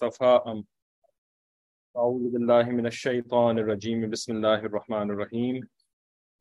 اصطفى 0.00 0.40
أم 0.50 0.64
أعوذ 1.96 2.24
بالله 2.32 2.62
من 2.62 2.86
الشيطان 2.86 3.58
الرجيم 3.58 4.10
بسم 4.10 4.30
الله 4.36 4.60
الرحمن 4.68 5.10
الرحيم 5.10 5.56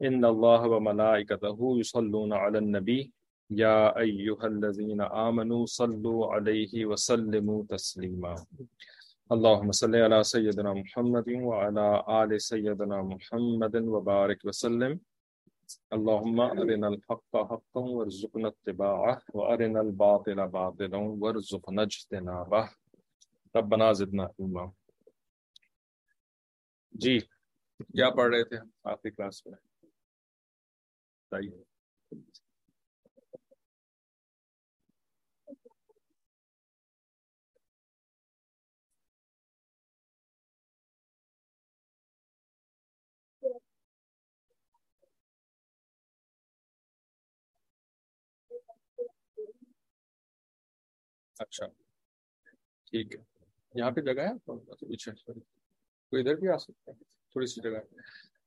إن 0.07 0.25
الله 0.25 0.61
وملائكته 0.73 1.57
يصلون 1.81 2.33
على 2.33 2.57
النبي 2.57 3.01
يا 3.63 3.99
أيها 3.99 4.45
الذين 4.53 5.01
آمنوا 5.01 5.65
صلوا 5.65 6.21
عليه 6.33 6.85
وسلموا 6.85 7.59
تسليما 7.73 8.35
اللهم 9.33 9.71
صل 9.71 9.95
على 9.95 10.23
سيدنا 10.23 10.73
محمد 10.73 11.29
وعلى 11.29 11.87
آل 12.21 12.41
سيدنا 12.41 12.97
محمد 13.01 13.75
وبارك 13.75 14.39
وسلم۔ 14.45 14.99
اللهم 15.93 16.39
ارنا 16.39 16.87
الحق 16.87 17.33
حقا 17.51 17.83
وارزقنا 17.97 18.47
اتباعه 18.47 19.21
وارنا 19.33 19.79
الباطل 19.81 20.47
باطلا 20.47 20.97
وارزقنا 20.97 21.81
اجتنابه۔ 21.81 22.78
ربنا 23.55 23.91
زدنا 23.93 24.25
علما۔ 24.39 24.63
جی 26.93 27.19
کیا 27.89 28.09
پڑھ 28.09 28.29
رہے 28.33 28.43
تھے 28.43 28.57
ہم 28.57 28.69
آخری 28.83 29.11
کلاس 29.11 29.45
میں؟ 29.45 29.57
بتائیے۔ 31.31 31.63
اچھا 51.39 51.65
ٹھیک 52.87 53.15
ہے۔ 53.15 53.28
یہاں 53.79 53.91
پہ 53.91 54.01
جگہ 54.01 54.21
ہے 54.21 54.37
پیچھے 54.79 55.11
کوئی 56.09 56.21
ادھر 56.21 56.35
بھی 56.35 56.49
آ 56.49 56.57
سکتا 56.57 56.91
ہے 56.91 57.03
تھوڑی 57.31 57.47
سی 57.47 57.61
جگہ۔ 57.61 57.79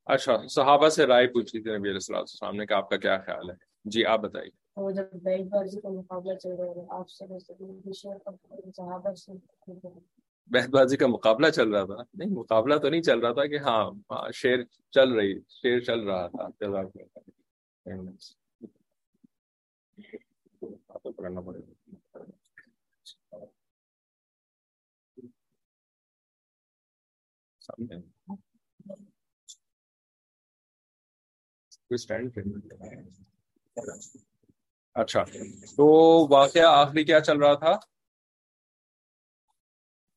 اچھا 0.05 0.47
صحابہ 0.47 0.89
سے 0.89 1.07
رائے 1.07 1.27
پوچھی 1.27 1.63
تھی 1.63 1.77
نبی 1.77 1.91
علیہ 1.91 2.17
السلام 2.17 2.57
نے 2.57 2.67
کہ 2.67 2.73
آپ 2.73 2.91
کا 2.91 2.97
کیا 2.97 3.19
خیال 3.19 3.51
ہے؟ 3.51 3.55
جی 3.85 4.05
آپ 4.05 4.21
بتائیے۔ 4.21 4.51
بیت 10.47 10.69
بازی 10.69 10.97
کا 10.97 11.07
مقابلہ 11.07 11.51
چل 11.51 11.69
رہا 11.69 11.85
تھا۔ 11.85 12.03
نہیں 12.15 12.31
مقابلہ 12.31 12.79
تو 12.79 12.89
نہیں 12.89 13.03
چل 13.03 13.19
رہا 13.19 13.33
تھا 13.33 13.47
کہ 13.47 13.59
ہاں 13.59 13.91
شیر 14.33 14.59
چل 14.91 15.13
رہی 15.13 15.41
شیر 15.49 15.81
چل 15.81 16.01
رہا 16.01 16.27
تھا۔ 16.27 16.49
پڑھنا 21.17 21.41
پڑے 21.41 21.59
گا۔ 21.59 21.82
اچھا 34.97 35.23
تو 35.77 35.87
واقعہ 36.31 36.67
آخری 36.67 37.05
کیا 37.05 37.21
چل 37.21 37.39
رہا 37.39 37.55
تھا 37.55 37.79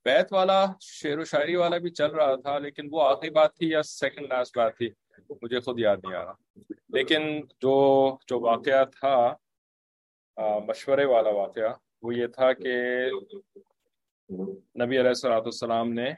بیت 0.06 0.34
والا 0.34 0.66
شعر 0.82 1.18
و 1.20 1.24
شاعری 1.24 1.56
والا 1.56 1.78
بھی 1.78 1.90
چل 1.90 2.12
رہا 2.12 2.36
تھا 2.36 2.58
لیکن 2.60 2.88
وہ 2.92 3.02
آخری 3.04 3.30
بات 3.30 3.56
تھی 3.56 3.70
یا 3.70 3.84
سیکنڈ 3.84 4.30
لاسٹ 4.30 4.58
بات 4.58 4.78
تھی 4.78 4.90
مجھے 5.42 5.60
خود 5.60 5.80
یاد 5.80 5.98
نہیں 6.04 6.16
آ 6.16 6.24
رہا 6.26 6.34
لیکن 6.90 7.40
جو 7.62 7.76
جو 8.28 8.40
واقعہ 8.40 8.84
تھا 9.00 9.16
مشورے 10.68 11.06
والا 11.06 11.30
واقعہ 11.30 11.74
وہ 12.02 12.16
یہ 12.16 12.28
تھا 12.28 12.52
کہ 12.54 12.76
نبی 14.76 15.00
علیہ 15.00 15.10
السلاۃ 15.10 15.46
السلام 15.46 15.94
نے 15.94 16.14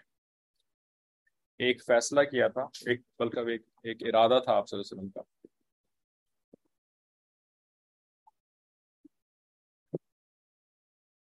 ایک 1.58 1.84
فیصلہ 1.86 2.22
کیا 2.24 2.48
تھا، 2.48 2.62
ایک 2.62 3.02
بلکہ 3.20 3.40
ایک 3.40 3.62
ایک 3.84 4.16
ارادہ 4.16 4.40
تھا 4.44 4.54
آپ 4.54 4.70
صلی 4.70 4.80
اللہ 4.80 4.88
علیہ 4.92 5.10
وسلم 5.10 5.10
کا۔ 5.10 5.22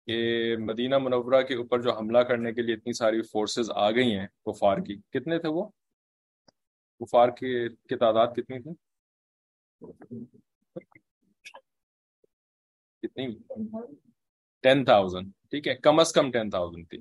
کہ 0.06 0.56
مدینہ 0.58 0.98
منورہ 0.98 1.42
کے 1.42 1.54
اوپر 1.54 1.82
جو 1.82 1.92
حملہ 1.92 2.18
کرنے 2.18 2.52
کے 2.52 2.62
لیے 2.62 2.74
اتنی 2.74 2.92
ساری 2.92 3.22
فورسز 3.22 3.70
آ 3.74 3.90
گئی 3.90 4.14
ہیں 4.18 4.26
کفار 4.46 4.78
کی، 4.78 4.96
کتنے 5.10 5.38
تھے 5.38 5.48
وہ؟ 5.48 5.68
کفار 7.00 7.28
کی 7.28 7.68
تعداد 7.96 8.26
کتنی 8.36 8.62
تھی؟ 8.62 8.74
کتنی؟ 13.02 13.26
ٹین 14.60 14.84
تھاؤزینڈ 14.84 15.32
ٹھیک 15.50 15.68
ہے، 15.68 15.74
کم 15.74 15.98
از 16.00 16.12
کم 16.12 16.30
ٹین 16.30 16.50
تھاؤزینڈ 16.50 16.90
تھی۔ 16.90 16.98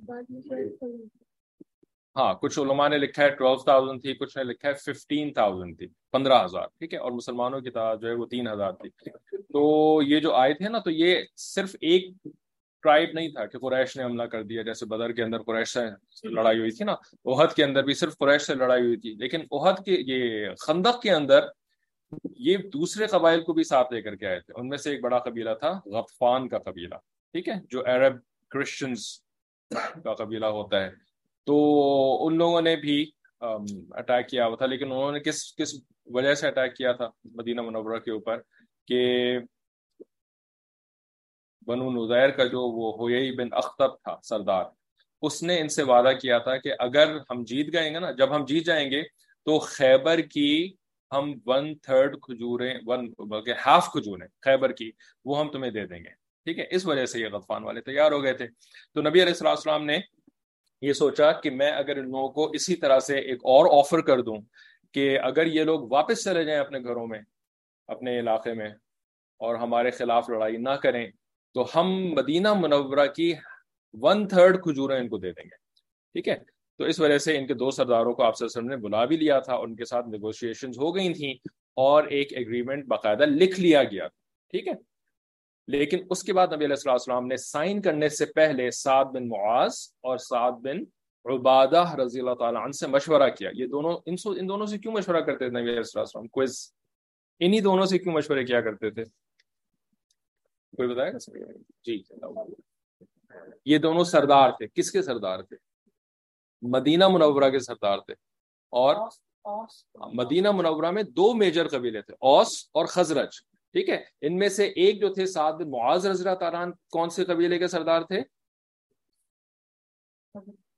ہاں 2.16 2.34
کچھ 2.34 2.60
علماء 2.60 2.88
نے 2.88 2.98
لکھا 2.98 3.24
ہے 3.24 3.30
ٹویلو 3.30 3.56
تھاؤزینڈ 3.56 4.02
تھی، 4.02 4.14
کچھ 4.14 4.38
نے 4.38 4.44
لکھا 4.44 4.70
ہے 4.70 4.74
ففٹین 4.74 5.34
تھاؤزینڈ 5.34 5.78
تھی، 5.78 5.88
پندرہ 6.12 6.46
ہزار، 6.46 6.68
ٹھیک 6.80 6.94
ہے؟ 6.94 7.00
اور 7.00 7.12
مسلمانوں 7.12 7.60
کی 7.60 7.70
تعداد 7.70 7.98
جو 7.98 8.08
ہے 8.08 8.14
وہ 8.14 8.26
تین 8.26 8.48
ہزار 8.48 8.72
تھی۔ 8.72 8.90
تو 9.38 10.02
یہ 10.02 10.20
جو 10.20 10.34
آئے 10.34 10.54
تھے 10.54 10.70
نا، 10.70 10.80
تو 10.80 10.92
یہ 10.92 11.22
صرف 11.38 11.76
ایک 11.82 12.12
ٹرائب 12.84 13.10
نہیں 13.14 13.30
تھا 13.30 13.46
کہ 13.46 13.60
قریش 13.60 13.98
نے 13.98 14.04
حملہ 14.04 14.24
کر 14.24 14.44
دیا، 14.44 14.62
جیسے 14.62 14.86
بدر 14.86 15.12
کے 15.12 15.24
اندر 15.24 15.42
قریش 15.42 15.70
سے 15.70 16.30
لڑائی 16.30 16.60
ہوئی 16.60 16.72
تھی 16.72 16.86
نا 16.86 16.96
عہد 17.26 17.54
کے 17.54 17.64
اندر 17.64 17.84
بھی 17.84 17.94
صرف 17.94 18.18
قریش 18.18 18.42
سے 18.42 18.56
لڑائی 18.56 18.84
ہوئی 18.84 18.98
تھی۔ 18.98 19.14
لیکن 19.14 19.42
عہد 19.52 19.86
کے، 19.86 19.98
یہ 20.00 20.48
خندق 20.60 21.02
کے 21.02 21.12
اندر 21.12 21.40
یہ 22.36 22.58
دوسرے 22.58 23.08
قبائل 23.08 23.42
کو 23.42 23.54
بھی 23.54 23.64
ساتھ 23.64 23.94
لے 23.94 24.02
کر 24.02 24.16
کے 24.16 24.28
آئے 24.28 24.40
تھے۔ 24.40 24.54
ان 24.58 24.70
میں 24.70 24.78
سے 24.78 24.92
ایک 24.92 25.02
بڑا 25.02 25.20
قبیلہ 25.20 25.50
تھا 25.60 25.80
غفان 25.86 26.50
کا 26.50 26.58
قبیلہ، 26.58 26.96
ٹھیک 27.32 27.50
ہے؟ 27.50 27.54
جو 27.70 27.82
عرب 27.86 28.18
کرسچنز 28.50 29.08
کا 30.04 30.14
قبیلہ 30.14 30.46
ہوتا 30.46 30.86
ہے۔ 30.86 31.05
تو 31.48 31.56
ان 32.28 32.38
لوگوں 32.38 32.62
نے 32.62 32.76
بھی 32.76 33.00
اٹیک 33.42 34.30
کیا 34.30 34.46
ہوا 34.48 34.56
تھا، 34.56 34.66
لیکن 34.66 34.92
انہوں 34.92 35.12
نے 35.12 35.20
کس 35.20 35.56
کس 35.56 35.74
وجہ 36.16 36.34
سے 36.36 36.48
اٹیک 36.48 36.76
کیا 36.76 36.92
تھا 36.92 37.10
مدینہ 37.36 37.62
منورہ 37.62 38.00
کے 38.00 38.12
اوپر 38.12 38.42
کہ 38.88 39.40
بنو 41.68 41.92
نظیر 41.92 42.30
کا 42.30 42.46
جو 42.46 42.62
وہ 42.72 42.92
ہوئی 42.98 43.32
بن 43.36 43.48
اختب 43.52 43.96
تھا، 43.98 44.16
سردار، 44.24 44.66
اس 45.24 45.42
نے 45.44 45.60
ان 45.60 45.70
سے 45.70 45.84
وعدہ 45.84 46.12
کیا 46.22 46.38
تھا 46.38 46.58
کہ 46.58 46.74
اگر 46.80 47.16
ہم 47.30 47.44
جیت 47.44 47.74
گئیں 47.74 47.94
گے 47.94 48.00
نا، 48.00 48.12
جب 48.12 48.36
ہم 48.36 48.46
جیت 48.46 48.66
جائیں 48.66 48.90
گے 48.92 49.02
تو 49.48 49.58
خیبر 49.60 50.20
کی 50.34 50.74
ہم 51.12 51.34
ون 51.46 51.74
تھرڈ 51.78 52.20
کھجوریں 52.22 52.74
ون 52.86 53.10
بلکہ 53.20 53.54
ہاف 53.66 53.92
کھجوریں، 53.92 54.28
خیبر 54.46 54.72
کی 54.72 54.92
وہ 55.26 55.40
ہم 55.40 55.50
تمہیں 55.52 55.72
دے 55.72 55.86
دیں 55.88 56.04
گے۔ 56.04 56.14
ٹھیک 56.48 56.60
ہے؟ 56.60 56.66
اس 56.72 56.86
وجہ 56.86 57.06
سے 57.06 57.20
یہ 57.20 57.28
غفان 57.34 57.64
والے 57.64 57.82
تیار 57.82 58.12
ہو 58.12 58.22
گئے 58.24 58.34
تھے۔ 58.34 58.48
تو 58.94 59.02
نبی 59.02 59.22
علیہ 59.22 59.34
السلام 59.34 59.52
السلام 59.52 59.86
نے 59.86 60.00
یہ 60.82 60.94
سوچا 60.94 61.32
کہ 61.32 61.50
میں 61.50 61.72
اگر 61.72 61.98
ان 61.98 62.12
لوگوں 62.12 62.30
کو 62.30 62.50
اسی 62.50 62.76
طرح 62.76 63.00
سے 63.00 63.20
ایک 63.20 63.40
اور 63.44 63.80
آفر 63.80 64.02
کر 64.02 64.22
دوں 64.22 64.38
کہ 64.94 65.20
اگر 65.20 65.46
یہ 65.46 65.64
لوگ 65.64 65.92
واپس 65.92 66.24
چلے 66.24 66.44
جائیں 66.44 66.60
اپنے 66.60 66.80
گھروں 66.80 67.08
میں، 67.08 67.20
اپنے 67.88 68.20
علاقے 68.20 68.54
میں 68.54 68.70
اور 69.40 69.56
ہمارے 69.56 69.92
خلاف 69.92 70.30
لڑائی 70.30 70.58
نہ 70.58 70.70
کریں، 70.70 71.12
تو 71.54 71.66
ہم 71.76 72.14
مدینہ 72.14 72.54
منورہ 72.54 73.08
کی 73.08 73.34
ون 73.94 74.28
تھرڈ 74.28 74.64
کھجوریں 74.64 75.00
ان 75.00 75.10
کو 75.10 75.18
دے 75.18 75.32
دیں 75.32 75.44
گے۔ 75.44 75.56
ٹھیک 76.14 76.28
ہے؟ 76.28 76.36
تو 76.78 76.84
اس 76.84 77.00
وجہ 77.00 77.18
سے 77.18 77.38
ان 77.38 77.48
کے 77.48 77.54
دو 77.54 77.72
سرداروں 77.72 78.14
کو 78.14 78.24
آپ 78.24 78.34
وسلم 78.40 78.68
نے 78.68 78.78
بلا 78.78 79.06
بھی 79.06 79.18
لیا 79.18 79.40
تھا، 79.40 79.56
ان 79.56 79.76
کے 79.76 79.86
ساتھ 79.86 80.08
نیگوشیشن 80.08 80.70
ہو 80.70 80.96
گئی 80.96 81.14
تھیں 81.14 81.34
اور 81.76 82.04
ایک 82.04 82.34
ایگریمنٹ 82.34 82.86
باقاعدہ 82.86 83.24
لکھ 83.24 83.60
لیا 83.60 83.84
گیا۔ 83.84 84.08
ٹھیک 84.50 84.68
ہے؟ 84.68 84.74
لیکن 85.68 86.08
اس 86.10 86.24
کے 86.24 86.34
بعد 86.34 86.48
نبی 86.48 86.66
علیہ 86.66 86.92
السلام 86.92 87.28
نے 87.28 87.38
سائن 87.38 87.82
کرنے 87.82 88.10
سے 88.10 88.26
پہلے 88.26 88.72
سعد 88.72 89.06
بن 89.06 89.28
معاذ 89.30 89.76
اور 90.02 90.18
سعد 90.18 90.52
بن 90.52 90.78
عبادہ 91.34 91.96
رضی 91.96 92.20
اللہ 92.20 92.34
تعالیٰ 92.34 92.62
عنہ 92.62 92.72
سے 92.72 92.88
مشورہ 92.88 93.30
کیا۔ 93.30 93.50
یہ 93.54 93.68
دونوں 93.68 93.98
ان 94.06 94.18
سو 94.18 94.32
ان 94.32 94.50
دونوں 94.50 94.68
سے 94.68 94.78
کیوں 94.78 94.94
مشورہ 94.94 95.18
کرتے 95.18 95.38
تھے 95.38 95.60
نبی 95.60 95.70
علیہ 95.70 95.78
السلام 95.78 96.28
کوئز 96.28 96.74
انہی 97.40 97.60
دونوں 97.60 97.86
سے 97.86 97.98
کیوں 97.98 98.14
مشورے 98.14 98.44
کیا 98.44 98.62
کرتے 98.62 98.92
تھے؟ 98.92 99.04
کوئی 100.76 100.88
بتائے 100.90 101.14
گا؟ 101.14 101.18
جی 101.86 102.04
یہ 103.66 103.78
دونوں 103.78 104.04
سردار 104.04 104.52
تھے۔ 104.52 104.68
کس 104.68 104.92
کے 104.92 105.02
سردار 105.02 105.40
تھے؟ 105.42 105.56
مدینہ 106.62 107.08
منورہ 107.08 107.50
کے 107.50 107.60
سردار 107.60 107.98
تھے۔ 107.98 108.14
اور 108.70 108.96
مدینہ 109.96 110.52
منورہ 110.52 110.92
میں 110.92 111.04
دو 111.04 111.34
میجر 111.34 111.68
قبیلے 111.68 112.02
تھے 112.02 112.14
اوس 112.14 112.70
اور 112.72 112.86
خزرج۔ 112.86 113.30
ٹھیک 113.76 113.90
ہے؟ 113.90 114.04
ان 114.22 114.38
میں 114.38 114.50
سے 114.50 114.66
ایک 114.68 115.02
جو 115.02 115.14
تھے 115.14 115.26
سعد 115.26 115.54
بن 115.54 115.70
معاذ 115.70 116.08
رضی 116.08 116.24
اللہ 116.24 116.40
تعالیٰ 116.40 116.66
کون 116.92 117.10
سے 117.10 117.26
قبیلے 117.26 117.60
کے 117.60 117.68
سردار 117.68 118.02
تھے؟ 118.02 118.20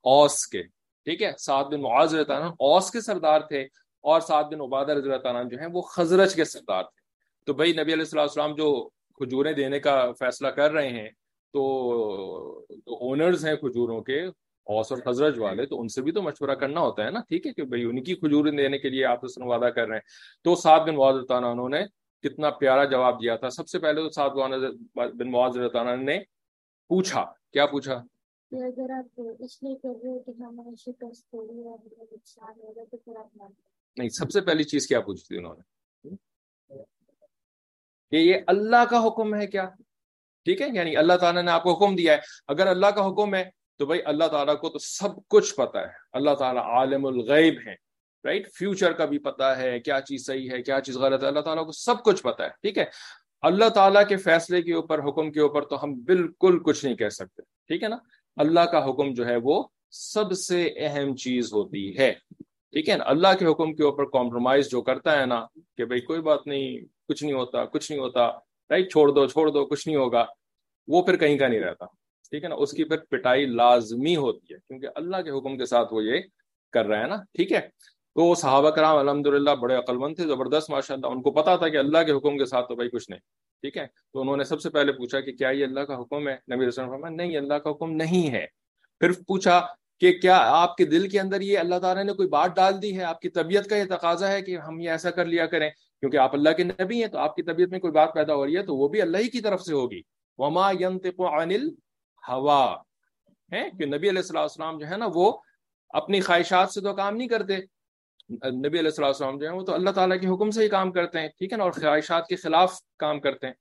اوس 0.03 0.47
کے، 0.47 0.63
ٹھیک 1.05 1.23
ہے؟ 1.23 1.31
سعد 1.39 1.63
بن 1.63 1.81
معاذ 1.81 2.15
رضی 2.15 2.33
اللہ 2.33 2.47
اوس 2.47 2.91
کے 2.91 3.01
سردار 3.01 3.41
تھے 3.41 3.61
اور 4.01 4.21
سعد 4.21 4.43
بن 4.43 4.61
عبادہ 4.61 4.91
رضی 4.91 5.09
اللہ 5.09 5.21
تعالیٰ 5.21 5.49
جو 5.49 5.57
ہیں 5.59 5.67
وہ 5.73 5.81
خزرج 5.81 6.35
کے 6.35 6.45
سردار 6.45 6.83
تھے۔ 6.83 7.01
تو 7.45 7.53
بھائی، 7.53 7.73
نبی 7.73 7.81
علیہ 7.81 7.93
السلام 7.93 8.21
السلام 8.21 8.55
جو 8.55 8.89
کھجوریں 9.13 9.53
دینے 9.53 9.79
کا 9.79 10.11
فیصلہ 10.19 10.47
کر 10.47 10.71
رہے 10.71 10.89
ہیں، 10.89 11.09
تو 11.53 11.61
اونرز 12.87 13.45
ہیں 13.45 13.55
کھجوروں 13.55 14.01
کے، 14.01 14.23
اوس 14.65 14.91
اور 14.91 15.13
خزرج 15.13 15.39
والے، 15.39 15.65
تو 15.65 15.81
ان 15.81 15.87
سے 15.87 16.01
بھی 16.01 16.11
تو 16.11 16.21
مشورہ 16.21 16.55
کرنا 16.55 16.79
ہوتا 16.79 17.05
ہے 17.05 17.11
نا، 17.11 17.19
ٹھیک 17.19 17.47
ہے؟ 17.47 17.53
کہ 17.53 17.61
بھائی 17.61 17.83
ان 17.83 18.03
کی 18.03 18.15
کھجوریں 18.15 18.51
دینے 18.51 18.77
کے 18.77 18.89
لیے 18.89 19.05
آپ 19.05 19.19
وعدہ 19.37 19.71
کر 19.71 19.87
رہے 19.87 19.95
ہیں۔ 19.95 20.07
تو 20.43 20.55
سعد 20.55 20.79
بن 20.79 20.95
معاذ 20.95 21.15
انہوں 21.29 21.69
نے 21.69 21.96
کتنا 22.23 22.49
پیارا 22.49 22.83
جواب 22.83 23.21
دیا 23.21 23.35
تھا۔ 23.35 23.49
سب 23.49 23.67
سے 23.67 23.79
پہلے 23.79 24.01
تو 24.01 24.09
سعد 24.09 24.29
بن 24.95 25.31
معاذ 25.31 25.57
عنہ 25.57 25.95
نے 26.03 26.19
پوچھا۔ 26.87 27.33
کیا 27.53 27.65
پوچھا؟ 27.65 27.93
اگر 28.51 28.89
آپ 28.89 29.21
اس 29.39 29.63
لیے 29.63 29.75
کر 29.75 29.89
رہے 30.03 30.19
کہ 30.19 30.31
ہمیں 30.41 30.75
شکست 30.75 31.33
ہوگی 31.33 31.63
اور 31.67 31.77
نقصان 32.13 32.59
ہوگا 32.59 32.83
تو 32.91 32.97
پھر 32.97 33.15
آپ 33.15 33.51
نہیں 33.97 34.09
سب 34.09 34.31
سے 34.31 34.41
پہلی 34.41 34.63
چیز 34.63 34.87
کیا 34.87 35.01
پوچھی 35.01 35.23
تھی 35.23 35.37
انہوں 35.37 35.55
نے؟ 35.55 35.61
کہ 38.11 38.15
یہ 38.15 38.33
اللہ 38.47 38.85
کا 38.89 39.07
حکم 39.07 39.35
ہے 39.35 39.47
کیا؟ 39.47 39.69
ٹھیک 40.43 40.61
ہے؟ 40.61 40.67
یعنی 40.73 40.97
اللہ 40.97 41.13
تعالیٰ 41.13 41.43
نے 41.43 41.51
آپ 41.51 41.63
کو 41.63 41.73
حکم 41.73 41.95
دیا 41.95 42.13
ہے۔ 42.13 42.17
اگر 42.47 42.67
اللہ 42.67 42.87
کا 42.87 43.07
حکم 43.07 43.35
ہے 43.35 43.49
تو 43.77 43.85
بھائی 43.85 44.01
اللہ 44.05 44.25
تعالیٰ 44.25 44.59
کو 44.59 44.69
تو 44.69 44.79
سب 44.79 45.09
کچھ 45.27 45.55
پتا 45.55 45.81
ہے۔ 45.81 45.93
اللہ 46.13 46.35
تعالیٰ 46.35 46.63
عالم 46.63 47.05
الغیب 47.05 47.53
ہے 47.65 47.86
رائٹ 48.27 48.47
فیوچر 48.53 48.93
کا 48.93 49.05
بھی 49.05 49.17
پتا 49.19 49.57
ہے، 49.57 49.79
کیا 49.79 49.99
چیز 50.01 50.25
صحیح 50.25 50.49
ہے، 50.51 50.61
کیا 50.61 50.79
چیز 50.81 50.97
غلط 50.97 51.23
ہے، 51.23 51.27
اللہ 51.27 51.39
تعالیٰ 51.39 51.65
کو 51.65 51.71
سب 51.71 52.03
کچھ 52.03 52.23
پتا 52.23 52.43
ہے، 52.43 52.49
ٹھیک 52.61 52.77
ہے؟ 52.77 52.85
اللہ 53.43 53.69
تعالیٰ 53.69 54.07
کے 54.07 54.17
فیصلے 54.17 54.61
کے 54.61 54.73
اوپر، 54.73 54.99
حکم 54.99 55.31
کے 55.31 55.39
اوپر 55.39 55.65
تو 55.65 55.83
ہم 55.83 55.93
بالکل 56.03 56.59
کچھ 56.63 56.85
نہیں 56.85 56.95
کہہ 56.95 57.09
سکتے، 57.09 57.43
ٹھیک 57.67 57.83
ہے 57.83 57.87
نا؟ 57.87 57.97
اللہ 58.37 58.65
کا 58.71 58.83
حکم 58.89 59.13
جو 59.13 59.25
ہے 59.27 59.35
وہ 59.43 59.63
سب 59.91 60.33
سے 60.33 60.63
اہم 60.77 61.15
چیز 61.15 61.53
ہوتی 61.53 61.97
ہے، 61.97 62.11
ٹھیک 62.73 62.89
ہے 62.89 62.95
نا؟ 62.97 63.03
اللہ 63.07 63.33
کے 63.39 63.45
حکم 63.45 63.73
کے 63.75 63.83
اوپر 63.83 64.05
کمپرومائز 64.05 64.69
جو 64.69 64.81
کرتا 64.81 65.19
ہے 65.19 65.25
نا، 65.25 65.45
کہ 65.77 65.85
بھائی 65.85 66.01
کوئی 66.01 66.21
بات 66.21 66.47
نہیں، 66.47 66.77
کچھ 67.09 67.23
نہیں 67.23 67.33
ہوتا، 67.33 67.65
کچھ 67.65 67.91
نہیں 67.91 68.01
ہوتا 68.01 68.27
رائٹ 68.69 68.91
چھوڑ 68.91 69.07
دو 69.11 69.25
چھوڑ 69.27 69.49
دو، 69.49 69.65
کچھ 69.65 69.87
نہیں 69.87 69.97
ہوگا، 69.97 70.25
وہ 70.87 71.01
پھر 71.01 71.15
کہیں 71.15 71.37
کا 71.37 71.47
نہیں 71.47 71.59
رہتا، 71.59 71.85
ٹھیک 72.31 72.43
ہے 72.43 72.49
نا؟ 72.49 72.55
اس 72.55 72.71
کی 72.71 72.83
پھر 72.83 72.97
پٹائی 73.09 73.45
لازمی 73.45 74.15
ہوتی 74.15 74.53
ہے، 74.53 74.59
کیونکہ 74.67 74.87
اللہ 74.95 75.21
کے 75.21 75.29
حکم 75.29 75.57
کے 75.57 75.65
ساتھ 75.65 75.93
وہ 75.93 76.03
یہ 76.03 76.21
کر 76.73 76.85
رہا 76.85 77.01
ہے 77.01 77.07
نا، 77.07 77.15
ٹھیک 77.33 77.51
ہے؟ 77.51 77.59
تو 78.17 78.23
وہ 78.23 78.35
صحابہ 78.35 78.69
کرام 78.69 78.97
الحمد 78.97 79.27
للہ 79.27 79.51
بڑے 79.51 79.75
عقلمند 79.75 80.15
تھے، 80.15 80.23
زبردست 80.23 80.69
ماشاء 80.69 80.95
اللہ 80.95 81.07
ان 81.07 81.21
کو 81.21 81.31
پتا 81.31 81.55
تھا 81.55 81.67
کہ 81.67 81.77
اللہ 81.77 82.03
کے 82.03 82.11
حکم 82.11 82.37
کے 82.37 82.45
ساتھ 82.45 82.67
تو 82.69 82.75
بھائی 82.75 82.89
کچھ 82.89 83.09
نہیں، 83.09 83.19
ٹھیک 83.61 83.77
ہے؟ 83.77 83.87
تو 84.13 84.21
انہوں 84.21 84.37
نے 84.37 84.43
سب 84.43 84.61
سے 84.61 84.69
پہلے 84.69 84.91
پوچھا 84.91 85.19
کہ 85.19 85.31
کیا 85.31 85.49
یہ 85.49 85.65
اللہ 85.65 85.79
کا 85.79 86.01
حکم 86.01 86.27
ہے؟ 86.27 86.55
نبی 86.55 86.67
رسول 86.67 86.85
فرمایا، 86.85 87.15
نہیں، 87.15 87.37
اللہ 87.37 87.53
کا 87.53 87.69
حکم 87.69 87.91
نہیں 87.91 88.31
ہے۔ 88.31 88.45
پھر 88.99 89.11
پوچھا 89.11 89.67
کہ 89.99 90.11
کیا 90.11 90.37
آپ 90.37 90.77
کے 90.77 90.85
دل 90.85 91.09
کے 91.09 91.19
اندر 91.19 91.41
یہ 91.41 91.59
اللہ 91.59 91.75
تعالیٰ 91.75 92.03
نے 92.03 92.13
کوئی 92.13 92.27
بات 92.27 92.55
ڈال 92.55 92.81
دی 92.81 92.97
ہے؟ 92.97 93.03
آپ 93.03 93.21
کی 93.21 93.29
طبیعت 93.29 93.65
کا 93.65 93.75
یہ 93.75 93.83
تقاضا 93.83 94.31
ہے 94.31 94.41
کہ 94.41 94.57
ہم 94.57 94.79
یہ 94.79 94.89
ایسا 94.89 95.11
کر 95.11 95.25
لیا 95.25 95.45
کریں؟ 95.45 95.69
کیونکہ 95.99 96.17
آپ 96.17 96.33
اللہ 96.33 96.49
کے 96.49 96.63
نبی 96.63 97.01
ہیں، 97.01 97.07
تو 97.07 97.17
آپ 97.17 97.35
کی 97.35 97.43
طبیعت 97.43 97.69
میں 97.69 97.79
کوئی 97.79 97.91
بات 97.91 98.13
پیدا 98.13 98.35
ہو 98.35 98.45
رہی 98.45 98.57
ہے 98.57 98.63
تو 98.63 98.75
وہ 98.75 98.87
بھی 98.87 99.01
اللہ 99.01 99.17
ہی 99.17 99.29
کی 99.29 99.41
طرف 99.41 99.61
سے 99.61 99.73
ہوگی۔ 99.73 100.01
وما 100.37 100.71
ينطق 100.71 101.19
عن 101.19 101.51
الهوا 101.51 102.75
ہے 103.51 103.69
کہ 103.79 103.85
نبی 103.85 104.09
علیہ 104.09 104.35
السلام 104.35 104.77
جو 104.77 104.87
ہے 104.87 104.97
نا، 104.97 105.07
وہ 105.13 105.37
اپنی 105.89 106.21
خواہشات 106.21 106.71
سے 106.71 106.81
تو 106.81 106.93
کام 106.93 107.15
نہیں 107.15 107.27
کرتے۔ 107.27 107.76
نبی 108.29 108.79
علیہ 108.79 108.79
السلام 108.79 109.07
السلام 109.07 109.37
جو 109.37 109.47
ہے 109.47 109.53
وہ 109.53 109.61
تو 109.61 109.73
اللہ 109.73 109.89
تعالیٰ 109.89 110.21
کے 110.21 110.27
حکم 110.27 110.51
سے 110.51 110.63
ہی 110.63 110.69
کام 110.69 110.91
کرتے 110.91 111.19
ہیں، 111.19 111.27
ٹھیک 111.27 111.51
ہے 111.51 111.57
نا؟ 111.57 111.63
اور 111.63 111.71
خواہشات 111.71 112.27
کے 112.27 112.35
خلاف 112.35 112.73
کام 112.99 113.19
کرتے 113.19 113.47
ہیں۔ 113.47 113.53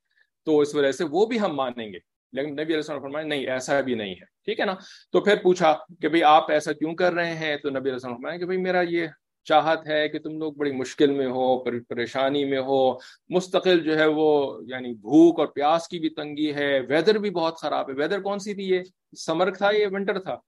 تو 0.44 0.60
اس 0.60 0.74
وجہ 0.74 0.92
سے 0.92 1.04
وہ 1.10 1.26
بھی 1.26 1.40
ہم 1.40 1.56
مانیں 1.56 1.92
گے۔ 1.92 1.98
لیکن 2.32 2.52
نبی 2.52 2.62
علیہ 2.62 2.76
السلام 2.76 3.00
فرمائے 3.00 3.26
نہیں، 3.26 3.46
ایسا 3.46 3.80
بھی 3.80 3.94
نہیں 3.94 4.10
ہے، 4.10 4.24
ٹھیک 4.24 4.60
ہے 4.60 4.64
نا؟ 4.64 4.74
تو 5.12 5.20
پھر 5.20 5.36
پوچھا 5.36 5.76
کہ 6.00 6.08
بھئی 6.08 6.22
آپ 6.22 6.50
ایسا 6.50 6.72
کیوں 6.72 6.94
کر 6.94 7.12
رہے 7.12 7.34
ہیں؟ 7.34 7.56
تو 7.56 7.70
نبی 7.70 7.78
علیہ 7.78 7.92
السلام 7.92 8.14
فرمائے 8.14 8.38
کہ 8.38 8.46
بھئی 8.46 8.58
میرا 8.58 8.80
یہ 8.80 9.06
چاہت 9.44 9.88
ہے 9.88 10.08
کہ 10.08 10.18
تم 10.18 10.38
لوگ 10.38 10.52
بڑی 10.52 10.72
مشکل 10.72 11.10
میں 11.10 11.26
ہو 11.26 11.58
پریشانی 11.58 12.44
میں 12.44 12.58
ہو، 12.58 12.92
مستقل 13.28 13.80
جو 13.80 13.98
ہے 13.98 14.06
وہ 14.06 14.60
یعنی 14.66 14.94
بھوک 14.94 15.38
اور 15.38 15.46
پیاس 15.46 15.88
کی 15.88 15.98
بھی 15.98 16.08
تنگی 16.08 16.54
ہے 16.54 16.80
ویدر 16.80 17.14
بھی 17.14 17.30
بہت 17.30 17.58
خراب 17.58 17.90
ہے۔ 17.90 17.94
ویدر 17.94 18.20
کون 18.20 18.38
سی 18.38 18.54
تھی 18.54 18.64
یہ؟ 18.64 18.80
سمر 19.19 19.54
تھا 19.54 19.70
یہ 19.70 19.86
ونٹر 19.92 20.19
تھا؟ 20.19 20.38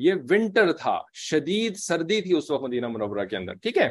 یہ 0.00 0.14
ونٹر 0.30 0.72
تھا، 0.72 0.98
شدید 1.14 1.76
سردی 1.76 2.20
تھی 2.20 2.36
اس 2.36 2.50
وقت 2.50 2.62
مدینہ 2.62 2.88
منورہ 2.88 3.24
کے 3.24 3.36
اندر، 3.36 3.54
ٹھیک 3.54 3.78
ہے؟ 3.78 3.88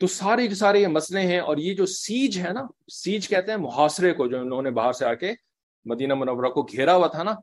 تو 0.00 0.06
سارے 0.06 0.48
کے 0.48 0.54
سارے 0.54 0.80
یہ 0.80 0.86
مسئلے 0.86 1.20
ہیں 1.20 1.38
اور 1.38 1.56
یہ 1.56 1.74
جو 1.74 1.86
سیج 1.86 2.38
ہے 2.38 2.52
نا 2.52 2.66
سیج 2.92 3.28
کہتے 3.28 3.50
ہیں 3.50 3.58
محاصرے 3.58 4.12
کو، 4.12 4.26
جو 4.26 4.40
انہوں 4.40 4.62
نے 4.62 4.70
باہر 4.70 4.92
سے 4.92 5.04
آ 5.04 5.14
کے 5.14 5.32
مدینہ 5.86 6.14
منورہ 6.14 6.48
کو 6.48 6.62
گھیرا 6.62 6.94
ہوا 6.96 7.06
تھا 7.06 7.22
نا۔ 7.22 7.34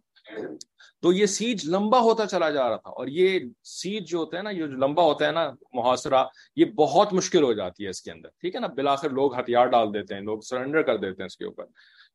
تو 1.02 1.14
یہ 1.14 1.26
سیج 1.26 1.70
لمبا 1.70 2.00
ہوتا 2.00 2.26
چلا 2.26 2.50
جا 2.50 2.70
رہا 2.70 2.76
تھا 2.76 2.90
اور 2.90 3.08
یہ 3.08 3.40
سیج 3.64 4.10
جو 4.10 4.18
ہوتا 4.18 4.38
ہے 4.38 4.44
نا، 4.44 4.50
یہ 4.50 4.66
جو 4.68 4.78
لمبا 4.78 5.04
ہوتا 5.04 5.26
ہے 5.28 5.32
نا 5.32 5.52
محاصرہ، 5.74 6.24
یہ 6.56 6.66
بہت 6.66 7.14
مشکل 7.14 7.44
ہو 7.44 7.54
جاتی 7.54 7.84
ہے 7.84 7.90
اس 7.90 8.02
کے 8.02 8.12
اندر، 8.12 8.30
ٹھیک 8.42 8.56
ہے 8.56 8.60
نا؟ 8.60 8.68
بلاخر 8.68 9.10
لوگ 9.10 9.40
ہتھیار 9.40 9.66
ڈال 9.66 9.94
دیتے 9.94 10.16
ہیں، 10.16 10.22
لوگ 10.22 10.40
سرنڈر 10.40 10.82
کر 10.82 10.98
دیتے 10.98 11.22
ہیں 11.24 11.26
اس 11.26 11.38
کے 11.38 11.46
اوپر۔ 11.46 11.66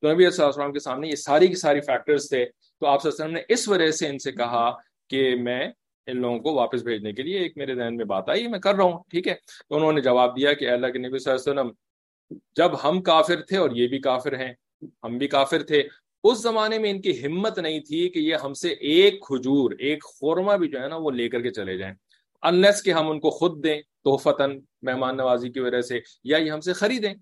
تو 0.00 0.12
نبی 0.12 0.30
صلی 0.30 0.44
اللہ 0.44 0.50
علیہ 0.50 0.62
وسلم 0.62 0.72
کے 0.72 0.78
سامنے 0.78 1.08
یہ 1.08 1.16
ساری 1.16 1.46
کی 1.46 1.54
ساری 1.54 1.80
فیکٹرز 1.80 2.28
تھے۔ 2.28 2.44
تو 2.80 2.86
آپ 2.86 3.02
صلی 3.02 3.10
اللہ 3.10 3.24
علیہ 3.24 3.24
وسلم 3.24 3.34
نے 3.34 3.54
اس 3.54 3.68
وجہ 3.68 3.90
سے 3.90 4.08
ان 4.08 4.18
سے 4.18 4.32
کہا 4.32 4.70
کہ 5.08 5.34
میں 5.34 5.68
ان 6.06 6.20
لوگوں 6.20 6.38
کو 6.38 6.54
واپس 6.54 6.82
بھیجنے 6.82 7.12
کے 7.12 7.22
لیے 7.22 7.38
ایک 7.38 7.56
میرے 7.56 7.74
ذہن 7.74 7.96
میں 7.96 8.04
بات 8.04 8.28
آئی، 8.28 8.46
میں 8.46 8.58
کر 8.58 8.74
رہا 8.74 8.84
ہوں، 8.84 8.98
ٹھیک 9.10 9.28
ہے؟ 9.28 9.34
تو 9.68 9.76
انہوں 9.76 9.92
نے 9.92 10.00
جواب 10.00 10.36
دیا 10.36 10.52
کہ 10.52 10.70
اللہ 10.70 10.86
کے 10.86 10.98
نبی 10.98 11.18
صلی 11.18 11.32
اللہ 11.32 11.50
علیہ 11.50 11.60
وسلم، 11.60 11.72
جب 12.56 12.70
ہم 12.84 13.02
کافر 13.02 13.40
تھے 13.40 13.56
اور 13.56 13.70
یہ 13.70 13.86
بھی 13.86 13.98
کافر 13.98 14.38
ہیں، 14.38 14.52
ہم 15.04 15.18
بھی 15.18 15.28
کافر 15.28 15.62
تھے، 15.62 15.82
اس 16.24 16.42
زمانے 16.42 16.78
میں 16.78 16.90
ان 16.90 17.00
کی 17.00 17.26
ہمت 17.26 17.58
نہیں 17.58 17.80
تھی 17.80 18.08
کہ 18.08 18.18
یہ 18.18 18.34
ہم 18.34 18.54
سے 18.54 18.68
ایک 18.68 19.20
کھجور، 19.20 19.70
ایک 19.78 20.04
خورما 20.04 20.56
بھی 20.56 20.68
جو 20.68 20.82
ہے 20.82 20.88
نا 20.88 20.96
وہ 20.96 21.10
لے 21.10 21.28
کر 21.28 21.40
کے 21.40 21.50
چلے 21.50 21.76
جائیں۔ 21.76 21.94
انلیس 22.44 22.82
کہ 22.82 22.90
ہم 22.90 23.10
ان 23.10 23.20
کو 23.20 23.30
خود 23.30 23.64
دیں 23.64 23.80
توفتن 24.04 24.58
مہمان 24.82 25.16
نوازی 25.16 25.50
کی 25.50 25.60
وجہ 25.60 25.80
سے 25.80 26.00
یا 26.24 26.38
یہ 26.38 26.50
ہم 26.50 26.60
سے 26.60 26.72
خریدیں۔ 26.72 27.14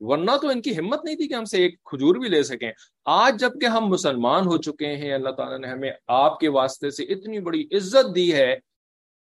ورنہ 0.00 0.30
تو 0.42 0.48
ان 0.48 0.62
کی 0.62 0.78
ہمت 0.78 1.04
نہیں 1.04 1.16
تھی 1.16 1.28
کہ 1.28 1.34
ہم 1.34 1.44
سے 1.44 1.56
ایک 1.56 1.84
کھجور 1.84 2.14
بھی 2.14 2.28
لے 2.28 2.42
سکیں۔ 2.42 2.72
آج 3.04 3.40
جبکہ 3.40 3.66
ہم 3.66 3.86
مسلمان 3.86 4.46
ہو 4.46 4.56
چکے 4.56 4.96
ہیں، 4.96 5.12
اللہ 5.12 5.30
تعالیٰ 5.30 5.58
نے 5.58 5.68
ہمیں 5.68 5.90
آپ 6.06 6.40
کے 6.40 6.48
واسطے 6.48 6.90
سے 6.90 7.02
اتنی 7.04 7.38
بڑی 7.38 7.64
عزت 7.72 8.14
دی 8.14 8.34
ہے۔ 8.34 8.56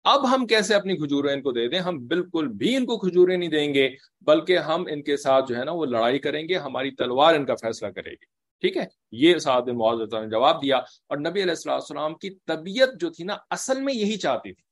اب 0.03 0.35
ہم 0.35 0.47
کیسے 0.47 0.75
اپنی 0.75 0.97
کھجوریں 0.97 1.33
ان 1.33 1.41
کو 1.41 1.51
دے 1.51 1.67
دیں؟ 1.67 1.79
ہم 1.79 2.07
بالکل 2.07 2.47
بھی 2.47 2.75
ان 2.75 2.85
کو 2.85 2.97
کھجوریں 2.97 3.37
نہیں 3.37 3.49
دیں 3.49 3.73
گے، 3.73 3.89
بلکہ 4.21 4.57
ہم 4.57 4.85
ان 4.89 5.03
کے 5.03 5.17
ساتھ 5.17 5.45
جو 5.49 5.57
ہے 5.57 5.63
نا 5.63 5.71
وہ 5.71 5.85
لڑائی 5.85 6.19
کریں 6.19 6.47
گے، 6.49 6.55
ہماری 6.55 6.91
تلوار 6.91 7.35
ان 7.35 7.45
کا 7.45 7.55
فیصلہ 7.55 7.87
کرے 7.87 8.11
گی 8.11 8.25
ٹھیک 8.61 8.77
ہے؟ 8.77 8.85
یہ 9.11 9.37
سعد 9.37 9.61
معاذ 9.61 10.13
نے 10.13 10.29
جواب 10.29 10.63
دیا۔ 10.63 10.77
اور 10.77 11.17
نبی 11.17 11.43
علیہ 11.43 11.71
السلام 11.71 12.15
کی 12.15 12.29
طبیعت 12.47 12.89
جو 12.99 13.09
تھی 13.09 13.23
نا، 13.23 13.37
اصل 13.49 13.81
میں 13.81 13.93
یہی 13.93 14.17
چاہتی 14.17 14.53
تھی۔ 14.53 14.62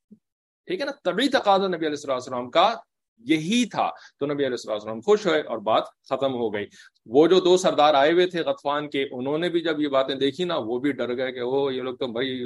ٹھیک 0.66 0.80
ہے 0.80 0.84
نا؟ 0.84 0.92
طبی 1.04 1.28
تقاضا 1.28 1.66
نبی 1.66 1.86
علیہ 1.86 2.12
السلام 2.12 2.50
کا 2.50 2.74
یہی 3.18 3.68
تھا۔ 3.68 3.90
تو 4.18 4.26
نبی 4.26 4.46
علیہ 4.46 4.70
السلام 4.70 5.00
خوش 5.00 5.26
ہوئے 5.26 5.40
اور 5.40 5.58
بات 5.58 5.82
ختم 6.08 6.34
ہو 6.34 6.54
گئی۔ 6.54 6.66
وہ 7.06 7.26
جو 7.26 7.40
دو 7.40 7.56
سردار 7.56 7.94
آئے 7.94 8.12
ہوئے 8.12 8.26
تھے 8.26 8.40
غطفان 8.40 8.90
کے، 8.90 9.06
انہوں 9.10 9.38
نے 9.38 9.48
بھی 9.48 9.60
جب 9.60 9.80
یہ 9.80 9.88
باتیں 9.88 10.14
دیکھی 10.14 10.44
نا، 10.44 10.56
وہ 10.56 10.78
بھی 10.78 10.92
ڈر 10.92 11.16
گئے 11.16 11.32
کہ 11.32 11.40
وہ 11.40 11.74
یہ 11.74 11.82
لوگ 11.82 11.94
تو 11.94 12.06
بھائی 12.06 12.44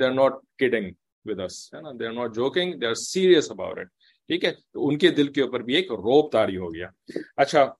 they 0.00 0.04
are 0.04 0.10
not 0.10 0.32
kidding 0.58 0.90
with 1.24 1.40
اس 1.40 1.74
ہے 1.74 1.80
نا؟ 1.80 1.90
They 1.98 2.06
are 2.06 2.12
not 2.12 2.34
joking 2.34 2.72
they 2.72 2.86
are 2.86 2.94
serious 2.94 3.50
about 3.50 3.78
it 3.78 3.88
ٹھیک 4.28 4.44
ہے؟ 4.44 4.50
تو 4.50 4.88
ان 4.88 4.98
کے 4.98 5.10
دل 5.10 5.32
کے 5.32 5.42
اوپر 5.42 5.60
بھی 5.60 5.74
ایک 5.74 5.90
روپ 5.90 6.32
تاری 6.32 6.56
ہو 6.56 6.74
گیا۔ 6.74 6.88
اچھا 7.36 7.72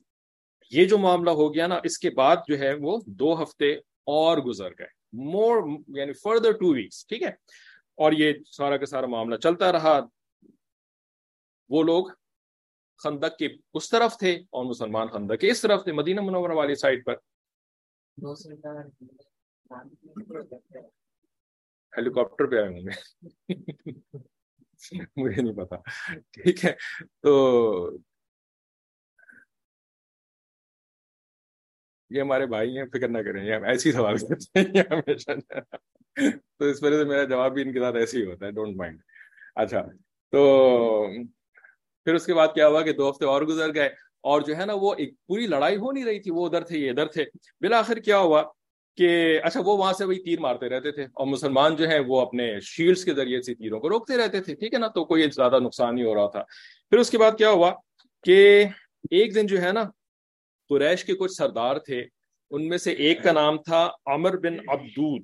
یہ 0.70 0.84
جو 0.84 0.98
معاملہ 0.98 1.30
ہو 1.30 1.54
گیا 1.54 1.66
نا، 1.66 1.78
اس 1.84 1.98
کے 1.98 2.10
بعد 2.10 2.36
جو 2.48 2.58
ہے 2.58 2.74
وہ 2.74 2.98
دو 3.06 3.42
ہفتے 3.42 3.72
اور 4.06 4.38
گزر 4.38 4.70
گئے۔ 4.70 5.00
مور 5.12 5.56
یعنی 5.88 6.12
فردر 6.12 6.52
ٹو 6.52 6.74
ویکس 6.74 7.06
ٹھیک 7.06 7.22
ہے؟ 7.22 7.30
اور 8.00 8.12
یہ 8.12 8.32
سارا 8.52 8.76
کا 8.76 8.86
سارا 8.86 9.06
معاملہ 9.06 9.36
چلتا 9.36 9.72
رہا۔ 9.72 10.00
وہ 11.68 11.82
لوگ 11.82 12.04
خندق 13.04 13.36
کے 13.38 13.48
اس 13.74 13.90
طرف 13.90 14.18
تھے 14.18 14.34
اور 14.34 14.64
مسلمان 14.64 15.08
خندق 15.08 15.40
کے 15.40 15.50
اس 15.50 15.60
طرف 15.60 15.84
تھے، 15.84 15.92
مدینہ 15.92 16.20
منورہ 16.20 16.52
والی 16.52 16.74
سائڈ 16.74 17.04
پر۔ 17.04 17.14
ہیلی 21.96 22.10
کاپٹر 22.10 22.46
پہ 22.46 22.56
آئے 22.56 22.68
ہوں 22.68 22.80
گے۔ 22.80 23.18
مجھے 25.16 25.42
نہیں 25.42 25.54
پتا۔ 25.54 25.76
ٹھیک 26.14 26.64
ہے۔ 26.64 26.72
تو 27.22 27.90
یہ 32.10 32.20
ہمارے 32.20 32.46
بھائی 32.46 32.78
ہیں، 32.78 32.84
فکر 32.92 33.08
نہ 33.08 33.18
کریں، 33.18 33.44
یہ 33.44 33.66
ایسی 33.66 33.92
سوال 33.92 34.16
کرتے 34.16 34.60
ہیں 34.60 34.82
ہمیشہ 34.90 35.30
تو 36.58 36.64
اس 36.64 36.82
وجہ 36.82 36.96
سے 36.96 37.04
میرا 37.04 37.24
جواب 37.24 37.54
بھی 37.54 37.62
ان 37.62 37.72
کے 37.72 37.80
ساتھ 37.80 37.96
ایسے 37.96 38.18
ہی 38.18 38.24
ہوتا 38.24 38.46
ہے 38.46 38.50
ڈونٹ 38.50 38.76
مائنڈ 38.76 38.98
اچھا 39.54 39.82
تو 40.32 40.42
پھر 42.04 42.14
اس 42.14 42.26
کے 42.26 42.34
بعد 42.34 42.48
کیا 42.54 42.68
ہوا 42.68 42.82
کہ 42.82 42.92
دو 42.92 43.10
ہفتے 43.10 43.24
اور 43.24 43.42
گزر 43.42 43.74
گئے 43.74 43.88
اور 44.22 44.40
جو 44.40 44.56
ہے 44.56 44.66
نا 44.66 44.72
وہ 44.74 44.94
ایک 44.98 45.14
پوری 45.26 45.46
لڑائی 45.46 45.76
ہو 45.76 45.92
نہیں 45.92 46.04
رہی 46.04 46.20
تھی، 46.20 46.30
وہ 46.30 46.46
ادھر 46.46 46.64
تھے، 46.64 46.78
یہ 46.78 46.90
ادھر 46.90 47.06
تھے۔ 47.06 47.24
بالآخر 47.60 47.96
کیا 47.96 48.18
ہوا 48.18 48.42
کہ 48.96 49.40
اچھا 49.42 49.60
وہ 49.60 49.76
وہاں 49.76 49.92
سے 49.92 50.04
وہی 50.04 50.22
تیر 50.22 50.40
مارتے 50.40 50.68
رہتے 50.68 50.90
تھے 50.90 51.02
اور 51.02 51.26
مسلمان 51.26 51.76
جو 51.76 51.88
ہیں 51.88 51.98
وہ 52.06 52.20
اپنے 52.20 52.60
شیلڈس 52.62 53.04
کے 53.04 53.14
ذریعے 53.14 53.42
سے 53.42 53.54
تیروں 53.54 53.80
کو 53.80 53.88
روکتے 53.88 54.16
رہتے 54.16 54.40
تھے، 54.40 54.54
ٹھیک 54.54 54.74
ہے 54.74 54.78
نا؟ 54.78 54.86
تو 54.86 55.04
کوئی 55.04 55.30
زیادہ 55.30 55.58
نقصان 55.60 55.94
نہیں 55.94 56.04
ہو 56.04 56.14
رہا 56.14 56.26
تھا۔ 56.26 56.42
پھر 56.90 56.98
اس 56.98 57.10
کے 57.10 57.18
بعد 57.18 57.32
کیا 57.38 57.50
ہوا 57.50 57.72
کہ 58.24 58.64
ایک 59.10 59.34
دن 59.34 59.46
جو 59.46 59.62
ہے 59.62 59.72
نا 59.72 59.84
قریش 60.70 61.04
کے 61.04 61.14
کچھ 61.14 61.32
سردار 61.32 61.76
تھے۔ 61.76 62.04
ان 62.50 62.68
میں 62.68 62.78
سے 62.78 62.92
ایک 62.92 63.22
کا 63.22 63.32
نام 63.32 63.56
تھا 63.58 63.90
عمر 64.06 64.36
بن 64.36 64.56
عبدود۔ 64.68 65.22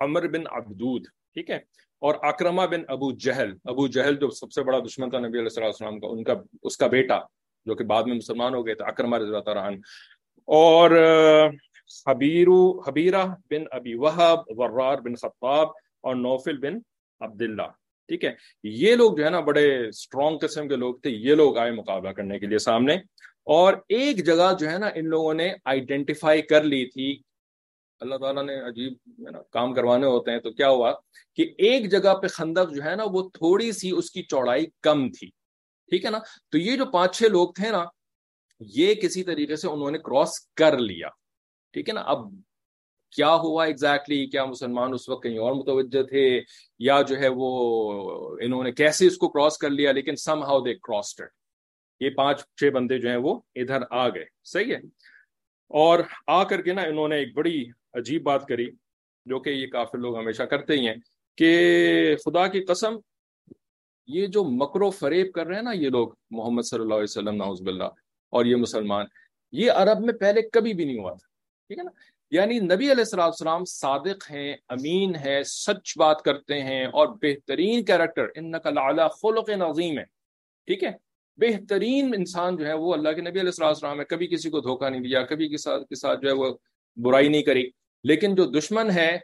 عمر 0.00 0.28
بن 0.28 0.42
عبدود، 0.50 1.04
ٹھیک 1.34 1.50
ہے۔ 1.50 1.56
اور 1.98 2.14
اکرما 2.22 2.66
بن 2.66 2.82
ابو 2.88 3.12
جہل۔ 3.12 3.54
ابو 3.64 3.86
جہل 3.86 4.16
جو 4.16 4.30
سب 4.30 4.52
سے 4.52 4.62
بڑا 4.62 4.78
دشمن 4.78 5.10
تھا 5.10 5.18
نبی 5.18 5.38
علیہ 5.38 5.64
السلام 5.64 6.00
کا، 6.00 6.06
ان 6.06 6.24
کا، 6.24 6.34
اس 6.62 6.76
کا 6.76 6.86
بیٹا، 6.86 7.18
جو 7.66 7.74
کہ 7.74 7.84
بعد 7.84 8.02
میں 8.02 8.14
مسلمان 8.14 8.54
ہو 8.54 8.66
گئے 8.66 8.74
تھے 8.74 8.84
اکرما 8.84 9.18
رضی 9.18 9.26
اللہ 9.26 9.38
تعالیٰ 9.38 9.72
اور 10.44 10.90
حبیرو 12.06 12.80
حبیرہ 12.80 13.24
بن 13.50 13.64
ابی 13.70 13.94
وحب 13.94 14.38
ورار 14.48 14.98
بن 14.98 15.14
خطاب 15.14 15.68
اور 16.00 16.14
نوفل 16.14 16.56
بن 16.56 16.78
عبداللہ۔ 17.20 17.62
ٹھیک 18.08 18.24
ہے۔ 18.24 18.34
یہ 18.62 18.94
لوگ 18.94 19.16
جو 19.16 19.24
ہے 19.24 19.30
نا، 19.30 19.40
بڑے 19.40 19.88
اسٹرانگ 19.88 20.38
قسم 20.38 20.68
کے 20.68 20.76
لوگ 20.76 20.94
تھے۔ 20.94 21.10
یہ 21.10 21.34
لوگ 21.34 21.58
آئے 21.58 21.70
مقابلہ 21.70 22.10
کرنے 22.10 22.38
کے 22.38 22.46
لیے 22.46 22.58
سامنے۔ 22.58 22.96
اور 23.50 23.74
ایک 23.88 24.26
جگہ 24.26 24.52
جو 24.60 24.70
ہے 24.70 24.78
نا 24.78 24.86
ان 24.86 25.08
لوگوں 25.08 25.34
نے 25.34 25.54
آئیڈینٹیفائی 25.64 26.42
کر 26.42 26.62
لی 26.62 26.86
تھی۔ 26.86 27.22
اللہ 28.00 28.16
تعالیٰ 28.16 28.42
نے 28.42 28.54
عجیب 28.54 28.92
کام 29.50 29.74
کروانے 29.74 30.06
ہوتے 30.06 30.30
ہیں 30.30 30.38
تو 30.38 30.50
کیا 30.52 30.68
ہوا 30.70 30.92
کہ 31.34 31.54
ایک 31.58 31.90
جگہ 31.90 32.14
پہ 32.14 32.26
خندق 32.26 32.74
جو 32.74 32.84
ہے 32.84 32.96
نا 32.96 33.04
وہ 33.12 33.22
تھوڑی 33.22 33.72
سی 33.72 33.90
اس 33.90 34.10
کی 34.10 34.22
چوڑائی 34.22 34.66
کم 34.82 35.08
تھی۔ 35.08 35.30
ٹھیک 35.90 36.04
ہے 36.04 36.10
نا؟ 36.10 36.18
تو 36.50 36.58
یہ 36.58 36.76
جو 36.76 36.86
پانچ 36.86 37.18
چھ 37.18 37.22
لوگ 37.22 37.48
تھے 37.52 37.70
نا 37.70 37.84
یہ 38.60 38.94
کسی 38.94 39.22
طریقے 39.22 39.56
سے 39.56 39.68
انہوں 39.68 39.90
نے 39.90 39.98
کراس 39.98 40.40
کر 40.56 40.78
لیا۔ 40.78 41.08
ٹھیک 41.72 41.88
ہے 41.88 41.94
نا؟ 41.94 42.00
اب 42.00 42.18
کیا 43.10 43.34
ہوا 43.34 43.64
ایگزیکٹلی 43.64 44.14
exactly, 44.14 44.30
کیا 44.30 44.44
مسلمان 44.44 44.94
اس 44.94 45.08
وقت 45.08 45.22
کہیں 45.22 45.38
اور 45.38 45.52
متوجہ 45.52 46.02
تھے؟ 46.02 46.40
یا 46.78 47.02
جو 47.02 47.18
ہے 47.18 47.28
وہ 47.36 47.50
انہوں 48.40 48.64
نے 48.64 48.72
کیسے 48.72 49.06
اس 49.06 49.16
کو 49.16 49.28
کراس 49.28 49.58
کر 49.58 49.70
لیا 49.70 49.92
لیکن 49.92 50.16
سم 50.16 50.42
ہاؤ 50.42 50.60
دے 50.60 50.74
کراسڈ 50.74 51.39
یہ 52.00 52.10
پانچ 52.10 52.40
چھ 52.56 52.70
بندے 52.70 52.98
جو 52.98 53.08
ہیں 53.08 53.16
وہ 53.16 53.40
ادھر 53.54 53.78
آ 53.90 54.08
گئے۔ 54.08 54.24
صحیح 54.44 54.72
ہے۔ 54.72 54.78
اور 55.68 55.98
آ 56.26 56.44
کر 56.44 56.62
کے 56.62 56.72
نا 56.72 56.82
انہوں 56.82 57.08
نے 57.08 57.16
ایک 57.16 57.34
بڑی 57.34 57.64
عجیب 57.94 58.22
بات 58.22 58.46
کری، 58.46 58.70
جو 59.26 59.40
کہ 59.40 59.50
یہ 59.50 59.66
کافی 59.66 59.98
لوگ 59.98 60.18
ہمیشہ 60.18 60.42
کرتے 60.42 60.72
ہی 60.72 60.88
ہیں، 60.88 60.94
کہ 61.36 62.16
خدا 62.24 62.46
کی 62.46 62.60
قسم، 62.60 62.96
یہ 64.06 64.26
جو 64.26 64.44
مکر 64.44 64.82
و 64.82 64.90
فریب 64.90 65.32
کر 65.32 65.46
رہے 65.46 65.54
ہیں 65.54 65.62
نا، 65.62 65.72
یہ 65.72 65.88
لوگ 65.88 66.08
محمد 66.30 66.62
صلی 66.62 66.80
اللہ 66.80 66.94
علیہ 66.94 67.02
وسلم 67.02 67.36
ناؤز 67.36 67.62
باللہ، 67.62 67.84
اور 68.30 68.44
یہ 68.44 68.56
مسلمان، 68.56 69.06
یہ 69.52 69.70
عرب 69.70 70.00
میں 70.00 70.14
پہلے 70.14 70.42
کبھی 70.42 70.74
بھی 70.74 70.84
نہیں 70.84 70.98
ہوا 70.98 71.10
تھا۔ 71.10 71.28
ٹھیک 71.68 71.78
ہے 71.78 71.84
نا؟ 71.84 71.90
یعنی 72.30 72.58
نبی 72.58 72.84
علیہ 72.84 72.90
السلام 72.90 73.26
السلام 73.26 73.64
صادق 73.64 74.30
ہیں، 74.30 74.56
امین 74.68 75.16
ہے 75.16 75.42
سچ 75.44 75.98
بات 75.98 76.22
کرتے 76.22 76.62
ہیں، 76.62 76.86
اور 76.86 77.08
بہترین 77.08 77.84
کیریکٹر 77.84 78.26
ان 78.34 78.50
نقل 78.50 78.78
اعلیٰ 78.78 79.08
خلق 79.22 79.50
نظیم 79.50 79.98
ہے۔ 79.98 80.04
ٹھیک 80.66 80.84
ہے؟ 80.84 81.09
بہترین 81.40 82.14
انسان 82.16 82.56
جو 82.56 82.66
ہے 82.66 82.72
وہ 82.72 82.92
اللہ 82.92 83.08
کے 83.08 83.20
نبی 83.20 83.40
علیہ 83.40 83.62
السلام 83.62 84.00
ہے، 84.00 84.04
کبھی 84.04 84.26
کسی 84.26 84.50
کو 84.50 84.60
دھوکہ 84.60 84.88
نہیں 84.88 85.00
دیا، 85.00 85.22
کبھی 85.22 85.48
کسی 85.48 85.84
کے 85.88 85.94
ساتھ 85.94 86.20
جو 86.20 86.28
ہے 86.28 86.34
وہ 86.34 86.54
برائی 86.96 87.28
نہیں 87.28 87.42
کری۔ 87.42 87.70
لیکن 88.04 88.34
جو 88.34 88.44
دشمن 88.44 88.90
ہے، 88.90 89.18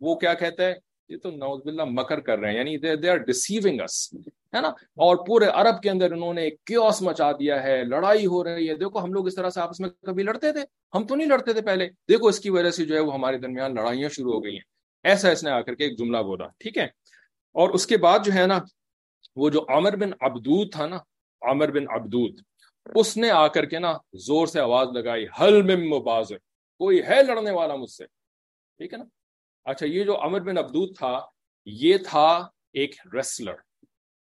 وہ 0.00 0.14
کیا 0.14 0.34
کہتا 0.34 0.64
ہے، 0.64 0.74
یہ 1.08 1.16
تو 1.16 1.30
نوز 1.30 1.62
باللہ 1.62 1.82
مکر 1.84 2.20
کر 2.20 2.38
رہے 2.38 2.50
ہیں 2.50 2.58
یعنی 2.58 2.76
دے 2.76 3.10
آر 3.10 3.16
ڈسیونگ 3.16 3.80
اس 3.80 4.14
ہے 4.54 4.60
نا؟ 4.60 4.68
اور 4.68 5.26
پورے 5.26 5.44
عرب 5.44 5.82
کے 5.82 5.90
اندر 5.90 6.12
انہوں 6.12 6.34
نے 6.34 6.50
کیوس 6.50 7.02
مچا 7.02 7.32
دیا 7.32 7.62
ہے، 7.62 7.84
لڑائی 7.84 8.26
ہو 8.26 8.44
رہی 8.44 8.68
ہے۔ 8.68 8.74
دیکھو، 8.74 8.98
ہم 8.98 9.12
لوگ 9.12 9.26
اس 9.26 9.34
طرح 9.34 9.50
سے 9.50 9.60
آپس 9.60 9.80
میں 9.80 9.88
کبھی 10.02 10.22
لڑتے 10.22 10.52
تھے۔ 10.52 10.60
ہم 10.94 11.06
تو 11.06 11.14
نہیں 11.14 11.28
لڑتے 11.28 11.52
تھے 11.52 11.62
پہلے۔ 11.62 11.88
دیکھو، 12.08 12.26
اس 12.26 12.40
کی 12.40 12.50
وجہ 12.50 12.70
سے 12.70 12.84
جو 12.84 12.94
ہے 12.94 13.00
وہ 13.00 13.14
ہمارے 13.14 13.38
درمیان 13.38 13.74
لڑائیاں 13.74 14.08
شروع 14.08 14.32
ہو 14.32 14.44
گئی 14.44 14.52
ہیں۔ 14.52 14.62
ایسا 15.04 15.30
اس 15.30 15.44
نے 15.44 15.50
آ 15.50 15.60
کر 15.60 15.74
کے 15.74 15.84
ایک 15.84 15.98
جملہ 15.98 16.18
بولا، 16.18 16.46
ٹھیک 16.58 16.78
ہے؟ 16.78 16.84
اور 17.52 17.70
اس 17.70 17.86
کے 17.86 17.96
بعد 17.96 18.18
جو 18.24 18.32
ہے 18.34 18.46
نا، 18.46 18.58
وہ 19.36 19.50
جو 19.50 19.66
عمر 19.68 19.96
بن 19.96 20.10
عبدود 20.20 20.72
تھا 20.72 20.86
نا 20.86 20.98
عمر 21.42 21.70
بن 21.70 21.84
عبدود۔ 21.90 22.40
اس 22.94 23.16
نے 23.16 23.30
آ 23.30 23.48
کر 23.48 23.64
کے 23.64 23.78
نا 23.78 23.92
زور 24.14 24.46
سے 24.46 24.60
آواز 24.60 24.88
لگائی، 24.94 25.26
حل 25.40 25.86
مبازر 25.86 26.36
کوئی 26.78 27.02
ہے 27.02 27.22
لڑنے 27.22 27.50
والا 27.50 27.74
مجھ 27.74 27.90
سے؟ 27.90 28.06
ٹھیک 28.78 28.92
ہے 28.92 28.98
نا؟ 28.98 29.04
اچھا 29.64 29.86
یہ 29.86 30.04
جو 30.04 30.22
امر 30.22 30.40
بن 30.40 30.58
ابدود 30.58 30.96
تھا، 30.98 31.20
یہ 31.66 31.96
تھا 31.98 32.48
ایک 32.72 32.94
ریسلر 33.14 33.54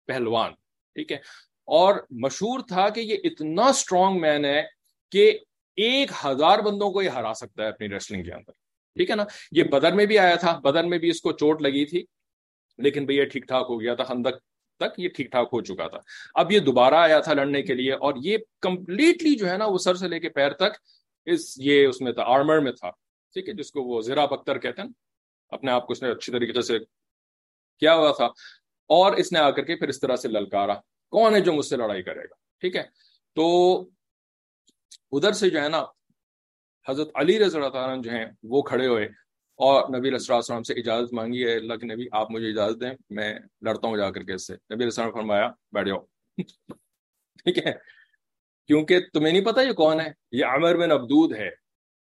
پہلوان۔ 0.07 0.53
ٹھیک 0.95 1.13
ہے؟ 1.13 1.17
اور 1.65 1.95
مشہور 2.11 2.61
تھا 2.61 2.89
کہ 2.89 3.01
یہ 3.01 3.17
اتنا 3.25 3.67
اسٹرانگ 3.67 4.21
مین 4.21 4.45
ہے 4.45 4.63
کہ 5.13 5.39
ایک 5.77 6.11
ہزار 6.25 6.59
بندوں 6.59 6.91
کو 6.91 7.03
یہ 7.03 7.09
ہرا 7.09 7.35
سکتا 7.35 7.63
ہے 7.63 7.69
اپنی 7.69 7.89
ریسلنگ 7.89 8.25
کے 8.25 8.33
اندر۔ 8.33 8.53
ٹھیک 8.97 9.11
ہے 9.11 9.15
نا؟ 9.15 9.25
یہ 9.53 9.63
بدر 9.63 9.93
میں 9.93 10.07
بھی 10.07 10.19
آیا 10.19 10.35
تھا، 10.35 10.59
بدر 10.59 10.85
میں 10.85 10.99
بھی 10.99 11.09
اس 11.09 11.21
کو 11.21 11.33
چوٹ 11.33 11.63
لگی 11.63 11.85
تھی، 11.85 12.05
لیکن 12.79 13.07
بھئی 13.07 13.17
یہ 13.17 13.25
ٹھیک 13.25 13.47
ٹھاک 13.49 13.67
ہو 13.69 13.81
گیا 13.81 13.95
تھا 13.95 14.05
خندق 14.05 14.46
تک 14.77 15.01
یہ 15.01 15.09
ٹھیک 15.09 15.31
ٹھاک 15.31 15.49
ہو 15.53 15.61
چکا 15.61 15.89
تھا۔ 15.89 15.99
اب 16.35 16.53
یہ 16.53 16.61
دوبارہ 16.61 16.95
آیا 16.95 17.19
تھا 17.19 17.33
لڑنے 17.33 17.63
کے 17.63 17.75
لیے 17.75 17.93
اور 17.93 18.15
یہ 18.23 18.39
کمپلیٹلی 18.61 19.35
جو 19.35 19.51
ہے 19.51 19.57
نا 19.57 19.67
وہ 19.67 19.79
سر 19.79 19.95
سے 19.95 20.09
لے 20.09 20.21
کے 20.21 20.29
پیر 20.29 20.53
تک 20.53 20.77
اس 21.25 21.59
یہ 21.59 21.87
اس 21.87 22.01
میں 22.01 22.13
تھا 22.13 22.23
آرمر 22.27 22.59
میں 22.59 22.73
تھا۔ 22.73 22.91
ٹھیک 23.33 23.49
ہے، 23.49 23.55
جس 23.55 23.71
کو 23.71 23.83
وہ 23.83 24.03
زیرا 24.03 24.27
بختر 24.27 24.59
کہتے 24.59 24.83
ہیں۔ 24.83 24.89
اپنے 25.51 25.71
آپ 25.71 25.87
کو 25.87 25.93
اس 25.93 26.03
نے 26.03 26.11
اچھی 26.11 26.33
طریقے 26.33 26.63
سے 26.63 26.79
کیا 27.79 27.95
ہوا 27.95 28.13
تھا۔ 28.13 28.25
اور 28.89 29.13
اس 29.13 29.33
نے 29.33 29.39
آ 29.39 29.51
کر 29.51 29.65
کے 29.65 29.77
پھر 29.77 29.89
اس 29.89 30.01
طرح 30.01 30.17
سے 30.17 30.29
للکارا۔ 30.29 30.75
کون 31.11 31.35
ہے 31.35 31.41
جو 31.41 31.53
مجھ 31.53 31.67
سے 31.67 31.77
لڑائی 31.77 32.03
کرے 32.03 32.21
گا؟ 32.21 32.35
ٹھیک 32.61 32.77
ہے۔ 32.77 32.83
تو 33.35 33.79
ادھر 35.13 35.33
سے 35.33 35.51
جو 35.51 35.63
ہے 35.63 35.69
نا 35.69 35.85
حضرت 36.89 37.11
علی 37.15 37.39
رضی 37.39 37.57
اللہ 37.57 37.69
تعالیٰ 37.69 38.03
جو 38.03 38.11
ہیں 38.11 38.27
وہ 38.43 38.63
کھڑے 38.63 38.87
ہوئے۔ 38.87 39.09
اور 39.57 39.89
نبی 39.89 40.09
علیہ 40.09 40.29
السلام 40.31 40.63
سے 40.63 40.75
اجازت 40.75 41.13
مانگی 41.13 41.45
ہے، 41.45 41.57
اللہ 41.57 41.75
کے 41.75 41.87
نبی 41.87 42.07
آپ 42.13 42.31
مجھے 42.31 42.49
اجازت 42.49 42.81
دیں، 42.81 42.95
میں 43.11 43.39
لڑتا 43.63 43.89
ہوں 43.89 43.97
جا 43.97 44.11
کر 44.11 44.23
کے 44.23 44.33
اس 44.33 44.47
سے۔ 44.47 44.53
نبی 44.53 44.75
علیہ 44.75 44.87
السلام 44.87 45.11
فرمایا، 45.11 45.51
بیٹھ 45.73 45.89
جاؤ۔ 45.89 45.99
ٹھیک 47.45 47.67
ہے؟ 47.67 47.73
کیونکہ 48.67 48.99
تمہیں 49.13 49.33
نہیں 49.33 49.45
پتا 49.45 49.61
یہ 49.61 49.73
کون 49.73 50.01
ہے؟ 50.01 50.13
یہ 50.33 50.45
عمر 50.45 50.77
بن 50.77 50.93
عبدود 50.93 51.37
ہے۔ 51.37 51.51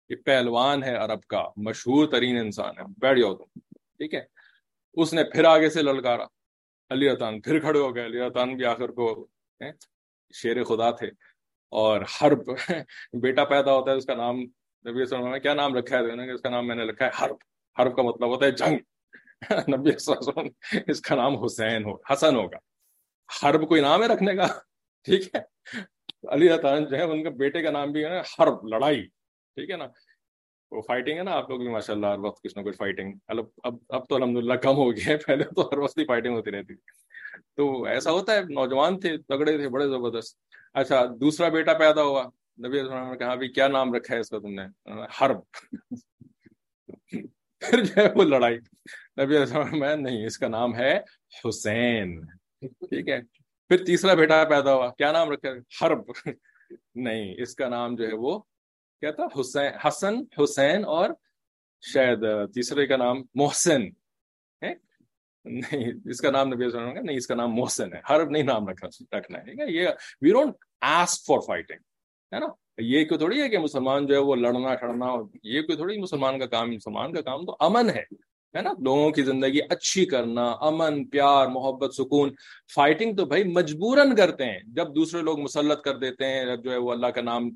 یہ 0.09 0.15
پہلوان 0.15 0.83
ہے 0.83 0.95
عرب 0.95 1.23
کا، 1.23 1.43
مشہور 1.57 2.07
ترین 2.07 2.37
انسان 2.37 2.77
ہے۔ 2.77 2.83
بیٹھ 2.97 3.19
جاؤ 3.19 3.35
تم۔ 3.35 3.59
ٹھیک 3.97 4.13
ہے؟ 4.13 4.25
اس 4.93 5.13
نے 5.13 5.23
پھر 5.23 5.43
آگے 5.43 5.69
سے 5.69 5.81
للکارا۔ 5.81 6.23
علی 6.89 7.09
رتان 7.09 7.41
پھر 7.41 7.59
کھڑے 7.59 7.79
ہو 7.79 7.95
گئے۔ 7.95 8.05
علی 8.05 8.19
رتان 8.19 8.55
بھی 8.55 8.65
آخر 8.65 8.89
کو 8.89 9.27
شیر 10.33 10.63
خدا 10.63 10.91
تھے۔ 10.91 11.07
اور 11.69 12.01
حرب، 12.01 12.41
بیٹا 13.13 13.45
پیدا 13.45 13.73
ہوتا 13.73 13.91
ہے، 13.91 13.95
اس 13.95 14.05
کا 14.05 14.15
نام 14.15 14.45
نبی 14.87 15.01
وسلم 15.01 15.27
نے 15.27 15.39
کیا 15.39 15.53
نام 15.53 15.75
رکھا 15.75 15.99
ہے 15.99 16.31
اس 16.31 16.41
کا 16.41 16.49
نام 16.49 16.67
میں 16.67 16.75
نے 16.75 16.85
لکھا 16.85 17.05
ہے 17.05 17.11
حرب۔ 17.21 17.35
حرب 17.81 17.95
کا 17.95 18.01
مطلب 18.01 18.29
ہوتا 18.29 18.45
ہے 18.45 18.51
جنگ۔ 18.51 18.77
نبی 19.77 19.89
وسلم 19.95 20.47
اس 20.87 21.01
کا 21.01 21.15
نام 21.15 21.43
حسین 21.43 21.85
ہو، 21.85 22.13
حسن 22.13 22.35
ہوگا۔ 22.35 22.57
حرب 23.43 23.67
کوئی 23.67 23.81
نام 23.81 24.03
ہے 24.03 24.07
رکھنے 24.07 24.35
کا؟ 24.35 24.47
ٹھیک 25.03 25.35
ہے۔ 25.35 25.41
علی 26.27 26.49
رتان 26.49 26.85
جو 26.85 26.97
ہے، 26.97 27.01
ان 27.01 27.23
کے 27.23 27.29
بیٹے 27.29 27.61
کا 27.61 27.71
نام 27.71 27.91
بھی 27.91 28.05
ہے 28.05 28.19
حرب، 28.19 28.67
لڑائی۔ 28.67 29.05
ٹھیک 29.55 29.69
ہے 29.69 29.77
نا؟ 29.77 29.87
وہ 30.71 30.81
فائٹنگ 30.81 31.17
ہے 31.17 31.23
نا، 31.23 31.31
آپ 31.31 31.49
لوگ 31.49 31.59
بھی 31.59 31.67
ماشاء 31.67 31.93
اللہ 31.93 32.07
ہر 32.07 32.19
وقت 32.19 32.43
کچھ 32.43 32.57
نہ 32.57 32.63
کچھ 32.63 32.77
فائٹنگ 32.77 33.13
اب 33.27 33.37
اب 33.89 34.07
تو 34.09 34.15
الحمد 34.15 34.37
للہ 34.37 34.53
کم 34.53 34.75
ہو 34.75 34.91
گیا 34.91 35.07
ہے۔ 35.07 35.17
پہلے 35.27 35.43
تو 35.43 35.61
ہر 35.61 35.77
وقت 35.77 35.97
ہی 35.97 36.05
فائٹنگ 36.05 36.33
ہوتی 36.33 36.51
رہتی 36.51 36.75
تھی۔ 36.75 36.91
تو 37.55 37.83
ایسا 37.83 38.11
ہوتا 38.11 38.33
ہے، 38.35 38.41
نوجوان 38.41 38.99
تھے، 38.99 39.17
تگڑے 39.17 39.57
تھے، 39.57 39.69
بڑے 39.69 39.87
زبردست۔ 39.87 40.37
اچھا 40.73 41.05
دوسرا 41.21 41.49
بیٹا 41.49 41.73
پیدا 41.73 42.03
ہوا۔ 42.03 42.23
نبی 42.59 42.79
السلام 42.79 43.11
نے 43.11 43.17
کہا 43.17 43.35
بھی 43.35 43.47
کیا 43.47 43.67
نام 43.67 43.93
رکھا 43.93 44.15
ہے 44.15 44.19
اس 44.19 44.29
کا 44.29 44.39
تم 44.39 44.53
نے؟ 44.53 44.65
حرب. 45.21 45.37
پھر 47.59 47.83
جو 47.85 47.93
ہے 47.97 48.07
وہ 48.15 48.23
لڑائی۔ 48.23 48.57
نبی 49.23 49.37
السلام 49.37 49.79
میں 49.79 49.95
نہیں، 49.95 50.25
اس 50.25 50.37
کا 50.37 50.47
نام 50.47 50.75
ہے 50.75 50.99
حسین۔ 51.49 52.21
ٹھیک 52.61 53.09
ہے۔ 53.09 53.21
پھر 53.67 53.85
تیسرا 53.85 54.13
بیٹا 54.13 54.43
پیدا 54.43 54.73
ہوا۔ 54.73 54.91
کیا 54.97 55.11
نام 55.11 55.29
رکھا 55.29 55.49
ہے؟ 55.49 55.85
حرب۔ 55.85 56.11
نہیں، 56.95 57.35
اس 57.37 57.55
کا 57.55 57.69
نام 57.69 57.95
جو 57.95 58.07
ہے 58.07 58.13
وہ 58.13 58.39
کیا 58.99 59.11
تھا؟ 59.11 59.39
حسین، 59.39 59.73
حسن، 59.87 60.15
حسین 60.43 60.85
اور 60.85 61.09
شاید 61.81 62.19
تیسرے 62.53 62.87
کا 62.87 62.97
نام 62.97 63.17
محسن۔ 63.35 63.81
نہیں، 65.45 66.09
اس 66.09 66.21
کا 66.21 66.31
نام 66.31 66.47
نبی 66.47 66.65
نہیں، 67.01 67.17
اس 67.17 67.27
کا 67.27 67.35
نام 67.35 67.55
محسن 67.55 67.93
ہے۔ 67.93 68.01
ہر 68.09 68.25
نہیں 68.25 68.43
نام 68.43 68.69
رکھنا 68.69 69.17
رکھنا 69.17 69.39
ہے۔ 69.39 69.71
یہ 69.71 69.87
we 70.21 70.31
don't 70.31 70.55
ask 70.81 71.25
for 71.25 71.39
fighting 71.39 71.79
ہے 72.33 72.39
نا؟ 72.39 72.45
یہ 72.77 73.05
کوئی 73.05 73.17
تھوڑی 73.17 73.41
ہے 73.41 73.49
کہ 73.49 73.57
مسلمان 73.57 74.05
جو 74.05 74.13
ہے 74.13 74.19
وہ 74.19 74.35
لڑنا 74.35 74.75
کھڑنا 74.75 75.05
یہ 75.43 75.61
کوئی 75.61 75.75
تھوڑی 75.75 75.97
مسلمان 75.97 76.39
کا 76.39 76.45
کام، 76.45 76.71
مسلمان 76.71 77.13
کا 77.13 77.21
کام 77.21 77.45
تو 77.45 77.55
امن 77.59 77.89
ہے 77.89 78.03
ہے 78.53 78.61
نا؟ 78.61 78.71
لوگوں 78.79 79.11
کی 79.11 79.21
زندگی 79.21 79.59
اچھی 79.69 80.05
کرنا، 80.05 80.51
امن، 80.51 81.05
پیار، 81.05 81.47
محبت، 81.47 81.93
سکون 81.93 82.33
فائٹنگ 82.75 83.15
تو 83.15 83.25
بھائی 83.25 83.43
مجبوراً 83.43 84.15
کرتے 84.15 84.45
ہیں۔ 84.45 84.59
جب 84.67 84.95
دوسرے 84.95 85.21
لوگ 85.21 85.39
مسلط 85.39 85.81
کر 85.81 85.97
دیتے 85.97 86.25
ہیں، 86.25 86.45
جب 86.45 86.63
جو 86.63 86.71
ہے 86.71 86.77
وہ 86.77 86.91
اللہ 86.91 87.07
کا 87.07 87.21
نام 87.21 87.49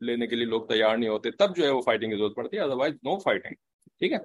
لینے 0.00 0.26
کے 0.26 0.36
لیے 0.36 0.46
لوگ 0.46 0.62
تیار 0.62 0.96
نہیں 0.96 1.10
ہوتے، 1.10 1.30
تب 1.30 1.56
جو 1.56 1.64
ہے 1.64 1.70
وہ 1.70 1.80
فائٹنگ 1.80 2.10
کی 2.10 2.16
ضرورت 2.16 2.34
پڑتی 2.34 2.56
ہے 2.56 2.62
ادروائز 2.62 2.94
نو 2.94 3.18
فائٹنگ 3.18 3.54
ٹھیک 3.98 4.12
ہے؟ 4.12 4.18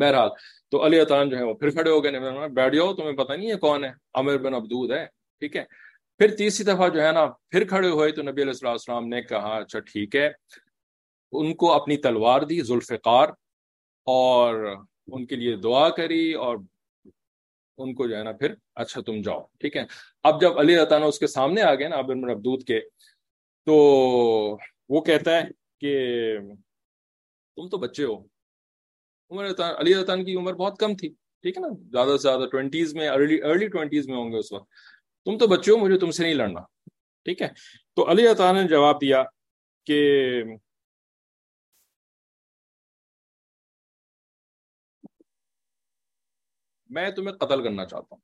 بہرحال، 0.00 0.28
تو 0.70 0.86
علی 0.86 1.00
اطان 1.00 1.30
جو 1.30 1.36
ہے 1.36 1.42
وہ 1.42 1.54
پھر 1.54 1.70
کھڑے 1.70 1.90
ہو 1.90 2.04
گئے 2.04 2.48
بیٹھ 2.48 2.74
جاؤ 2.74 2.94
تمہیں 2.94 3.12
پتہ 3.12 3.32
نہیں 3.32 3.50
ہے 3.50 3.56
کون 3.56 3.84
ہے 3.84 3.90
عمر 4.14 4.38
بن 4.38 4.54
عبدود 4.54 4.90
ہے، 4.90 5.06
ٹھیک 5.40 5.56
ہے؟ 5.56 5.64
پھر 6.22 6.36
تیسری 6.36 6.64
دفعہ 6.64 6.88
جو 6.88 7.02
ہے 7.02 7.12
نا، 7.12 7.26
پھر 7.26 7.64
کھڑے 7.64 7.88
ہوئے 7.88 8.12
تو 8.12 8.22
نبی 8.22 8.42
علیہ 8.42 8.68
السلام 8.68 9.08
نے 9.08 9.22
کہا 9.22 9.56
اچھا 9.56 9.78
ٹھیک 9.78 10.16
ہے۔ 10.16 10.30
ان 11.32 11.54
کو 11.54 11.72
اپنی 11.72 11.96
تلوار 11.96 12.42
دی، 12.42 12.60
ذوالفقار، 12.62 13.28
اور 14.06 14.76
ان 15.06 15.26
کے 15.26 15.36
لیے 15.36 15.56
دعا 15.56 15.88
کری 15.88 16.32
اور 16.32 16.56
ان 17.78 17.94
کو 17.94 18.06
جو 18.06 18.16
ہے 18.16 18.22
نا 18.22 18.32
پھر 18.32 18.54
اچھا 18.74 19.00
تم 19.00 19.20
جاؤ۔ 19.22 19.40
ٹھیک 19.60 19.76
ہے۔ 19.76 19.82
اب 20.22 20.40
جب 20.40 20.58
علی 20.58 20.76
رطانہ 20.76 21.04
اس 21.04 21.18
کے 21.18 21.26
سامنے 21.26 21.62
آ 21.62 21.74
گئے 21.74 21.88
نا 21.88 21.96
ابن 21.96 22.30
عبدود 22.30 22.62
کے، 22.64 22.80
تو 23.66 23.74
وہ 24.88 25.00
کہتا 25.00 25.36
ہے 25.36 25.42
کہ 25.80 25.92
تم 27.56 27.68
تو 27.68 27.78
بچے 27.78 28.04
ہو۔ 28.04 28.22
عمر 29.30 29.46
علی 29.78 29.94
رتان 29.94 30.24
کی 30.24 30.34
عمر 30.36 30.52
بہت 30.52 30.78
کم 30.78 30.96
تھی۔ 30.96 31.08
ٹھیک 31.42 31.58
ہے 31.58 31.62
نا؟ 31.62 31.68
زیادہ 31.92 32.08
سے 32.08 32.22
زیادہ 32.22 32.46
ٹوینٹیز 32.52 32.94
میں 32.94 33.08
ارلی 33.08 33.42
ارلی 33.42 33.68
ٹوینٹیز 33.68 34.08
میں 34.08 34.16
ہوں 34.16 34.32
گے 34.32 34.36
اس 34.36 34.52
وقت۔ 34.52 34.68
تم 35.24 35.38
تو 35.38 35.46
بچے 35.46 35.72
ہو 35.72 35.76
مجھے 35.76 35.98
تم 35.98 36.10
سے 36.10 36.22
نہیں 36.22 36.34
لڑنا۔ 36.34 36.60
ٹھیک 37.24 37.42
ہے؟ 37.42 37.48
تو 37.96 38.10
علی 38.10 38.28
رطان 38.28 38.54
نے 38.54 38.68
جواب 38.68 39.00
دیا 39.00 39.22
کہ 39.86 40.10
میں 46.90 47.10
تمہیں 47.10 47.36
قتل 47.36 47.64
کرنا 47.64 47.86
چاہتا 47.86 48.06
ہوں۔ 48.10 48.20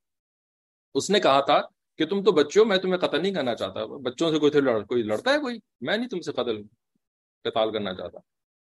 اس 0.93 1.09
نے 1.09 1.19
کہا 1.19 1.41
تھا 1.41 1.61
کہ 1.97 2.05
تم 2.05 2.23
تو 2.23 2.31
بچوں 2.31 2.65
میں 2.65 2.77
تمہیں 2.77 2.97
قتل 2.97 3.21
نہیں 3.21 3.33
کرنا 3.33 3.55
چاہتا۔ 3.55 3.85
بچوں 3.85 4.31
سے 4.31 4.39
کوئی 4.39 4.51
لڑ, 4.61 4.83
کوئی 4.83 5.03
لڑتا 5.03 5.33
ہے 5.33 5.37
کوئی؟ 5.37 5.59
میں 5.81 5.97
نہیں 5.97 6.09
تم 6.09 6.21
سے 6.21 6.31
قتل 6.31 6.63
قتال 7.43 7.73
کرنا 7.73 7.93
چاہتا۔ 7.93 8.19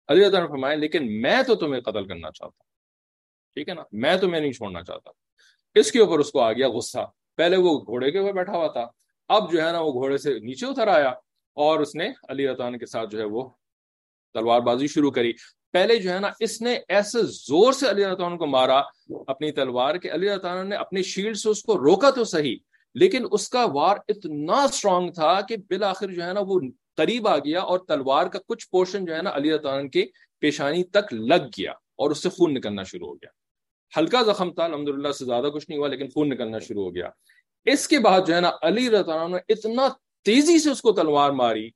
علی 0.09 0.25
اللہ 0.25 0.39
نے 0.39 0.47
فرمایا 0.47 0.75
لیکن 0.75 1.23
میں 1.23 1.43
تو 1.43 1.55
تمہیں 1.55 1.81
قتل 1.81 2.09
کرنا 2.09 2.31
چاہتا۔ 2.31 2.63
ہوں 2.63 2.71
ٹھیک 3.55 3.69
ہے 3.69 3.75
نا؟ 3.75 3.83
میں 3.93 4.17
تمہیں 4.17 4.41
نہیں 4.41 4.53
چھوڑنا 4.53 4.83
چاہتا۔ 4.83 5.11
اس 5.75 5.93
کے 5.93 6.01
اوپر 6.01 6.19
اس 6.19 6.33
کو 6.33 6.41
آ 6.41 6.53
گیا 6.53 6.69
غصہ۔ 6.69 6.99
پہلے 7.37 7.57
وہ 7.57 7.79
گھوڑے 7.79 8.11
کے 8.11 8.19
اوپر 8.19 8.33
بیٹھا 8.33 8.57
ہوا 8.57 8.67
تھا۔ 8.73 8.87
اب 9.29 9.53
جو 9.53 9.65
ہے 9.65 9.71
نا 9.73 9.81
وہ 9.81 9.93
گھوڑے 9.93 10.19
سے 10.19 10.39
نیچے 10.41 10.67
اتر 10.67 10.89
آیا 10.89 11.09
اور 11.57 11.81
اس 11.81 11.95
نے 11.95 12.09
علی 12.29 12.47
اللہ 12.49 12.77
کے 12.77 12.87
ساتھ 12.87 13.11
جو 13.11 13.19
ہے 13.19 13.25
وہ 13.25 13.49
تلوار 14.35 14.61
بازی 14.61 14.87
شروع 14.87 15.11
کری۔ 15.11 15.33
پہلے 15.73 15.97
جو 15.97 16.13
ہے 16.13 16.19
نا 16.21 16.31
اس 16.41 16.61
نے 16.63 16.79
ایسے 16.89 17.23
زور 17.23 17.73
سے 17.73 17.89
علی 17.91 18.05
اللہ 18.05 18.37
کو 18.37 18.47
مارا، 18.47 18.79
اپنی 19.27 19.51
تلوار 19.53 19.97
کہ 19.99 20.13
علی 20.13 20.29
اللہ 20.31 20.63
نے 20.65 20.77
اپنی 20.77 21.03
شیلڈ 21.03 21.37
سے 21.37 21.49
اس 21.51 21.63
کو 21.63 21.77
روکا 21.79 22.11
تو 22.11 22.25
صحیح، 22.25 22.57
لیکن 22.95 23.27
اس 23.31 23.49
کا 23.49 23.65
وار 23.73 23.97
اتنا 24.09 24.63
اسٹرانگ 24.63 25.11
تھا 25.11 25.41
کہ 25.41 25.57
بالآخر 25.69 26.13
جو 26.13 26.25
ہے 26.25 26.33
نا 26.33 26.41
وہ 26.47 26.61
قریب 26.97 27.29
آ 27.29 27.37
گیا 27.39 27.61
اور 27.61 27.79
تلوار 27.79 28.27
کا 28.27 28.39
کچھ 28.49 28.69
پورشن 28.71 29.05
جو 29.05 29.17
ہے 29.17 29.23
نا 29.23 29.31
علی 29.35 29.57
تعالیٰ 29.59 29.89
کے 29.93 30.05
پیشانی 30.43 30.85
تک 30.85 31.13
لگ 31.13 31.49
گیا 31.59 31.73
اور 31.73 32.11
اس 32.11 32.23
سے 32.23 32.29
خون 32.29 32.55
نکلنا 32.55 32.83
شروع 32.83 33.09
ہو 33.09 33.15
گیا۔ 33.15 33.31
ہلکا 33.97 34.23
زخم 34.23 34.53
تھا 34.53 34.65
الحمد 34.65 35.15
سے 35.15 35.25
زیادہ 35.25 35.47
کچھ 35.55 35.71
نہیں 35.71 35.79
ہوا، 35.79 35.89
لیکن 35.89 36.09
خون 36.09 36.29
نکلنا 36.29 36.59
شروع 36.59 36.85
ہو 36.85 36.95
گیا۔ 36.95 37.11
اس 37.65 37.89
کے 37.89 37.99
بعد 37.99 38.21
جو 38.27 38.35
ہے 38.35 38.41
نا، 38.41 38.51
علی 38.63 38.89
تعالیٰ 38.89 39.29
نے 39.29 39.39
اتنا 39.49 39.89
تیزی 40.25 40.59
سے 40.59 40.71
اس 40.71 40.83
کو 40.83 40.93
تلوار 40.93 41.31
ماری 41.31 41.71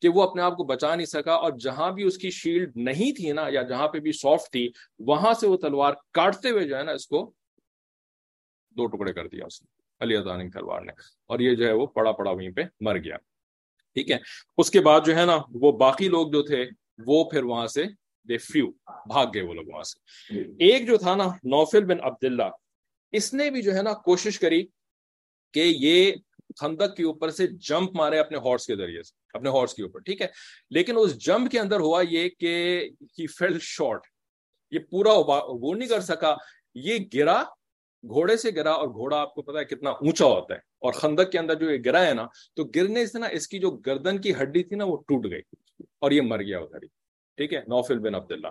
کہ 0.00 0.08
وہ 0.08 0.22
اپنے 0.22 0.42
آپ 0.42 0.56
کو 0.56 0.64
بچا 0.64 0.94
نہیں 0.94 1.06
سکا، 1.06 1.34
اور 1.34 1.52
جہاں 1.52 1.90
بھی 1.90 2.02
اس 2.02 2.18
کی 2.18 2.30
شیلڈ 2.30 2.76
نہیں 2.76 3.16
تھی 3.16 3.32
نا، 3.32 3.44
یا 3.48 3.62
جہاں 3.62 3.88
پہ 3.88 3.98
بھی 3.98 4.12
سافٹ 4.12 4.52
تھی، 4.52 4.68
وہاں 4.98 5.32
سے 5.34 5.46
وہ 5.46 5.56
تلوار 5.56 5.92
کاٹتے 6.12 6.50
ہوئے 6.50 6.68
جو 6.68 6.76
ہے 6.76 6.82
نا، 6.82 6.92
اس 6.92 7.06
کو 7.06 7.32
دو 8.70 8.86
ٹکڑے 8.86 9.12
کر 9.12 9.28
دیا 9.28 9.46
اس 9.46 9.62
نے، 9.62 9.82
علی 10.00 10.16
تعالیٰ 10.16 10.50
تلوار 10.50 10.80
نے۔ 10.80 10.92
اور 11.26 11.38
یہ 11.40 11.54
جو 11.54 11.66
ہے 11.66 11.72
وہ 11.72 11.86
پڑا 11.86 12.12
پڑا 12.12 12.30
وہیں 12.30 12.50
پہ 12.50 12.62
مر 12.80 12.98
گیا۔ 12.98 13.16
ٹھیک 13.96 14.10
ہے؟ 14.10 14.18
اس 14.56 14.70
کے 14.70 14.80
بعد 14.80 15.00
جو 15.06 15.16
ہے 15.16 15.24
نا، 15.24 15.38
وہ 15.50 15.72
باقی 15.72 16.08
لوگ 16.08 16.32
جو 16.32 16.42
تھے، 16.42 16.64
وہ 17.06 17.24
پھر 17.24 17.44
وہاں 17.44 17.66
سے 17.66 17.84
دے 18.28 18.38
فیو 18.38 18.70
بھاگ 19.06 19.26
گئے 19.34 19.42
وہ 19.42 19.54
لوگ 19.54 19.64
وہاں 19.66 19.82
سے۔ 19.82 20.38
ایک 20.40 20.86
جو 20.86 20.96
تھا 20.96 21.14
نا 21.14 21.24
نوفل 21.24 21.84
بن 21.84 21.96
عبداللہ 22.02 22.42
اس 23.12 23.34
نے 23.34 23.50
بھی 23.50 23.62
جو 23.62 23.74
ہے 23.74 23.82
نا 23.82 23.94
کوشش 23.94 24.38
کری 24.38 24.66
کہ 25.52 25.60
یہ 25.60 26.12
خندق 26.60 26.96
کے 26.96 27.04
اوپر 27.04 27.30
سے 27.30 27.46
جمپ 27.46 27.96
مارے 27.96 28.18
اپنے 28.18 28.38
ہارس 28.38 28.66
کے 28.66 28.76
ذریعے 28.76 29.02
سے 29.02 29.16
اپنے 29.32 29.50
ہارس 29.50 29.74
کے 29.74 29.82
اوپر 29.82 30.00
ٹھیک 30.00 30.22
ہے؟ 30.22 30.26
لیکن 30.70 30.94
اس 30.98 31.18
جمپ 31.18 31.50
کے 31.50 31.60
اندر 31.60 31.80
ہوا 31.80 32.02
یہ 32.10 32.28
کہ 32.28 32.88
ہی 33.18 33.26
فیل 33.26 33.58
شارٹ 33.60 34.00
یہ 34.70 34.78
پورا 34.78 35.10
وہ 35.46 35.74
نہیں 35.74 35.88
کر 35.88 36.00
سکا۔ 36.00 36.36
یہ 36.74 36.98
گرا 37.14 37.42
گھوڑے 38.02 38.36
سے 38.36 38.50
گرا 38.56 38.70
اور 38.70 38.88
گھوڑا 38.88 39.16
آپ 39.16 39.34
کو 39.34 39.42
پتا 39.42 39.58
ہے 39.58 39.64
کتنا 39.64 39.90
اونچا 39.90 40.24
ہوتا 40.24 40.54
ہے۔ 40.54 40.58
اور 40.58 40.92
خندق 40.92 41.32
کے 41.32 41.38
اندر 41.38 41.54
جو 41.54 41.70
یہ 41.70 41.78
گرا 41.84 42.06
ہے 42.06 42.14
نا 42.14 42.26
تو 42.56 42.64
گرنے 42.64 43.06
سے 43.06 43.18
نا 43.18 43.26
اس 43.26 43.48
کی 43.48 43.58
جو 43.58 43.70
گردن 43.70 44.20
کی 44.20 44.32
ہڈی 44.34 44.62
تھی 44.62 44.76
نا 44.76 44.84
وہ 44.84 44.96
ٹوٹ 44.96 45.24
گئی 45.30 45.40
اور 45.98 46.10
یہ 46.10 46.20
مر 46.22 46.42
گیا 46.42 46.58
ادھر 46.58 46.82
ہی۔ 46.82 47.03
ٹھیک 47.36 47.52
ہے؟ 47.52 47.60
نوفل 47.66 47.98
بن 47.98 48.14
عبداللہ۔ 48.14 48.48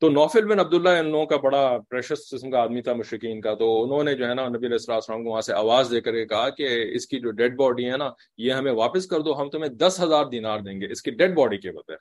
تو 0.00 0.10
نوفل 0.10 0.46
بن 0.46 0.60
عبداللہ 0.60 0.88
ان 0.88 1.10
لوگوں 1.10 1.26
کا 1.26 1.36
بڑا 1.36 1.78
پریشس 1.90 2.30
قسم 2.30 2.50
کا 2.50 2.58
آدمی 2.58 2.82
تھا 2.82 2.92
مشرقین 2.92 3.40
کا۔ 3.40 3.54
تو 3.54 3.84
انہوں 3.84 4.04
نے 4.04 4.14
جو 4.14 4.28
ہے 4.28 4.34
نا 4.34 4.48
نبی 4.48 4.66
علیہ 4.66 4.76
السلام 4.88 5.24
کو 5.24 5.30
وہاں 5.30 5.40
سے 5.40 5.52
آواز 5.52 5.88
دے 5.90 6.00
کر 6.00 6.12
کے 6.12 6.26
کہا 6.26 6.50
کہ 6.50 6.90
اس 6.92 7.06
کی 7.06 7.20
جو 7.20 7.30
ڈیڈ 7.30 7.56
باڈی 7.56 7.90
ہے 7.90 7.96
نا، 7.96 8.10
یہ 8.38 8.52
ہمیں 8.52 8.72
واپس 8.72 9.06
کر 9.06 9.20
دو، 9.20 9.40
ہم 9.40 9.50
تمہیں 9.50 9.70
دس 9.70 10.00
ہزار 10.02 10.24
دینار 10.24 10.58
دیں 10.58 10.80
گے۔ 10.80 10.86
اس 10.90 11.02
کی 11.02 11.10
ڈیڈ 11.10 11.34
باڈی 11.34 11.56
کے 11.56 11.72
بتے 11.72 11.92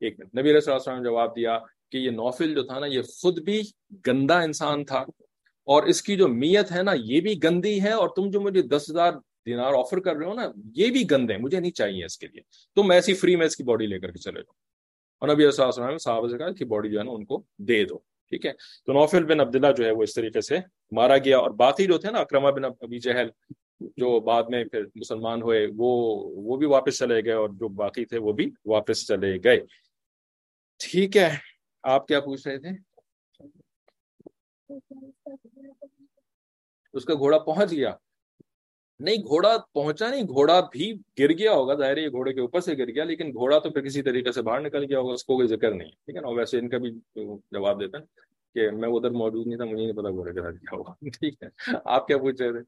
ایک 0.00 0.20
منٹ۔ 0.20 0.34
نبی 0.34 0.50
علیہ 0.50 0.72
السلام 0.72 0.98
نے 0.98 1.04
جواب 1.04 1.36
دیا 1.36 1.58
کہ 1.90 1.98
یہ 1.98 2.10
نوفل 2.10 2.54
جو 2.54 2.62
تھا 2.62 2.78
نا، 2.78 2.86
یہ 2.86 3.02
خود 3.02 3.38
بھی 3.38 3.62
گندا 4.06 4.40
انسان 4.40 4.84
تھا۔ 4.84 5.04
اور 5.64 5.82
اس 5.82 6.02
کی 6.02 6.16
جو 6.16 6.28
میت 6.28 6.72
ہے 6.72 6.82
نا، 6.82 6.92
یہ 7.04 7.20
بھی 7.20 7.42
گندی 7.44 7.82
ہے 7.82 7.90
اور 7.90 8.08
تم 8.08 8.30
جو 8.30 8.40
مجھے 8.40 8.62
دس 8.62 8.90
ہزار 8.90 9.12
دینار 9.46 9.72
آفر 9.74 10.00
کر 10.00 10.16
رہے 10.16 10.26
ہو 10.26 10.34
نا، 10.34 10.52
یہ 10.76 10.90
بھی 10.90 11.10
گندے 11.10 11.34
ہیں، 11.34 11.40
مجھے 11.40 11.60
نہیں 11.60 11.70
چاہیے 11.70 12.04
اس 12.04 12.18
کے 12.18 12.26
لیے۔ 12.26 12.42
تم 12.74 12.90
ایسی 12.90 13.14
فری 13.14 13.36
میں 13.36 13.46
اس 13.46 13.56
کی 13.56 13.62
باڈی 13.62 13.86
لے 13.86 13.98
کر 13.98 14.10
کے 14.10 14.18
چلے 14.18 14.40
جاؤ۔ 14.40 14.69
اور 15.22 15.28
نبی 15.28 15.42
علیہ 15.42 15.50
صاحب 15.50 15.98
صاحب 16.00 16.28
سے 16.30 16.38
کہا 16.38 16.50
کہ 16.52 16.64
باڈی 16.64 16.90
جو 16.90 16.98
ہے 16.98 17.04
نا 17.04 17.10
ان 17.10 17.24
کو 17.24 17.42
دے 17.68 17.84
دو، 17.84 17.98
ٹھیک 18.32 18.46
ہے؟ 18.46 18.52
تو 18.86 18.92
نوفل 18.92 19.24
بن 19.24 19.40
عبداللہ 19.40 19.72
جو 19.76 19.84
ہے 19.84 19.90
وہ 19.90 20.02
اس 20.02 20.14
طریقے 20.14 20.40
سے 20.40 20.58
مارا 20.92 21.18
گیا 21.18 21.38
اور 21.38 21.50
باقی 21.56 21.86
جو 21.86 21.98
تھے 21.98 22.10
نا 22.10 22.18
اکرما 22.18 22.50
بن 22.50 22.64
ابی 22.64 22.98
جہل 22.98 23.28
جو 23.96 24.18
بعد 24.20 24.44
میں 24.50 24.64
پھر 24.64 24.84
مسلمان 24.94 25.42
ہوئے، 25.42 25.66
وہ 25.76 25.90
وہ 26.46 26.56
بھی 26.56 26.66
واپس 26.66 26.98
چلے 26.98 27.24
گئے 27.24 27.32
اور 27.32 27.48
جو 27.50 27.68
باقی 27.68 28.04
تھے 28.04 28.18
وہ 28.18 28.32
بھی 28.32 28.50
واپس 28.64 29.06
چلے 29.06 29.36
گئے۔ 29.44 29.60
ٹھیک 30.80 31.16
ہے، 31.16 31.30
آپ 31.84 32.06
کیا 32.08 32.20
پوچھ 32.20 32.48
رہے 32.48 32.58
تھے؟ 32.58 32.70
اس 36.94 37.04
کا 37.04 37.14
گھوڑا 37.14 37.38
پہنچ 37.38 37.70
گیا۔ 37.70 37.94
نہیں، 39.00 39.22
گھوڑا 39.24 39.56
پہنچا 39.72 40.08
نہیں، 40.10 40.22
گھوڑا 40.22 40.60
بھی 40.72 40.92
گر 41.18 41.32
گیا 41.38 41.52
ہوگا، 41.52 41.74
ظاہر 41.74 41.96
یہ 41.96 42.08
گھوڑے 42.08 42.32
کے 42.32 42.40
اوپر 42.40 42.60
سے 42.60 42.72
گر 42.78 42.88
گیا، 42.94 43.04
لیکن 43.04 43.30
گھوڑا 43.32 43.58
تو 43.58 43.70
پھر 43.70 43.84
کسی 43.84 44.02
طریقے 44.02 44.32
سے 44.32 44.42
باہر 44.42 44.60
نکل 44.60 44.84
گیا 44.84 44.98
ہوگا، 44.98 45.12
اس 45.12 45.24
کو 45.24 45.36
کوئی 45.36 45.48
ذکر 45.48 45.74
نہیں 45.74 45.90
ٹھیک 46.04 46.16
ہے 46.16 46.20
نا؟ 46.20 46.28
ویسے 46.36 46.58
ان 46.58 46.68
کا 46.68 46.78
بھی 46.78 46.90
جواب 47.14 47.80
دیتا 47.80 47.98
کہ 48.56 48.70
میں 48.70 48.88
ادھر 48.88 49.10
موجود 49.10 49.46
نہیں 49.46 49.56
تھا، 49.56 49.64
مجھے 49.64 49.84
نہیں 49.84 49.96
پتا 49.96 50.10
گھوڑے 50.10 50.32
کے 50.32 50.42
ساتھ 50.42 50.56
کیا 50.56 50.76
ہوگا، 50.76 50.92
ٹھیک 51.18 51.42
ہے؟ 51.42 51.48
آپ 51.84 52.06
کیا 52.06 52.18
پوچھ 52.18 52.42
رہے 52.42 52.52
تھے؟ 52.52 52.62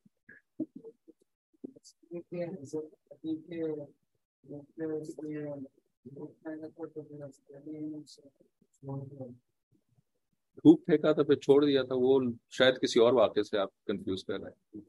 دھوپ 10.56 10.84
پھینکا 10.86 11.12
تھا، 11.12 11.22
پھر 11.22 11.34
چھوڑ 11.34 11.64
دیا 11.64 11.82
تھا، 11.82 11.94
وہ 11.98 12.20
شاید 12.50 12.80
کسی 12.82 13.00
اور 13.00 13.12
واقعے 13.12 13.42
سے 13.42 13.58
آپ 13.58 13.70
کنفیوز 13.86 14.24
کر 14.24 14.40
رہے 14.40 14.50
ہیں۔ 14.50 14.80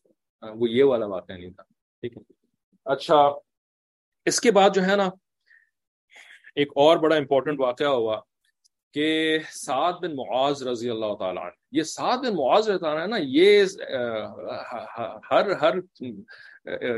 وہ 0.51 0.69
یہ 0.69 0.83
والا 0.83 1.05
واقعہ 1.05 1.35
نہیں 1.35 1.51
تھا۔ 1.51 1.63
ٹھیک 2.03 2.17
ہے۔ 2.17 2.21
اچھا 2.85 3.15
اس 4.25 4.41
کے 4.41 4.51
بعد 4.51 4.69
جو 4.75 4.83
ہے 4.83 4.95
نا 4.95 5.09
ایک 6.55 6.71
اور 6.75 6.97
بڑا 6.97 7.15
امپورٹنٹ 7.15 7.59
واقعہ 7.59 7.87
ہوا 7.87 8.19
کہ 8.93 9.37
سعد 9.51 9.93
بن 9.93 10.15
معاذ 10.15 10.63
رضی 10.63 10.89
اللہ 10.89 11.15
تعالیٰ 11.15 11.43
عنہ 11.43 11.51
یہ 11.71 11.83
سعد 11.83 12.17
بن 12.17 12.35
معاذ 12.35 12.69
رضی 12.69 12.85
اللہ 12.87 13.05
نا 13.05 13.17
یہ 13.19 13.63
ہر 15.31 15.51
ہر 15.51 15.79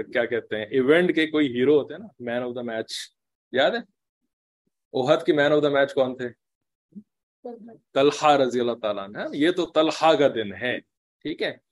کیا 0.03 0.25
کہتے 0.25 0.58
ہیں 0.58 0.65
ایونٹ 0.65 1.15
کے 1.15 1.27
کوئی 1.27 1.60
ہیرو 1.60 1.77
ہوتے 1.77 1.93
ہیں 1.93 1.99
نا 1.99 2.08
مین 2.19 2.43
آف 2.43 2.55
دا 2.55 2.62
میچ 2.62 2.93
یاد 3.51 3.71
ہے؟ 3.71 3.79
اوہد 4.93 5.23
کے 5.25 5.34
مین 5.34 5.51
آف 5.51 5.63
دا 5.63 5.69
میچ 5.69 5.93
کون 5.93 6.17
تھے؟ 6.17 6.29
طلحہ۔ 7.93 8.38
رضی 8.38 8.60
اللہ 8.60 8.75
تعالیٰ 8.81 9.08
نے 9.08 9.38
یہ 9.38 9.51
تو 9.51 9.65
طلحہ 9.65 10.13
کا 10.15 10.27
دن 10.27 10.53
ہے۔ 10.53 10.79
ٹھیک 11.21 11.41
ہے۔ 11.41 11.64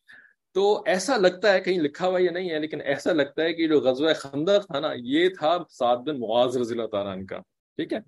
تو 0.55 0.83
ایسا 0.85 1.17
لگتا 1.17 1.53
ہے 1.53 1.61
کہیں 1.61 1.79
لکھا 1.79 2.07
ہوا 2.07 2.19
یہ 2.21 2.29
نہیں 2.29 2.49
ہے، 2.49 2.59
لیکن 2.59 2.81
ایسا 2.81 3.13
لگتا 3.13 3.43
ہے 3.43 3.53
کہ 3.53 3.67
جو 3.67 3.79
غزوہ 3.79 4.13
خندر 4.13 4.59
تھا 4.59 4.79
نا، 4.79 4.91
یہ 4.95 5.29
تھا 5.29 5.57
سعد 5.69 5.97
بن 5.97 6.19
معاذ 6.19 6.57
رضی 6.57 6.73
اللہ 6.73 6.87
تعالیٰ 6.87 7.15
کا، 7.29 7.39
ٹھیک 7.77 7.93
ہے؟ 7.93 7.99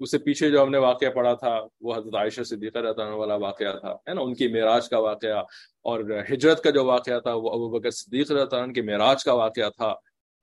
اس 0.00 0.10
سے 0.10 0.18
پیچھے 0.18 0.50
جو 0.50 0.62
ہم 0.62 0.70
نے 0.70 0.78
واقعہ 0.78 1.08
پڑھا 1.10 1.34
تھا، 1.34 1.58
وہ 1.80 1.94
حضرت 1.96 2.14
عائشہ 2.14 2.42
صدیقہ 2.42 2.78
رضی 2.78 3.02
اللہ 3.02 3.14
والا 3.14 3.34
واقعہ 3.34 3.72
تھا، 3.78 3.92
ہے 3.92 4.14
نا؟ 4.14 4.20
ان 4.20 4.34
کی 4.34 4.48
معراج 4.48 4.88
کا 4.88 4.98
واقعہ 4.98 5.42
اور 5.82 6.00
ہجرت 6.32 6.62
کا 6.62 6.70
جو 6.70 6.84
واقعہ 6.84 7.18
تھا، 7.20 7.34
وہ 7.34 7.50
ابو 7.50 7.68
بکر 7.68 7.90
صدیق 7.90 8.30
رضی 8.30 8.40
اللہ 8.40 8.64
عنہ 8.64 8.82
معراج 8.90 9.24
کا 9.24 9.32
واقعہ 9.32 9.68
تھا، 9.76 9.90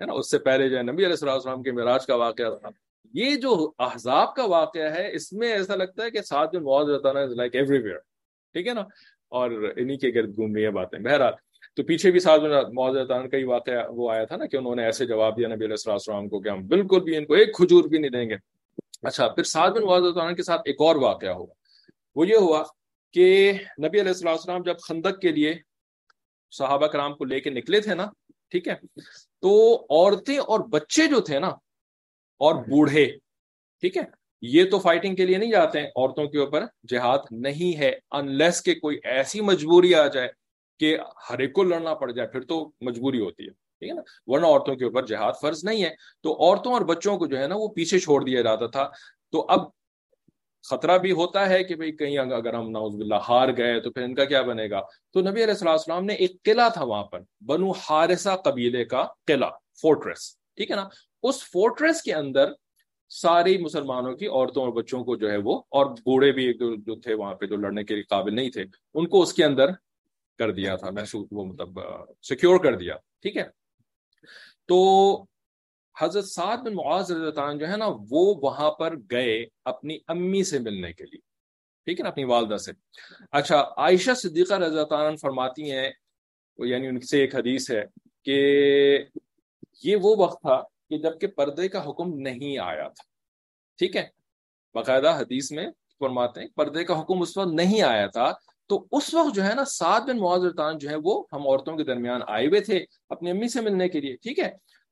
ہے 0.02 0.06
نا؟ 0.06 0.14
اس 0.14 0.32
سے 0.32 0.38
پہلے 0.40 0.70
جو 0.70 0.78
ہے 0.78 0.84
نبی 0.84 1.06
علیہ 1.06 1.30
السلام 1.30 1.64
کے 1.64 1.72
معراج 1.72 2.06
کا 2.06 2.16
واقعہ 2.16 2.56
تھا۔ 2.56 2.70
یہ 3.14 3.36
جو 3.36 3.72
احزاب 3.80 4.36
کا 4.36 4.46
واقعہ 4.46 4.92
ہے، 4.92 5.12
اس 5.16 5.32
میں 5.34 5.52
ایسا 5.54 5.76
لگتا 5.76 6.04
ہے 6.04 6.12
کہ 6.12 6.22
ساتھ 6.22 6.56
میں 6.56 6.62
معاذ 6.64 6.90
رہتا 6.90 7.12
لائک 7.14 7.56
ایوری 7.56 7.82
ویئر 7.82 7.98
ٹھیک 8.56 8.68
ہے 8.68 8.74
نا؟ 8.74 8.84
اور 9.32 9.52
انہی 9.76 9.98
کے 9.98 10.10
گرد 10.16 10.36
گھوم 10.36 10.56
رہی 10.56 10.64
ہیں 10.64 10.72
باتیں۔ 10.72 11.00
بہرحال 11.00 11.34
تو 11.78 11.84
پیچھے 11.84 12.12
بھی 12.12 12.20
ساتھ 12.20 12.42
میں 12.42 12.62
معاذ 12.74 12.96
کا 13.08 13.38
ہی 13.38 13.44
واقعہ 13.44 13.82
وہ 13.90 14.10
آیا 14.12 14.24
تھا 14.26 14.36
نا 14.36 14.46
کہ 14.46 14.58
انہوں 14.58 14.76
نے 14.76 14.84
ایسے 14.86 15.06
جواب 15.06 15.38
دیا 15.38 15.48
نبی 15.48 15.66
علیہ 15.66 15.90
السلام 15.92 16.28
کو 16.30 16.40
کہ 16.40 16.50
ہم 16.50 16.66
بالکل 16.68 17.00
بھی 17.00 17.16
ان 17.18 17.26
کو 17.26 17.34
ایک 17.34 17.54
کھجور 17.56 17.84
بھی 17.84 17.98
نہیں 17.98 18.12
دیں 18.12 18.30
گے۔ 18.30 18.36
اچھا 19.04 19.28
پھر 19.28 19.44
سعد 19.44 19.72
بن 19.72 19.86
معاذ 19.86 20.36
کے 20.38 20.44
ساتھ 20.44 20.62
ایک 20.66 20.82
اور 20.82 20.96
واقعہ 20.96 21.34
ہوا۔ 21.34 21.54
وہ 22.16 22.28
یہ 22.28 22.36
ہوا 22.36 22.64
کہ 23.14 23.52
نبی 23.84 24.00
علیہ 24.02 24.14
السلام 24.26 24.62
جب 24.62 24.80
خندق 24.88 25.20
کے 25.20 25.32
لیے 25.32 25.54
صحابہ 26.52 26.88
کرام 26.88 27.14
کو 27.14 27.26
لے 27.26 27.40
کے 27.40 27.50
نکلے 27.50 27.80
تھے 27.82 27.96
نا، 27.96 28.06
ٹھیک 28.52 28.68
ہے، 28.68 28.76
تو 29.44 29.52
عورتیں 29.90 30.38
اور 30.38 30.60
بچے 30.70 31.08
جو 31.08 31.20
تھے 31.20 31.40
نا، 31.40 31.48
اور 32.42 32.56
بوڑھے، 32.56 33.06
ٹھیک 33.84 33.98
ہے، 33.98 34.04
یہ 34.42 34.70
تو 34.70 34.80
فائٹنگ 34.80 35.16
کے 35.16 35.26
لیے 35.26 35.38
نہیں 35.38 35.52
جاتے 35.52 35.80
ہیں 35.80 35.88
عورتوں 35.88 36.26
کے 36.26 36.38
اوپر 36.38 36.66
جہاد 36.90 37.32
نہیں 37.32 37.78
ہے 37.80 37.92
انلیس 38.12 38.64
کہ 38.64 38.76
کوئی 38.76 38.98
ایسی 39.04 39.42
مجبوری 39.42 39.96
آ 39.96 40.08
جائے۔ 40.08 40.30
کہ 40.80 40.98
ہر 41.30 41.40
ایک 41.40 41.54
کو 41.54 41.64
لڑنا 41.64 41.94
پڑ 41.94 42.12
جائے، 42.12 42.28
پھر 42.30 42.42
تو 42.42 42.72
مجبوری 42.82 43.20
ہوتی 43.20 43.44
ہے۔ 43.44 43.52
ٹھیک 43.52 43.90
ہے 43.90 43.96
نا؟ 43.96 44.02
ورنہ 44.26 44.46
عورتوں 44.46 44.76
کے 44.76 44.86
اوپر 44.86 45.06
جہاد 45.06 45.34
فرض 45.42 45.64
نہیں 45.64 45.84
ہے۔ 45.84 45.90
تو 46.24 46.34
عورتوں 46.34 46.74
اور 46.74 46.82
بچوں 46.82 47.18
کو 47.18 47.28
جو 47.28 47.40
ہے 47.40 47.48
نا، 47.48 47.56
وہ 47.56 47.68
پیچھے 47.68 48.00
چھوڑ 48.00 48.24
دیا 48.24 48.42
جاتا 48.42 48.68
تھا۔ 48.68 48.90
تو 49.32 49.46
اب 49.50 49.60
خطرہ 50.70 50.98
بھی 50.98 51.12
ہوتا 51.12 51.48
ہے 51.50 51.64
کہ 51.64 51.76
بھئی 51.76 51.92
کہیں 51.92 52.18
اگر 52.18 52.54
ہم 52.54 52.70
ناؤز 52.70 52.96
باللہ 52.96 53.16
ہار 53.30 53.50
گئے 53.58 53.80
تو 53.80 53.92
پھر 53.92 54.04
ان 54.04 54.16
کا 54.16 54.26
کیا 54.26 54.42
بنے 54.42 54.70
گا؟ 54.70 54.82
تو 55.14 55.22
نبی 55.22 55.44
علیہ 55.44 55.68
السلام 55.68 56.06
نے 56.06 56.14
ایک 56.14 56.42
قلعہ 56.44 56.70
تھا 56.70 56.84
وہاں 56.84 57.04
پر، 57.04 57.20
بنو 57.46 57.72
حارثہ 57.72 58.36
قبیلے 58.36 58.86
کا 58.86 59.06
قلعہ 59.28 59.50
فورٹریس 59.82 60.36
ٹھیک 60.56 60.72
ہے 60.72 60.76
نا؟ 60.76 60.88
اس 61.24 61.44
فورٹریس 61.44 62.02
کے 62.02 62.14
اندر 62.14 62.52
ساری 63.10 63.58
مسلمانوں 63.58 64.16
کی 64.18 64.28
عورتوں 64.28 64.64
اور 64.64 64.72
بچوں 64.72 65.04
کو 65.04 65.16
جو 65.16 65.32
ہے 65.32 65.38
وہ، 65.38 65.62
اور 65.70 65.86
بوڑھے 65.86 66.32
بھی 66.32 66.54
جو 66.54 66.96
تھے 66.96 67.14
وہاں 67.14 67.34
پہ 67.36 67.46
جو 67.46 67.56
لڑنے 67.56 67.84
کے 67.84 68.02
قابل 68.04 68.36
نہیں 68.36 68.50
تھے، 68.50 68.66
ان 68.94 69.08
کو 69.08 69.22
اس 69.22 69.34
کے 69.34 69.44
اندر 69.46 69.70
کر 70.40 70.52
دیا 70.52 70.76
تھا 70.76 70.90
محسوس 70.92 71.28
وہ 71.32 71.46
مطلب 71.46 71.80
سیکیور 72.28 72.60
کر 72.64 72.78
دیا، 72.78 72.96
ٹھیک 73.22 73.38
ہے؟ 73.38 73.44
تو 74.70 74.78
حضرت 75.96 76.26
سعد 76.26 76.58
بن 76.58 76.74
معاذ 76.76 77.12
رضی 77.12 77.22
اللہ 77.22 77.40
عنہ 77.42 77.60
جو 77.60 77.68
ہے 77.68 77.78
نا، 77.78 77.88
وہ 78.10 78.24
وہاں 78.42 78.72
پر 78.80 78.96
گئے 79.12 79.46
اپنی 79.66 79.98
امی 80.08 80.44
سے 80.44 80.60
ملنے 80.60 80.92
کے 80.94 81.06
لیے، 81.06 81.20
ٹھیک 81.88 82.00
ہے 82.00 82.04
نا، 82.04 82.10
اپنی 82.10 82.24
والدہ 82.32 82.58
سے۔ 82.66 82.72
اچھا 83.32 83.62
عائشہ 83.78 84.14
صدیقہ 84.18 84.54
رضی 84.54 84.80
اللہ 84.80 84.94
عنہ 84.96 85.16
فرماتی 85.22 85.72
ہیں 85.72 85.90
یعنی 86.60 86.88
ان 86.88 87.00
سے 87.02 87.20
ایک 87.22 87.36
حدیث 87.36 87.70
ہے 87.72 87.84
کہ 88.26 88.38
یہ 89.84 89.96
وہ 90.02 90.16
وقت 90.18 90.42
تھا 90.42 90.62
کہ 90.90 90.98
جبکہ 90.98 91.28
پردے 91.38 91.68
کا 91.70 91.84
حکم 91.90 92.14
نہیں 92.20 92.58
آیا 92.58 92.88
تھا، 92.88 93.04
ٹھیک 93.80 93.96
ہے؟ 93.96 94.06
باقاعدہ 94.76 95.16
حدیث 95.20 95.52
میں 95.52 95.68
فرماتے 96.00 96.42
ہیں، 96.42 96.48
پردے 96.56 96.84
کا 96.84 97.00
حکم 97.02 97.22
اس 97.22 97.38
وقت 97.38 97.54
نہیں 97.54 97.82
آیا 97.84 98.08
تھا 98.08 98.32
تو 98.70 98.86
اس 98.92 99.14
وقت 99.14 99.36
جو 99.36 99.44
ہے 99.44 99.54
نا 99.54 99.66
سعد 99.66 100.02
بن 100.02 100.18
معاذ 100.18 100.42
جو 100.78 100.90
ہے 100.90 100.96
وہ 101.04 101.24
ہم 101.34 101.48
عورتوں 101.48 101.76
کے 101.78 101.84
درمیان 101.84 102.22
آئے 102.28 102.48
ہوئے 102.48 102.60
تھے 102.60 102.86
اپنی 103.10 103.32
امی 103.32 103.48
سے 103.48 103.62
ملنے 103.62 103.90
کے 103.90 104.02
لیے 104.02 104.16
ٹھیک 104.16 104.40
ہے؟ 104.40 104.50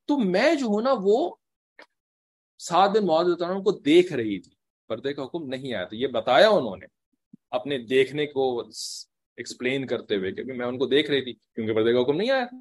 تو 0.10 0.18
میں 0.18 0.54
جو 0.56 0.66
ہوں 0.66 0.82
نا 0.82 0.94
وہ 1.02 1.36
سعد 2.60 2.90
بن 2.90 3.06
معاذ 3.06 3.28
کو 3.64 3.72
دیکھ 3.72 4.14
رہی 4.14 4.40
تھی 4.40 4.52
پردے 4.90 5.14
کا 5.14 5.24
حکم 5.24 5.48
نہیں 5.48 5.74
آیا 5.74 5.86
تھا۔ 5.86 5.96
یہ 5.96 6.08
بتایا 6.08 6.50
انہوں 6.50 6.76
نے 6.76 6.86
اپنے 7.52 7.78
دیکھنے 7.78 8.26
کو 8.26 8.60
ایکسپلین 9.38 9.88
کرتے 9.88 10.16
ہوئے 10.16 10.32
کیونکہ 10.32 10.54
میں 10.54 10.66
ان 10.66 10.78
کو 10.78 10.86
دیکھ 10.86 11.10
رہی 11.12 11.24
تھی 11.24 11.34
کیونکہ 11.34 11.74
پردے 11.74 11.94
کا 11.94 12.02
حکم 12.02 12.18
نہیں 12.18 12.30
آیا 12.30 12.46
تھا 12.46 12.58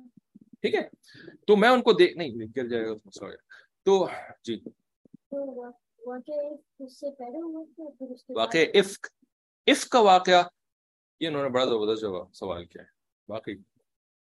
ٹھیک 0.60 0.74
ہے؟ 0.74 0.88
تو 1.46 1.56
میں 1.56 1.68
ان 1.68 1.82
کو 1.82 1.92
دیکھ 1.92 2.16
نہیں 2.16 2.46
گر 2.56 2.68
جائے 2.68 2.84
گا 2.84 2.94
تو 3.86 4.06
جی۔ 4.44 4.56
واقع 8.28 8.64
عفق 8.74 9.06
عفق 9.66 9.88
کا 9.88 10.00
واقعہ 10.00 10.42
یہ 11.20 11.28
انہوں 11.28 11.42
نے 11.42 11.48
بڑا 11.48 11.64
زبردست 11.64 12.36
سوال 12.36 12.64
کیا 12.64 12.82
ہے۔ 12.82 12.88
واقعی 13.28 13.54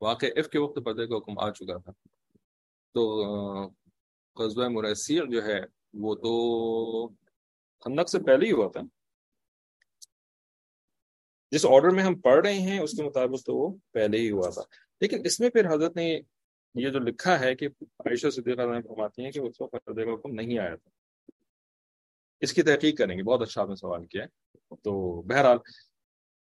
واقع 0.01 0.25
عفق 0.25 0.49
کے 0.49 0.59
وقت 0.59 0.79
پردے 0.85 1.07
کا 1.07 1.17
حکم 1.17 1.39
آ 1.39 1.51
چکا 1.51 1.77
تھا۔ 1.77 1.91
تو 2.93 3.23
قصبہ 4.33 4.67
مرسیر 4.67 5.25
جو 5.25 5.43
ہے، 5.43 5.59
وہ 5.93 6.15
تو 6.15 7.07
خندق 7.79 8.09
سے 8.09 8.19
پہلے 8.19 8.45
ہی 8.45 8.51
ہوا 8.51 8.67
تھا۔ 8.67 8.81
جس 11.51 11.65
آرڈر 11.65 11.89
میں 11.89 12.03
ہم 12.03 12.19
پڑھ 12.19 12.45
رہے 12.45 12.59
ہیں، 12.59 12.79
اس 12.79 12.91
کے 12.91 13.03
مطابق 13.03 13.45
تو 13.45 13.55
وہ 13.55 13.77
پہلے 13.91 14.17
ہی 14.17 14.31
ہوا 14.31 14.49
تھا۔ 14.49 14.61
لیکن 15.01 15.21
اس 15.25 15.39
میں 15.39 15.49
پھر 15.49 15.73
حضرت 15.73 15.95
نے 15.95 16.21
یہ 16.75 16.89
جو 16.89 16.99
لکھا 16.99 17.39
ہے 17.39 17.55
کہ 17.55 17.65
عائشہ 17.81 18.29
صدیقہ 18.29 18.61
فرماتی 18.61 19.23
ہیں 19.23 19.31
کہ 19.31 19.39
اس 19.39 19.61
وقت 19.61 19.75
پردے 19.85 20.05
کا 20.05 20.13
حکم 20.13 20.31
نہیں 20.31 20.59
آیا 20.59 20.75
تھا۔ 20.75 20.89
اس 22.39 22.53
کی 22.53 22.61
تحقیق 22.61 22.97
کریں 22.97 23.17
گے۔ 23.17 23.23
بہت 23.23 23.41
اچھا 23.41 23.61
آپ 23.61 23.69
نے 23.69 23.75
سوال 23.75 24.05
کیا 24.05 24.23
ہے۔ 24.23 24.43
تو 24.75 25.21
بہرحال 25.21 25.57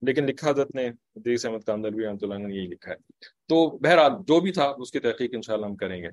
لیکن 0.01 0.25
لکھا 0.25 0.49
حضرت 0.49 0.73
نے 0.75 0.89
دیس 1.25 1.45
احمد 1.45 1.63
کاندر 1.67 1.91
بھی 1.91 2.05
رحمۃ 2.05 2.17
اللہ 2.21 2.37
نے 2.37 2.53
یہی 2.55 2.67
لکھا 2.67 2.91
ہے۔ 2.91 2.95
تو 3.49 3.65
بہرحال 3.77 4.11
جو 4.27 4.39
بھی 4.41 4.51
تھا 4.51 4.65
اس 4.77 4.91
کی 4.91 4.99
تحقیق 4.99 5.31
انشاءاللہ 5.35 5.65
ہم 5.65 5.75
کریں 5.75 6.01
گے۔ 6.01 6.09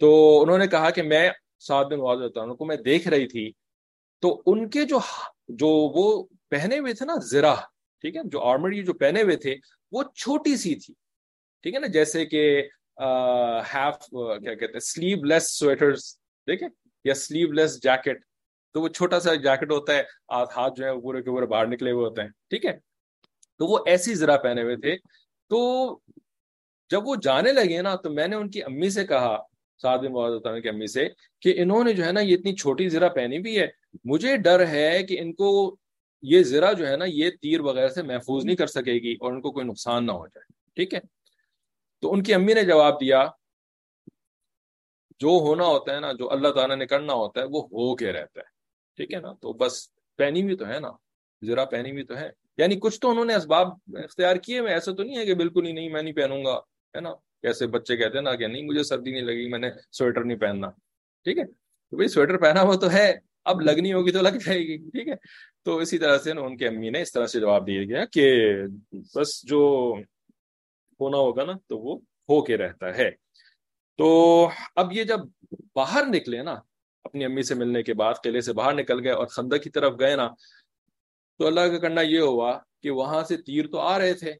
تو 0.00 0.10
انہوں 0.42 0.58
نے 0.58 0.66
کہا 0.66 0.90
کہ 0.90 1.02
میں 1.02 1.28
سات 1.68 1.90
دن 1.90 2.00
واضح 2.00 2.40
عنہ 2.42 2.52
کو 2.52 2.64
میں 2.64 2.76
دیکھ 2.84 3.08
رہی 3.08 3.26
تھی۔ 3.28 3.50
تو 4.22 4.40
ان 4.46 4.68
کے 4.70 4.84
جو 4.84 4.98
جو 5.60 5.68
وہ 5.94 6.22
پہنے 6.50 6.78
ہوئے 6.78 6.92
تھے 6.94 7.06
نا 7.06 7.14
زرا 7.30 7.54
ٹھیک 8.04 8.16
ہے، 8.16 8.22
جو 8.32 8.40
آرمر 8.42 8.72
جو 8.84 8.94
پہنے 8.94 9.22
ہوئے 9.22 9.36
تھے، 9.36 9.54
وہ 9.92 10.02
چھوٹی 10.14 10.56
سی 10.56 10.74
تھی۔ 10.74 10.94
ٹھیک 11.64 11.74
ہے 11.74 11.80
نا، 11.80 11.86
جیسے 11.94 12.24
کہ 12.26 12.42
ہاف 13.72 13.98
کیا 14.08 14.54
کہتے 14.54 14.72
ہیں 14.72 14.80
سلیو 14.80 15.24
لیس 15.24 15.50
سویٹر 15.58 15.92
ٹھیک 15.94 16.62
ہے 16.62 16.68
یا 17.04 17.14
سلیو 17.14 17.52
لیس 17.52 17.82
جیکٹ 17.82 18.24
تو 18.74 18.80
وہ 18.82 18.88
چھوٹا 18.88 19.20
سا 19.20 19.34
جیکٹ 19.34 19.70
ہوتا 19.70 19.94
ہے، 19.94 20.02
ہاتھ 20.56 20.74
جو 20.76 20.84
ہے 20.84 21.00
پورے 21.02 21.22
کے 21.22 21.30
پورے 21.30 21.46
باہر 21.46 21.66
نکلے 21.66 21.90
ہوئے 21.90 22.04
ہوتے 22.04 22.22
ہیں۔ 22.22 22.28
ٹھیک 22.50 22.64
ہے 22.66 22.76
تو 23.60 23.66
وہ 23.66 23.78
ایسی 23.86 24.14
ذرا 24.14 24.36
پہنے 24.36 24.62
ہوئے 24.62 24.76
تھے۔ 24.76 24.96
تو 25.48 25.98
جب 26.90 27.08
وہ 27.08 27.16
جانے 27.22 27.52
لگے 27.52 27.82
نا، 27.82 27.96
تو 27.96 28.10
میں 28.10 28.28
نے 28.28 28.36
ان 28.36 28.50
کی 28.50 28.62
امی 28.62 28.90
سے 28.90 29.06
کہا، 29.06 29.38
سعد 29.82 29.98
بن 29.98 30.60
کی 30.60 30.68
امی 30.68 30.86
سے، 30.86 31.08
کہ 31.40 31.54
انہوں 31.56 31.84
نے 31.84 31.92
جو 31.92 32.04
ہے 32.04 32.12
نا 32.12 32.20
یہ 32.20 32.36
اتنی 32.38 32.54
چھوٹی 32.54 32.88
ذرا 32.88 33.08
پہنی 33.08 33.38
بھی 33.38 33.60
ہے۔ 33.60 33.66
مجھے 34.04 34.36
ڈر 34.36 34.66
ہے 34.66 35.02
کہ 35.02 35.20
ان 35.20 35.32
کو 35.32 35.76
یہ 36.22 36.42
ذرا 36.42 36.72
جو 36.72 36.88
ہے 36.88 36.96
نا، 36.96 37.04
یہ 37.08 37.30
تیر 37.42 37.60
وغیرہ 37.60 37.88
سے 37.88 38.02
محفوظ 38.02 38.44
نہیں 38.44 38.56
کر 38.56 38.66
سکے 38.66 38.92
گی 38.92 39.14
اور 39.20 39.32
ان 39.32 39.40
کو 39.40 39.52
کوئی 39.52 39.66
نقصان 39.66 40.06
نہ 40.06 40.12
ہو 40.12 40.26
جائے۔ 40.26 40.52
ٹھیک 40.74 40.94
ہے؟ 40.94 41.00
تو 42.00 42.12
ان 42.12 42.22
کی 42.22 42.34
امی 42.34 42.54
نے 42.54 42.62
جواب 42.62 43.00
دیا، 43.00 43.26
جو 45.18 45.28
ہونا 45.28 45.64
ہوتا 45.64 45.94
ہے 45.94 46.00
نا، 46.00 46.12
جو 46.12 46.32
اللہ 46.32 46.48
تعالیٰ 46.48 46.76
نے 46.76 46.86
کرنا 46.86 47.12
ہوتا 47.12 47.40
ہے، 47.40 47.46
وہ 47.50 47.62
ہو 47.64 47.96
کے 47.96 48.12
رہتا 48.12 48.40
ہے۔ 48.40 48.60
ٹھیک 48.96 49.14
ہے 49.14 49.20
نا؟ 49.20 49.32
تو 49.32 49.52
بس 49.52 49.88
پہنی 50.16 50.42
بھی 50.42 50.56
تو 50.56 50.68
ہے 50.68 50.80
نا 50.80 50.90
ذرا 51.44 51.64
پہنی 51.64 51.92
بھی 51.92 52.02
تو 52.02 52.16
ہے۔ 52.16 52.39
یعنی 52.60 52.76
کچھ 52.80 53.00
تو 53.00 53.10
انہوں 53.10 53.24
نے 53.24 53.34
اسباب 53.34 53.68
اختیار 53.96 54.36
کیے 54.36 54.60
میں 54.60 54.72
ایسا 54.72 54.92
تو 54.92 55.02
نہیں 55.02 55.18
ہے 55.18 55.26
کہ 55.26 55.34
بالکل 55.34 55.66
ہی 55.66 55.72
نہیں، 55.72 55.88
میں 55.88 56.02
نہیں 56.02 56.14
پہنوں 56.14 56.44
گا، 56.44 56.56
ہے 56.94 57.00
نا؟ 57.00 57.12
کیسے 57.42 57.66
بچے 57.66 57.96
کہتے 57.96 58.18
ہیں 58.18 58.24
نا 58.24 58.34
کہ 58.34 58.46
نہیں، 58.46 58.62
مجھے 58.62 58.82
سردی 58.82 59.12
نہیں 59.12 59.22
لگی، 59.22 59.48
میں 59.48 59.58
نے 59.58 59.70
سویٹر 59.92 60.24
نہیں 60.24 60.38
پہننا، 60.38 60.70
ٹھیک 61.24 61.38
ہے؟ 61.38 61.44
تو 61.44 61.96
بھائی، 61.96 62.08
سویٹر 62.08 62.36
پہنا 62.36 62.62
ہوا 62.62 62.76
تو 62.76 62.90
ہے، 62.92 63.12
اب 63.44 63.60
لگنی 63.60 63.92
ہوگی 63.92 64.12
تو 64.12 64.22
لگ 64.22 64.36
جائے 64.44 64.58
گی، 64.58 64.76
ٹھیک 64.90 65.08
ہے؟ 65.08 65.14
تو 65.64 65.76
اسی 65.76 65.98
طرح 65.98 66.18
سے 66.18 66.30
ان 66.30 66.56
کے 66.56 66.68
امی 66.68 66.90
نے 66.90 67.02
اس 67.02 67.12
طرح 67.12 67.26
سے 67.26 67.40
جواب 67.40 67.66
دیا 67.66 67.84
گیا 67.84 68.04
کہ 68.04 68.52
بس 69.14 69.42
جو 69.46 69.94
ہونا 71.00 71.16
ہوگا 71.16 71.44
نا، 71.44 71.52
تو 71.66 71.78
وہ 71.78 71.98
ہو 72.28 72.42
کے 72.44 72.56
رہتا 72.56 72.96
ہے۔ 72.96 73.10
تو 73.98 74.48
اب 74.76 74.92
یہ 74.92 75.04
جب 75.04 75.20
باہر 75.74 76.06
نکلے 76.06 76.42
نا، 76.42 76.54
اپنی 77.04 77.24
امی 77.24 77.42
سے 77.42 77.54
ملنے 77.54 77.82
کے 77.82 77.94
بعد، 77.94 78.14
قلعے 78.22 78.40
سے 78.40 78.52
باہر 78.52 78.74
نکل 78.74 79.02
گئے 79.04 79.12
اور 79.12 79.26
خندہ 79.26 79.56
کی 79.56 79.70
طرف 79.70 79.94
گئے 80.00 80.16
نا 80.16 80.28
تو 81.40 81.46
اللہ 81.46 81.60
کا 81.60 81.78
کرنا 81.78 82.00
یہ 82.00 82.20
ہوا 82.20 82.58
کہ 82.82 82.90
وہاں 82.90 83.24
سے 83.24 83.36
تیر 83.36 83.66
تو 83.66 83.78
آ 83.78 83.98
رہے 83.98 84.12
تھے 84.14 84.30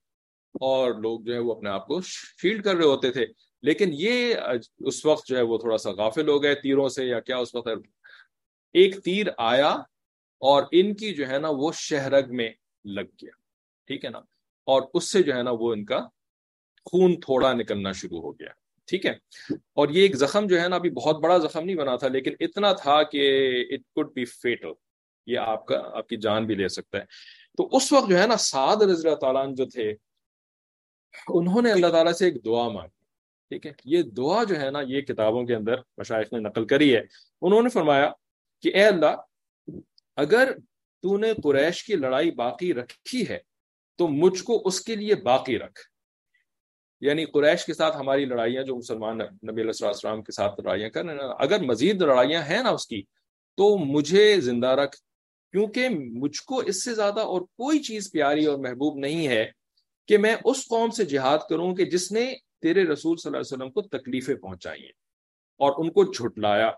اور 0.55 0.95
لوگ 0.95 1.21
جو 1.21 1.35
ہے 1.35 1.39
وہ 1.39 1.55
اپنے 1.55 1.71
آپ 1.71 1.87
کو 1.87 2.01
شیلڈ 2.01 2.65
کر 2.65 2.75
رہے 2.77 2.85
ہوتے 2.85 3.11
تھے۔ 3.11 3.27
لیکن 3.63 3.91
یہ 3.93 4.35
اس 4.79 5.07
وقت 5.07 5.27
جو 5.27 5.37
ہے 5.37 5.43
وہ 5.43 5.59
تھوڑا 5.59 5.79
سا 5.79 5.91
غافل 5.91 6.29
ہو 6.29 6.43
گئے 6.43 6.55
تیروں 6.55 6.89
سے 6.89 7.05
یا 7.05 7.21
کیا 7.21 7.37
اس 7.37 7.55
وقت 7.55 7.69
ایک 8.73 9.05
تیر 9.05 9.27
آیا 9.39 9.71
اور 10.43 10.63
ان 10.73 10.95
کی 10.95 11.15
جو 11.15 11.29
ہے 11.29 11.39
نا 11.39 11.49
وہ 11.51 11.73
شہرگ 11.75 12.35
میں 12.35 12.51
لگ 12.85 13.01
گیا۔ 13.01 13.31
ٹھیک 13.87 14.05
ہے 14.05 14.11
نا؟ 14.11 14.19
اور 14.65 14.83
اس 14.95 15.13
سے 15.13 15.23
جو 15.23 15.35
ہے 15.35 15.43
نا 15.43 15.51
وہ 15.51 15.73
ان 15.73 15.85
کا 15.85 15.99
خون 16.85 17.21
تھوڑا 17.21 17.53
نکلنا 17.53 17.93
شروع 17.93 18.21
ہو 18.21 18.33
گیا۔ 18.33 18.49
ٹھیک 18.85 19.07
ہے؟ 19.07 19.13
اور 19.51 19.89
یہ 19.89 20.03
ایک 20.03 20.17
زخم 20.17 20.47
جو 20.47 20.61
ہے 20.61 20.69
نا 20.69 20.77
ابھی 20.77 20.91
بہت 20.91 21.17
بڑا 21.21 21.39
زخم 21.39 21.65
نہیں 21.65 21.77
بنا 21.77 21.97
تھا، 21.97 22.09
لیکن 22.09 22.35
اتنا 22.41 22.73
تھا 22.73 23.03
کہ 23.03 23.23
اٹ 23.71 23.81
کوڈ 23.95 24.13
بی 24.15 24.25
فیٹل 24.25 24.73
یہ 25.31 25.38
آپ 25.38 25.66
کا، 25.66 25.83
آپ 25.93 26.09
کی 26.09 26.16
جان 26.16 26.47
بھی 26.47 26.55
لے 26.55 26.69
سکتا 26.69 26.99
ہے۔ 26.99 27.05
تو 27.57 27.69
اس 27.73 27.93
وقت 27.93 28.09
جو 28.09 28.19
ہے 28.19 28.27
نا 28.27 28.37
سعد 28.37 28.77
رضی 28.77 29.09
اللہ 29.09 29.19
تعالیٰ 29.19 29.55
جو 29.55 29.66
تھے، 29.66 29.95
انہوں 31.29 31.62
نے 31.62 31.73
اللہ 31.73 31.87
تعالیٰ 31.87 32.12
سے 32.12 32.25
ایک 32.25 32.45
دعا 32.45 32.69
مانگی۔ 32.69 33.01
ٹھیک 33.49 33.66
ہے؟ 33.66 33.73
یہ 33.85 34.03
دعا 34.03 34.45
جو 34.45 34.61
ہے 34.61 34.71
نا 34.71 34.81
یہ 34.81 35.01
کتابوں 35.01 35.45
کے 35.45 35.55
اندر 35.55 35.75
مشائق 35.97 36.33
نے 36.33 36.38
نقل 36.38 36.66
کری 36.66 36.97
ہے۔ 36.97 37.01
انہوں 37.43 37.62
نے 37.62 37.69
فرمایا 37.69 38.12
کہ 38.62 38.71
اے 38.75 38.85
اللہ، 38.85 39.16
اگر 40.16 40.53
تو 41.03 41.16
نے 41.16 41.33
قریش 41.45 41.85
کی 41.85 41.97
لڑائی 41.97 42.31
باقی 42.31 42.75
رکھی 42.75 43.29
ہے، 43.29 43.38
تو 43.97 44.09
مجھ 44.09 44.43
کو 44.43 44.62
اس 44.64 44.81
کے 44.81 44.97
لیے 44.97 45.14
باقی 45.14 45.59
رکھ۔ 45.59 45.81
یعنی 47.01 47.25
قریش 47.25 47.66
کے 47.66 47.75
ساتھ 47.75 47.97
ہماری 47.97 48.25
لڑائیاں 48.25 48.62
جو 48.62 48.77
مسلمان 48.77 49.19
نبی 49.19 49.62
علیہ 49.62 49.87
السلام 49.87 50.23
کے 50.23 50.33
ساتھ 50.33 50.61
لڑائیاں 50.61 50.88
کر 50.88 51.05
رہے 51.05 51.14
ہیں، 51.14 51.21
اگر 51.38 51.61
مزید 51.61 52.03
لڑائیاں 52.03 52.43
ہیں 52.43 52.62
نا 52.62 52.69
اس 52.69 52.87
کی، 52.87 53.03
تو 53.57 53.79
مجھے 53.79 54.40
زندہ 54.40 54.66
رکھ۔ 54.66 54.97
کیونکہ 55.53 55.89
مجھ 55.89 56.43
کو 56.43 56.59
اس 56.59 56.85
سے 56.85 56.95
زیادہ 56.95 57.21
اور 57.21 57.41
کوئی 57.41 57.79
چیز 57.79 58.13
پیاری 58.13 58.47
اور 58.47 58.59
محبوب 58.59 58.97
نہیں 58.99 59.29
ہے 59.29 59.51
کہ 60.09 60.19
میں 60.19 60.37
اس 60.45 60.69
قوم 60.69 60.91
سے 60.91 61.05
جہاد 61.05 61.39
کروں 61.51 61.75
کہ 61.75 61.85
جس 61.85 62.13
نے 62.13 62.35
تیرے 62.63 62.83
رسول 62.83 63.17
صلی 63.17 63.29
اللہ 63.31 63.37
علیہ 63.37 63.57
وسلم 63.57 63.71
کو 63.71 63.83
تکلیفیں 63.83 64.35
پہنچائی 64.35 64.83
ہیں 64.83 64.93
اور 65.57 65.73
ان 65.79 65.91
کو 65.91 66.05
جھٹلایا 66.05 66.69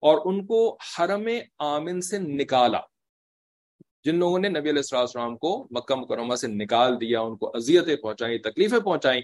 اور 0.00 0.20
ان 0.24 0.46
کو 0.46 0.76
حرم 0.98 1.28
آمن 1.58 2.00
سے 2.00 2.18
نکالا۔ 2.18 2.80
جن 4.04 4.14
لوگوں 4.14 4.38
نے 4.38 4.48
نبی 4.48 4.70
علیہ 4.70 4.96
السلام 4.96 5.36
کو 5.36 5.68
مکہ 5.70 5.94
مکرمہ 5.94 6.34
سے 6.34 6.46
نکال 6.46 7.00
دیا، 7.00 7.20
ان 7.20 7.36
کو 7.36 7.50
اذیتیں 7.54 7.96
پہنچائیں، 7.96 8.38
تکلیفیں 8.38 8.80
پہنچائیں، 8.80 9.22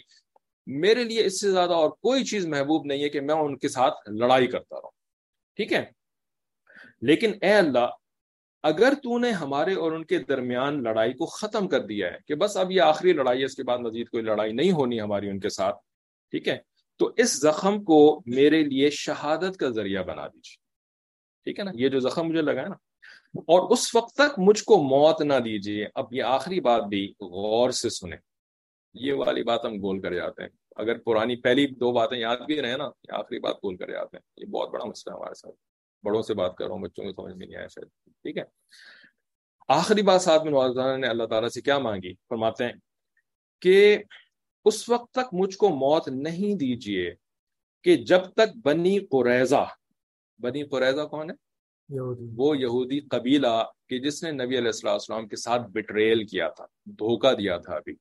میرے 0.67 1.05
لیے 1.05 1.25
اس 1.25 1.41
سے 1.41 1.51
زیادہ 1.51 1.73
اور 1.73 1.91
کوئی 1.91 2.25
چیز 2.25 2.47
محبوب 2.47 2.87
نہیں 2.87 3.03
ہے 3.03 3.09
کہ 3.09 3.21
میں 3.21 3.35
ان 3.35 3.59
کے 3.59 3.69
ساتھ 3.69 4.11
لڑائی 4.11 4.47
کرتا 4.47 4.77
رہوں۔ 4.77 4.91
ٹھیک 5.57 5.73
ہے؟ 5.73 5.85
لیکن 7.03 7.33
اے 7.43 7.53
اللہ 7.53 7.87
اگر 8.63 8.93
تو 9.03 9.19
نے 9.19 9.31
ہمارے 9.31 9.75
اور 9.75 9.93
ان 9.93 10.05
کے 10.05 10.19
درمیان 10.19 10.83
لڑائی 10.83 11.13
کو 11.13 11.27
ختم 11.27 11.69
کر 11.69 11.81
دیا 11.81 12.13
ہے 12.13 12.19
کہ 12.27 12.35
بس 12.35 12.57
اب 12.57 12.71
یہ 12.71 12.81
آخری 12.81 13.13
لڑائی 13.13 13.41
ہے، 13.41 13.45
اس 13.45 13.55
کے 13.55 13.63
بعد 13.63 13.79
مزید 13.79 14.09
کوئی 14.09 14.23
لڑائی 14.23 14.53
نہیں 14.53 14.73
ہونی 14.73 15.01
ہماری 15.01 15.31
ان 15.31 15.41
کے 15.41 15.49
ساتھ، 15.49 15.77
ٹھیک 16.31 16.49
ہے؟ 16.49 16.59
تو 17.01 17.11
اس 17.17 17.41
زخم 17.41 17.83
کو 17.85 18.23
میرے 18.27 18.63
لیے 18.63 18.91
شہادت 18.91 19.57
کا 19.57 19.69
ذریعہ 19.69 20.03
بنا 20.03 20.27
دیجیے 20.27 20.61
ٹھیک 21.45 21.59
ہے 21.59 21.65
نا؟ 21.65 21.71
یہ 21.75 21.89
جو 21.89 21.99
زخم 21.99 22.29
مجھے 22.29 22.43
لگا 22.43 22.63
ہے 22.63 22.69
نا، 22.69 22.77
اور 23.35 23.71
اس 23.71 23.95
وقت 23.95 24.15
تک 24.15 24.39
مجھ 24.39 24.63
کو 24.65 24.83
موت 24.83 25.23
نہ 25.23 25.35
دیجیے 25.35 25.87
اب 25.95 26.15
یہ 26.15 26.23
آخری 26.23 26.61
بات 26.61 26.85
بھی 26.85 27.07
غور 27.21 27.71
سے 27.71 27.91
سنیں۔ 27.91 28.17
یہ 28.95 29.13
والی 29.13 29.43
بات 29.43 29.65
ہم 29.65 29.77
گول 29.77 30.01
کر 30.01 30.15
جاتے 30.15 30.43
ہیں۔ 30.43 30.51
اگر 30.77 30.99
پرانی 30.99 31.37
پہلی 31.37 31.67
دو 31.67 31.93
باتیں 31.93 32.19
یاد 32.19 32.37
بھی 32.37 32.61
رہے 32.63 32.77
نا، 32.77 32.85
یہ 32.85 33.15
آخری 33.15 33.39
بات 33.39 33.57
گول 33.57 33.77
کر 33.77 33.91
جاتے 33.91 34.17
ہیں۔ 34.17 34.25
یہ 34.37 34.51
بہت 34.51 34.71
بڑا 34.71 34.85
مسئلہ 34.85 35.15
ہے 35.15 35.19
ہمارے 35.19 35.35
ساتھ۔ 35.35 35.72
بڑوں 36.05 36.23
سے 36.23 36.35
بات 36.35 36.57
کر 36.57 36.65
رہا 36.65 36.75
ہوں 36.75 36.83
بچوں 36.83 37.13
کو 37.13 37.23
سمجھ 37.23 37.37
میں 37.37 37.47
نہیں 37.47 37.57
آیا 37.57 37.67
شاید۔ 37.67 37.89
ٹھیک 38.23 38.37
ہے۔ 38.37 38.43
آخری 39.69 40.03
بات 40.03 40.23
ساتھ 40.23 40.45
میں 40.45 40.53
والدہ 40.53 40.97
نے 40.97 41.07
اللہ 41.07 41.25
تعالیٰ 41.25 41.49
سے 41.49 41.61
کیا 41.61 41.79
مانگی؟ 41.79 42.15
فرماتے 42.29 42.65
ہیں 42.65 42.73
کہ 43.61 43.99
اس 44.65 44.89
وقت 44.89 45.13
تک 45.13 45.35
مجھ 45.35 45.57
کو 45.57 45.69
موت 45.69 46.09
نہیں 46.09 46.55
دیجیے 46.59 47.15
کہ 47.83 47.97
جب 47.97 48.25
تک 48.25 48.57
بنی 48.65 48.99
قریضہ 48.99 49.67
بنی 50.39 50.63
قریضہ 50.63 51.01
کون 51.01 51.31
ہے؟ 51.31 51.35
وہ 52.37 52.59
یہودی 52.59 53.01
قبیلہ 53.01 53.65
کہ 53.89 53.99
جس 53.99 54.23
نے 54.23 54.31
نبی 54.31 54.59
علیہ 54.59 54.67
السلام 54.67 54.93
السلام 54.93 55.29
کے 55.29 55.37
ساتھ 55.37 55.63
بٹریل 55.63 56.27
کیا 56.27 56.49
تھا 56.49 56.67
دھوکہ 56.85 57.33
دیا 57.33 57.57
تھا 57.57 57.75
ابھی۔ 57.75 57.93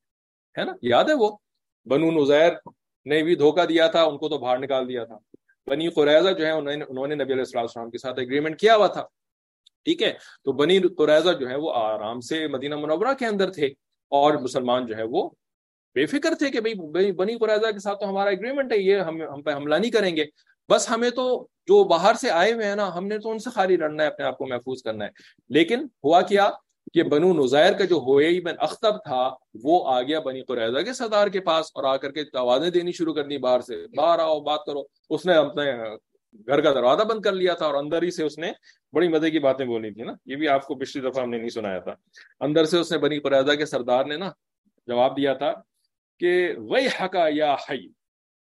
ہے 0.60 0.64
نا؟ 0.64 0.72
یاد 0.82 1.04
ہے 1.04 1.14
وہ؟ 1.14 1.38
بنو 1.86 2.24
نزیر 2.24 2.52
نے 3.06 3.24
بھی 3.24 3.36
دھوکہ 3.36 3.66
دیا 3.66 3.88
تھا 3.88 4.04
ان 4.04 4.18
کو 4.18 4.30
تو 4.30 4.38
باہر 4.38 4.58
نکال 4.58 4.90
دیا 4.90 5.06
تھا۔ 5.06 5.18
بنی 5.68 5.90
قریضہ 5.90 6.30
جو 6.30 6.46
ہے 6.46 6.52
انہوں 6.52 7.08
نے 7.08 7.16
نبی 7.16 7.24
علیہ 7.24 7.36
السلام 7.36 7.64
السلام 7.64 7.90
کے 7.90 7.98
ساتھ 7.98 8.20
اگریمنٹ 8.20 8.60
کیا 8.60 8.76
ہوا 8.76 8.88
تھا۔ 8.88 9.04
ٹھیک 9.84 10.04
ہے؟ 10.04 10.14
تو 10.44 10.52
بنی 10.52 10.80
قریضہ 10.80 11.30
جو 11.30 11.50
ہے 11.50 11.56
وہ 11.56 11.72
آرام 11.76 12.20
سے 12.20 12.48
مدینہ 12.48 12.76
منورہ 12.76 13.14
کے 13.14 13.26
اندر 13.26 13.52
تھے 13.52 13.66
اور 14.10 14.34
مسلمان 14.34 14.86
جو 14.86 14.98
ہے 14.98 15.04
وہ 15.04 15.30
بے 15.96 16.06
فکر 16.06 16.34
تھے 16.34 16.50
کہ 16.50 16.62
بھائی 16.62 17.12
بنی 17.12 17.38
قریضہ 17.38 17.72
کے 17.72 17.80
ساتھ 17.80 18.00
تو 18.00 18.10
ہمارا 18.10 18.30
اگریمنٹ 18.30 18.72
ہے، 18.72 18.78
یہ 18.78 18.98
ہم 18.98 19.22
ہم 19.22 19.42
پہ 19.42 19.52
حملہ 19.52 19.76
نہیں 19.76 19.92
کریں 19.92 20.16
گے۔ 20.16 20.26
بس 20.70 20.90
ہمیں 20.90 21.10
تو 21.10 21.48
جو 21.68 21.84
باہر 21.84 22.14
سے 22.14 22.30
آئے 22.30 22.54
ہوئے 22.54 22.66
ہیں 22.66 22.76
نا، 22.76 22.96
ہم 22.96 23.08
نے 23.08 23.20
تو 23.20 23.32
ان 23.32 23.40
سے 23.40 23.50
خالی 23.50 23.76
لڑنا 23.76 24.04
ہے، 24.04 24.08
اپنے 24.08 24.26
آپ 24.26 24.38
کو 24.38 24.46
محفوظ 24.46 24.84
کرنا 24.84 25.06
ہے۔ 25.06 25.10
لیکن 25.50 25.88
ہوا 26.04 26.22
کیا؟ 26.22 26.50
کہ 26.94 27.04
بنو 27.04 27.44
نظیر 27.44 27.74
کا 27.74 27.86
جو 27.86 27.96
ہوئی 27.96 28.42
بن 28.42 28.56
اختب 28.60 29.04
تھا، 29.04 29.34
وہ 29.64 29.88
آ 29.88 30.02
گیا 30.02 30.20
بنی 30.20 30.42
قریضہ 30.42 30.80
کے 30.80 30.94
سردار 30.94 31.28
کے 31.28 31.40
پاس 31.40 31.66
اور 31.74 31.84
آ 31.84 31.98
کر 31.98 32.12
کے 32.12 32.22
آوازیں 32.34 32.70
دینی 32.70 32.92
شروع 32.92 33.14
کر 33.14 33.24
دی 33.24 33.38
باہر 33.38 33.60
سے۔ 33.60 33.88
باہر 33.96 34.20
آؤ، 34.20 34.40
بات 34.40 34.60
کرو۔ 34.66 34.84
اس 35.10 35.26
نے 35.26 35.34
اپنے 35.34 35.74
گھر 36.48 36.62
کا 36.62 36.74
دروازہ 36.74 37.04
بند 37.04 37.22
کر 37.22 37.32
لیا 37.32 37.54
تھا 37.54 37.66
اور 37.66 37.74
اندر 37.74 38.04
ہی 38.04 38.12
سے 38.12 38.24
اس 38.24 38.38
نے 38.38 38.52
بڑی 38.94 39.08
مزے 39.08 39.32
کی 39.32 39.40
باتیں 39.40 39.66
بولی 39.66 39.92
تھی 39.92 40.04
نا۔ 40.04 40.14
یہ 40.26 40.36
بھی 40.36 40.48
آپ 40.48 40.68
کو 40.68 40.76
پچھلی 40.76 41.10
دفعہ 41.10 41.24
ہم 41.24 41.30
نے 41.30 41.38
نہیں 41.38 41.50
سنایا 41.50 41.80
تھا۔ 41.80 41.96
اندر 42.40 42.66
سے 42.66 42.78
اس 42.78 42.92
نے 42.92 42.98
بنی 42.98 43.20
قریضہ 43.20 43.52
کے 43.52 43.66
سردار 43.66 44.06
نے 44.06 44.18
نا 44.18 44.32
جواب 44.88 45.18
دیا 45.18 45.34
تھا 45.34 45.54
کہ 46.20 46.54
وہی 46.58 46.88
حقا 46.88 47.28
یا 47.30 47.54
حی، 47.54 47.88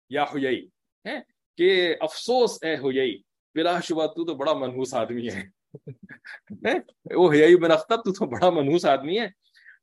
یا 0.09 0.23
ہوئی 0.23 0.67
ہے 1.05 1.19
کہ 1.57 1.95
افسوس، 1.99 2.63
اے 2.63 2.75
ہوئی 2.75 3.17
بلا 3.55 3.79
شبہ 3.79 4.05
تو 4.05 4.25
تو 4.25 4.35
بڑا 4.35 4.53
منحوس 4.53 4.93
آدمی 4.93 5.27
ہے۔ 5.27 5.56
وہ 7.15 7.31
بن 7.61 7.71
اختب 7.71 7.95
تو 7.95 8.13
تو 8.13 8.25
بڑا 8.25 8.49
منحوس 8.49 8.85
آدمی 8.85 9.19
ہے۔ 9.19 9.27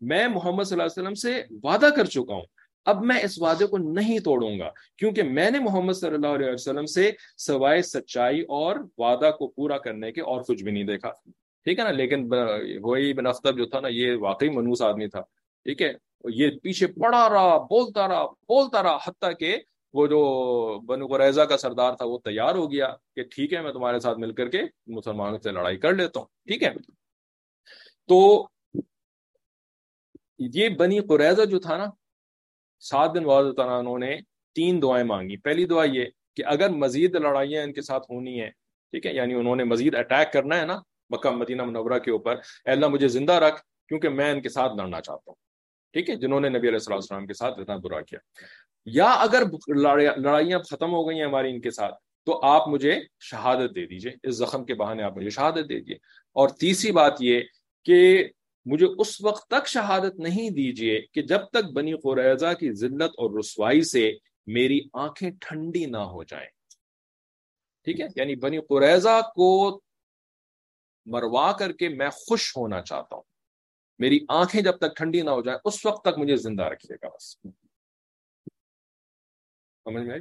میں 0.00 0.28
محمد 0.28 0.64
صلی 0.64 0.80
اللہ 0.80 0.82
علیہ 0.82 1.02
وسلم 1.02 1.14
سے 1.14 1.42
وعدہ 1.62 1.88
کر 1.96 2.04
چکا 2.04 2.34
ہوں۔ 2.34 2.44
اب 2.84 3.04
میں 3.04 3.22
اس 3.22 3.42
وعدے 3.42 3.66
کو 3.66 3.78
نہیں 3.78 4.18
توڑوں 4.18 4.58
گا، 4.58 4.70
کیونکہ 4.98 5.22
میں 5.22 5.50
نے 5.50 5.58
محمد 5.58 5.92
صلی 5.92 6.14
اللہ 6.14 6.26
علیہ 6.26 6.52
وسلم 6.52 6.86
سے 6.86 7.12
سوائے 7.36 7.82
سچائی 7.82 8.40
اور 8.40 8.76
وعدہ 8.98 9.30
کو 9.38 9.46
پورا 9.46 9.78
کرنے 9.78 10.12
کے 10.12 10.20
اور 10.20 10.42
کچھ 10.42 10.64
بھی 10.64 10.72
نہیں 10.72 10.84
دیکھا۔ 10.84 11.10
ٹھیک 11.64 11.78
ہے 11.78 11.84
نا؟ 11.84 11.90
لیکن 11.90 12.28
وہی 12.80 13.12
بن 13.12 13.26
اختب 13.26 13.58
جو 13.58 13.66
تھا 13.66 13.80
نا، 13.80 13.88
یہ 13.88 14.16
واقعی 14.16 14.48
منوس 14.48 14.82
آدمی 14.82 15.06
تھا۔ 15.08 15.20
ٹھیک 15.64 15.82
ہے؟ 15.82 15.92
یہ 16.24 16.50
پیچھے 16.62 16.86
پڑا 16.86 17.28
رہا، 17.28 17.58
بولتا 17.58 18.08
رہا 18.08 18.26
بولتا 18.26 18.82
رہا، 18.82 18.96
حتیٰ 19.06 19.30
کہ 19.38 19.56
وہ 19.94 20.06
جو 20.06 20.20
بنو 20.80 21.06
قریضہ 21.06 21.40
کا 21.40 21.56
سردار 21.56 21.92
تھا 21.92 22.04
وہ 22.04 22.18
تیار 22.18 22.54
ہو 22.54 22.72
گیا 22.72 22.88
کہ 23.16 23.22
ٹھیک 23.22 23.52
ہے، 23.52 23.60
میں 23.62 23.72
تمہارے 23.72 24.00
ساتھ 24.00 24.18
مل 24.18 24.32
کر 24.32 24.48
کے 24.48 24.62
مسلمانوں 24.86 25.38
سے 25.38 25.50
لڑائی 25.50 25.76
کر 25.76 25.94
لیتا 25.94 26.20
ہوں۔ 26.20 26.26
ٹھیک 26.26 26.62
ہے؟ 26.62 26.72
تو 28.08 28.48
یہ 30.38 30.68
بنی 30.68 31.00
قریضہ 31.00 31.42
جو 31.42 31.60
تھا 31.60 31.76
نا، 31.76 31.84
سات 32.80 33.14
دن 33.14 33.24
بعد 33.24 33.58
انہوں 33.58 33.98
نے 33.98 34.16
تین 34.54 34.82
دعائیں 34.82 35.04
مانگی 35.04 35.36
پہلی 35.36 35.64
دعا 35.64 35.84
یہ 35.84 36.04
کہ 36.36 36.44
اگر 36.46 36.68
مزید 36.68 37.14
لڑائیاں 37.14 37.62
ان 37.62 37.72
کے 37.72 37.82
ساتھ 37.82 38.10
ہونی 38.10 38.40
ہیں، 38.40 38.50
ٹھیک 38.90 39.06
ہے؟ 39.06 39.14
یعنی 39.14 39.34
انہوں 39.34 39.56
نے 39.56 39.64
مزید 39.64 39.94
اٹیک 39.94 40.32
کرنا 40.32 40.60
ہے 40.60 40.66
نا 40.66 40.80
مکہ 41.10 41.30
مدینہ 41.30 41.62
منورہ 41.62 41.98
کے 41.98 42.10
اوپر، 42.10 42.36
اے 42.36 42.70
اللہ 42.70 42.86
مجھے 42.86 43.08
زندہ 43.08 43.32
رکھ 43.32 43.62
کیونکہ 43.88 44.08
میں 44.08 44.30
ان 44.32 44.42
کے 44.42 44.48
ساتھ 44.48 44.72
لڑنا 44.76 45.00
چاہتا 45.00 45.30
ہوں۔ 45.30 45.43
ٹھیک 45.94 46.10
ہے، 46.10 46.16
جنہوں 46.16 46.40
نے 46.40 46.48
نبی 46.48 46.58
علیہ 46.58 46.70
السلام 46.70 46.96
السلام 46.96 47.26
کے 47.26 47.34
ساتھ 47.34 47.60
اتنا 47.60 47.76
برا 47.76 48.00
کیا۔ 48.00 48.18
یا 48.86 49.04
اگر 49.04 49.42
لڑائیاں 50.16 50.58
ختم 50.58 50.92
ہو 50.92 51.08
گئی 51.08 51.18
ہیں 51.18 51.26
ہماری 51.26 51.50
ان 51.50 51.60
کے 51.60 51.70
ساتھ، 51.70 51.94
تو 52.26 52.44
آپ 52.44 52.68
مجھے 52.68 53.00
شہادت 53.20 53.74
دے 53.74 53.86
دیجیے۔ 53.86 54.12
اس 54.22 54.34
زخم 54.34 54.64
کے 54.64 54.74
بہانے 54.74 55.02
آپ 55.02 55.16
مجھے 55.16 55.30
شہادت 55.30 55.56
دے 55.56 55.62
دیجیے 55.62 55.96
اور 56.32 56.48
تیسری 56.48 56.92
بات 56.92 57.16
یہ 57.20 57.40
کہ 57.84 58.28
مجھے 58.66 58.86
اس 58.98 59.24
وقت 59.24 59.48
تک 59.48 59.68
شہادت 59.68 60.18
نہیں 60.18 60.50
دیجیے 60.50 61.00
کہ 61.12 61.22
جب 61.22 61.40
تک 61.44 61.64
بنی 61.72 61.92
قریضہ 61.92 62.52
کی 62.60 62.72
ذلت 62.72 63.02
اور 63.02 63.38
رسوائی 63.38 63.82
سے 63.82 64.12
میری 64.46 64.80
آنکھیں 64.92 65.30
ٹھنڈی 65.40 65.86
نہ 65.86 65.96
ہو 65.96 66.22
جائیں۔ 66.24 66.48
ٹھیک 67.84 68.00
ہے؟ 68.00 68.06
یعنی 68.16 68.34
بنی 68.34 68.58
قریضہ 68.58 69.20
کو 69.34 69.80
مروا 71.06 71.52
کر 71.52 71.72
کے 71.72 71.88
میں 71.88 72.10
خوش 72.10 72.56
ہونا 72.56 72.82
چاہتا 72.82 73.16
ہوں۔ 73.16 73.33
میری 73.98 74.18
آنکھیں 74.28 74.62
جب 74.62 74.78
تک 74.78 74.96
ٹھنڈی 74.96 75.22
نہ 75.22 75.30
ہو 75.30 75.42
جائیں 75.42 75.58
اس 75.64 75.86
وقت 75.86 76.04
تک 76.04 76.18
مجھے 76.18 76.36
زندہ 76.36 76.62
رکھیے 76.62 76.96
گا 77.02 77.08
بس۔ 77.08 77.36
سمجھ 79.84 80.04
میں 80.04 80.18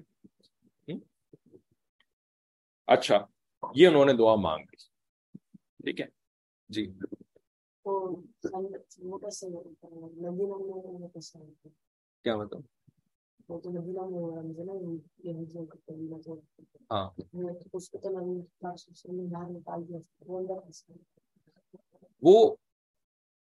اچھا 2.88 3.26
یہ 3.76 3.88
انہوں 3.88 4.06
نے 4.06 4.14
دعا 4.14 4.36
مانگ 4.36 4.66
لی۔ 4.72 4.78
ٹھیک 5.58 6.02
ہے؟ 6.02 6.06
جی۔ 6.70 6.92
کیا 12.24 12.36
مطلب 12.38 12.62
ہاں۔ 16.92 17.10
وہ 22.22 22.56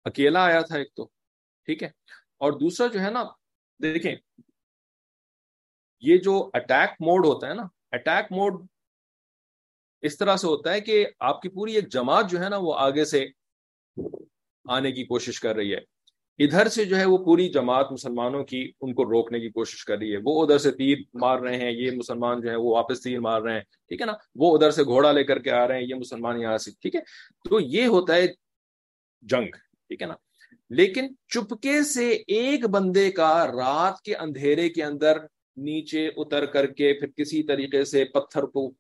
اکیلا 0.06 0.44
آیا 0.44 0.60
تھا 0.60 0.76
ایک 0.78 0.94
تو، 0.94 1.04
ٹھیک 1.66 1.82
ہے؟ 1.82 1.88
اور 2.38 2.52
دوسرا 2.52 2.86
جو 2.86 3.00
ہے 3.00 3.10
نا، 3.10 3.24
دیکھیں، 3.82 4.14
یہ 6.00 6.16
جو 6.16 6.50
اٹیک 6.52 6.90
موڈ 7.00 7.26
ہوتا 7.26 7.48
ہے 7.48 7.54
نا 7.54 7.62
اٹیک 7.90 8.32
موڈ 8.32 8.66
اس 10.02 10.18
طرح 10.18 10.36
سے 10.36 10.46
ہوتا 10.46 10.72
ہے 10.72 10.80
کہ 10.80 11.06
آپ 11.20 11.42
کی 11.42 11.48
پوری 11.48 11.74
ایک 11.74 11.88
جماعت 11.92 12.30
جو 12.30 12.42
ہے 12.42 12.48
نا، 12.48 12.56
وہ 12.56 12.74
آگے 12.78 13.04
سے 13.04 13.26
آنے 14.64 14.92
کی 14.92 15.04
کوشش 15.04 15.40
کر 15.40 15.56
رہی 15.56 15.74
ہے۔ 15.74 15.80
ادھر 16.38 16.68
سے 16.68 16.84
جو 16.84 16.96
ہے 16.96 17.04
وہ 17.04 17.18
پوری 17.18 17.48
جماعت 17.48 17.92
مسلمانوں 17.92 18.44
کی 18.44 18.72
ان 18.80 18.94
کو 18.94 19.04
روکنے 19.04 19.40
کی 19.40 19.50
کوشش 19.50 19.84
کر 19.84 19.98
رہی 19.98 20.12
ہے۔ 20.12 20.18
وہ 20.24 20.42
ادھر 20.42 20.58
سے 20.58 20.70
تیر 20.70 20.98
مار 21.14 21.38
رہے 21.38 21.56
ہیں، 21.56 21.70
یہ 21.72 21.90
مسلمان 21.90 22.40
جو 22.40 22.50
ہے 22.50 22.56
وہ 22.56 22.74
واپس 22.74 23.02
تیر 23.02 23.20
مار 23.20 23.42
رہے 23.42 23.52
ہیں، 23.52 23.60
ٹھیک 23.60 24.00
ہے 24.00 24.06
نا؟ 24.06 24.12
وہ 24.34 24.56
ادھر 24.56 24.70
سے 24.70 24.84
گھوڑا 24.84 25.12
لے 25.12 25.24
کر 25.24 25.38
کے 25.38 25.50
آ 25.50 25.68
رہے 25.68 25.78
ہیں، 25.78 25.86
یہ 25.88 25.94
مسلمان 25.94 26.40
یہاں 26.40 26.58
سے، 26.58 26.70
ٹھیک 26.70 26.94
ہے؟ 26.94 27.00
تو 27.50 27.60
یہ 27.60 27.86
ہوتا 27.86 28.14
ہے 28.14 28.26
جنگ۔ 29.22 29.48
ٹھیک 29.88 30.03
ہے 30.03 30.07
نا۔ 30.07 30.14
لیکن 30.70 31.14
چپکے 31.29 31.83
سے 31.83 32.11
ایک 32.11 32.68
بندے 32.68 33.11
کا 33.11 33.46
رات 33.46 34.01
کے 34.03 34.16
اندھیرے 34.16 34.68
کے 34.68 34.85
اندر 34.85 35.18
نیچے 35.57 36.11
اتر 36.16 36.46
کر 36.46 36.66
کے 36.66 36.92
پھر 36.92 37.09
کسی 37.16 37.42
طریقے 37.42 37.85
سے 37.85 38.05
پتھر 38.05 38.42
کو 38.42 38.72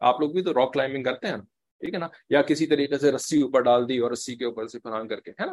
آپ 0.00 0.20
لوگ 0.20 0.30
بھی 0.30 0.42
تو 0.42 0.54
راک 0.54 0.72
کلائمبنگ 0.72 1.02
کرتے 1.02 1.26
ہیں 1.26 1.36
نا، 1.36 1.42
ٹھیک 1.80 1.94
ہے 1.94 1.98
نا، 1.98 2.08
یا 2.30 2.42
کسی 2.42 2.66
طریقے 2.66 2.98
سے 2.98 3.12
رسی 3.12 3.42
اوپر 3.42 3.60
ڈال 3.60 3.88
دی 3.88 3.98
اور 3.98 4.10
رسی 4.10 4.36
کے 4.36 4.44
اوپر 4.44 4.66
سے 4.66 4.78
پھران 4.78 5.08
کر 5.08 5.20
کے، 5.20 5.30
ہے 5.30 5.46
نا۔ 5.46 5.52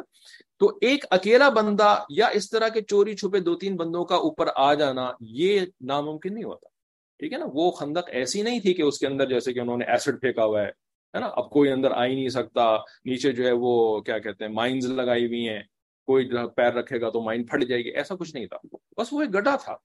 تو 0.58 0.78
ایک 0.80 1.04
اکیلا 1.10 1.48
بندہ 1.48 2.04
یا 2.10 2.26
اس 2.26 2.50
طرح 2.50 2.68
کے 2.68 2.80
چوری 2.80 3.16
چھپے 3.16 3.40
دو 3.40 3.54
تین 3.54 3.76
بندوں 3.76 4.04
کا 4.04 4.16
اوپر 4.16 4.48
آ 4.56 4.74
جانا، 4.74 5.10
یہ 5.20 5.60
ناممکن 5.80 6.34
نہیں 6.34 6.44
ہوتا، 6.44 6.68
ٹھیک 7.18 7.32
ہے 7.32 7.38
نا۔ 7.38 7.46
وہ 7.52 7.70
خندق 7.70 8.08
ایسی 8.08 8.42
نہیں 8.42 8.60
تھی 8.60 8.74
کہ 8.74 8.82
اس 8.82 8.98
کے 8.98 9.06
اندر 9.06 9.26
جیسے 9.26 9.52
کہ 9.52 9.60
انہوں 9.60 9.76
نے 9.76 9.84
ایسڈ 9.84 10.20
پھینکا 10.20 10.44
ہوا 10.44 10.62
ہے 10.62 10.70
ہے 11.14 11.20
نا؟ 11.20 11.26
اب 11.26 11.50
کوئی 11.50 11.70
اندر 11.70 11.90
آ 11.90 12.04
ہی 12.04 12.14
نہیں 12.14 12.28
سکتا، 12.28 12.76
نیچے 13.04 13.32
جو 13.32 13.44
ہے 13.44 13.52
وہ 13.52 14.00
کیا 14.00 14.18
کہتے 14.18 14.44
ہیں 14.44 14.52
مائنز 14.52 14.86
لگائی 14.86 15.26
ہوئی 15.26 15.48
ہیں، 15.48 15.62
کوئی 16.06 16.30
پیر 16.56 16.72
رکھے 16.72 17.00
گا 17.00 17.10
تو 17.10 17.20
مائن 17.20 17.46
پھٹ 17.46 17.64
جائے 17.64 17.84
گی، 17.84 17.88
ایسا 17.88 18.14
کچھ 18.16 18.34
نہیں 18.34 18.46
تھا۔ 18.46 18.76
بس 18.96 19.12
وہ 19.12 19.20
ایک 19.20 19.34
گڈھا 19.34 19.56
تھا، 19.56 19.76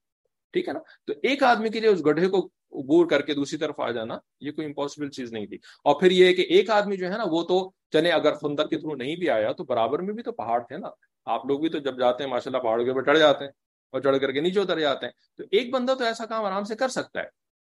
ٹھیک 0.52 0.68
ہے 0.68 0.72
نا؟ 0.72 0.78
تو 1.06 1.12
ایک 1.22 1.42
آدمی 1.42 1.68
کے 1.68 1.80
لیے 1.80 1.90
اس 1.90 2.06
گڈھے 2.06 2.28
کو 2.28 2.48
عبور 2.72 3.06
کر 3.06 3.22
کے 3.22 3.34
دوسری 3.34 3.58
طرف 3.58 3.80
آ 3.80 3.90
جانا، 3.90 4.18
یہ 4.40 4.50
کوئی 4.50 4.66
امپاسبل 4.66 5.10
چیز 5.10 5.32
نہیں 5.32 5.46
تھی۔ 5.46 5.58
اور 5.84 6.00
پھر 6.00 6.10
یہ 6.10 6.26
ہے 6.26 6.34
کہ 6.34 6.42
ایک 6.42 6.70
آدمی 6.70 6.96
جو 6.96 7.06
ہے 7.06 7.16
نا، 7.18 7.24
وہ 7.30 7.42
تو 7.42 7.72
چلے 7.92 8.10
اگر 8.10 8.34
خندق 8.34 8.70
کے 8.70 8.78
تھرو 8.78 8.94
نہیں 8.94 9.16
بھی 9.16 9.30
آیا 9.30 9.52
تو 9.52 9.64
برابر 9.64 9.98
میں 9.98 10.14
بھی 10.14 10.22
تو 10.22 10.32
پہاڑ 10.32 10.60
تھے 10.60 10.76
نا۔ 10.76 10.88
آپ 11.24 11.46
لوگ 11.46 11.60
بھی 11.60 11.68
تو 11.68 11.78
جب 11.78 11.98
جاتے 11.98 12.24
ہیں 12.24 12.30
ماشاء 12.30 12.50
اللہ 12.50 12.62
پہاڑوں 12.62 12.84
کے 12.84 12.90
اوپر 12.90 13.04
چڑھ 13.04 13.18
جاتے 13.18 13.44
ہیں 13.44 13.52
اور 13.92 14.00
چڑھ 14.00 14.18
کر 14.18 14.32
کے 14.32 14.40
نیچے 14.40 14.60
اتر 14.60 14.80
جاتے 14.80 15.06
ہیں۔ 15.06 15.12
تو 15.36 15.44
ایک 15.50 15.70
بندہ 15.70 15.94
تو 15.94 16.04
ایسا 16.04 16.26
کام 16.26 16.44
آرام 16.44 16.64
سے 16.64 16.76
کر 16.76 16.88
سکتا 16.88 17.20
ہے، 17.20 17.24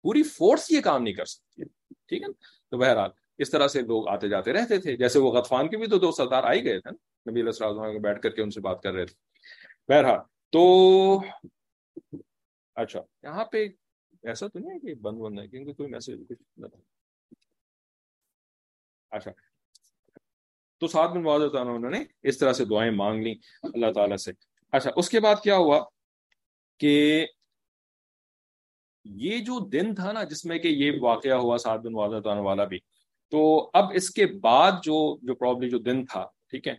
پوری 0.02 0.24
فورس 0.24 0.72
یہ 0.72 0.82
کام 0.82 1.04
نہیں 1.04 1.14
کر 1.14 1.26
سکتی 1.26 1.64
ٹھیک 2.08 2.22
ہے 2.22 2.28
نا؟ 2.28 2.34
تو 2.72 2.78
بہرحال 2.78 3.10
اس 3.42 3.50
طرح 3.52 3.68
سے 3.68 3.82
لوگ 3.82 4.08
آتے 4.08 4.30
جاتے 4.30 4.54
رہتے 4.54 4.78
تھے۔ 4.78 4.96
جیسے 4.98 5.20
وہ 5.20 5.32
غطفان 5.32 5.70
کے 5.70 5.78
بھی 5.78 5.88
تو 5.88 6.00
دو 6.00 6.12
سردار 6.12 6.44
آئی 6.44 6.64
گئے 6.64 6.80
تھے 6.80 6.92
نا، 6.92 7.32
نبی 7.32 7.42
اللہ 7.42 7.98
بیٹھ 8.00 8.22
کر 8.22 8.30
کے 8.30 8.42
ان 8.42 8.52
سے 8.52 8.62
بات 8.62 8.82
کر 8.84 8.94
رہے 8.94 9.06
تھے۔ 9.06 9.16
بہرحال، 9.88 10.20
تو 10.50 10.64
اچھا 12.76 13.00
یہاں 13.24 13.46
پہ 13.46 13.66
ایسا 14.24 14.48
تو 14.48 14.60
نہیں 14.60 14.74
ہے 14.74 14.80
کہ 14.80 14.94
بند 15.02 15.18
بند 15.18 15.40
ہے، 15.40 15.48
کیونکہ 15.48 15.74
کوئی 15.74 15.90
میسج 15.90 16.22
کچھ 16.30 16.64
اچھا 19.12 19.32
تو 20.82 20.88
سات 20.88 21.14
دن 21.14 21.24
بعد 21.24 21.40
انہوں 21.40 21.90
نے 21.90 22.04
اس 22.24 22.38
طرح 22.38 22.54
سے 22.54 22.66
دعائیں 22.66 22.92
مانگ 22.92 23.24
لی 23.24 23.34
اللہ 23.64 23.92
تعالیٰ 23.92 24.18
سے۔ 24.18 24.32
اچھا 24.72 24.92
اس 24.96 25.10
کے 25.10 25.20
بعد 25.20 25.42
کیا 25.44 25.56
ہوا 25.56 25.80
کہ 26.80 27.26
یہ 29.06 29.40
جو 29.40 29.60
دن 29.70 29.94
تھا 29.96 30.12
نا، 30.12 30.24
جس 30.24 30.46
میں 30.46 30.58
کہ 30.60 30.68
یہ 30.68 30.92
واقعہ 31.02 31.34
ہوا 31.34 31.58
سات 31.58 31.84
دن 31.84 31.94
بعد 31.94 32.26
والا 32.26 32.66
بھی 32.66 32.80
تو 33.32 33.70
اب 33.74 33.86
اس 33.94 34.10
کے 34.10 34.26
بعد 34.26 34.72
جو 34.84 35.18
جو 35.22 35.36
پرابلی 35.36 35.70
جو 35.70 35.78
دن 35.78 36.06
تھا، 36.06 36.28
ٹھیک 36.50 36.68
ہے؟ 36.68 36.74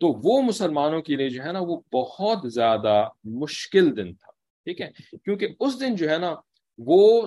تو 0.00 0.08
وہ 0.08 0.42
مسلمانوں 0.42 1.02
کے 1.02 1.16
لیے 1.16 1.28
جو 1.28 1.42
ہے 1.42 1.52
نا، 1.52 1.58
وہ 1.62 1.80
بہت 1.92 2.52
زیادہ 2.52 3.08
مشکل 3.24 3.96
دن 3.96 4.14
تھا، 4.14 4.30
ٹھیک 4.64 4.80
ہے؟ 4.80 4.90
کیونکہ 5.24 5.48
اس 5.60 5.80
دن 5.80 5.96
جو 5.96 6.10
ہے 6.10 6.18
نا، 6.18 6.34
وہ 6.78 7.26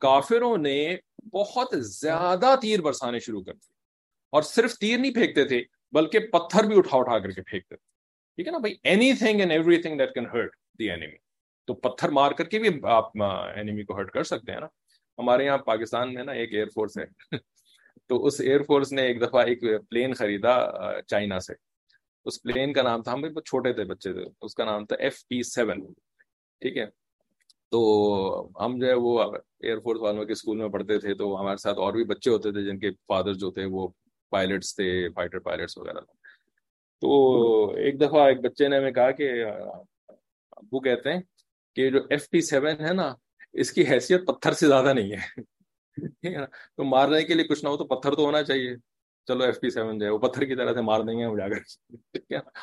کافروں 0.00 0.56
نے 0.56 0.96
بہت 1.32 1.68
زیادہ 1.84 2.54
تیر 2.62 2.80
برسانے 2.80 3.18
شروع 3.18 3.42
کر 3.42 3.52
دیے۔ 3.52 3.72
اور 4.32 4.42
صرف 4.42 4.74
تیر 4.74 4.98
نہیں 4.98 5.14
پھینکتے 5.14 5.44
تھے، 5.44 5.62
بلکہ 5.92 6.18
پتھر 6.18 6.64
بھی 6.64 6.78
اٹھا 6.78 6.98
اٹھا 6.98 7.18
کر 7.18 7.30
کے 7.30 7.42
پھینکتے 7.42 7.76
تھے۔ 7.76 7.90
ٹھیک 8.36 8.46
ہے 8.46 8.52
نا 8.52 8.58
بھائی؟ 8.58 8.74
Anything 9.12 9.40
and 9.40 9.52
everything 9.82 9.98
that 9.98 10.14
can 10.14 10.26
hurt 10.26 10.56
the 10.78 10.90
enemy 10.90 11.16
تو 11.64 11.74
پتھر 11.74 12.08
مار 12.08 12.32
کر 12.32 12.44
کے 12.44 12.58
بھی 12.58 12.68
آپ 12.82 13.22
اینیمی 13.54 13.84
کو 13.84 13.96
ہرٹ 13.96 14.10
کر 14.10 14.22
سکتے 14.22 14.52
ہیں 14.52 14.60
نا۔ 14.60 14.66
ہمارے 15.18 15.44
یہاں 15.44 15.58
پاکستان 15.58 16.14
میں 16.14 16.24
نا 16.24 16.32
ایک 16.32 16.54
ایئر 16.54 16.66
فورس 16.74 16.98
ہے۔ 16.98 17.36
تو 18.10 18.26
اس 18.26 18.40
ایئر 18.40 18.62
فورس 18.62 18.92
نے 18.92 19.02
ایک 19.02 19.20
دفعہ 19.20 19.44
ایک 19.46 19.60
پلین 19.90 20.12
خریدا 20.12 20.54
چائنا 21.06 21.38
سے۔ 21.40 21.54
اس 22.24 22.42
پلین 22.42 22.72
کا 22.72 22.82
نام 22.82 23.02
تھا، 23.02 23.12
ہم 23.12 23.40
چھوٹے 23.40 23.72
تھے 23.72 23.84
بچے 23.84 24.12
تھے۔ 24.12 24.24
اس 24.42 24.54
کا 24.54 24.64
نام 24.64 24.86
تھا 24.86 24.96
ایف 24.98 25.28
پی 25.28 25.42
سیون 25.42 25.92
ٹھیک 26.60 26.76
ہے؟ 26.76 26.86
تو 27.70 27.80
ہم 28.60 28.78
جو 28.78 28.86
ہے 28.86 28.94
وہ 28.94 29.22
ایئر 29.60 29.78
فورس 29.78 30.00
والوں 30.00 30.24
کے 30.24 30.32
اسکول 30.32 30.58
میں 30.58 30.68
پڑھتے 30.68 30.98
تھے، 30.98 31.14
تو 31.14 31.40
ہمارے 31.40 31.56
ساتھ 31.56 31.78
اور 31.78 31.92
بھی 31.92 32.04
بچے 32.04 32.30
ہوتے 32.30 32.52
تھے 32.52 32.62
جن 32.62 32.78
کے 32.78 32.90
فادر 32.90 33.34
جو 33.34 33.50
تھے، 33.50 33.64
وہ 33.64 33.88
پائلٹس 34.30 34.76
تھے 34.76 35.08
فائٹر 35.08 35.38
پائلٹس 35.38 35.78
وغیرہ۔ 35.78 36.00
تو 37.00 37.10
ایک 37.74 38.00
دفعہ 38.00 38.26
ایک 38.26 38.40
بچے 38.40 38.68
نے 38.68 38.78
ہمیں 38.78 38.92
کہا 38.92 39.10
کہ، 39.10 39.30
ابو 40.50 40.80
کہتے 40.80 41.12
ہیں 41.12 41.20
کہ 41.76 41.90
جو 41.90 41.98
ایف 42.10 42.30
پی 42.30 42.40
سیون 42.40 42.80
ہے 42.80 42.92
نا، 42.92 43.14
اس 43.52 43.72
کی 43.72 43.82
حیثیت 43.88 44.26
پتھر 44.26 44.52
سے 44.52 44.66
زیادہ 44.66 44.92
نہیں 44.92 45.12
ہے۔ 45.12 45.40
تو 46.76 46.84
مارنے 46.84 47.22
کے 47.22 47.34
لیے 47.34 47.44
کچھ 47.44 47.64
نہ 47.64 47.68
ہو 47.68 47.76
تو 47.76 47.84
پتھر 47.84 48.14
تو 48.14 48.22
ہونا 48.22 48.42
چاہیے۔ 48.42 48.76
چلو 49.26 49.44
ایف 49.44 49.60
پی 49.60 49.70
سیون 49.70 49.98
جو 49.98 50.06
ہے، 50.06 50.10
وہ 50.10 50.18
پتھر 50.18 50.44
کی 50.44 50.54
طرح 50.54 50.74
سے 50.74 50.80
مار 50.80 51.00
دیں 51.00 51.18
گے 51.18 51.24
ہم 51.24 51.36
جا 51.38 51.48
کر۔ 51.48 51.58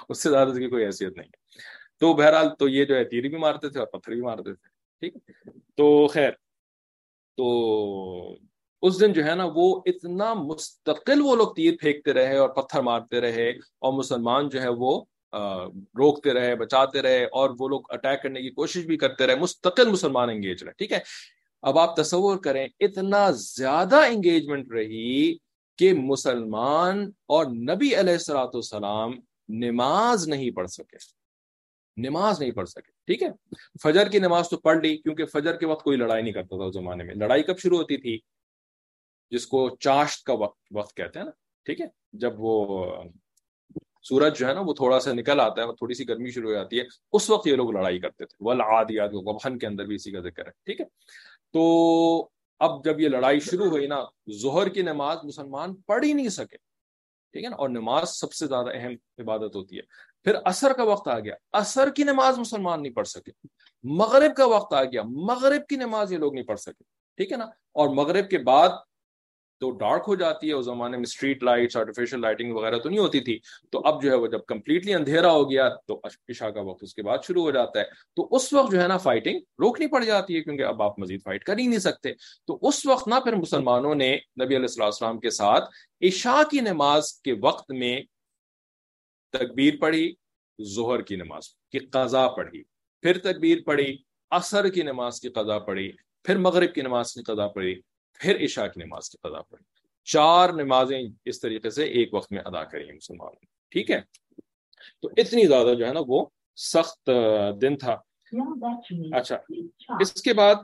اس 0.09 0.23
سے 0.23 0.29
زیادہ 0.29 0.49
اس 0.49 0.57
کی 0.57 0.69
کوئی 0.69 0.85
حیثیت 0.85 1.17
نہیں۔ 1.17 1.27
ہے 1.27 1.59
تو 1.99 2.13
بہرحال 2.13 2.47
تو 2.59 2.67
یہ 2.67 2.85
جو 2.85 2.95
ہے 2.95 3.03
تیر 3.03 3.21
بھی 3.21 3.37
مارتے 3.37 3.69
تھے 3.69 3.79
اور 3.79 3.87
پتھر 3.87 4.13
بھی 4.13 4.21
مارتے 4.21 4.53
تھے۔ 4.53 4.67
ٹھیک 4.99 5.13
تو 5.75 6.07
خیر، 6.07 6.31
تو 7.37 8.37
اس 8.81 8.99
دن 8.99 9.13
جو 9.13 9.25
ہے 9.25 9.35
نا، 9.35 9.47
وہ 9.55 9.81
اتنا 9.85 10.33
مستقل 10.33 11.21
وہ 11.21 11.35
لوگ 11.35 11.47
تیر 11.55 11.73
پھینکتے 11.81 12.13
رہے 12.13 12.37
اور 12.37 12.49
پتھر 12.49 12.81
مارتے 12.81 13.21
رہے 13.21 13.49
اور 13.49 13.93
مسلمان 13.93 14.49
جو 14.49 14.61
ہے 14.61 14.69
وہ 14.69 15.03
روکتے 15.97 16.33
رہے، 16.33 16.55
بچاتے 16.55 17.01
رہے 17.01 17.25
اور 17.25 17.49
وہ 17.59 17.67
لوگ 17.67 17.81
اٹیک 17.89 18.23
کرنے 18.23 18.41
کی 18.41 18.49
کوشش 18.49 18.85
بھی 18.85 18.97
کرتے 18.97 19.27
رہے، 19.27 19.35
مستقل 19.35 19.91
مسلمان 19.91 20.29
انگیج 20.29 20.63
رہے۔ 20.63 20.71
ٹھیک 20.71 20.91
ہے؟ 20.91 20.99
اب 21.61 21.77
آپ 21.79 21.95
تصور 21.95 22.37
کریں، 22.37 22.67
اتنا 22.79 23.31
زیادہ 23.31 23.95
انگیجمنٹ 23.95 24.71
رہی 24.71 25.37
کہ 25.77 25.93
مسلمان 25.93 27.11
اور 27.25 27.45
نبی 27.45 27.95
علیہ 27.95 28.13
السلاۃ 28.13 28.53
والسلام 28.53 29.13
نماز 29.49 30.27
نہیں 30.27 30.51
پڑھ 30.51 30.69
سکے۔ 30.69 30.97
نماز 31.97 32.39
نہیں 32.39 32.51
پڑھ 32.51 32.69
سکے، 32.69 32.91
ٹھیک 33.05 33.23
ہے؟ 33.23 33.29
فجر 33.83 34.09
کی 34.09 34.19
نماز 34.19 34.49
تو 34.49 34.57
پڑھ 34.57 34.77
لی، 34.77 34.97
کیونکہ 34.97 35.25
فجر 35.25 35.57
کے 35.57 35.65
وقت 35.65 35.83
کوئی 35.83 35.97
لڑائی 35.97 36.23
نہیں 36.23 36.33
کرتا 36.33 36.57
تھا 36.57 36.63
اس 36.63 36.73
زمانے 36.73 37.03
میں۔ 37.03 37.15
لڑائی 37.15 37.43
کب 37.43 37.57
شروع 37.57 37.77
ہوتی 37.77 37.97
تھی؟ 37.97 38.19
جس 39.31 39.47
کو 39.47 39.69
چاشت 39.79 40.23
کا 40.23 40.33
وقت 40.33 40.57
وقت 40.71 40.97
کہتے 40.97 41.19
ہیں 41.19 41.25
نا، 41.25 41.31
ٹھیک 41.65 41.81
ہے؟ 41.81 41.85
جب 42.13 42.33
وہ 42.37 42.85
سورج 44.03 44.39
جو 44.39 44.47
ہے 44.47 44.53
نا، 44.53 44.59
وہ 44.59 44.73
تھوڑا 44.73 44.99
سا 44.99 45.13
نکل 45.13 45.39
آتا 45.39 45.61
ہے 45.61 45.65
اور 45.65 45.75
تھوڑی 45.75 45.93
سی 45.93 46.07
گرمی 46.07 46.31
شروع 46.31 46.49
ہو 46.49 46.53
جاتی 46.53 46.79
ہے، 46.79 46.83
اس 47.11 47.29
وقت 47.29 47.47
یہ 47.47 47.55
لوگ 47.55 47.71
لڑائی 47.71 47.99
کرتے 47.99 48.25
تھے۔ 48.25 48.45
ول 48.45 48.61
آدیات 48.61 49.09
وبہن 49.13 49.57
کے 49.57 49.67
اندر 49.67 49.85
بھی 49.85 49.95
اسی 49.95 50.11
کا 50.11 50.19
ذکر 50.19 50.45
ہے، 50.45 50.51
ٹھیک 50.65 50.81
ہے؟ 50.81 50.85
تو 51.53 52.29
اب 52.59 52.85
جب 52.85 52.99
یہ 52.99 53.09
لڑائی 53.09 53.39
شروع 53.39 53.65
ہوئی 53.65 53.87
نا، 53.87 54.03
ظہر 54.31 54.69
کی 54.69 54.81
نماز 54.81 55.17
مسلمان 55.23 55.75
پڑھ 55.75 56.05
ہی 56.05 56.13
نہیں 56.13 56.29
سکے، 56.29 56.57
ٹھیک 57.31 57.43
ہے 57.43 57.49
نا؟ 57.49 57.55
اور 57.55 57.69
نماز 57.69 58.09
سب 58.09 58.33
سے 58.33 58.47
زیادہ 58.47 58.67
اہم 58.73 58.91
عبادت 59.17 59.55
ہوتی 59.55 59.77
ہے۔ 59.77 59.81
پھر 60.23 60.35
اثر 60.45 60.73
کا 60.73 60.83
وقت 60.83 61.07
آ 61.07 61.19
گیا۔ 61.19 61.35
اثر 61.53 61.89
کی 61.89 62.03
نماز 62.03 62.39
مسلمان 62.39 62.83
نہیں 62.83 62.93
پڑھ 62.93 63.07
سکے۔ 63.07 63.31
مغرب 63.83 64.35
کا 64.35 64.45
وقت 64.45 64.73
آ 64.73 64.83
گیا۔ 64.83 65.01
مغرب 65.03 65.67
کی 65.67 65.75
نماز 65.75 66.11
یہ 66.11 66.17
لوگ 66.17 66.33
نہیں 66.33 66.43
پڑھ 66.43 66.59
سکے، 66.59 66.83
ٹھیک 67.17 67.31
ہے 67.31 67.37
نا؟ 67.37 67.45
اور 67.45 67.89
مغرب 67.89 68.29
کے 68.29 68.37
بعد 68.37 68.69
تو 69.59 69.71
ڈارک 69.71 70.03
ہو 70.07 70.15
جاتی 70.15 70.47
ہے، 70.47 70.53
اس 70.53 70.65
زمانے 70.65 70.97
میں 70.97 71.03
اسٹریٹ 71.03 71.43
لائٹس 71.43 71.77
آرٹیفیشل 71.77 72.21
لائٹنگ 72.21 72.53
وغیرہ 72.53 72.77
تو 72.77 72.89
نہیں 72.89 72.99
ہوتی 72.99 73.19
تھی۔ 73.19 73.39
تو 73.71 73.81
اب 73.85 74.03
جو 74.03 74.09
ہے 74.09 74.15
وہ 74.15 74.27
جب 74.27 74.45
کمپلیٹلی 74.47 74.93
اندھیرا 74.93 75.31
ہو 75.31 75.51
گیا 75.51 75.69
تو 75.69 76.01
عشاء 76.29 76.49
کا 76.49 76.61
وقت 76.61 76.83
اس 76.83 76.93
کے 76.93 77.01
بعد 77.01 77.17
شروع 77.27 77.43
ہو 77.43 77.51
جاتا 77.51 77.79
ہے۔ 77.79 77.85
تو 78.15 78.27
اس 78.31 78.53
وقت 78.53 78.71
جو 78.71 78.81
ہے 78.81 78.87
نا 78.87 78.97
فائٹنگ 78.97 79.39
روکنی 79.59 79.87
پڑ 79.87 80.03
جاتی 80.03 80.35
ہے 80.35 80.41
کیونکہ 80.41 80.63
اب 80.63 80.81
آپ 80.81 80.99
مزید 80.99 81.21
فائٹ 81.23 81.43
کر 81.43 81.57
ہی 81.57 81.67
نہیں 81.67 81.79
سکتے۔ 81.79 82.13
تو 82.47 82.59
اس 82.61 82.85
وقت 82.85 83.07
نا 83.07 83.19
پھر 83.19 83.35
مسلمانوں 83.35 83.95
نے 83.95 84.15
نبی 84.15 84.55
علیہ 84.55 84.57
السلام 84.57 84.85
السلام 84.85 85.19
کے 85.19 85.29
ساتھ 85.29 85.69
عشاء 86.01 86.49
کی 86.51 86.59
نماز 86.59 87.13
کے 87.13 87.33
وقت 87.41 87.71
میں 87.71 88.01
تکبیر 89.29 89.73
پڑھی، 89.81 90.13
ظہر 90.61 91.01
کی 91.01 91.15
نماز 91.15 91.49
کی 91.71 91.79
قضا 91.79 92.27
پڑھی۔ 92.27 92.63
پھر 93.01 93.17
تکبیر 93.17 93.57
پڑھی، 93.65 93.97
عصر 94.31 94.67
کی 94.67 94.81
نماز 94.81 95.19
کی 95.19 95.29
قضا 95.29 95.59
پڑھی، 95.59 95.91
پھر 96.23 96.37
مغرب 96.37 96.73
کی 96.73 96.81
نماز 96.81 97.13
کی 97.13 97.23
قضا 97.23 97.47
پڑھی۔ 97.47 97.81
پھر 98.19 98.43
عشاء 98.43 98.67
کی 98.67 98.83
نماز 98.83 99.09
کی 99.09 99.17
قضا 99.21 99.41
پڑھی۔ 99.41 99.63
چار 100.03 100.49
نمازیں 100.49 101.01
اس 101.25 101.39
طریقے 101.41 101.69
سے 101.69 101.83
ایک 101.83 102.13
وقت 102.13 102.31
میں 102.31 102.41
ادا 102.45 102.63
کری 102.63 102.91
مسلمانوں 102.91 103.33
نے 103.33 103.45
ٹھیک 103.69 103.91
ہے؟ 103.91 104.01
تو 105.01 105.09
اتنی 105.17 105.47
زیادہ 105.47 105.73
جو 105.79 105.87
ہے 105.87 105.93
نا 105.93 105.99
وہ 106.07 106.25
سخت 106.55 107.09
دن 107.61 107.77
تھا۔ 107.77 107.95
اچھا 109.17 109.35
اس 109.99 110.21
کے 110.21 110.33
بعد 110.33 110.55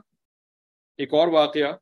ایک 0.96 1.14
اور 1.14 1.28
واقعہ۔ 1.28 1.72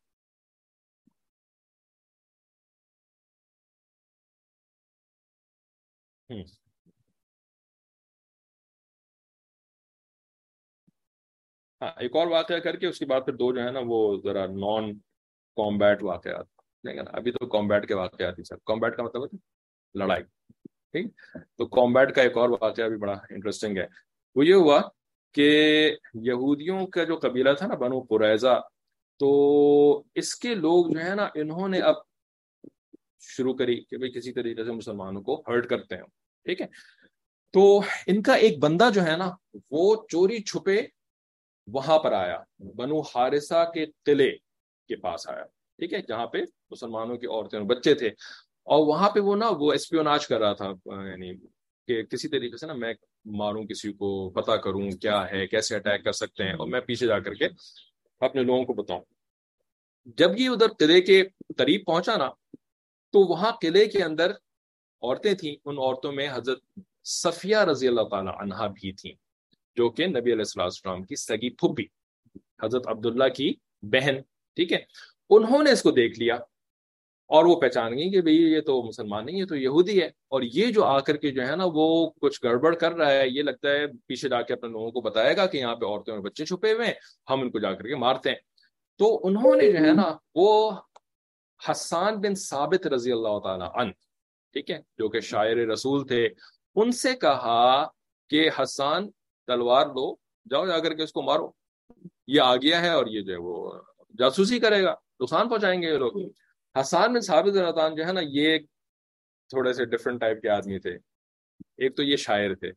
ہاں 11.80 11.92
ایک 11.98 12.16
اور 12.16 12.26
واقعہ 12.26 12.58
کر 12.58 12.76
کے 12.76 12.86
اس 12.86 12.98
کے 12.98 13.06
بعد 13.06 13.20
پھر 13.24 13.32
دو 13.32 13.52
جو 13.54 13.62
ہے 13.62 13.70
نا 13.70 13.80
وہ 13.86 14.20
ذرا 14.24 14.46
نان 14.46 14.98
کامبیٹ 15.56 16.02
واقعات۔ 16.02 16.46
نا؟ 16.84 17.02
ابھی 17.12 17.32
تو 17.32 17.46
کامبیٹ 17.46 17.88
کے 17.88 17.94
واقعات 17.94 18.38
ہی 18.38 18.44
سر 18.44 18.56
کامبیٹ 18.66 18.96
کا 18.96 19.02
مطلب 19.02 19.24
ہے 19.24 19.36
لڑائی۔ 19.94 20.22
ٹھیک؟ 20.92 21.06
تو 21.34 21.66
کامبیٹ 21.66 22.14
کا 22.14 22.22
ایک 22.22 22.36
اور 22.36 22.48
واقعہ 22.60 22.88
بھی 22.88 22.96
بڑا 22.96 23.12
انٹرسٹنگ 23.12 23.76
ہے۔ 23.76 23.86
وہ 24.34 24.46
یہ 24.46 24.54
ہوا 24.54 24.80
کہ 25.34 25.90
یہودیوں 26.14 26.86
کا 26.86 27.04
جو 27.04 27.18
قبیلہ 27.22 27.50
تھا 27.58 27.66
نا، 27.66 27.74
بنو 27.74 28.00
قریضہ 28.00 28.60
تو 29.18 30.02
اس 30.14 30.34
کے 30.34 30.54
لوگ 30.54 30.86
جو 30.86 31.00
ہے 31.00 31.14
نا، 31.14 31.28
انہوں 31.34 31.68
نے 31.68 31.78
اب 31.80 31.94
شروع 33.20 33.54
کری 33.54 33.84
کہ 33.90 33.96
بھائی 33.96 34.12
کسی 34.12 34.32
طریقے 34.32 34.64
سے 34.64 34.72
مسلمانوں 34.72 35.22
کو 35.22 35.42
ہرٹ 35.48 35.66
کرتے 35.66 35.96
ہیں۔ 35.96 36.02
ٹھیک 36.44 36.60
ہے؟ 36.60 36.66
تو 37.52 37.78
ان 38.06 38.22
کا 38.22 38.34
ایک 38.34 38.58
بندہ 38.58 38.90
جو 38.94 39.02
ہے 39.02 39.16
نا، 39.16 39.30
وہ 39.70 39.96
چوری 40.08 40.42
چھپے 40.42 40.82
وہاں 41.66 41.98
پر 41.98 42.12
آیا۔ 42.12 42.38
بنو 42.76 43.00
حارثہ 43.00 43.70
کے 43.74 43.86
قلعے۔ 44.04 44.51
کے 44.88 44.96
پاس 44.96 45.28
آیا۔ 45.28 45.44
ٹھیک 45.78 45.92
ہے، 45.92 46.02
جہاں 46.02 46.26
پہ 46.26 46.38
مسلمانوں 46.70 47.16
کی 47.16 47.26
عورتیں 47.26 47.58
اور 47.58 47.66
بچے 47.66 47.94
تھے۔ 47.94 48.08
اور 48.64 48.86
وہاں 48.86 49.10
پہ 49.10 49.20
وہ 49.20 49.36
نا، 49.36 49.50
وہ 49.58 49.72
ایسپیوناج 49.72 50.26
کر 50.26 50.38
رہا 50.38 50.52
تھا 50.52 50.68
یعنی 50.86 51.34
کہ 51.86 52.02
کسی 52.02 52.28
طریقے 52.28 52.56
سے 52.56 52.66
نا، 52.66 52.72
میں 52.72 52.94
ماروں، 53.24 53.64
کسی 53.64 53.92
کو 53.92 54.30
پتا 54.30 54.56
کروں 54.56 54.90
کیا 54.90 55.30
ہے، 55.30 55.46
کیسے 55.46 55.76
اٹیک 55.76 56.04
کر 56.04 56.12
سکتے 56.12 56.44
ہیں، 56.44 56.52
اور 56.52 56.68
میں 56.68 56.80
پیچھے 56.80 57.06
جا 57.06 57.18
کر 57.18 57.34
کے 57.34 57.48
اپنے 58.20 58.42
لوگوں 58.42 58.64
کو 58.64 58.72
بتاؤں۔ 58.72 59.00
جب 60.06 60.30
یہ 60.38 60.48
ادھر 60.48 60.68
قلعے 60.68 61.00
کے 61.00 61.22
قریب 61.56 61.84
پہنچا 61.86 62.16
نا، 62.16 62.28
تو 63.12 63.28
وہاں 63.28 63.52
قلعے 63.60 63.84
کے 63.84 64.02
اندر 64.02 64.30
عورتیں 65.02 65.34
تھیں۔ 65.34 65.56
ان 65.64 65.78
عورتوں 65.78 66.12
میں 66.12 66.28
حضرت 66.32 66.62
صفیہ 67.04 67.56
رضی 67.56 67.88
اللہ 67.88 68.02
تعالی 68.02 68.30
عنہا 68.38 68.66
بھی 68.66 68.92
تھیں، 68.92 69.12
جو 69.76 69.90
کہ 69.90 70.06
نبی 70.06 70.32
علیہ 70.32 70.54
السلام 70.56 71.02
کی 71.02 71.16
سگی 71.16 71.50
پھپھی، 71.50 71.86
حضرت 72.62 72.88
عبداللہ 72.88 73.28
کی 73.28 73.54
بہن۔ 73.82 74.14
ٹھیک 74.54 74.72
ہے؟ 74.72 74.78
انہوں 75.30 75.62
نے 75.62 75.72
اس 75.72 75.82
کو 75.82 75.90
دیکھ 75.90 76.20
لیا 76.20 76.34
اور 77.26 77.44
وہ 77.44 77.60
پہچان 77.60 77.92
گئی 77.92 78.10
کہ 78.10 78.20
بھئی 78.20 78.36
یہ 78.36 78.60
تو 78.60 78.82
مسلمان 78.82 79.26
نہیں 79.26 79.40
ہے 79.40 79.46
تو 79.46 79.56
یہودی 79.56 80.02
ہے۔ 80.02 80.06
اور 80.06 80.42
یہ 80.42 80.72
جو 80.72 80.84
آ 80.84 81.00
کر 81.00 81.16
کے 81.16 81.30
جو 81.30 81.46
ہے 81.46 81.56
نا، 81.56 81.64
وہ 81.66 82.10
کچھ 82.10 82.40
گڑبڑ 82.44 82.74
کر 82.74 82.92
رہا 82.92 83.12
ہے، 83.12 83.28
یہ 83.28 83.42
لگتا 83.42 83.70
ہے 83.70 83.86
پیچھے 84.06 84.28
جا 84.28 84.42
کے 84.42 84.52
اپنے 84.52 84.68
لوگوں 84.68 84.90
کو 84.90 85.00
بتائے 85.00 85.36
گا 85.36 85.46
کہ 85.46 85.58
یہاں 85.58 85.76
پہ 85.76 85.86
عورتیں 85.86 86.14
اور 86.14 86.22
بچے 86.22 86.44
چھپے 86.44 86.72
ہوئے 86.72 86.86
ہیں، 86.86 86.94
ہم 87.30 87.40
ان 87.40 87.50
کو 87.50 87.58
جا 87.58 87.72
کر 87.72 87.86
کے 87.86 87.96
مارتے 87.96 88.28
ہیں۔ 88.30 88.36
تو 88.98 89.20
انہوں 89.26 89.56
نے 89.56 89.72
جو 89.72 89.78
ہے 89.78 89.92
نا، 89.92 90.16
وہ 90.34 90.72
حسان 91.70 92.20
بن 92.20 92.34
ثابت 92.34 92.86
رضی 92.86 93.12
اللہ 93.12 93.38
تعالی 93.38 93.64
عنہ، 93.74 93.90
ٹھیک 94.52 94.70
ہے، 94.70 94.80
جو 94.98 95.08
کہ 95.08 95.20
شاعر 95.20 95.56
رسول 95.56 96.06
تھے، 96.06 96.28
ان 96.74 96.92
سے 96.92 97.16
کہا 97.16 97.86
کہ 98.30 98.50
حسان 98.58 99.10
تلوار 99.46 99.86
لو 99.86 100.14
جاؤ 100.50 100.66
جا 100.66 100.78
کر 100.78 100.94
کے 100.94 101.02
اس 101.02 101.12
کو 101.12 101.22
مارو۔ 101.22 101.50
یہ 102.26 102.40
آ 102.40 102.56
گیا 102.56 102.80
ہے 102.80 102.88
اور 102.88 103.06
یہ 103.06 103.20
جو 103.20 103.32
ہے 103.32 103.38
وہ 103.38 103.72
جاسوسی 104.18 104.60
کرے 104.60 104.82
گا 104.82 104.94
نقصان 105.20 105.48
پہنچائیں 105.48 105.82
گے 105.82 105.86
یہ 105.86 105.98
لوگ۔ 105.98 106.12
حسان 106.80 107.12
بن 107.12 107.20
ثابت 107.20 107.56
رحطان 107.56 107.94
جو 107.94 108.06
ہے 108.06 108.12
نا 108.12 108.20
یہ 108.24 108.58
تھوڑے 109.48 109.72
سے 109.72 109.84
ڈفرنٹ 109.84 110.20
ٹائپ 110.20 110.42
کے 110.42 110.48
آدمی 110.48 110.78
تھے۔ 110.78 110.98
ایک 111.76 111.96
تو 111.96 112.02
یہ 112.02 112.16
شاعر 112.16 112.54
تھے 112.54 112.72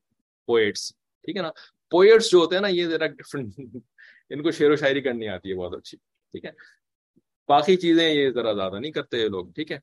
پوئٹس 0.46 0.96
ٹھیک 0.96 1.38
ہے 1.38 1.42
نا؟ 1.42 1.50
پوئٹس 1.90 2.32
جو 2.32 2.38
ہوتے 2.38 2.56
ہیں 2.56 2.62
نا 2.62 2.68
یہ 2.68 2.88
ذرا 2.88 3.08
ڈفرنٹ 3.08 3.54
ان 4.30 4.44
کو 4.44 4.52
شعر 4.52 4.72
و 4.72 4.76
شاعری 4.76 5.02
کرنی 5.02 5.28
آتی 5.28 5.50
ہے 5.50 5.56
بہت 5.56 5.74
اچھی 5.74 5.98
ٹھیک 5.98 6.46
ہے؟ 6.46 6.52
باقی 7.50 7.76
چیزیں 7.76 8.10
یہ 8.10 8.30
ذرا 8.30 8.54
زیادہ 8.54 8.80
نہیں 8.80 8.92
کرتے 8.92 9.18
یہ 9.18 9.30
لوگ 9.30 9.46
ٹھیک 9.56 9.72
ہے؟ 9.72 9.78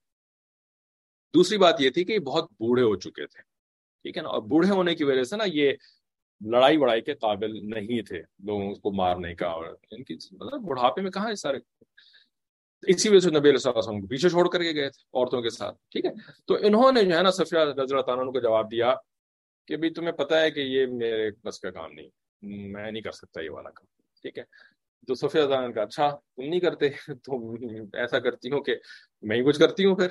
دوسری 1.35 1.59
بات 1.59 1.81
یہ 1.81 1.91
تھی 1.91 2.05
کہ 2.05 2.13
یہ 2.13 2.19
بہت 2.19 2.53
بوڑھے 2.53 2.83
ہو 2.83 2.97
چکے 2.97 3.27
تھے 3.27 3.43
ٹھیک 4.03 4.17
ہے 4.17 4.23
نا؟ 4.23 4.29
اور 4.29 4.43
بوڑھے 4.43 4.71
ہونے 4.71 4.95
کی 4.95 5.05
وجہ 5.05 5.23
سے 5.23 5.37
نا 5.37 5.45
یہ 5.47 5.73
لڑائی 6.51 6.77
وڑائی 6.77 7.01
کے 7.01 7.15
قابل 7.15 7.71
نہیں 7.71 8.03
تھے، 8.03 8.23
لوگوں 8.39 8.75
کو 8.75 8.93
مارنے 8.93 9.35
کا 9.35 9.47
اور 9.47 9.77
ان 9.91 10.05
کی 10.05 10.15
مطلب 10.33 10.61
بڑھاپے 10.61 11.03
میں 11.03 11.11
کہاں 11.11 11.29
ہے 11.29 11.35
سارے؟ 11.35 11.59
اسی 12.83 13.09
وجہ 13.09 13.19
سے 13.19 13.31
نبی 13.31 13.49
علیہ 13.51 13.67
السلام 13.67 14.01
کو 14.01 14.07
پیچھے 14.07 14.29
چھوڑ 14.29 14.49
کر 14.49 14.63
کے 14.63 14.75
گئے 14.75 14.91
تھے 14.91 15.19
عورتوں 15.19 15.43
کے 15.43 15.51
ساتھ، 15.51 15.77
ٹھیک 15.91 16.05
ہے؟ 16.05 16.11
تو 16.47 16.55
انہوں 16.55 16.93
نے 16.93 17.03
جو 17.03 17.17
ہے 17.17 17.23
نا 17.23 17.31
صفیہ 17.31 17.59
رضی 17.59 17.81
اللہ 17.81 18.01
تعالیٰ 18.01 18.33
کو 18.33 18.41
جواب 18.41 18.71
دیا 18.71 18.95
کہ 19.67 19.77
بھائی 19.77 19.93
تمہیں 19.93 20.13
پتا 20.13 20.41
ہے 20.41 20.51
کہ 20.51 20.61
یہ 20.61 20.87
میرے 20.87 21.31
بس 21.45 21.61
کا 21.61 21.71
کام 21.71 21.93
نہیں، 21.93 22.09
میں 22.43 22.91
نہیں 22.91 23.03
کر 23.03 23.13
سکتا 23.13 23.41
یہ 23.41 23.51
والا 23.51 23.71
کام، 23.71 23.87
ٹھیک 24.23 24.39
ہے؟ 24.39 24.45
تو 25.07 25.15
صفیہ 25.15 25.41
رضا 25.41 25.71
کا 25.71 25.83
اچھا 25.83 26.11
تم 26.37 26.43
نہیں 26.43 26.61
کرتے 26.61 26.89
تم 27.09 27.55
ایسا 27.93 28.19
کرتی 28.19 28.51
ہوں 28.51 28.61
کہ 28.61 28.77
میں 29.23 29.37
ہی 29.37 29.45
کچھ 29.45 29.59
کرتی 29.59 29.85
ہوں 29.85 29.97
پھر۔ 29.97 30.09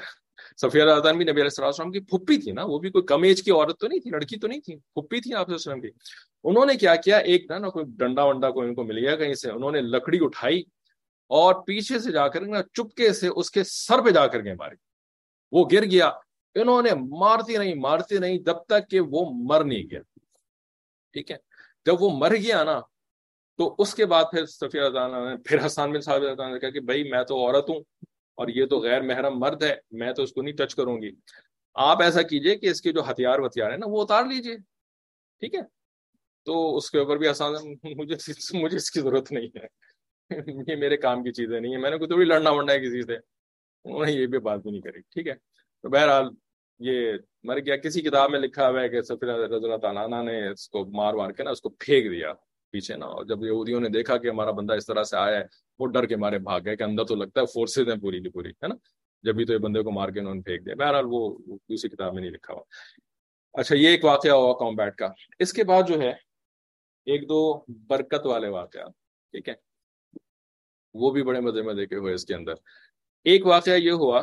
صفیہ 0.58 0.84
رضان 0.84 1.18
بھی 1.18 1.26
نبی 1.26 1.42
علیہ 1.42 1.62
السلام 1.62 1.92
کی 1.92 2.00
پھپھی 2.00 2.38
تھی 2.38 2.52
نا، 2.52 2.64
وہ 2.66 2.80
بھی 2.80 2.90
کوئی 2.90 3.06
کم 3.06 3.24
ایج 3.24 3.44
کی 3.44 3.52
عورت 3.52 3.80
تو 3.80 3.88
نہیں 3.88 4.00
تھی، 4.00 4.10
لڑکی 4.10 4.38
تو 4.38 4.48
نہیں 4.48 4.60
تھی، 4.60 4.76
پھپھی 4.76 5.22
تھی 5.22 5.34
آپ 5.34 5.50
وسلم 5.50 5.82
کی۔ 5.82 5.90
انہوں 6.44 6.66
نے 6.66 6.76
کیا 6.76 6.96
کیا، 6.96 7.18
ایک 7.18 7.52
نا 7.52 7.70
کوئی 7.70 7.86
ڈنڈا 7.98 8.24
ونڈا 8.24 8.50
کوئی 8.50 8.68
ان 8.68 8.76
کو 8.76 8.84
مل 8.84 8.98
گیا 8.98 9.16
کہیں 9.16 9.34
سے، 9.34 9.52
انہوں 9.52 9.72
نے 9.72 9.82
لکڑی 9.82 10.18
اٹھائی 10.22 10.64
اور 11.32 11.54
پیچھے 11.66 12.00
سے 12.00 12.12
جا 12.12 12.28
کر 12.28 12.62
چپکے 12.74 13.12
سے 13.14 13.28
اس 13.28 13.52
کے 13.52 13.64
سر 13.64 14.02
پہ 14.06 14.10
جا 14.10 14.28
کر 14.28 14.42
کے 14.42 14.54
ماری۔ 14.54 14.76
وہ 15.52 15.64
گر 15.72 15.86
گیا، 15.86 16.08
انہوں 16.56 16.82
نے 16.82 16.90
مارتی 17.20 17.58
نہیں 17.58 17.76
مارتی 17.76 18.18
نہیں 18.18 18.38
جب 18.38 18.58
تک 18.68 18.90
کہ 18.90 19.00
وہ 19.00 19.26
مر 19.34 19.64
نہیں 19.64 19.84
گیا۔ 19.92 20.02
ٹھیک 21.14 21.32
ہے، 21.32 21.38
جب 21.86 22.02
وہ 22.04 22.10
مر 22.18 22.36
گیا 22.36 22.64
نا، 22.64 22.80
تو 23.60 23.76
اس 23.78 23.94
کے 23.96 24.06
بعد 24.06 24.24
پھر 24.32 24.46
صفیہ 24.46 24.82
نے، 24.82 25.36
پھر 25.46 25.66
حسان 25.66 25.92
بن 25.92 26.02
صاحب 26.02 26.24
نے 26.24 26.60
کہا 26.60 26.70
کہ 26.70 26.80
بھائی 26.80 27.10
میں 27.10 27.24
تو 27.24 27.38
عورت 27.38 27.70
ہوں۔ 27.70 27.82
اور 28.36 28.48
یہ 28.48 28.66
تو 28.66 28.80
غیر 28.80 29.02
محرم 29.02 29.40
مرد 29.40 29.64
ہے، 29.64 29.76
میں 29.92 30.14
تو 30.14 30.24
اس 30.24 30.32
کو 30.34 30.42
نہیں 30.42 30.56
ٹچ 30.56 30.76
کروں 30.76 31.02
گی۔ 31.02 31.12
آپ 31.74 32.02
ایسا 32.02 32.22
کیجیے 32.22 32.56
کہ 32.56 32.70
اس 32.70 32.82
کے 32.82 32.92
جو 32.92 33.12
ہتھیار 33.12 33.40
وتھیار 33.40 33.70
ہیں 33.70 33.78
نا، 33.78 33.86
وہ 33.90 34.02
اتار 34.02 34.24
لیجیے۔ 34.24 34.58
ٹھیک 35.40 35.56
ہے؟ 35.56 35.62
تو 36.46 36.78
اس 36.78 36.92
کے 36.92 37.00
اوپر 37.00 37.18
بھی 37.18 37.28
آسان 37.28 37.54
مجھے 37.84 38.34
مجھے 38.54 38.78
اس 38.78 38.92
کی 38.92 39.00
ضرورت 39.00 39.32
نہیں 39.32 39.48
ہے۔ 39.48 39.92
یہ 40.68 40.76
میرے 40.76 40.98
کام 40.98 41.24
کی 41.24 41.32
چیزیں 41.32 41.60
نہیں 41.60 41.72
ہیں۔ 41.72 41.82
میں 41.82 41.90
نے 41.90 41.98
کوئی 41.98 42.26
لڑنا 42.26 42.50
وڑنا 42.50 42.74
ہے 42.74 42.80
کسی 42.80 43.02
سے۔ 43.02 43.16
انہوں 43.86 44.06
نے 44.06 44.12
یہ 44.12 44.26
بھی 44.26 44.40
بات 44.40 44.60
بھی 44.60 44.72
نہیں 44.72 44.82
کری۔ 44.82 45.00
ٹھیک 45.00 45.28
ہے؟ 45.28 45.34
تو 45.82 45.90
بہرحال 45.90 46.30
یہ 46.80 47.12
مر 47.44 47.60
گیا۔ 47.60 47.78
کسی 47.78 48.02
کتاب 48.02 48.32
میں 48.32 48.40
لکھا 48.40 48.70
ہوا 48.70 48.82
ہے 48.82 48.90
کہ 48.90 49.02
سفیر 49.02 49.28
رضی 49.30 49.56
اللہ 49.56 49.78
تعالیٰ 49.78 50.24
نے 50.24 50.48
اس 50.48 50.70
کو 50.70 50.86
مار 50.86 51.14
مار 51.14 51.32
کے 51.32 51.44
نا، 51.44 51.50
اس 51.50 51.62
کو 51.62 51.70
پھینک 51.70 52.12
دیا 52.12 52.34
پیچھے 52.72 52.96
نا۔ 52.96 53.06
اور 53.06 53.26
جب 53.26 53.46
یہودیوں 53.46 53.80
نے 53.80 53.90
دیکھا 53.90 54.18
کہ 54.18 54.28
ہمارا 54.28 54.52
بندہ 54.52 54.74
اس 54.74 54.86
طرح 54.86 55.04
سے 55.04 55.18
آیا 55.18 55.40
ہے 55.40 55.46
وہ 55.82 55.88
ڈر 55.88 56.06
کے 56.06 56.16
مارے 56.16 56.40
بھاگ 56.40 56.62
گئے 56.66 56.76
کہ 56.76 56.84
اندر 56.84 57.04
تو 57.04 57.16
لگتا 57.16 57.42
ہے 57.42 57.46
فورسز 57.46 57.90
ہیں 57.90 57.96
پوری 57.96 58.22
کی 58.22 58.30
پوری، 58.30 58.50
ہے 58.50 58.68
نا؟ 58.68 58.76
جب 59.24 59.36
بھی 59.36 59.46
تو 59.46 59.54
یہ 59.54 59.58
بندے 59.58 59.82
کو 59.82 59.92
مار 59.92 60.10
کے 60.10 60.20
انہوں 60.20 60.36
نے 60.36 60.42
پھینک 60.42 60.66
دیا۔ 60.66 60.76
بہرحال 60.76 61.06
وہ 61.08 61.38
دوسری 61.70 61.90
کتاب 61.90 62.14
میں 62.14 62.22
نہیں 62.22 62.32
لکھا 62.32 62.54
ہوا۔ 62.54 62.64
اچھا 63.54 63.76
یہ 63.76 63.88
ایک 63.88 64.06
واقعہ 64.06 64.32
ہوا 64.32 64.54
کمبیٹ 64.54 64.96
کا۔ 64.96 65.08
اس 65.40 65.54
کے 65.54 65.64
بعد 65.64 65.84
جو 65.88 66.02
ہے، 66.02 66.10
ایک 67.06 67.30
دو 67.30 67.64
برکت 67.88 68.26
والے 68.26 68.48
واقعات 68.48 68.92
ٹھیک 69.32 69.50
ہے؟ 69.50 69.54
وہ 70.94 71.12
بھی 71.12 71.24
بڑے 71.24 71.40
مزے 71.40 71.62
مزے 71.62 71.86
کے 71.86 71.96
ہوئے 71.96 72.14
اس 72.14 72.26
کے 72.26 72.36
اندر۔ 72.36 72.54
ایک 73.24 73.46
واقعہ 73.46 73.74
یہ 73.74 73.92
ہوا 73.92 74.22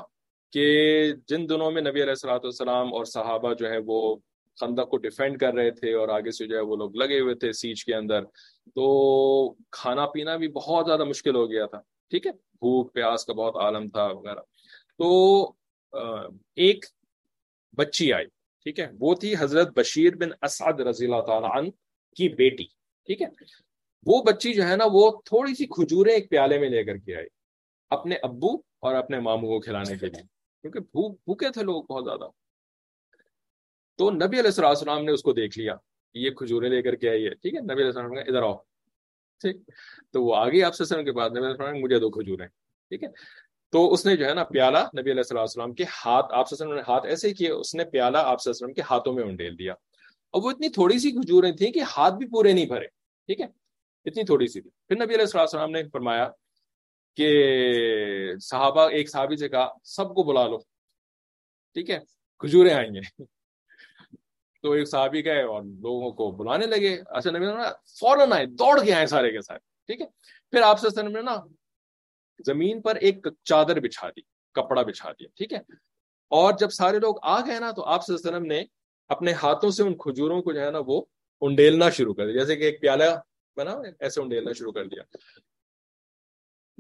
کہ 0.53 1.13
جن 1.27 1.49
دنوں 1.49 1.71
میں 1.71 1.83
نبی 1.83 2.03
علیہ 2.03 2.11
السلاۃ 2.11 2.39
والسلام 2.39 2.95
اور 2.95 3.05
صحابہ 3.05 3.55
جو 3.55 3.71
ہے 3.71 3.79
وہ 3.87 4.17
خندق 4.61 4.89
کو 4.91 4.97
ڈیفینڈ 4.99 5.39
کر 5.41 5.55
رہے 5.55 5.71
تھے 5.71 5.93
اور 5.95 6.09
آگے 6.09 6.31
سے 6.31 6.47
جو 6.47 6.57
ہے 6.57 6.61
وہ 6.61 6.77
لوگ 6.77 6.97
لگے 6.97 7.21
ہوئے 7.21 7.35
تھے 7.35 7.53
سیچ 7.53 7.85
کے 7.85 7.95
اندر، 7.95 8.25
تو 8.75 9.55
کھانا 9.73 10.07
پینا 10.07 10.37
بھی 10.37 10.49
بہت 10.55 10.87
زیادہ 10.87 11.05
مشکل 11.05 11.37
ہو 11.37 11.51
گیا 11.51 11.67
تھا، 11.67 11.81
ٹھیک 12.13 12.27
ہے؟ 12.27 12.33
بھوک، 12.33 12.93
پیاس 12.95 13.25
کا 13.25 13.33
بہت 13.33 13.57
عالم 13.57 13.87
تھا 13.89 14.07
وغیرہ۔ 14.07 14.41
تو 14.99 15.09
ایک 16.57 16.85
بچی 17.79 18.13
آئی، 18.13 18.27
ٹھیک 18.67 18.81
ہے؟ 18.81 18.87
وہ 19.01 19.15
تھی 19.15 19.35
حضرت 19.39 19.69
بشیر 19.77 20.17
بن 20.17 20.31
اسعد 20.43 20.81
رضی 20.89 21.05
اللہ 21.05 21.21
تعالیٰ 21.27 21.51
عنہ 21.57 21.69
کی 22.17 22.29
بیٹی، 22.35 22.65
ٹھیک 23.09 23.23
ہے؟ 23.23 23.27
وہ 24.07 24.23
بچی 24.23 24.53
جو 24.55 24.67
ہے 24.69 24.77
نا، 24.77 24.85
وہ 24.93 25.11
تھوڑی 25.25 25.55
سی 25.55 25.67
کھجورے 25.67 26.13
ایک 26.13 26.29
پیالے 26.31 26.59
میں 26.59 26.69
لے 26.69 26.83
کر 26.85 26.97
کے 26.97 27.17
آئی، 27.17 27.27
اپنے 27.91 28.17
ابو 28.23 28.55
اور 28.55 28.95
اپنے 28.95 29.21
ماموں 29.21 29.49
کو 29.49 29.61
کھلانے 29.61 29.97
کے 29.97 30.07
لیے، 30.07 30.23
کیونکہ 30.65 30.81
بھوک، 30.81 31.13
بھوکے 31.25 31.51
تھے 31.53 31.63
لوگ 31.63 31.83
بہت 31.83 32.05
زیادہ۔ 32.05 32.29
تو 33.99 34.11
نبی 34.11 34.41
علیہ 34.41 34.61
السلام 34.63 35.05
نے 35.05 35.13
اس 35.13 35.23
کو 35.23 35.33
دیکھ 35.33 35.59
لیا 35.59 35.75
یہ 36.15 36.31
کھجورے 36.31 36.69
لے 36.69 36.83
کر 36.83 36.95
کے 36.95 37.11
آئی 37.11 37.25
ہے، 37.25 37.31
ٹھیک 37.31 37.55
ہے؟ 37.55 37.61
نبی 37.61 37.73
علیہ 37.73 37.85
السلام 37.85 38.13
نے 38.13 38.21
ادھر 38.21 38.43
آؤ۔ 38.43 38.57
ٹھیک؟ 39.41 39.57
تو 40.13 40.25
وہ 40.25 40.37
آگے 40.37 40.63
آپ 40.63 40.75
سے 40.75 41.05
کے 41.05 41.13
بعد 41.13 41.31
نبی 41.31 41.39
علیہ 41.39 41.49
السلام 41.49 41.77
مجھے 41.81 41.99
دو 41.99 42.11
کھجورے 42.11 42.47
ٹھیک 42.47 43.03
ہے؟ 43.03 43.09
تو 43.73 43.93
اس 43.93 44.07
نے 44.07 44.17
جو 44.17 44.27
ہے 44.27 44.35
نا 44.35 44.45
پیالہ 44.45 44.79
نبی 44.79 45.11
علیہ 45.11 45.39
السلام 45.39 45.75
کے 45.75 45.85
ہاتھ، 45.85 46.27
آپ 46.31 46.53
نے 46.53 46.81
ہاتھ 46.89 47.07
ایسے 47.07 47.35
کیے، 47.35 47.51
اس 47.51 47.75
نے 47.75 47.85
پیالہ 47.85 48.19
آپ 48.19 48.41
سے 48.41 48.73
کے 48.73 48.81
ہاتھوں 48.81 49.13
میں 49.13 49.25
انڈیل 49.25 49.59
دیا۔ 49.59 49.73
اور 50.31 50.43
وہ 50.43 50.51
اتنی 50.51 50.69
تھوڑی 50.69 50.99
سی 50.99 51.11
کھجوریں 51.11 51.53
تھیں 51.53 51.73
کہ 51.73 51.81
ہاتھ 51.97 52.15
بھی 52.15 52.27
پورے 52.27 52.53
نہیں 52.53 52.67
بھرے، 52.67 52.87
ٹھیک 53.27 53.41
ہے؟ 53.41 53.47
اتنی 54.05 54.25
تھوڑی 54.25 54.47
سی 54.47 54.61
تھی۔ 54.61 54.71
پھر 54.89 54.97
نبی 54.97 55.15
علیہ 55.15 55.39
السلام 55.39 55.71
نے 55.71 55.83
فرمایا 55.93 56.31
کہ 57.17 57.29
صحابہ، 58.41 58.91
ایک 58.91 59.11
صحابی 59.11 59.37
سے 59.37 59.49
کہا، 59.49 59.69
سب 59.85 60.15
کو 60.15 60.23
بلا 60.23 60.47
لو، 60.47 60.59
ٹھیک 61.75 61.91
ہے؟ 61.91 61.99
کھجورے 62.39 62.73
آئیں 62.73 62.95
گے۔ 62.95 63.23
تو 64.63 64.73
ایک 64.73 64.89
صحابی 64.89 65.25
گئے 65.25 65.43
اور 65.43 65.63
لوگوں 65.63 66.11
کو 66.13 66.31
بلانے 66.31 66.67
لگے۔ 66.67 67.03
اچھا 67.07 67.31
نبی 67.31 67.47
فوراً 68.01 68.33
آئے، 68.33 68.47
دوڑ 68.47 68.85
کے 68.85 68.93
آئے 68.95 69.07
سارے 69.07 69.31
کے 69.33 69.41
سارے، 69.41 69.59
ٹھیک 69.87 70.01
ہے؟ 70.01 70.07
پھر 70.51 70.63
آپ 70.63 70.81
سے 70.81 71.03
نے 71.03 71.23
نا، 71.23 71.37
زمین 72.47 72.81
پر 72.83 72.97
ایک 72.97 73.27
چادر 73.45 73.81
بچھا 73.81 74.11
دی، 74.11 74.21
کپڑا 74.55 74.83
بچھا 74.83 75.13
دیا، 75.13 75.29
ٹھیک 75.37 75.53
ہے؟ 75.53 75.59
اور 76.31 76.53
جب 76.59 76.71
سارے 76.71 76.99
لوگ 76.99 77.15
آ 77.23 77.41
گئے 77.47 77.59
نا، 77.59 77.71
تو 77.71 77.85
آپ 77.85 78.05
سے 78.05 78.39
نے 78.39 78.65
اپنے 79.09 79.33
ہاتھوں 79.33 79.71
سے 79.71 79.83
ان 79.83 79.97
کھجوروں 79.97 80.43
کو 80.43 80.53
جو 80.53 80.61
ہے 80.61 80.71
نا، 80.71 80.79
وہ 80.87 81.03
انڈیلنا 81.41 81.91
شروع 81.91 82.15
کر 82.15 82.27
دیا۔ 82.27 82.41
جیسے 82.41 82.57
کہ 82.57 82.63
ایک 82.63 82.81
پیالہ 82.81 83.05
بنا، 83.57 83.81
ایسے 84.01 84.21
انڈیلنا 84.21 84.53
شروع 84.53 84.73
کر 84.73 84.85
دیا۔ 84.85 85.03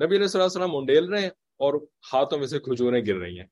نبی 0.04 0.16
علیہ 0.16 0.28
السلام 0.34 0.76
انڈیل 0.76 1.04
رہے 1.04 1.20
ہیں 1.20 1.30
اور 1.56 1.74
ہاتھوں 2.12 2.38
میں 2.38 2.46
سے 2.46 2.58
کھجوریں 2.58 3.06
گر 3.06 3.16
رہی 3.16 3.40
ہیں 3.40 3.46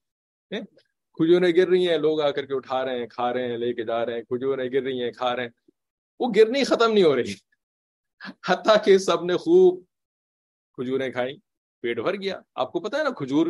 کھجوریں 1.16 1.52
گر 1.56 1.68
رہی 1.68 1.88
ہیں، 1.88 1.98
لوگ 1.98 2.20
آ 2.20 2.30
کر 2.30 2.46
کے 2.46 2.54
اٹھا 2.54 2.84
رہے 2.84 2.98
ہیں، 2.98 3.06
کھا 3.06 3.32
رہے 3.32 3.50
ہیں، 3.50 3.56
لے 3.58 3.72
کے 3.72 3.84
جا 3.84 4.04
رہے 4.06 4.14
ہیں 4.14 4.22
کھجوریں 4.22 4.68
گر 4.72 4.82
رہی 4.82 5.02
ہیں، 5.02 5.10
کھا 5.10 5.34
رہے 5.36 5.42
ہیں۔ 5.42 5.50
وہ 6.20 6.28
گرنی 6.36 6.64
ختم 6.64 6.92
نہیں 6.92 7.04
ہو 7.04 7.14
رہی۔ 7.16 7.34
حتیٰ 8.48 8.76
کہ 8.84 8.96
سب 8.98 9.24
نے 9.24 9.36
خوب 9.36 9.82
کھجوریں 10.78 11.10
کھائی 11.12 11.36
پیٹ 11.82 11.98
بھر 12.00 12.14
گیا۔ 12.22 12.40
آپ 12.54 12.72
کو 12.72 12.80
پتا 12.80 12.98
ہے 12.98 13.04
نا 13.04 13.10
کھجور 13.18 13.46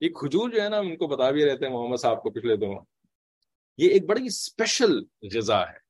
یہ 0.00 0.08
کھجور 0.20 0.50
جو 0.50 0.62
ہے 0.62 0.68
نا 0.68 0.78
ان 0.78 0.96
کو 0.96 1.06
بتا 1.06 1.30
بھی 1.30 1.44
رہتے 1.44 1.66
ہیں، 1.66 1.72
محمد 1.72 2.00
صاحب 2.02 2.22
کو 2.22 2.30
پچھلے 2.30 2.56
دو 2.56 2.72
یہ 3.78 3.90
ایک 3.90 4.06
بڑی 4.06 4.26
اسپیشل 4.26 4.98
غذا 5.34 5.60
ہے۔ 5.60 5.80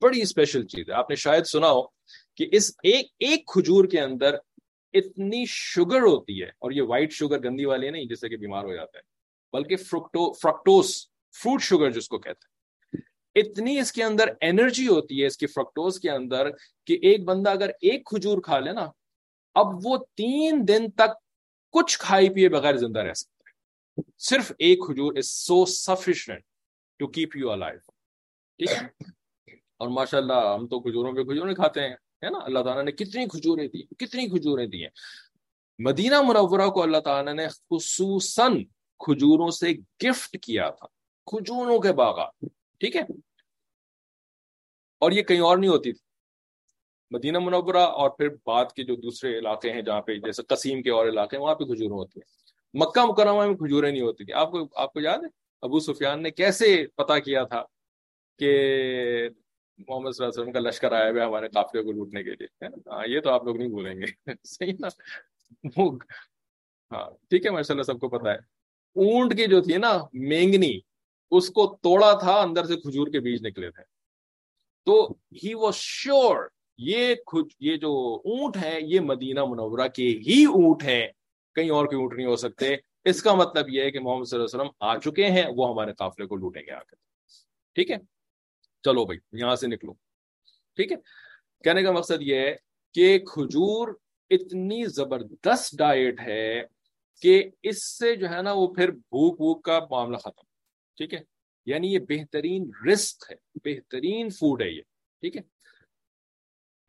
بڑی 0.00 0.22
اسپیشل 0.22 0.66
چیز 0.66 0.88
ہے۔ 0.88 0.94
آپ 0.94 1.10
نے 1.10 1.16
شاید 1.16 1.44
سنا 1.52 1.70
ہو 1.70 1.82
کہ 2.36 2.48
اس 2.52 2.70
ایک 2.82 3.06
ایک 3.18 3.46
کھجور 3.52 3.84
کے 3.84 4.00
اندر 4.00 4.34
اتنی 4.94 5.44
شوگر 5.48 6.02
ہوتی 6.02 6.42
ہے، 6.42 6.48
اور 6.48 6.70
یہ 6.72 6.82
وائٹ 6.82 7.12
شوگر 7.12 7.42
گندی 7.44 7.64
والی 7.64 7.86
ہے 7.86 7.90
نہیں 7.90 8.04
جس 8.04 8.20
سے 8.20 8.28
کہ 8.28 8.36
بیمار 8.36 8.64
ہو 8.64 8.74
جاتا 8.74 8.98
ہے۔ 8.98 9.07
بلکہ 9.52 9.76
فرکٹو 9.76 10.32
فرکٹوس 10.32 11.08
فروٹ 11.32 11.62
شوگر 11.62 11.90
جس 11.90 12.08
کو 12.08 12.18
کہتے 12.18 12.46
ہیں۔ 12.46 12.58
اتنی 13.34 13.78
اس 13.78 13.92
کے 13.92 14.04
اندر 14.04 14.28
انرجی 14.40 14.88
ہوتی 14.88 15.22
ہے، 15.22 15.26
اس 15.26 15.36
کی 15.36 15.46
فرکٹوز 15.46 16.00
کے 16.00 16.10
اندر، 16.10 16.50
کہ 16.84 16.98
ایک 17.02 17.24
بندہ 17.24 17.50
اگر 17.50 17.68
ایک 17.68 18.06
کھجور 18.06 18.42
کھا 18.42 18.58
لے 18.58 18.72
نا، 18.72 18.90
اب 19.54 19.66
وہ 19.84 19.96
تین 20.14 20.64
دن 20.68 20.90
تک 20.90 21.10
کچھ 21.70 21.98
کھائی 21.98 22.28
پیے 22.28 22.48
بغیر 22.48 22.76
زندہ 22.76 23.00
رہ 23.00 23.14
سکتا 23.14 23.50
ہے۔ 23.50 24.02
صرف 24.18 24.52
ایک 24.58 24.78
کھجور 24.86 25.16
is 25.16 25.30
so 25.30 25.64
sufficient 25.66 26.42
to 26.98 27.06
keep 27.06 27.36
you 27.36 27.54
life 27.54 27.80
ٹھیک 28.56 28.70
ہے؟ 28.70 28.86
اور 29.76 29.88
ماشاء 29.88 30.18
اللہ 30.18 30.54
ہم 30.54 30.66
تو 30.66 30.80
کھجوروں 30.80 31.12
پہ 31.12 31.22
کھجوریں 31.22 31.54
کھاتے 31.54 31.80
ہیں، 31.80 31.94
ہے 32.24 32.30
نا؟ 32.30 32.38
اللہ 32.38 32.58
تعالیٰ 32.58 32.84
نے 32.84 32.92
کتنی 32.92 33.26
کھجوریں 33.26 33.68
دی، 33.68 33.82
کتنی 33.82 34.28
کھجوریں 34.28 34.66
دی 34.66 34.82
ہیں۔ 34.82 34.90
مدینہ 35.78 36.22
منورہ 36.22 36.68
کو 36.68 36.82
اللہ 36.82 36.98
تعالیٰ 36.98 37.34
نے 37.34 37.48
خصوصاً 37.48 38.64
کھجوروں 38.98 39.50
سے 39.50 39.66
گفٹ 40.04 40.36
کیا 40.42 40.70
تھا، 40.70 40.86
کھجوروں 41.26 41.78
کے 41.78 41.92
باغات، 41.92 42.44
ٹھیک 42.80 42.96
ہے؟ 42.96 43.02
اور 44.98 45.12
یہ 45.12 45.22
کہیں 45.22 45.40
اور 45.40 45.58
نہیں 45.58 45.70
ہوتی 45.70 45.92
تھی، 45.92 46.00
مدینہ 47.10 47.38
منورہ 47.38 47.76
اور 47.76 48.10
پھر 48.10 48.28
بعد 48.46 48.64
کے 48.76 48.82
جو 48.84 48.96
دوسرے 48.96 49.38
علاقے 49.38 49.72
ہیں 49.72 49.82
جہاں 49.82 50.00
پہ، 50.00 50.16
جیسے 50.16 50.42
قسیم 50.42 50.82
کے 50.82 50.90
اور 50.90 51.06
علاقے 51.06 51.36
ہیں، 51.36 51.44
وہاں 51.44 51.54
پہ 51.54 51.64
کھجوریں 51.64 51.96
ہوتی 51.96 52.20
ہیں۔ 52.20 52.38
مکہ 52.74 53.06
مکرمہ 53.06 53.46
میں 53.46 53.54
کھجوریں 53.54 53.92
نہیں 53.92 54.02
ہوتی 54.02 54.24
تھی 54.24 54.32
آپ 54.32 54.50
کو 54.50 54.68
آپ 54.74 54.92
کو 54.92 55.00
یاد 55.00 55.18
ہے؟ 55.18 55.28
ابو 55.62 55.80
سفیان 55.80 56.22
نے 56.22 56.30
کیسے 56.30 56.86
پتا 56.96 57.18
کیا 57.18 57.44
تھا 57.44 57.64
کہ 58.38 58.50
محمد 59.78 60.12
صلی 60.12 60.24
اللہ 60.24 60.32
علیہ 60.32 60.42
وسلم 60.42 60.52
کا 60.52 60.60
لشکر 60.60 60.92
آیا 60.92 61.10
ہوا 61.10 61.26
ہمارے 61.26 61.48
قافلے 61.48 61.82
کو 61.82 61.92
لوٹنے 61.92 62.22
کے 62.22 62.30
لیے 62.30 62.64
ہاں 62.64 63.06
یہ 63.06 63.20
تو 63.20 63.30
آپ 63.30 63.44
لوگ 63.44 63.56
نہیں 63.56 63.68
بھولیں 63.68 63.94
گے۔ 63.94 64.06
صحیح 64.44 64.72
نا؟ 64.80 64.88
ہاں 66.90 67.10
ٹھیک 67.30 67.46
ہے 67.46 67.50
ماشاء 67.50 67.74
اللہ 67.74 67.82
سب 67.82 68.00
کو 68.00 68.08
پتا 68.08 68.30
ہے۔ 68.32 68.57
اونٹ 68.94 69.36
کی 69.36 69.46
جو 69.46 69.60
تھی 69.60 69.76
نا، 69.76 69.98
مینگنی، 70.12 70.78
اس 71.30 71.48
کو 71.48 71.78
توڑا 71.82 72.12
تھا، 72.12 72.40
اندر 72.40 72.64
سے 72.64 72.76
کھجور 72.76 73.06
کے 73.06 73.20
بیج 73.20 73.46
نکلے 73.46 73.70
تھے۔ 73.70 73.82
تو 74.86 75.14
ہی 75.44 75.54
واز 75.54 75.74
شیور 75.74 76.36
یہ 76.78 77.14
یہ 77.60 77.76
جو 77.76 78.20
اونٹ 78.24 78.56
ہے، 78.56 78.78
یہ 78.82 79.00
مدینہ 79.00 79.44
منورہ 79.44 79.88
کے 79.88 80.02
ہی 80.02 80.44
اونٹ 80.44 80.82
ہے 80.82 81.10
کہیں 81.54 81.70
اور 81.70 81.86
کے 81.86 81.96
اونٹ 81.96 82.12
نہیں 82.14 82.26
ہو 82.26 82.36
سکتے۔ 82.36 82.76
اس 83.04 83.22
کا 83.22 83.34
مطلب 83.34 83.68
یہ 83.68 83.82
ہے 83.82 83.90
کہ 83.90 84.00
محمد 84.00 84.24
صلی 84.24 84.38
اللہ 84.38 84.46
علیہ 84.46 84.60
وسلم 84.60 84.72
آ 84.80 84.98
چکے 84.98 85.26
ہیں، 85.26 85.44
وہ 85.56 85.70
ہمارے 85.70 85.92
قافلے 85.92 86.26
کو 86.26 86.36
لوٹیں 86.36 86.62
گے 86.62 86.70
آ 86.70 86.78
کر 86.78 86.96
ٹھیک 87.74 87.90
ہے؟ 87.90 87.96
چلو 88.84 89.04
بھائی، 89.04 89.18
یہاں 89.32 89.56
سے 89.56 89.66
نکلو۔ 89.66 89.92
ٹھیک 90.76 90.92
ہے؟ 90.92 90.96
کہنے 91.64 91.82
کا 91.82 91.92
مقصد 91.92 92.22
یہ 92.22 92.36
ہے 92.36 92.56
کہ 92.94 93.18
کھجور 93.18 93.88
اتنی 94.30 94.84
زبردست 94.86 95.78
ڈائٹ 95.78 96.20
ہے 96.20 96.64
کہ 97.22 97.50
اس 97.62 97.82
سے 97.98 98.14
جو 98.16 98.28
ہے 98.30 98.42
نا 98.42 98.52
وہ 98.52 98.66
پھر 98.74 98.90
بھوک 98.90 99.40
ووک 99.40 99.64
کا 99.64 99.78
معاملہ 99.90 100.16
ختم، 100.16 100.44
ٹھیک 100.96 101.14
ہے؟ 101.14 101.20
یعنی 101.66 101.92
یہ 101.92 101.98
بہترین 101.98 102.70
رسک 102.92 103.30
ہے، 103.30 103.36
بہترین 103.64 104.30
فوڈ 104.30 104.62
ہے 104.62 104.68
یہ، 104.68 104.82
ٹھیک 105.22 105.36
ہے؟ 105.36 105.42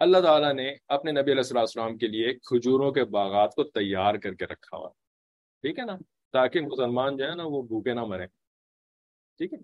اللہ 0.02 0.18
تعالیٰ 0.18 0.54
نے 0.54 0.76
اپنے 0.88 1.12
نبی 1.12 1.32
علیہ 1.32 1.60
السلام 1.60 1.98
کے 1.98 2.08
لیے 2.08 2.34
کھجوروں 2.34 2.92
کے 2.92 3.04
باغات 3.04 3.56
کو 3.56 3.64
تیار 3.64 4.16
کر 4.16 4.34
کے 4.34 4.46
رکھا 4.46 4.78
ہوا، 4.78 4.90
ٹھیک 5.64 5.80
ہے 5.80 5.86
نا؟ 5.86 5.98
تاکہ 6.34 6.62
مسلمان 6.62 7.18
جو 7.18 7.26
ہے 7.26 7.36
نا 7.36 7.44
وہ 7.46 7.62
بھوکے 7.62 7.94
نہ 7.94 8.06
مرے 8.06 8.26
ٹھیک 9.40 9.54
ہے؟ 9.54 9.58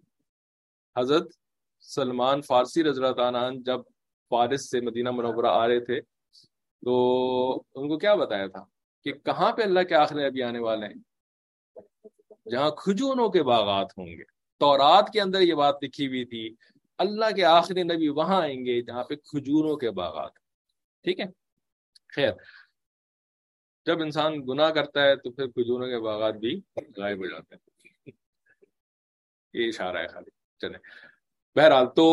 حضرت 0.95 1.32
سلمان 1.82 2.41
فارسی 2.41 2.84
رضرت 2.84 3.20
عنہ 3.20 3.38
جب 3.66 3.82
فارس 4.32 4.70
سے 4.70 4.82
مدینہ 4.82 5.11
منورہ 5.11 5.45
آ 5.45 5.68
رہے 5.68 5.80
تھے 5.80 6.01
تو 6.84 6.93
ان 7.76 7.88
کو 7.88 7.97
کیا 7.97 8.16
بتایا 8.16 8.47
تھا؟ 8.47 8.63
کہ 9.06 9.14
کہاں 9.14 9.51
پہ 9.51 9.62
اللہ 9.62 9.80
کے 9.80 9.95
آخر 9.95 10.26
ابھی 10.26 10.43
آنے 10.43 10.60
والے 10.60 10.86
ہیں؟ 10.88 10.95
جہاں 12.51 12.70
کھجوروں 12.70 13.30
کے 13.30 13.43
باغات 13.43 13.97
ہوں 13.97 14.08
گے۔ 14.08 14.24
تورات 14.60 15.10
کے 15.14 15.22
اندر 15.22 15.41
یہ 15.41 15.53
بات 15.53 15.76
لکھی 15.84 16.08
ہوئی 16.08 16.26
تھی، 16.26 16.56
اللہ 16.97 17.36
کے 17.36 17.45
آخری 17.45 17.84
نبی 17.84 18.10
وہاں 18.10 18.41
آئیں 18.41 18.66
گے 18.66 18.82
جہاں 18.82 19.03
پہ 19.03 19.16
کھجوروں 19.16 19.78
کے 19.78 19.91
باغات 19.91 20.32
ٹھیک 21.03 21.20
ہے؟ 21.20 21.26
خیر، 22.08 22.32
جب 23.86 24.01
انسان 24.01 24.41
گناہ 24.47 24.70
کرتا 24.70 25.03
ہے 25.03 25.16
تو 25.16 25.32
پھر 25.32 25.47
کھجوروں 25.47 25.88
کے 25.88 25.99
باغات 25.99 26.36
بھی 26.36 26.62
غائب 26.97 27.18
ہو 27.18 27.26
جاتے 27.26 27.56
ہیں۔ 27.56 28.12
یہ 29.53 29.68
اشارہ 29.68 29.97
ہے 29.97 30.08
خالی۔ 30.08 30.30
چلے 30.62 30.78
بہرحال 31.56 31.86
تو 31.95 32.08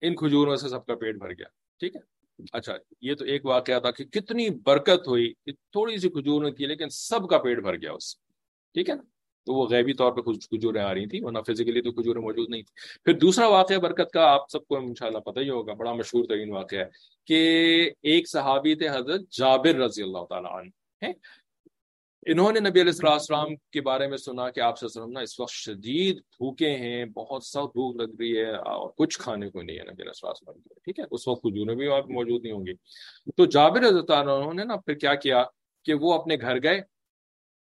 ان 0.00 0.14
کھجوروں 0.14 0.56
سے 0.56 0.68
سب 0.68 0.86
کا 0.86 0.94
پیٹ 0.94 1.14
بھر 1.14 1.30
گیا۔ 1.30 1.46
ٹھیک 1.78 1.96
ہے؟ 1.96 2.13
اچھا 2.52 2.76
یہ 3.00 3.14
تو 3.14 3.24
ایک 3.24 3.46
واقعہ 3.46 3.78
تھا 3.80 3.90
کہ 3.90 4.04
کتنی 4.04 4.48
برکت 4.50 5.08
ہوئی 5.08 5.32
تھوڑی 5.52 5.96
سی 5.98 6.08
کھجور 6.08 6.50
تھی 6.50 6.66
لیکن 6.66 6.88
سب 6.88 7.28
کا 7.30 7.38
پیٹ 7.38 7.58
بھر 7.58 7.76
گیا 7.76 7.92
اس 7.92 8.10
سے، 8.12 8.18
ٹھیک 8.74 8.90
ہے؟ 8.90 8.94
نا 8.94 9.02
تو 9.46 9.54
وہ 9.54 9.66
غیبی 9.68 9.92
طور 9.92 10.12
پہ 10.12 10.20
کھجوریں 10.20 10.82
آ 10.82 10.94
رہی 10.94 11.06
تھیں، 11.06 11.20
ورنہ 11.24 11.38
فزیکلی 11.46 11.80
تو 11.82 11.92
کھجوریں 11.92 12.20
موجود 12.22 12.50
نہیں 12.50 12.62
تھیں۔ 12.62 13.04
پھر 13.04 13.18
دوسرا 13.18 13.46
واقعہ 13.46 13.78
برکت 13.78 14.12
کا 14.12 14.28
آپ 14.32 14.50
سب 14.50 14.66
کو 14.66 14.76
انشاءاللہ 14.76 15.18
پتہ 15.18 15.40
ہی 15.40 15.50
ہوگا، 15.50 15.72
بڑا 15.72 15.92
مشہور 15.92 16.24
ترین 16.24 16.52
واقعہ 16.52 16.78
ہے 16.78 16.88
کہ 17.28 17.90
ایک 18.02 18.28
صحابی 18.28 18.74
تھے 18.74 18.88
حضرت 18.88 19.30
جابر 19.30 19.74
رضی 19.74 20.02
اللہ 20.02 20.24
تعالیٰ 20.28 20.52
عنہ 20.52 21.06
انہوں 22.26 22.52
نے 22.52 22.60
نبی 22.60 22.80
علیہ 22.80 22.92
السلام 23.02 23.54
کے 23.72 23.80
بارے 23.80 24.06
میں 24.08 24.18
سنا 24.18 24.48
کہ 24.50 24.60
آپ 24.60 24.78
سے 24.78 24.86
نا 25.06 25.20
اس 25.20 25.38
وقت 25.40 25.52
شدید 25.52 26.18
بھوکے 26.38 26.70
ہیں، 26.76 27.04
بہت 27.06 27.44
سخت 27.44 27.72
بھوک 27.74 27.96
لگ 27.96 28.14
رہی 28.20 28.36
ہے 28.38 28.50
اور 28.50 28.88
کچھ 28.96 29.18
کھانے 29.18 29.50
کو 29.50 29.62
نہیں 29.62 29.78
ہے 29.78 29.82
نبی 29.82 30.02
علیہ 30.02 30.12
السلام 30.22 30.58
ٹھیک 30.84 30.98
ہے؟ 30.98 31.04
اس 31.10 31.26
وقت 31.28 31.42
کھجوریں 31.42 31.74
بھی 31.74 31.88
موجود 31.88 32.42
نہیں 32.42 32.52
ہوں 32.52 32.66
گی 32.66 32.74
تو 33.36 33.44
جابر 33.46 33.82
رضی 33.82 33.98
اللہ 33.98 34.30
عنہ 34.30 34.52
نے 34.52 34.64
نا 34.64 34.76
پھر 34.76 34.94
کیا 34.94 35.14
کیا 35.14 35.42
کہ 35.86 35.94
وہ 35.94 36.12
اپنے 36.14 36.36
گھر 36.36 36.62
گئے 36.62 36.78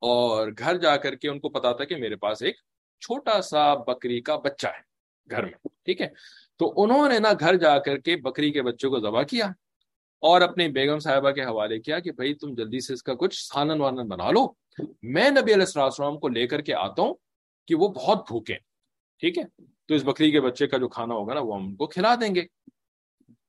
اور 0.02 0.48
گھر 0.58 0.76
جا 0.78 0.96
کر 0.96 1.14
کے 1.14 1.28
ان 1.28 1.40
کو 1.40 1.48
پتا 1.48 1.72
تھا 1.72 1.84
کہ 1.84 1.96
میرے 1.96 2.16
پاس 2.16 2.42
ایک 2.42 2.56
چھوٹا 3.02 3.40
سا 3.42 3.72
بکری 3.86 4.20
کا 4.20 4.36
بچہ 4.36 4.66
ہے 4.66 4.88
گھر 5.30 5.44
میں، 5.44 5.68
ٹھیک 5.84 6.00
ہے؟ 6.00 6.08
تو 6.60 6.72
انہوں 6.76 7.08
نے 7.08 7.18
نا 7.18 7.32
گھر 7.40 7.56
جا 7.56 7.78
کر 7.78 7.98
کے 7.98 8.16
بکری 8.16 8.50
کے 8.50 8.62
بچوں 8.62 8.90
کو 8.90 8.98
ذبح 9.00 9.22
کیا۔ 9.22 9.46
اور 10.20 10.40
اپنی 10.40 10.68
بیگم 10.68 10.98
صاحبہ 10.98 11.30
کے 11.30 11.42
حوالے 11.42 11.78
کیا 11.78 11.98
کہ 11.98 12.12
بھائی 12.12 12.34
تم 12.34 12.54
جلدی 12.54 12.80
سے 12.80 12.94
اس 12.94 13.02
کا 13.02 13.14
کچھ 13.14 13.48
سانن 13.52 13.80
وانن 13.80 14.08
بنا 14.08 14.30
لو۔ 14.30 14.52
میں 15.02 15.30
نبی 15.30 15.54
علیہ 15.54 15.78
السلام 15.78 16.18
کو 16.18 16.28
لے 16.28 16.46
کر 16.46 16.60
کے 16.60 16.74
آتا 16.74 17.02
ہوں 17.02 17.14
کہ 17.68 17.74
وہ 17.74 17.88
بہت 17.88 18.18
بھوکے 18.28 18.54
ٹھیک 19.18 19.38
ہے؟ 19.38 19.42
تو 19.88 19.94
اس 19.94 20.02
بکری 20.04 20.30
کے 20.30 20.40
بچے 20.40 20.66
کا 20.66 20.76
جو 20.76 20.88
کھانا 20.88 21.14
ہوگا 21.14 21.34
نا، 21.34 21.40
وہ 21.40 21.56
ہم 21.56 21.66
ان 21.66 21.76
کو 21.76 21.86
کھلا 21.86 22.14
دیں 22.14 22.34
گے۔ 22.34 22.42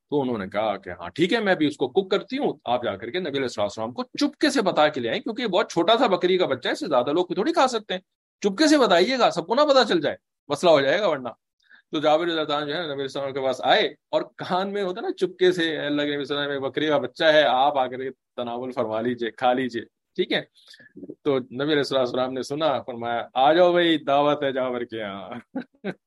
تو 0.09 0.21
انہوں 0.21 0.37
نے 0.37 0.47
کہا 0.47 0.77
کہ 0.77 0.89
ہاں 0.89 1.09
ٹھیک 1.09 1.33
ہے، 1.33 1.39
میں 1.39 1.55
بھی 1.55 1.67
اس 1.67 1.77
کو 1.77 1.87
کک 1.87 2.11
کرتی 2.11 2.37
ہوں، 2.37 2.53
آپ 2.65 2.83
جا 2.83 2.95
کر 2.95 3.09
کے 3.09 3.19
نبی 3.19 3.37
علیہ 3.37 3.61
السلام 3.61 3.91
کو 3.91 4.03
چپکے 4.03 4.49
سے 4.49 4.61
بتا 4.61 4.87
کے 4.87 4.99
لے 4.99 5.09
آئیں، 5.09 5.21
کیونکہ 5.21 5.47
بہت 5.47 5.71
چھوٹا 5.71 5.97
سا 5.97 6.07
بکری 6.07 6.37
کا 6.37 6.45
بچہ 6.45 6.67
ہے، 6.67 6.73
اس 6.73 6.79
سے 6.79 6.87
زیادہ 6.87 7.09
لوگ 7.09 7.25
تھوڑی 7.25 7.53
کھا 7.53 7.67
سکتے 7.67 7.93
ہیں۔ 7.93 8.01
چپکے 8.41 8.67
سے 8.67 8.77
بتائیے 8.77 9.19
گا، 9.19 9.31
سب 9.31 9.47
کو 9.47 9.55
نہ 9.55 9.61
پتا 9.61 9.85
چل 9.85 10.01
جائے، 10.01 10.15
مسئلہ 10.49 10.71
ہو 10.71 10.81
جائے 10.81 10.99
گا 10.99 11.07
ورنہ۔ 11.07 11.29
تو 11.93 11.99
جابر 11.99 12.27
اللہ 12.27 12.65
جو 12.65 12.75
ہے 12.75 12.93
نبی 12.93 13.01
السلام 13.01 13.33
کے 13.33 13.41
پاس 13.41 13.61
آئے 13.63 13.87
اور 14.09 14.21
کان 14.35 14.73
میں 14.73 14.83
ہوتا 14.83 15.01
نا 15.01 15.11
چپکے 15.11 15.51
سے 15.51 15.77
اللہ 15.77 16.01
کے 16.01 16.15
نبی 16.15 16.47
میں 16.47 16.59
بکری 16.59 16.87
کا 16.87 16.97
بچہ 16.97 17.23
ہے، 17.23 17.43
آپ 17.43 17.77
آ 17.77 17.87
کر 17.87 17.97
کے 17.97 18.09
تناول 18.35 18.71
فرما 18.71 19.01
لیجیے 19.01 19.31
کھا 19.31 19.53
لیجیے 19.53 19.81
ٹھیک 20.15 20.31
ہے؟ 20.31 20.41
تو 21.23 21.39
نبی 21.39 21.73
علیہ 21.73 21.97
السلام 21.97 22.33
نے 22.33 22.43
سنا، 22.43 22.81
فرمایا، 22.81 23.27
آ 23.33 23.53
جاؤ 23.53 23.71
بھائی، 23.71 23.97
دعوت 23.97 24.43
ہے 24.43 24.51
جابر 24.51 24.83
کے 24.83 24.97
یہاں۔ 24.97 25.29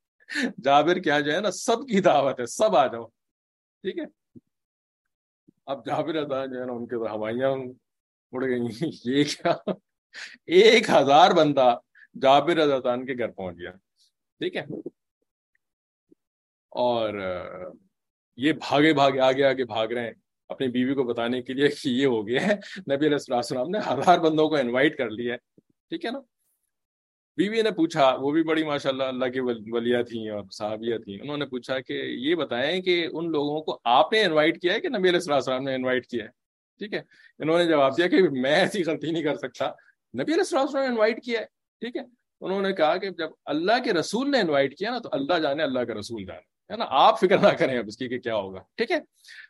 جابر 0.58 0.98
کیا 0.98 1.20
جو 1.20 1.32
ہے 1.32 1.40
نا 1.40 1.50
سب 1.50 1.86
کی 1.88 2.00
دعوت 2.00 2.40
ہے، 2.40 2.46
سب 2.46 2.76
آ 2.76 2.86
جاؤ، 2.86 3.04
ٹھیک 3.84 3.98
ہے؟ 3.98 4.04
اب 5.66 5.86
جابر 5.86 6.14
ادا 6.14 6.46
جو 6.46 6.60
ہے 6.60 6.64
نا 6.64 6.72
ان 6.72 6.86
کے 6.86 6.96
تو 6.96 7.14
ہوائیاں 7.16 7.50
اڑ 8.32 8.44
گئی 8.44 8.60
یہ 9.04 9.24
کیا؟ 9.24 9.72
ایک 10.46 10.90
ہزار 10.90 11.30
بندہ 11.30 11.76
جابر 12.22 12.58
ازان 12.58 13.06
کے 13.06 13.14
گھر 13.18 13.30
پہنچ 13.30 13.58
گیا، 13.58 13.70
ٹھیک 14.40 14.56
ہے؟ 14.56 14.64
اور 16.74 17.14
یہ 18.36 18.52
بھاگے 18.52 18.92
بھاگے، 18.92 19.20
آگے 19.20 19.44
آگے 19.44 19.64
بھاگ 19.64 19.88
رہے 19.88 20.04
ہیں 20.04 20.12
اپنی 20.48 20.68
بیوی 20.68 20.94
کو 20.94 21.02
بتانے 21.02 21.42
کے 21.42 21.52
لیے 21.52 21.68
کہ 21.68 21.88
یہ 21.88 22.06
ہو 22.06 22.28
گیا 22.28 22.46
ہے۔ 22.46 22.54
نبی 22.96 23.06
علیہ 23.06 23.34
السلام 23.34 23.68
نے 23.68 23.78
ہزار 23.78 24.18
بندوں 24.18 24.48
کو 24.48 24.56
انوائٹ 24.56 24.98
کر 24.98 25.10
لیا 25.10 25.34
ہے۔ 25.34 25.38
ٹھیک 25.88 26.04
ہے 26.04 26.10
نا؟ 26.10 26.18
بیوی 27.36 27.62
نے 27.62 27.70
پوچھا، 27.70 28.16
وہ 28.20 28.30
بھی 28.30 28.42
بڑی 28.42 28.64
ماشاء 28.64 28.90
اللہ 28.90 29.02
اللہ 29.02 29.24
کی 29.24 29.40
ولیہ 29.40 30.02
تھیں 30.02 30.28
اور 30.30 30.44
صحابیہ 30.50 30.98
تھیں۔ 30.98 31.18
انہوں 31.22 31.36
نے 31.36 31.46
پوچھا 31.46 31.80
کہ 31.80 31.92
یہ 31.92 32.34
بتائیں 32.34 32.82
کہ 32.82 33.08
ان 33.12 33.30
لوگوں 33.30 33.60
کو 33.60 33.80
آپ 33.84 34.12
نے 34.12 34.24
انوائٹ 34.24 34.62
کیا 34.62 34.74
ہے 34.74 34.80
کہ 34.80 34.88
نبی 34.88 35.08
علیہ 35.08 35.32
السلام 35.32 35.64
نے 35.64 35.74
انوائٹ 35.74 36.06
کیا 36.06 36.24
ہے؟ 36.24 36.30
ٹھیک 36.78 36.94
ہے؟ 36.94 37.02
انہوں 37.38 37.58
نے 37.58 37.64
جواب 37.66 37.96
دیا 37.96 38.06
کہ 38.06 38.22
میں 38.22 38.54
ایسی 38.54 38.84
غلطی 38.84 39.10
نہیں 39.10 39.22
کر 39.22 39.36
سکتا۔ 39.36 39.68
نبی 40.14 40.32
علیہ 40.32 40.34
السلام 40.34 40.66
نے 40.72 40.86
انوائٹ 40.86 41.24
کیا 41.24 41.40
ہے۔ 41.40 41.44
ٹھیک 41.80 41.96
ہے؟ 41.96 42.02
انہوں 42.40 42.62
نے 42.62 42.72
کہا 42.72 42.96
کہ 42.96 43.10
جب 43.10 43.30
اللہ 43.44 43.82
کے 43.84 43.92
رسول 43.92 44.30
نے 44.30 44.40
انوائٹ 44.40 44.78
کیا 44.78 44.90
نا 44.90 44.98
تو 44.98 45.08
اللہ 45.12 45.38
جانے، 45.38 45.62
اللہ 45.62 45.80
کا 45.80 45.94
رسول 45.94 46.24
جانے۔ 46.24 46.53
ہے 46.70 46.76
نا؟ 46.76 46.84
آپ 46.88 47.20
فکر 47.20 47.38
نہ 47.38 47.48
کریں 47.48 47.78
اب 47.78 47.84
اس 47.86 47.96
کی 47.96 48.08
کہ 48.08 48.18
کیا 48.18 48.36
ہوگا۔ 48.36 48.60
ٹھیک 48.76 48.90
ہے؟ 48.90 49.00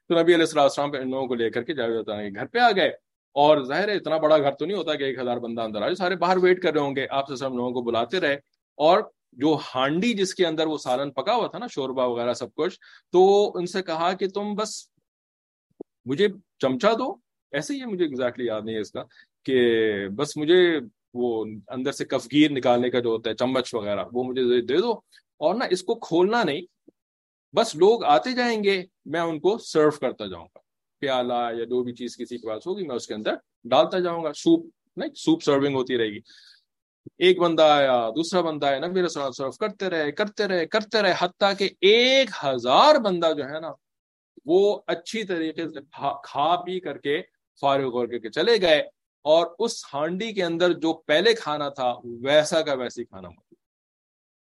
تو 0.08 0.22
نبی 0.22 0.34
علیہ 0.34 0.58
السلام 0.58 0.90
ان 1.00 1.10
لوگوں 1.10 1.26
کو 1.26 1.34
لے 1.34 1.50
کر 1.50 1.62
کے 1.62 1.74
جاوید 1.74 2.06
کے 2.06 2.34
گھر 2.34 2.46
پہ 2.46 2.58
آ 2.58 2.70
گئے۔ 2.70 2.88
اور 3.32 3.64
ظاہر 3.64 3.88
ہے، 3.88 3.94
اتنا 3.94 4.16
بڑا 4.16 4.38
گھر 4.38 4.52
تو 4.52 4.66
نہیں 4.66 4.78
ہوتا 4.78 4.94
کہ 4.94 5.02
ایک 5.02 5.18
ہزار 5.18 5.36
بندہ 5.36 5.62
اندر 5.62 5.82
آئے، 5.82 5.94
سارے 5.94 6.16
باہر 6.16 6.36
ویٹ 6.36 6.62
کر 6.62 6.72
رہے 6.72 6.80
ہوں 6.80 6.96
گے۔ 6.96 7.06
آپ 7.10 7.28
سے 7.28 7.36
سب 7.36 7.54
لوگوں 7.54 7.72
کو 7.72 7.82
بلاتے 7.82 8.20
رہے۔ 8.20 8.34
اور 8.76 9.00
جو 9.32 9.58
ہانڈی 9.74 10.12
جس 10.12 10.34
کے 10.34 10.46
اندر 10.46 10.66
وہ 10.66 10.78
سالن 10.78 11.10
پکا 11.10 11.34
ہوا 11.34 11.46
تھا 11.46 11.58
نا 11.58 11.66
شوربا 11.66 12.04
وغیرہ 12.04 12.32
سب 12.32 12.54
کچھ، 12.54 12.80
تو 13.12 13.52
ان 13.54 13.66
سے 13.66 13.82
کہا 13.82 14.12
کہ 14.12 14.28
تم 14.28 14.54
بس 14.54 14.88
مجھے 16.04 16.28
چمچا 16.58 16.92
دو۔ 16.92 17.16
ایسے 17.52 17.74
ہی 17.74 17.80
ہے، 17.80 17.86
مجھے 17.86 18.04
ایگزیکٹلی 18.04 18.46
یاد 18.46 18.62
نہیں 18.64 18.74
ہے 18.74 18.80
اس 18.80 18.90
کا 18.90 19.02
کہ 19.44 19.78
بس 20.08 20.36
مجھے 20.36 20.80
وہ 21.14 21.44
اندر 21.68 21.92
سے 21.92 22.04
کفگیر 22.04 22.50
نکالنے 22.50 22.90
کا 22.90 23.00
جو 23.00 23.08
ہوتا 23.08 23.30
ہے، 23.30 23.34
چمچ 23.34 23.74
وغیرہ، 23.74 24.04
وہ 24.12 24.24
مجھے 24.24 24.60
دے 24.60 24.76
دو۔ 24.76 24.90
اور 25.36 25.54
نا 25.54 25.64
اس 25.70 25.82
کو 25.82 25.94
کھولنا 25.94 26.42
نہیں 26.44 26.60
بس 27.54 27.74
لوگ 27.74 28.04
آتے 28.04 28.32
جائیں 28.32 28.64
گے، 28.64 28.84
میں 29.04 29.20
ان 29.20 29.40
کو 29.40 29.58
سرو 29.58 29.90
کرتا 29.90 30.26
جاؤں 30.26 30.44
گا۔ 30.44 30.58
پیالہ 30.98 31.32
یا 31.32 31.64
جو 31.64 31.82
بھی 31.82 31.92
چیز 31.92 32.16
کسی 32.16 32.38
کے 32.38 32.48
پاس 32.48 32.66
ہوگی، 32.66 32.86
میں 32.86 32.96
اس 32.96 33.06
کے 33.06 33.14
اندر 33.14 33.34
ڈالتا 33.64 33.98
جاؤں 33.98 34.24
گا۔ 34.24 34.32
سوپ 34.32 34.66
نہیں 34.96 35.14
سوپ 35.14 35.42
سرونگ 35.42 35.74
ہوتی 35.74 35.98
رہے 35.98 36.08
گی۔ 36.08 36.18
ایک 37.18 37.38
بندہ 37.38 37.62
آیا، 37.62 38.10
دوسرا 38.16 38.40
بندہ 38.40 38.66
آیا، 38.66 38.78
نبی 38.78 39.02
رسول 39.02 39.32
سرو 39.32 39.50
کرتے 39.50 39.90
رہے 39.90 40.12
کرتے 40.12 40.48
رہے 40.48 40.66
کرتے 40.66 41.02
رہے، 41.02 41.14
حتیٰ 41.18 41.52
کہ 41.58 41.68
ایک 41.80 42.30
ہزار 42.44 42.94
بندہ 42.94 43.32
جو 43.36 43.44
ہے 43.44 43.60
نا، 43.60 43.72
وہ 44.44 44.80
اچھی 44.86 45.24
طریقے 45.24 45.68
سے 45.68 45.80
کھا 46.22 46.56
پی 46.56 46.80
کر 46.80 46.98
کے 46.98 47.22
فارغ 47.60 47.84
ہو 47.84 48.06
کے 48.06 48.30
چلے 48.30 48.60
گئے۔ 48.60 48.82
اور 49.22 49.46
اس 49.58 49.84
ہانڈی 49.94 50.32
کے 50.32 50.44
اندر 50.44 50.72
جو 50.72 50.92
پہلے 50.92 51.34
کھانا 51.34 51.68
تھا، 51.68 51.94
ویسا 52.04 52.62
کا 52.62 52.72
ویسے 52.72 53.04
کھانا 53.04 53.28
موجود 53.28 53.56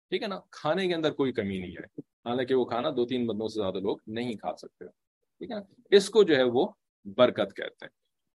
ٹھیک 0.09 0.23
ہے 0.23 0.27
نا؟ 0.27 0.39
کھانے 0.51 0.87
کے 0.87 0.95
اندر 0.95 1.11
کوئی 1.11 1.31
کمی 1.31 1.59
نہیں 1.59 1.71
ہے۔ 1.71 2.08
حالانکہ 2.25 2.55
وہ 2.55 2.65
کھانا 2.65 2.89
دو 2.89 3.05
تین 3.05 3.25
بندوں 3.27 3.47
سے 3.47 3.59
زیادہ 3.59 3.77
لوگ 3.77 3.97
نہیں 4.07 4.33
کھا 4.33 4.55
سکتے 4.55 4.85
ٹھیک 4.85 5.51
ہے؟ 5.51 5.57
اس 5.97 6.09
کو 6.09 6.23
جو 6.23 6.35
ہے 6.35 6.43
وہ 6.43 6.67
برکت 7.05 7.55
کہتے 7.55 7.85
ہیں، 7.85 7.89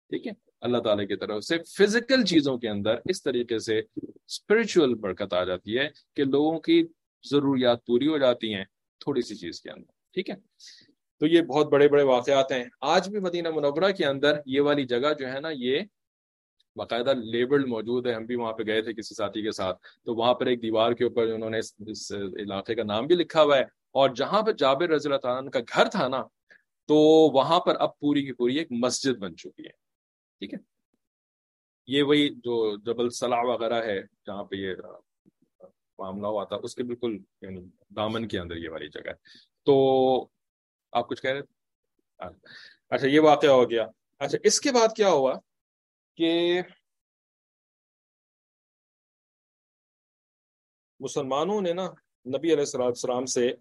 ٹھیک 0.09 0.27
ہے؟ 0.27 0.31
اللہ 0.61 0.77
تعالیٰ 0.77 1.07
کی 1.07 1.15
طرف 1.15 1.43
سے 1.43 1.57
فزیکل 1.67 2.23
چیزوں 2.25 2.57
کے 2.57 2.69
اندر 2.69 2.95
اس 3.05 3.23
طریقے 3.23 3.59
سے 3.59 3.79
اسپرچل 3.79 4.93
برکت 4.93 5.33
آ 5.33 5.43
جاتی 5.43 5.77
ہے 5.77 5.89
کہ 6.15 6.23
لوگوں 6.23 6.59
کی 6.59 6.83
ضروریات 7.23 7.85
پوری 7.85 8.07
ہو 8.07 8.17
جاتی 8.17 8.53
ہیں 8.53 8.63
تھوڑی 9.01 9.21
سی 9.21 9.35
چیز 9.35 9.61
کے 9.61 9.69
اندر، 9.69 9.91
ٹھیک 10.13 10.29
ہے؟ 10.29 10.35
تو 11.21 11.27
یہ 11.27 11.41
بہت 11.41 11.67
بڑے 11.67 11.87
بڑے 11.87 12.03
واقعات 12.03 12.51
ہیں۔ 12.51 12.63
آج 12.81 13.09
بھی 13.09 13.19
مدینہ 13.19 13.49
منورہ 13.49 13.91
کے 13.91 14.05
اندر 14.05 14.39
یہ 14.45 14.61
والی 14.61 14.85
جگہ 14.85 15.13
جو 15.19 15.33
ہے 15.33 15.39
نا، 15.39 15.49
یہ 15.49 15.79
باقاعدہ 16.75 17.09
لیبل 17.09 17.65
موجود 17.65 18.07
ہے 18.07 18.13
ہم 18.13 18.25
بھی 18.25 18.35
وہاں 18.35 18.53
پہ 18.53 18.63
گئے 18.63 18.81
تھے 18.81 18.93
کسی 18.93 19.15
ساتھی 19.15 19.41
کے 19.41 19.51
ساتھ۔ 19.51 19.81
تو 20.05 20.15
وہاں 20.15 20.33
پر 20.33 20.45
ایک 20.45 20.61
دیوار 20.61 20.91
کے 20.91 21.03
اوپر 21.03 21.27
انہوں 21.27 21.49
نے 21.49 21.59
اس 21.87 22.11
علاقے 22.11 22.75
کا 22.75 22.83
نام 22.83 23.07
بھی 23.07 23.15
لکھا 23.15 23.43
ہوا 23.43 23.57
ہے۔ 23.57 23.63
اور 23.91 24.09
جہاں 24.09 24.41
پہ 24.41 24.51
جابر 24.51 24.89
رضی 24.89 25.09
اللہ 25.09 25.17
تعالیٰ 25.17 25.51
کا 25.51 25.59
گھر 25.59 25.87
تھا 25.87 26.07
نا، 26.07 26.23
تو 26.85 26.95
وہاں 27.31 27.59
پر 27.59 27.75
اب 27.79 27.99
پوری 27.99 28.25
کی 28.25 28.33
پوری 28.33 28.55
ایک 28.55 28.67
مسجد 28.71 29.17
بن 29.17 29.35
چکی 29.35 29.63
ہے۔ 29.63 29.69
ٹھیک 30.39 30.53
ہے؟ 30.53 30.59
یہ 31.87 32.03
وہی 32.03 32.29
جو 32.29 32.77
جبل 32.77 33.09
صلاح 33.09 33.41
وغیرہ 33.41 33.83
ہے، 33.83 34.01
جہاں 34.01 34.43
پہ 34.43 34.55
یہ 34.55 34.75
معاملہ 35.99 36.27
ہوا 36.27 36.43
تھا، 36.43 36.55
اس 36.63 36.75
کے 36.75 36.83
بالکل 36.83 37.17
یعنی 37.41 37.61
دامن 37.95 38.27
کے 38.27 38.39
اندر 38.39 38.55
یہ 38.55 38.69
والی 38.69 38.87
جگہ 38.87 39.07
ہے۔ 39.07 39.13
تو 39.63 40.27
آپ 40.91 41.09
کچھ 41.09 41.21
کہہ 41.21 41.31
رہے 41.31 41.41
تھے؟ 41.41 41.55
اچھا 42.89 43.07
یہ 43.07 43.19
واقعہ 43.19 43.49
ہو 43.49 43.69
گیا۔ 43.69 43.87
اچھا 44.19 44.37
اس 44.43 44.61
کے 44.61 44.71
بعد 44.71 44.87
کیا 44.95 45.09
ہوا؟ 45.09 45.35
کہ 46.15 46.61
مسلمانوں 50.99 51.61
نے 51.61 51.73
نا 51.73 51.85
نبی 52.25 52.53
علیہ 52.53 52.83
السلام 52.83 53.25
سے 53.25 53.51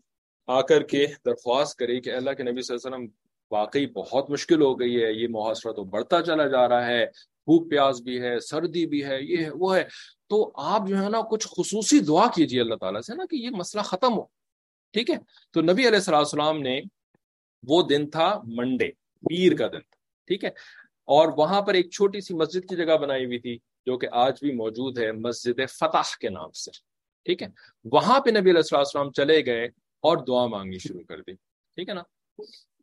آ 0.46 0.61
کر 0.61 0.82
کے 0.82 1.07
درخواست 1.26 1.78
کری 1.78 2.00
کہ 2.00 2.11
اللہ 2.11 2.30
کے 2.30 2.42
نبی 2.42 2.62
صلی 2.62 2.76
اللہ 2.76 2.96
علیہ 2.96 3.07
وسلم 3.07 3.24
واقعی 3.50 3.86
بہت 3.86 4.30
مشکل 4.30 4.62
ہو 4.62 4.80
گئی 4.80 5.05
ہے، 5.05 5.12
یہ 5.12 5.28
محاصرہ 5.30 5.72
تو 5.72 5.84
بڑھتا 5.84 6.22
چلا 6.22 6.46
جا 6.46 6.68
رہا 6.68 6.86
ہے 6.86 7.07
بھوک 7.46 7.70
پیاس 7.70 8.00
بھی 8.00 8.22
ہے، 8.22 8.40
سردی 8.40 8.86
بھی 8.86 9.05
ہے، 9.05 9.22
یہ 9.22 9.44
ہے، 9.44 9.50
وہ 9.55 9.76
ہے۔ 9.76 9.84
تو 10.28 10.52
آپ 10.55 10.88
جو 10.88 10.98
ہے 10.98 11.09
نا 11.09 11.20
کچھ 11.30 11.48
خصوصی 11.48 12.00
دعا 12.00 12.26
کیجیے 12.34 12.61
اللہ 12.61 12.74
تعالیٰ 12.74 13.00
سے 13.00 13.14
نا 13.14 13.24
کہ 13.26 13.36
یہ 13.36 13.50
مسئلہ 13.50 13.82
ختم 13.82 14.12
ہو۔ 14.12 14.24
ٹھیک 14.92 15.11
ہے؟ 15.11 15.16
تو 15.50 15.61
نبی 15.61 15.88
علیہ 15.88 16.11
السلام 16.12 16.59
نے 16.59 16.80
وہ 17.62 17.82
دن 17.82 18.11
تھا 18.11 18.40
منڈے 18.46 18.88
پیر 19.20 19.57
کا 19.57 19.66
دن۔ 19.66 19.80
تھا 19.80 19.96
ٹھیک 20.26 20.44
ہے؟ 20.44 20.50
اور 21.05 21.28
وہاں 21.36 21.62
پر 21.62 21.74
ایک 21.74 21.90
چھوٹی 21.90 22.20
سی 22.20 22.34
مسجد 22.34 22.68
کی 22.68 22.76
جگہ 22.76 22.96
بنائی 22.96 23.24
ہوئی 23.24 23.38
تھی، 23.38 23.59
جو 23.86 23.98
کہ 23.98 24.09
آج 24.12 24.38
بھی 24.40 24.52
موجود 24.52 24.98
ہے 24.98 25.12
مسجد 25.12 25.61
فتح 25.70 26.16
کے 26.20 26.28
نام 26.28 26.50
سے۔ 26.50 26.70
ٹھیک 27.24 27.42
ہے؟ 27.42 27.48
وہاں 27.84 28.20
پہ 28.20 28.30
نبی 28.30 28.50
علیہ 28.50 28.76
السلام 28.76 29.12
چلے 29.12 29.46
گئے 29.46 29.64
اور 30.00 30.16
دعا 30.16 30.46
مانگنی 30.46 30.78
شروع 30.78 31.02
کر 31.09 31.20
دی۔ 31.20 31.32
ٹھیک 31.76 31.88
ہے 31.88 31.94
نا؟ 31.94 32.02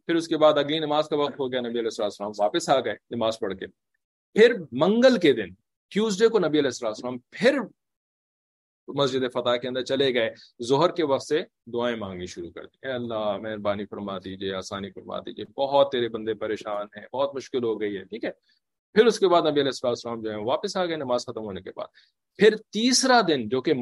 پھر 0.06 0.16
اس 0.16 0.28
کے 0.28 0.38
بعد 0.38 0.54
اگلی 0.54 0.80
نماز 0.80 1.10
کا 1.10 1.16
وقت 1.16 1.40
ہو 1.40 1.52
گیا، 1.52 1.62
نبی 1.62 1.80
علیہ 1.80 2.02
السلام 2.02 2.32
واپس 2.40 2.70
آ 2.70 2.80
گئے 2.80 2.94
نماز 3.10 3.40
پڑھ 3.40 3.54
کے۔ 3.54 3.68
پھر 4.34 4.56
منگل 4.72 5.20
کے 5.20 5.34
دن، 5.34 5.50
ٹیوزڈے 5.90 6.28
کو 6.28 6.40
نبی 6.40 6.60
علیہ 6.60 6.84
السلام 6.84 7.18
پھر 7.18 7.60
مسجد 8.96 9.20
فتح 9.34 9.56
کے 9.56 9.68
اندر 9.68 9.82
چلے 9.82 10.14
گئے۔ 10.14 10.34
ظہر 10.64 10.92
کے 10.92 11.06
وقت 11.06 11.26
سے 11.26 11.44
دعائیں 11.74 11.98
مانگنی 11.98 12.26
شروع 12.26 12.50
کر 12.50 12.64
دی۔ 12.64 12.88
اے 12.88 12.94
اللہ، 12.94 13.38
مہربانی 13.38 13.86
فرما 13.86 14.18
دیجیے 14.18 14.54
آسانی 14.54 14.90
فرما 14.92 15.20
دیجیے 15.20 15.46
بہت 15.58 15.92
تیرے 15.92 16.10
بندے 16.10 16.34
پریشان 16.34 16.88
ہیں، 16.98 17.06
بہت 17.14 17.36
مشکل 17.36 17.64
ہو 17.64 17.82
گئی 17.82 17.98
ہے، 17.98 18.04
ٹھیک 18.04 18.24
ہے۔ 18.24 18.32
پھر 18.94 19.06
اس 19.06 19.20
کے 19.20 19.28
بعد 19.28 19.42
نبی 19.42 19.62
علیہ 19.62 19.84
السلام 19.84 20.22
جو 20.22 20.32
ہے 20.32 20.36
واپس 20.36 20.78
آ 20.78 20.86
گئے، 20.86 20.96
نماز 20.96 21.26
ختم 21.26 21.42
ہونے 21.42 21.62
کے 21.62 21.70
بعد۔ 21.76 21.88
پھر 22.38 22.56
تیسرا 22.56 23.22
دن 23.28 23.50
جو 23.50 23.62
کہ 23.62 23.74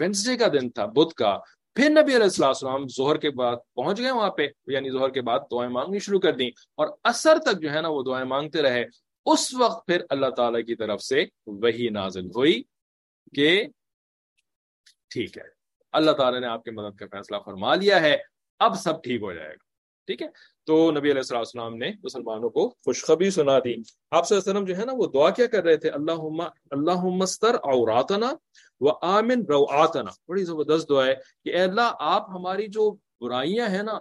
وینسڈے 0.00 0.36
کا 0.36 0.46
دن 0.52 0.70
تھا، 0.70 0.86
بدھ 0.86 1.14
کا، 1.14 1.38
پھر 1.74 1.90
نبی 1.90 2.16
علیہ 2.16 2.42
السلام 2.42 2.88
ظہر 2.96 3.16
کے 3.16 3.30
بعد 3.30 3.56
پہنچ 3.74 3.98
گئے 3.98 4.10
وہاں 4.10 4.30
پہ 4.30 4.46
یعنی 4.66 4.90
ظہر 4.90 5.08
کے 5.08 5.20
بعد 5.20 5.40
دعائیں 5.50 5.72
مانگنی 5.72 5.98
شروع 5.98 6.20
کر 6.20 6.32
دیں۔ 6.32 6.48
اور 6.48 6.88
اثر 7.04 7.38
تک 7.38 7.60
جو 7.60 7.72
ہے 7.72 7.80
نا، 7.80 7.88
وہ 7.88 8.02
دعائیں 8.02 8.26
مانگتے 8.26 8.62
رہے۔ 8.62 8.84
اس 9.26 9.54
وقت 9.54 9.86
پھر 9.86 10.02
اللہ 10.10 10.26
تعالی 10.36 10.62
کی 10.62 10.74
طرف 10.74 11.02
سے 11.02 11.24
وہی 11.46 11.88
نازل 11.88 12.26
ہوئی 12.26 12.62
کہ 13.34 13.66
ٹھیک 15.14 15.38
ہے۔ 15.38 15.42
اللہ 15.92 16.10
تعالیٰ 16.10 16.40
نے 16.40 16.46
آپ 16.46 16.64
کے 16.64 16.70
مدد 16.70 16.96
کا 16.96 17.06
فیصلہ 17.10 17.36
فرما 17.44 17.74
لیا 17.74 18.00
ہے۔ 18.00 18.16
اب 18.58 18.74
سب 18.74 19.02
ٹھیک 19.02 19.22
ہو 19.22 19.32
جائے 19.32 19.48
گا۔ 19.48 19.64
ٹھیک 20.06 20.22
ہے۔ 20.22 20.26
تو 20.64 20.90
نبی 20.90 21.00
علیہ 21.00 21.20
السلام 21.20 21.38
السلام 21.38 21.76
نے 21.76 21.90
مسلمانوں 22.04 22.50
کو 22.50 22.68
خوشخبری 22.68 23.30
سنا 23.30 23.58
دی۔ 23.58 23.74
آپ 24.10 24.28
صلی 24.28 24.38
اللہ 24.38 24.50
علیہ 24.50 24.60
وسلم 24.60 24.64
جو 24.64 24.76
ہے 24.76 24.84
نا 24.84 24.92
وہ 24.96 25.06
دعا 25.06 25.30
کیا 25.30 25.46
کر 25.46 25.64
رہے 25.64 25.76
تھے؟ 25.76 25.88
اللہ 25.90 27.04
مستر 27.04 27.54
اوراتنا 27.54 28.32
و 28.80 28.90
آمن 28.90 29.44
روعاتنا 29.48 30.10
بڑی 30.28 30.44
زبردست 30.44 30.88
دعا 30.88 31.06
ہے 31.06 31.14
کہ 31.44 31.50
اے 31.50 31.62
اللہ، 31.62 31.92
آپ 32.00 32.30
ہماری 32.30 32.66
جو 32.66 32.96
برائیاں 33.20 33.68
ہیں 33.68 33.82
نا، 33.82 33.98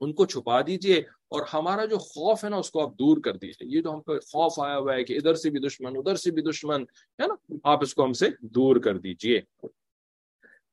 ان 0.00 0.12
کو 0.12 0.26
چھپا 0.26 0.60
دیجیے 0.60 0.98
اور 1.28 1.42
ہمارا 1.54 1.84
جو 1.84 1.98
خوف 1.98 2.44
ہے 2.44 2.48
نا، 2.48 2.56
اس 2.56 2.70
کو 2.70 2.82
آپ 2.82 2.90
دور 2.98 3.16
کر 3.24 3.36
دیجیے۔ 3.36 3.76
یہ 3.76 3.82
جو 3.82 3.90
ہم 3.90 4.00
کو 4.00 4.18
خوف 4.18 4.60
آیا 4.60 4.78
ہوا 4.78 4.94
ہے 4.94 5.04
کہ 5.04 5.12
ادھر 5.12 5.34
سے 5.34 5.50
بھی 5.50 5.60
دشمن، 5.60 5.96
ادھر 5.96 6.16
سے 6.16 6.30
بھی 6.30 6.42
دشمن، 6.42 6.82
ہے 7.22 7.26
نا، 7.26 7.34
آپ 7.64 7.82
اس 7.82 7.94
کو 7.94 8.04
ہم 8.04 8.12
سے 8.12 8.28
دور 8.40 8.76
کر 8.76 8.98
دیجیے۔ 8.98 9.40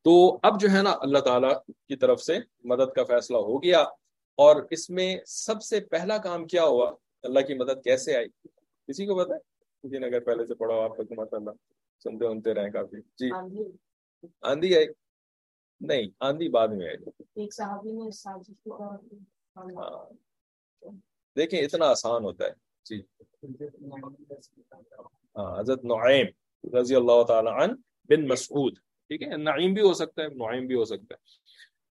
تو 0.04 0.40
اب 0.44 0.60
جو 0.60 0.68
ہے 0.78 0.82
نا 0.82 0.92
اللہ 1.02 1.20
تعالیٰ 1.20 1.54
کی 1.88 1.96
طرف 1.96 2.22
سے 2.22 2.38
مدد 2.64 2.94
کا 2.96 3.04
فیصلہ 3.04 3.38
ہو 3.38 3.64
گیا 3.64 3.80
اور 4.36 4.56
اس 4.72 4.90
میں 4.90 5.18
سب 5.26 5.62
سے 5.62 5.80
پہلا 5.80 6.18
کام 6.18 6.46
کیا 6.46 6.64
ہوا؟ 6.64 6.92
اللہ 7.24 7.40
کی 7.40 7.54
مدد 7.54 7.84
کیسے 7.84 8.16
آئی؟ 8.16 8.28
کسی 8.88 9.06
کو 9.06 9.16
پتا 9.16 9.34
ہے؟ 9.34 9.40
کسی 9.84 9.98
نے 9.98 10.08
اگر 10.08 10.20
پہلے 10.20 10.46
سے 10.46 10.56
پڑھا 10.56 10.76
ہو 10.76 10.82
آپ 10.82 10.98
کو 10.98 11.04
اللہ 11.12 11.52
سنتے 12.04 12.26
سنتے 12.28 12.54
رہے 12.54 12.70
کافی۔ 12.70 13.02
جی۔ 13.02 13.30
آندھی۔ 14.42 14.76
آئی؟ 14.76 14.88
نہیں 15.82 16.08
آندھی 16.20 16.50
بعد 16.50 16.68
میں 16.68 16.88
آئی۔ 16.88 16.98
ہاں۔ 19.58 20.06
دیکھیں 21.36 21.60
اتنا 21.60 21.86
آسان 21.86 22.24
ہوتا 22.24 22.46
ہے۔ 22.46 22.52
جی۔ 22.86 23.02
ہاں 25.38 25.60
حضرت 25.60 25.84
نعیم 25.84 26.26
رضی 26.78 26.96
اللہ 26.96 27.24
تعالی 27.24 27.50
عنہ 27.50 27.74
بن 28.10 28.28
مسعود۔ 28.28 28.74
ٹھیک 29.12 29.24
ہے؟ 29.24 29.38
نعیم 29.38 29.74
بھی 29.74 29.82
ہو 29.82 29.94
سکتا 29.94 30.24
ہے، 30.24 30.28
نعیم 30.28 30.68
بھی 30.68 30.76
ہو 30.76 30.86
سکتا 30.86 31.16
ہے۔ 31.16 31.18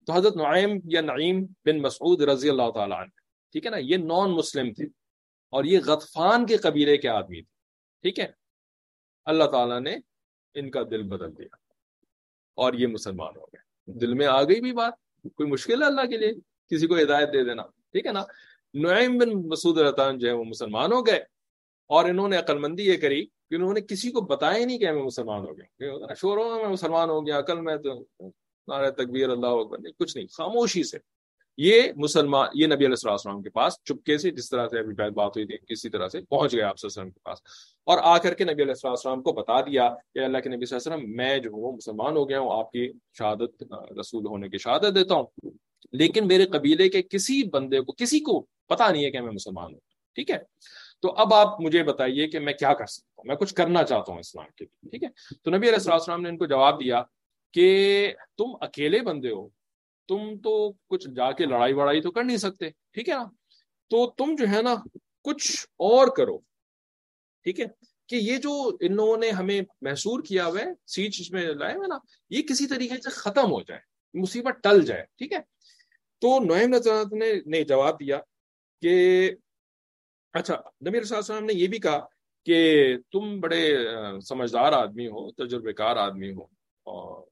تو 0.04 0.12
حضرت 0.12 0.36
نعیم 0.36 0.78
یا 0.84 1.00
نعیم 1.00 1.44
بن 1.64 1.82
مسعود 1.82 2.22
رضی 2.22 2.50
اللہ 2.50 2.70
تعالیٰ 2.70 2.98
عنہ، 2.98 3.08
ٹھیک 3.52 3.66
ہے 3.66 3.70
نا؟ 3.70 3.76
یہ 3.76 3.96
نان 3.96 4.30
مسلم 4.30 4.72
تھے 4.72 4.84
اور 5.50 5.64
یہ 5.64 5.78
غطفان 5.84 6.46
کے 6.46 6.56
قبیلے 6.56 6.96
کے 6.96 7.08
آدمی 7.08 7.42
تھے، 7.42 7.52
ٹھیک 8.02 8.18
ہے؟ 8.20 8.26
اللہ 9.24 9.44
تعالیٰ 9.44 9.80
نے 9.80 9.96
ان 10.54 10.70
کا 10.70 10.82
دل 10.82 11.02
بدل 11.02 11.38
دیا 11.38 11.56
اور 12.54 12.72
یہ 12.72 12.86
مسلمان 12.86 13.36
ہو 13.36 13.44
گئے۔ 13.44 13.92
دل 13.92 14.14
میں 14.14 14.26
آ 14.26 14.42
گئی 14.42 14.60
بھی 14.60 14.72
بات، 14.72 14.92
کوئی 15.34 15.50
مشکل 15.50 15.82
ہے 15.82 15.86
اللہ 15.86 16.06
کے 16.06 16.16
لیے؟ 16.16 16.32
کسی 16.70 16.86
کو 16.86 16.96
ہدایت 16.96 17.32
دے 17.32 17.44
دینا، 17.44 17.62
ٹھیک 17.92 18.06
ہے 18.06 18.12
نا؟ 18.12 18.22
نعیم 18.74 19.18
بن 19.18 19.48
مسعود 19.48 19.78
رحطان 19.78 20.18
جو 20.18 20.28
ہے 20.28 20.32
وہ 20.32 20.44
مسلمان 20.44 20.92
ہو 20.92 21.06
گئے 21.06 21.20
اور 21.86 22.04
انہوں 22.04 22.28
نے 22.28 22.36
عقل 22.36 22.58
مندی 22.58 22.82
یہ 22.82 22.96
کری 22.96 23.26
کہ 23.54 23.60
انہوں 23.60 23.74
نے 23.74 23.80
کسی 23.80 24.10
کو 24.10 24.20
بتایا 24.20 24.66
نہیں 24.66 24.78
کہ 24.78 24.92
میں 24.92 25.02
مسلمان 25.02 25.40
ہو 25.40 25.58
گیا۔ 25.58 26.14
شور 26.14 26.60
میں 26.60 26.68
مسلمان 26.68 27.10
ہو 27.10 27.26
گیا، 27.26 27.38
عقل 27.38 27.60
میں 27.60 27.76
تو 27.76 28.04
نعرہ 28.68 28.90
تکبیر 28.90 29.28
اللہ 29.28 29.46
اکبر 29.46 29.78
نہیں، 29.78 29.92
کچھ 29.98 30.16
نہیں، 30.16 30.26
خاموشی 30.32 30.82
سے۔ 30.82 30.98
یہ 31.56 31.82
مسلمان، 31.96 32.48
یہ 32.54 32.66
نبی 32.66 32.86
علیہ 32.86 33.10
السلام 33.10 33.42
کے 33.42 33.50
پاس 33.50 33.74
چپکے 33.84 34.18
سے 34.18 34.30
جس 34.30 34.50
طرح 34.50 34.68
سے 34.68 34.78
ابھی 34.78 34.94
پہلے 34.94 35.10
بات 35.10 35.30
ہوئی 35.36 35.46
تھی 35.46 35.74
کسی 35.74 35.88
طرح 35.88 36.08
سے 36.08 36.20
پہنچ 36.20 36.52
گیا 36.52 36.68
آپ 36.68 36.74
وسلم 36.82 37.10
کے 37.10 37.20
پاس۔ 37.22 37.38
اور 37.84 37.98
آ 38.02 38.18
کر 38.18 38.34
کے 38.34 38.44
نبی 38.44 38.62
علیہ 38.62 38.86
السلام 38.86 39.22
کو 39.22 39.32
بتا 39.32 39.60
دیا 39.60 39.94
کہ 40.14 40.18
اللہ 40.18 40.38
کے 40.38 40.48
نبی 40.48 40.66
صلی 40.66 40.76
اللہ 40.76 40.94
علیہ 40.94 41.04
وسلم، 41.04 41.16
میں 41.16 41.38
جو 41.38 41.50
ہوں، 41.50 41.72
مسلمان 41.72 42.16
ہو 42.16 42.28
گیا 42.28 42.40
ہوں، 42.40 42.58
آپ 42.58 42.72
کی 42.72 42.92
شہادت، 43.18 43.64
رسول 44.00 44.26
ہونے 44.26 44.48
کی 44.48 44.58
شہادت 44.58 44.94
دیتا 44.94 45.14
ہوں۔ 45.14 45.50
لیکن 45.92 46.28
میرے 46.28 46.46
قبیلے 46.46 46.88
کے 46.88 47.02
کسی 47.02 47.42
بندے 47.42 47.80
کو، 47.80 47.92
کسی 47.92 48.20
کو 48.20 48.46
پتا 48.68 48.90
نہیں 48.90 49.04
ہے 49.04 49.10
کہ 49.10 49.20
میں 49.20 49.32
مسلمان 49.32 49.72
ہوں۔ 49.72 49.80
ٹھیک 50.14 50.30
ہے؟ 50.30 50.38
تو 51.00 51.10
اب 51.16 51.34
آپ 51.34 51.60
مجھے 51.60 51.82
بتائیے 51.82 52.26
کہ 52.26 52.38
میں 52.38 52.52
کیا 52.52 52.72
کر 52.74 52.86
سکتا 52.86 53.14
ہوں؟ 53.16 53.24
میں 53.26 53.36
کچھ 53.36 53.54
کرنا 53.54 53.84
چاہتا 53.84 54.12
ہوں 54.12 54.18
اسلام 54.18 54.46
کے 54.56 54.64
لیے، 54.64 54.90
ٹھیک 54.90 55.02
ہے؟ 55.02 55.08
تو 55.42 55.50
نبی 55.50 55.68
علیہ 55.68 55.90
السلام 55.92 56.22
نے 56.22 56.28
ان 56.28 56.38
کو 56.38 56.46
جواب 56.46 56.80
دیا 56.80 57.02
کہ 57.54 58.14
تم 58.38 58.56
اکیلے 58.60 59.00
بندے 59.00 59.30
ہو، 59.30 59.48
تم 60.08 60.36
تو 60.42 60.72
کچھ 60.86 61.08
جا 61.08 61.32
کے 61.32 61.46
لڑائی 61.46 61.72
وڑائی 61.72 62.00
تو 62.00 62.10
کر 62.10 62.24
نہیں 62.24 62.36
سکتے، 62.36 62.70
ٹھیک 62.70 63.08
ہے 63.08 63.14
نا؟ 63.14 63.24
تو 63.90 64.10
تم 64.10 64.34
جو 64.38 64.48
ہے 64.48 64.62
نا 64.62 64.74
کچھ 65.22 65.66
اور 65.76 66.08
کرو، 66.08 66.38
ٹھیک 67.44 67.60
ہے؟ 67.60 67.66
کہ 68.08 68.16
یہ 68.16 68.36
جو 68.36 68.76
انہوں 68.80 69.16
نے 69.16 69.30
ہمیں 69.30 69.60
محسور 69.80 70.22
کیا 70.22 70.46
ہوا 70.46 70.60
ہے، 70.60 70.70
سیچ 70.86 71.32
میں 71.32 71.46
لائے 71.46 71.74
ہوئے 71.74 71.88
نا، 71.88 71.98
یہ 72.30 72.42
کسی 72.42 72.66
طریقے 72.66 73.00
سے 73.00 73.10
ختم 73.10 73.52
ہو 73.52 73.60
جائے، 73.62 73.80
مصیبت 74.14 74.62
ٹل 74.62 74.82
جائے، 74.82 75.04
ٹھیک 75.18 75.32
ہے؟ 75.32 75.38
تو 76.22 76.38
نویم 76.40 76.74
نے 77.12 77.32
نے 77.46 77.62
جواب 77.64 78.00
دیا 78.00 78.18
کہ 78.82 79.30
اچھا 80.34 80.54
نبی 80.88 80.98
علیہ 80.98 81.16
السلام 81.16 81.44
نے 81.44 81.52
یہ 81.52 81.66
بھی 81.68 81.78
کہا 81.78 81.98
کہ 82.46 82.56
تم 83.12 83.40
بڑے 83.40 83.62
سمجھدار 84.20 84.72
آدمی 84.72 85.06
ہو 85.06 85.30
تجربے 85.32 85.72
کار 85.72 85.96
آدمی 85.96 86.30
ہو، 86.34 86.42
اور 86.86 87.22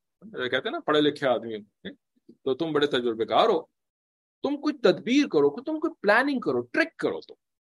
کہتے 0.48 0.68
ہیں 0.68 0.72
نا، 0.72 0.80
پڑھے 0.86 1.00
لکھے 1.00 1.26
آدمی 1.28 1.56
ہو 1.56 1.90
تو 2.44 2.54
تم 2.54 2.72
بڑے 2.72 2.86
تجربے 2.86 3.24
کار 3.24 3.48
ہو، 3.48 3.60
تم 4.44 4.56
کوئی 4.60 4.76
تدبیر 4.82 5.26
کرو، 5.32 5.50
تم 5.62 5.78
کوئی 5.80 5.94
پلاننگ 6.02 6.40
کرو، 6.40 6.60
ٹرک 6.72 6.96
کرو 6.98 7.20
تو 7.20 7.34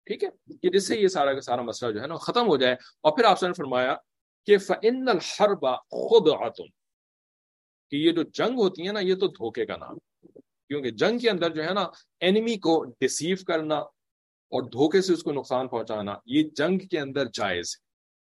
ٹھیک 0.07 0.25
ہے؟ 0.25 0.29
کہ 0.63 0.71
جس 0.71 0.87
سے 0.89 0.97
یہ 0.97 1.09
سارا 1.09 1.33
کا 1.35 1.41
سارا 1.41 1.63
مسئلہ 1.63 1.93
جو 1.93 2.01
ہے 2.03 2.07
نا 2.07 2.17
ختم 2.27 2.49
ہو 2.49 2.57
جائے۔ 2.57 2.75
اور 2.75 3.17
پھر 3.17 3.25
آپ 3.25 3.43
نے 3.43 3.53
فرمایا 3.57 3.95
کہ 4.49 4.59
فن 4.59 5.09
الحرب 5.09 5.67
خود 5.91 6.29
آتم 6.41 6.67
کہ 7.93 7.97
یہ 7.97 8.13
جو 8.13 8.23
جنگ 8.23 8.59
ہوتی 8.59 8.87
ہے 8.87 8.93
نا، 8.93 9.01
یہ 9.01 9.15
تو 9.15 9.27
دھوکے 9.29 9.67
کا 9.67 9.77
نام 9.77 9.99
کیونکہ 10.71 10.91
جنگ 10.91 11.19
کے 11.19 11.31
اندر 11.31 11.55
جو 11.55 11.65
ہے 11.65 11.73
نا 11.75 11.87
اینمی 12.21 12.57
کو 12.67 12.83
ڈسیو 13.01 13.37
کرنا 13.47 13.83
اور 14.53 14.63
دھوکے 14.63 15.03
سے 15.03 15.13
اس 15.13 15.23
کو 15.23 15.33
نقصان 15.33 15.69
پہنچانا، 15.69 16.15
یہ 16.27 16.43
جنگ 16.43 16.79
کے 16.79 16.99
اندر 16.99 17.27
جائز 17.27 17.77
ہے۔ 17.77 17.83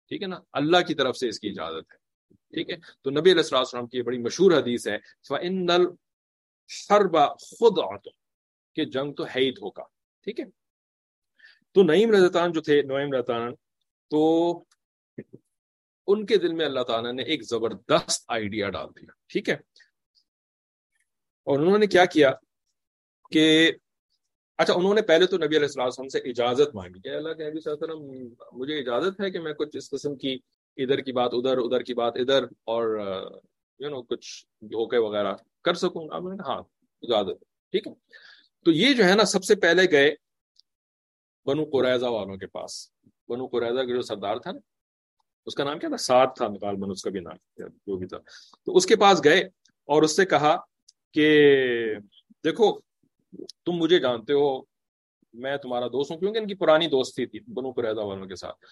ٹھیک 0.07 0.21
ہے 0.21 0.27
نا؟ 0.27 0.39
اللہ 0.53 0.77
کی 0.87 0.95
طرف 0.95 1.17
سے 1.17 1.27
اس 1.27 1.39
کی 1.39 1.49
اجازت 1.49 1.93
ہے۔ 1.93 2.07
ٹھیک 2.53 2.69
ہے؟ 2.69 2.75
تو 3.01 3.09
نبی 3.09 3.31
علیہ 3.31 3.55
السلام 3.55 3.87
کی 3.87 4.01
بڑی 4.01 4.17
مشہور 4.17 4.51
حدیث 4.51 4.87
ہے 4.87 4.97
خود 7.39 8.05
کہ 8.75 8.85
جنگ 8.85 9.13
تو 9.13 9.25
ہے 9.25 9.39
ہی 9.39 9.51
دھوکا 9.51 9.83
ٹھیک 10.23 10.39
ہے؟ 10.39 10.45
تو 11.71 11.83
نعیم 11.83 12.11
رضان 12.11 12.51
جو 12.51 12.61
تھے، 12.61 12.81
نعیم 12.81 13.13
رضان 13.13 13.55
تو 14.09 14.51
ان 16.07 16.25
کے 16.25 16.37
دل 16.37 16.53
میں 16.53 16.65
اللہ 16.65 16.83
تعالیٰ 16.83 17.13
نے 17.13 17.23
ایک 17.23 17.43
زبردست 17.43 18.25
آئیڈیا 18.27 18.69
ڈال 18.69 18.87
دیا۔ 18.89 19.11
ٹھیک 19.27 19.49
ہے؟ 19.49 19.55
اور 21.43 21.59
انہوں 21.59 21.77
نے 21.77 21.87
کیا 21.87 22.05
کیا 22.05 22.31
کہ 23.31 23.71
اچھا 24.57 24.73
انہوں 24.73 24.93
نے 24.93 25.01
پہلے 25.01 25.27
تو 25.27 25.37
نبی 25.37 25.57
علیہ 25.57 25.67
السلام 25.75 26.07
سے 26.07 26.17
اجازت 26.17 26.75
مانگی۔ 26.75 26.99
کہ 26.99 27.07
اللہ 27.07 27.33
کے 27.33 27.51
نبی 27.51 27.59
صلی 27.59 27.73
اللہ 27.73 27.93
علیہ 27.93 28.05
وسلم، 28.05 28.33
مجھے 28.51 28.79
اجازت 28.79 29.21
ہے 29.21 29.31
کہ 29.31 29.39
میں 29.39 29.53
کچھ 29.53 29.77
اس 29.77 29.89
قسم 29.89 30.15
کی 30.15 30.37
ادھر 30.77 30.99
کی 30.99 31.11
بات، 31.11 31.29
ادھر 31.33 31.57
ادھر 31.57 31.81
کی 31.81 31.93
بات، 31.93 32.13
ادھر 32.15 32.43
اور 32.43 32.99
یو 33.79 33.89
نو 33.89 34.01
کچھ 34.01 34.45
دھوکے 34.61 34.97
وغیرہ 34.97 35.33
کر 35.63 35.73
سکوں۔ 35.73 36.07
گا 36.07 36.43
ہاں 36.47 36.63
اجازت 37.01 37.41
ٹھیک 37.71 37.87
ہے۔ 37.87 37.93
تو 38.65 38.71
یہ 38.71 38.93
جو 38.93 39.05
ہے 39.05 39.15
نا، 39.15 39.25
سب 39.25 39.43
سے 39.43 39.55
پہلے 39.55 39.91
گئے 39.91 40.15
بنو 41.45 41.65
قریضہ 41.65 42.05
والوں 42.05 42.37
کے 42.37 42.47
پاس۔ 42.47 42.89
بنو 43.27 43.47
قریضہ 43.47 43.75
کا 43.75 43.95
جو 43.95 44.01
سردار 44.01 44.37
تھا 44.37 44.51
نا، 44.51 44.59
اس 45.45 45.55
کا 45.55 45.63
نام 45.63 45.79
کیا 45.79 45.89
تھا؟ 45.89 45.97
سات 45.97 46.35
تھا 46.35 46.47
مقال 46.47 46.75
بن 46.75 46.89
اس 46.91 47.03
کا 47.03 47.09
بھی 47.09 47.19
نام 47.19 47.63
جو 47.87 47.97
بھی 47.97 48.07
تھا۔ 48.07 48.17
تو 48.65 48.75
اس 48.75 48.85
کے 48.85 48.95
پاس 48.95 49.23
گئے 49.23 49.39
اور 49.85 50.03
اس 50.03 50.15
سے 50.15 50.25
کہا 50.25 50.57
کہ، 51.13 51.55
دیکھو 52.43 52.86
تم 53.65 53.71
مجھے 53.71 53.99
جانتے 53.99 54.33
ہو، 54.33 54.57
میں 55.33 55.55
تمہارا 55.57 55.87
دوست 55.87 56.11
ہوں، 56.11 56.17
کیونکہ 56.19 56.39
ان 56.39 56.47
کی 56.47 56.55
پرانی 56.55 56.87
دوستی 56.87 57.25
تھی 57.25 57.39
بنو 57.53 57.71
قریضہ 57.71 58.01
والوں 58.01 58.25
کے 58.25 58.35
ساتھ۔ 58.35 58.65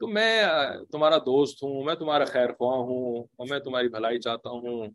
تو 0.00 0.06
میں، 0.06 0.44
تمہارا 0.92 1.18
دوست 1.18 1.62
ہوں، 1.62 1.82
میں 1.84 1.94
تمہارا 1.94 2.24
خیر 2.24 2.52
خواہ 2.58 2.78
ہوں 2.78 3.24
اور 3.36 3.46
میں 3.50 3.58
تمہاری 3.58 3.88
بھلائی 3.88 4.20
چاہتا 4.20 4.50
ہوں۔ 4.50 4.86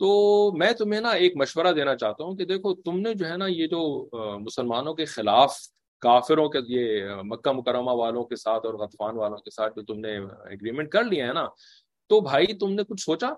تو 0.00 0.10
میں 0.52 0.72
تمہیں 0.72 1.00
نا 1.00 1.10
ایک 1.10 1.36
مشورہ 1.36 1.72
دینا 1.72 1.96
چاہتا 1.96 2.24
ہوں 2.24 2.36
کہ 2.36 2.44
دیکھو، 2.44 2.74
تم 2.74 2.98
نے 3.00 3.14
جو 3.14 3.26
ہے 3.28 3.36
نا 3.36 3.46
یہ 3.46 3.66
جو 3.66 4.08
مسلمانوں 4.40 4.94
کے 4.94 5.04
خلاف 5.04 5.56
کافروں 6.02 6.48
کے 6.48 6.58
یہ 6.68 7.14
مکہ 7.24 7.52
مکرمہ 7.52 7.90
والوں 7.90 8.24
کے 8.24 8.36
ساتھ 8.36 8.66
اور 8.66 8.74
غطفان 8.74 9.16
والوں 9.16 9.36
کے 9.36 9.50
ساتھ 9.50 9.74
جو 9.76 9.82
تم 9.82 10.00
نے 10.00 10.16
اگریمنٹ 10.52 10.90
کر 10.90 11.04
لیا 11.04 11.26
ہے 11.26 11.32
نا، 11.32 11.46
تو 12.10 12.20
بھائی 12.20 12.46
تم 12.58 12.72
نے 12.72 12.82
کچھ 12.84 13.00
سوچا 13.00 13.32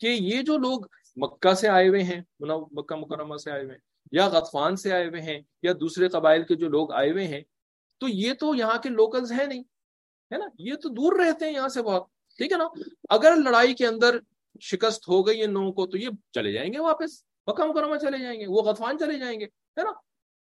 کہ 0.00 0.06
یہ 0.06 0.42
جو 0.42 0.58
لوگ 0.58 0.86
مکہ 1.16 1.54
سے 1.54 1.68
آئے 1.68 1.88
ہوئے 1.88 2.02
ہیں 2.02 2.20
مکہ 2.40 2.96
مکرمہ 2.96 3.36
سے 3.36 3.50
آئے 3.50 3.62
ہوئے 3.62 3.72
ہیں 3.72 3.80
یا 4.14 4.28
غطفان 4.28 4.76
سے 4.76 4.92
آئے 4.92 5.08
ہوئے 5.08 5.20
ہیں، 5.20 5.40
یا 5.62 5.72
دوسرے 5.80 6.08
قبائل 6.08 6.44
کے 6.44 6.54
جو 6.54 6.68
لوگ 6.68 6.92
آئے 6.92 7.10
ہوئے 7.10 7.26
ہیں۔ 7.26 7.42
تو 7.98 8.08
یہ 8.08 8.34
تو 8.34 8.54
یہاں 8.54 8.78
کے 8.78 8.88
لوکلز 8.88 9.32
ہیں 9.32 9.46
نہیں، 9.46 9.62
ہے 10.32 10.38
نا؟ 10.38 10.46
یہ 10.58 10.74
تو 10.74 10.88
دور 10.88 11.12
رہتے 11.18 11.46
ہیں 11.46 11.52
یہاں 11.52 11.68
سے 11.68 11.82
بہت، 11.82 12.06
ٹھیک 12.38 12.52
ہے 12.52 12.56
نا؟ 12.56 12.68
اگر 13.08 13.36
لڑائی 13.36 13.74
کے 13.74 13.86
اندر 13.86 14.18
شکست 14.60 15.08
ہو 15.08 15.26
گئی 15.26 15.42
ان 15.42 15.52
لوگوں 15.52 15.72
کو 15.72 15.86
تو 15.86 15.98
یہ 15.98 16.08
چلے 16.32 16.52
جائیں 16.52 16.72
گے 16.72 16.78
واپس 16.78 17.22
مکہ 17.46 17.64
مکرمہ 17.64 17.96
چلے 17.96 18.18
جائیں 18.18 18.40
گے، 18.40 18.46
وہ 18.46 18.62
غطفان 18.62 18.98
چلے 18.98 19.18
جائیں 19.18 19.40
گے، 19.40 19.44
ہے 19.44 19.84
نا؟ 19.84 19.92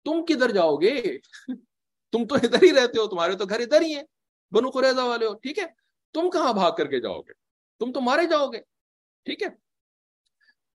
تم 0.05 0.25
کدھر 0.25 0.51
جاؤ 0.51 0.75
گے؟ 0.75 1.17
تم 2.13 2.27
تو 2.27 2.35
ادھر 2.35 2.63
ہی 2.63 2.71
رہتے 2.71 2.99
ہو، 2.99 3.07
تمہارے 3.07 3.35
تو 3.35 3.45
گھر 3.45 3.59
ادھر 3.59 3.81
ہی 3.81 3.95
ہیں، 3.95 4.03
بنو 4.51 4.69
قریضہ 4.69 5.01
والے 5.01 5.25
ہو، 5.25 5.33
ٹھیک 5.33 5.59
ہے؟ 5.59 5.65
تم 6.13 6.29
کہاں 6.29 6.53
بھاگ 6.53 6.71
کر 6.71 6.87
کے 6.87 6.99
جاؤ 6.99 7.21
گے؟ 7.21 7.33
تم 7.79 7.91
تو 7.91 8.01
مارے 8.01 8.25
جاؤ 8.27 8.47
گے، 8.47 8.59
ٹھیک 9.25 9.43
ہے؟ 9.43 9.47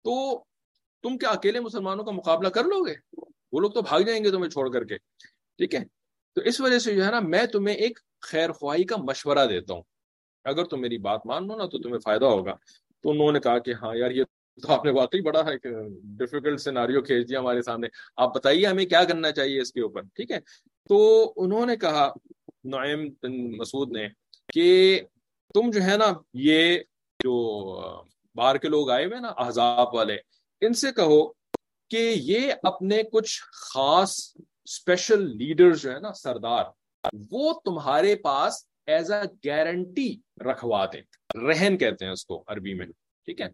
تو 0.04 0.44
تم 1.02 1.18
کیا 1.18 1.28
اکیلے 1.28 1.60
مسلمانوں 1.60 2.04
کا 2.04 2.10
مقابلہ 2.10 2.48
کر 2.48 2.64
لو 2.64 2.86
گے؟ 2.86 2.94
وہ 3.52 3.60
لوگ 3.60 3.70
تو 3.70 3.82
بھاگ 3.82 4.00
جائیں 4.00 4.24
گے 4.24 4.30
تمہیں 4.30 4.50
چھوڑ 4.50 4.72
کر 4.72 4.84
کے۔ 4.84 4.98
ٹھیک 5.58 5.74
ہے؟ 5.74 5.84
تو 6.34 6.40
اس 6.40 6.60
وجہ 6.60 6.78
سے 6.78 6.94
جو 6.94 7.06
ہے 7.06 7.10
نا، 7.10 7.20
میں 7.20 7.46
تمہیں 7.46 7.76
ایک 7.76 7.98
خیر 8.20 8.52
خواہی 8.52 8.84
کا 8.84 8.96
مشورہ 8.96 9.46
دیتا 9.46 9.74
ہوں۔ 9.74 9.82
اگر 10.44 10.64
تم 10.64 10.80
میری 10.80 10.98
بات 10.98 11.26
مان 11.26 11.46
لو 11.46 11.56
نا، 11.56 11.66
تو 11.66 11.78
تمہیں 11.78 11.98
فائدہ 11.98 12.24
ہوگا۔ 12.24 12.54
تو 13.02 13.10
انہوں 13.10 13.32
نے 13.32 13.40
کہا 13.40 13.58
کہ 13.58 13.74
ہاں 13.74 13.96
یار، 13.96 14.10
یہ 14.10 14.24
تو 14.62 14.72
آپ 14.72 14.84
نے 14.84 14.90
واقعی 14.90 15.20
بڑا 15.20 15.40
ہے 15.40 15.56
ڈیفیکلٹ 16.02 16.60
سیناریو 16.60 17.02
کھینچ 17.02 17.28
دیا 17.28 17.38
ہمارے 17.38 17.62
سامنے۔ 17.62 17.86
آپ 18.16 18.34
بتائیے 18.34 18.66
ہمیں 18.66 18.86
کیا 18.86 19.04
کرنا 19.04 19.32
چاہیے 19.32 19.60
اس 19.60 19.72
کے 19.72 19.80
اوپر، 19.80 20.00
ٹھیک 20.02 20.30
ہے؟ 20.30 20.40
تو 20.88 21.32
انہوں 21.36 21.66
نے 21.66 21.76
کہا، 21.76 22.12
نعیم 22.64 23.08
بن 23.22 23.56
مسعود 23.56 23.92
نے، 23.92 24.08
کہ 24.54 25.00
تم 25.54 25.70
جو 25.70 25.82
ہے 25.82 25.96
نا، 25.96 26.12
یہ 26.34 26.78
جو 27.22 27.62
باہر 28.34 28.56
کے 28.56 28.68
لوگ 28.68 28.90
آئے 28.90 29.04
ہوئے 29.04 29.20
نا، 29.20 29.28
احزاب 29.28 29.94
والے 29.94 30.16
ان 30.60 30.72
سے 30.72 30.92
کہو 30.92 31.28
کہ 31.90 32.12
یہ 32.16 32.52
اپنے 32.62 33.02
کچھ 33.12 33.40
خاص 33.52 34.36
اسپیشل 34.64 35.36
لیڈر 35.36 35.74
جو 35.74 35.92
ہے 35.92 35.98
نا، 36.00 36.12
سردار، 36.12 36.64
وہ 37.30 37.52
تمہارے 37.64 38.16
پاس 38.16 38.54
ایز 38.86 39.12
اے 39.12 39.48
گارنٹی 39.48 40.16
رکھوا 40.40 40.86
دیں 40.86 41.02
رہن 41.46 41.78
کہتے 41.78 42.04
ہیں 42.04 42.12
اس 42.12 42.26
کو 42.26 42.44
عربی 42.46 42.74
میں۔ 42.74 42.86
ٹھیک 43.24 43.40
ہے؟ 43.40 43.46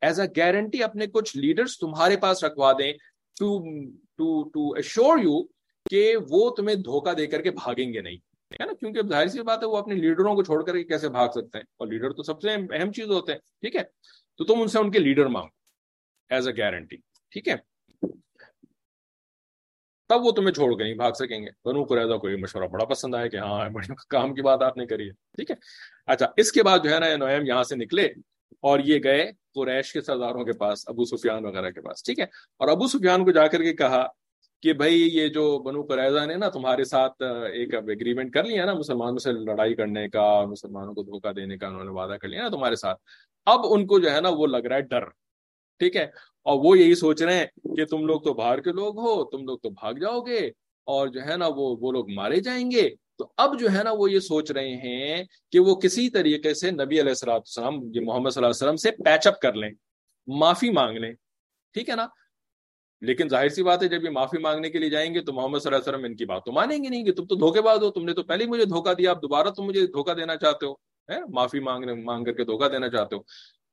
ایز 0.00 0.20
اے 0.20 0.28
گارنٹی 0.36 0.82
اپنے 0.82 1.06
کچھ 1.06 1.36
لیڈرز 1.36 1.78
تمہارے 1.78 2.16
پاس 2.16 2.44
رکھوا 2.44 2.72
دیں 2.72 2.92
to 3.40 3.58
to 3.90 4.48
to 4.48 4.74
assure 4.74 5.18
you 5.18 5.42
کہ 5.90 6.16
وہ 6.30 6.50
تمہیں 6.50 6.76
دھوکہ 6.76 7.12
دے 7.12 7.26
کر 7.26 7.42
کے 7.42 7.50
بھاگیں 7.50 7.92
گے 7.92 8.00
نہیں۔ 8.00 8.16
ہے 8.60 8.66
نا؟ 8.66 8.72
کیونکہ 8.72 9.00
ظاہر 9.08 9.26
سی 9.26 9.42
بات 9.42 9.58
ہے، 9.58 9.66
وہ 9.66 9.76
اپنے 9.76 9.94
لیڈروں 9.94 10.34
کو 10.34 10.42
چھوڑ 10.42 10.64
کر 10.64 10.72
کے 10.72 10.84
کیسے 10.84 11.08
بھاگ 11.08 11.28
سکتے 11.28 11.58
ہیں؟ 11.58 11.64
اور 11.78 11.86
لیڈر 11.86 12.12
تو 12.12 12.22
سب 12.22 12.42
سے 12.42 12.48
اہم 12.50 12.92
چیز 12.92 13.06
ہوتے 13.06 13.32
ہیں۔ 13.32 13.38
ٹھیک 13.38 13.76
ہے؟ 13.76 13.82
تو 14.38 14.44
تم 14.44 14.60
ان 14.60 14.68
سے 14.68 14.78
ان 14.78 14.90
کے 14.90 14.98
لیڈر 14.98 15.26
مانگو۔ 15.26 15.59
ایز 16.30 16.48
اے 16.48 16.54
گارنٹی 16.58 16.96
ٹھیک 17.30 17.48
ہے؟ 17.48 17.54
تب 20.08 20.24
وہ 20.24 20.30
تمہیں 20.30 20.52
چھوڑ 20.52 20.76
کے 20.76 20.84
نہیں 20.84 20.94
بھاگ 20.94 21.12
سکیں 21.12 21.42
گے۔ 21.42 21.48
بنو 21.64 21.84
قریضہ 21.84 22.14
کو 22.14 22.30
یہ 22.30 22.36
مشورہ 22.36 22.64
بڑا 22.64 22.84
پسند 22.84 23.14
آیا 23.14 23.26
کہ 23.26 23.36
ہاں 23.36 23.68
بڑے 23.68 23.92
کام 24.08 24.34
کی 24.34 24.42
بات 24.42 24.62
آپ 24.62 24.76
نے 24.76 24.86
کری 24.86 25.06
ہے۔ 25.06 25.12
ٹھیک 25.12 25.50
ہے؟ 25.50 25.56
اچھا 26.06 26.26
اس 26.36 26.52
کے 26.52 26.62
بعد 26.62 26.78
جو 26.84 26.90
ہے 26.90 27.00
نا 27.00 27.16
نویم 27.16 27.46
یہاں 27.46 27.62
سے 27.62 27.76
نکلے 27.76 28.04
اور 28.60 28.80
یہ 28.84 28.98
گئے 29.04 29.30
قریش 29.54 29.92
کے 29.92 30.00
سرداروں 30.00 30.44
کے 30.44 30.52
پاس، 30.52 30.88
ابو 30.88 31.04
سفیان 31.04 31.44
وغیرہ 31.44 31.70
کے 31.70 31.80
پاس۔ 31.80 32.02
ٹھیک 32.02 32.18
ہے؟ 32.18 32.24
اور 32.24 32.68
ابو 32.68 32.86
سفیان 32.86 33.24
کو 33.24 33.30
جا 33.30 33.46
کر 33.46 33.62
کے 33.62 33.72
کہا 33.72 34.06
کہ 34.62 34.72
بھائی، 34.72 35.08
یہ 35.12 35.28
جو 35.28 35.58
بنو 35.58 35.82
قریضہ 35.82 36.26
نے 36.26 36.36
نا 36.36 36.48
تمہارے 36.48 36.84
ساتھ 36.84 37.22
ایک 37.52 37.74
اگریمنٹ 37.74 38.34
کر 38.34 38.44
لیا 38.44 38.64
نا 38.64 38.74
مسلمانوں 38.74 39.18
سے 39.18 39.32
لڑائی 39.32 39.74
کرنے 39.74 40.08
کا، 40.08 40.44
مسلمانوں 40.44 40.94
کو 40.94 41.02
دھوکہ 41.02 41.32
دینے 41.32 41.58
کا، 41.58 41.66
انہوں 41.66 41.84
نے 41.84 41.90
وعدہ 41.90 42.12
کر 42.12 42.28
لیا 42.28 42.42
نا 42.42 42.48
تمہارے 42.48 42.76
ساتھ۔ 42.76 43.02
اب 43.46 43.60
ان 43.64 43.86
کو 43.86 44.00
جو 44.00 44.12
ہے 44.12 44.20
نا 44.20 44.28
وہ 44.28 44.46
لگ 44.46 44.66
رہا 44.66 44.76
ہے 44.76 44.80
ڈر۔ 44.80 45.04
ٹھیک 45.80 45.96
ہے؟ 45.96 46.06
اور 46.42 46.58
وہ 46.64 46.78
یہی 46.78 46.94
سوچ 46.94 47.22
رہے 47.22 47.34
ہیں 47.34 47.46
کہ 47.76 47.84
تم 47.84 48.06
لوگ 48.06 48.20
تو 48.20 48.34
باہر 48.34 48.60
کے 48.60 48.72
لوگ 48.72 48.98
ہو، 48.98 49.24
تم 49.24 49.44
لوگ 49.44 49.58
تو 49.58 49.70
بھاگ 49.70 49.94
جاؤ 49.94 50.20
گے 50.20 50.50
اور 50.86 51.08
جو 51.08 51.20
ہے 51.22 51.36
نا 51.36 51.46
وہ 51.46 51.76
وہ 51.80 51.92
لوگ 51.92 52.10
مارے 52.10 52.40
جائیں 52.40 52.70
گے۔ 52.70 52.88
تو 53.18 53.28
اب 53.36 53.58
جو 53.60 53.66
ہے 53.72 53.82
نا 53.82 53.92
وہ 53.92 54.10
یہ 54.12 54.20
سوچ 54.20 54.50
رہے 54.50 54.74
ہیں 54.76 55.24
کہ 55.52 55.58
وہ 55.58 55.74
کسی 55.74 56.08
طریقے 56.10 56.54
سے 56.54 56.70
نبی 56.70 57.00
علیہ 57.00 57.14
السلام 57.16 57.34
السلام 57.34 57.74
یہ 57.94 58.00
محمد 58.00 58.30
صلی 58.30 58.44
اللہ 58.44 58.46
علیہ 58.46 58.62
وسلم 58.62 58.76
سے 58.76 58.90
پیچ 58.90 59.26
اپ 59.26 59.40
کر 59.40 59.52
لیں، 59.52 59.70
معافی 60.26 60.70
مانگ 60.70 60.96
لیں۔ 60.96 61.12
ٹھیک 61.72 61.90
ہے 61.90 61.96
نا؟ 61.96 62.06
لیکن 63.00 63.28
ظاہر 63.28 63.48
سی 63.48 63.62
بات 63.62 63.82
ہے، 63.82 63.88
جب 63.88 64.04
یہ 64.04 64.10
معافی 64.10 64.38
مانگنے 64.38 64.70
کے 64.70 64.78
لیے 64.78 64.90
جائیں 64.90 65.14
گے 65.14 65.20
تو 65.20 65.32
محمد 65.32 65.58
صلی 65.58 65.68
اللہ 65.68 65.78
علیہ 65.78 65.92
وسلم 65.92 66.04
ان 66.04 66.16
کی 66.16 66.24
بات 66.24 66.44
تو 66.44 66.52
مانیں 66.52 66.84
گے 66.84 66.88
نہیں 66.88 67.04
کہ 67.04 67.12
تم 67.12 67.26
تو 67.26 67.34
دھوکے 67.34 67.60
باز 67.60 67.82
ہو، 67.82 67.90
تم 67.90 68.04
نے 68.04 68.14
تو 68.14 68.22
پہلے 68.22 68.44
ہی 68.44 68.50
مجھے 68.50 68.64
دھوکہ 68.64 68.94
دیا، 68.94 69.10
اب 69.10 69.22
دوبارہ 69.22 69.48
تم 69.48 69.62
مجھے 69.64 69.86
دھوکہ 69.86 70.14
دینا 70.14 70.36
چاہتے 70.36 70.66
ہو۔ 70.66 70.74
معافی 71.28 71.60
مانگنے 71.60 71.94
مانگ 71.94 72.24
کر 72.24 72.32
کے 72.32 72.44
دھوکہ 72.44 72.68
دینا 72.68 72.88
چاہتے 72.88 73.16
ہو۔ 73.16 73.20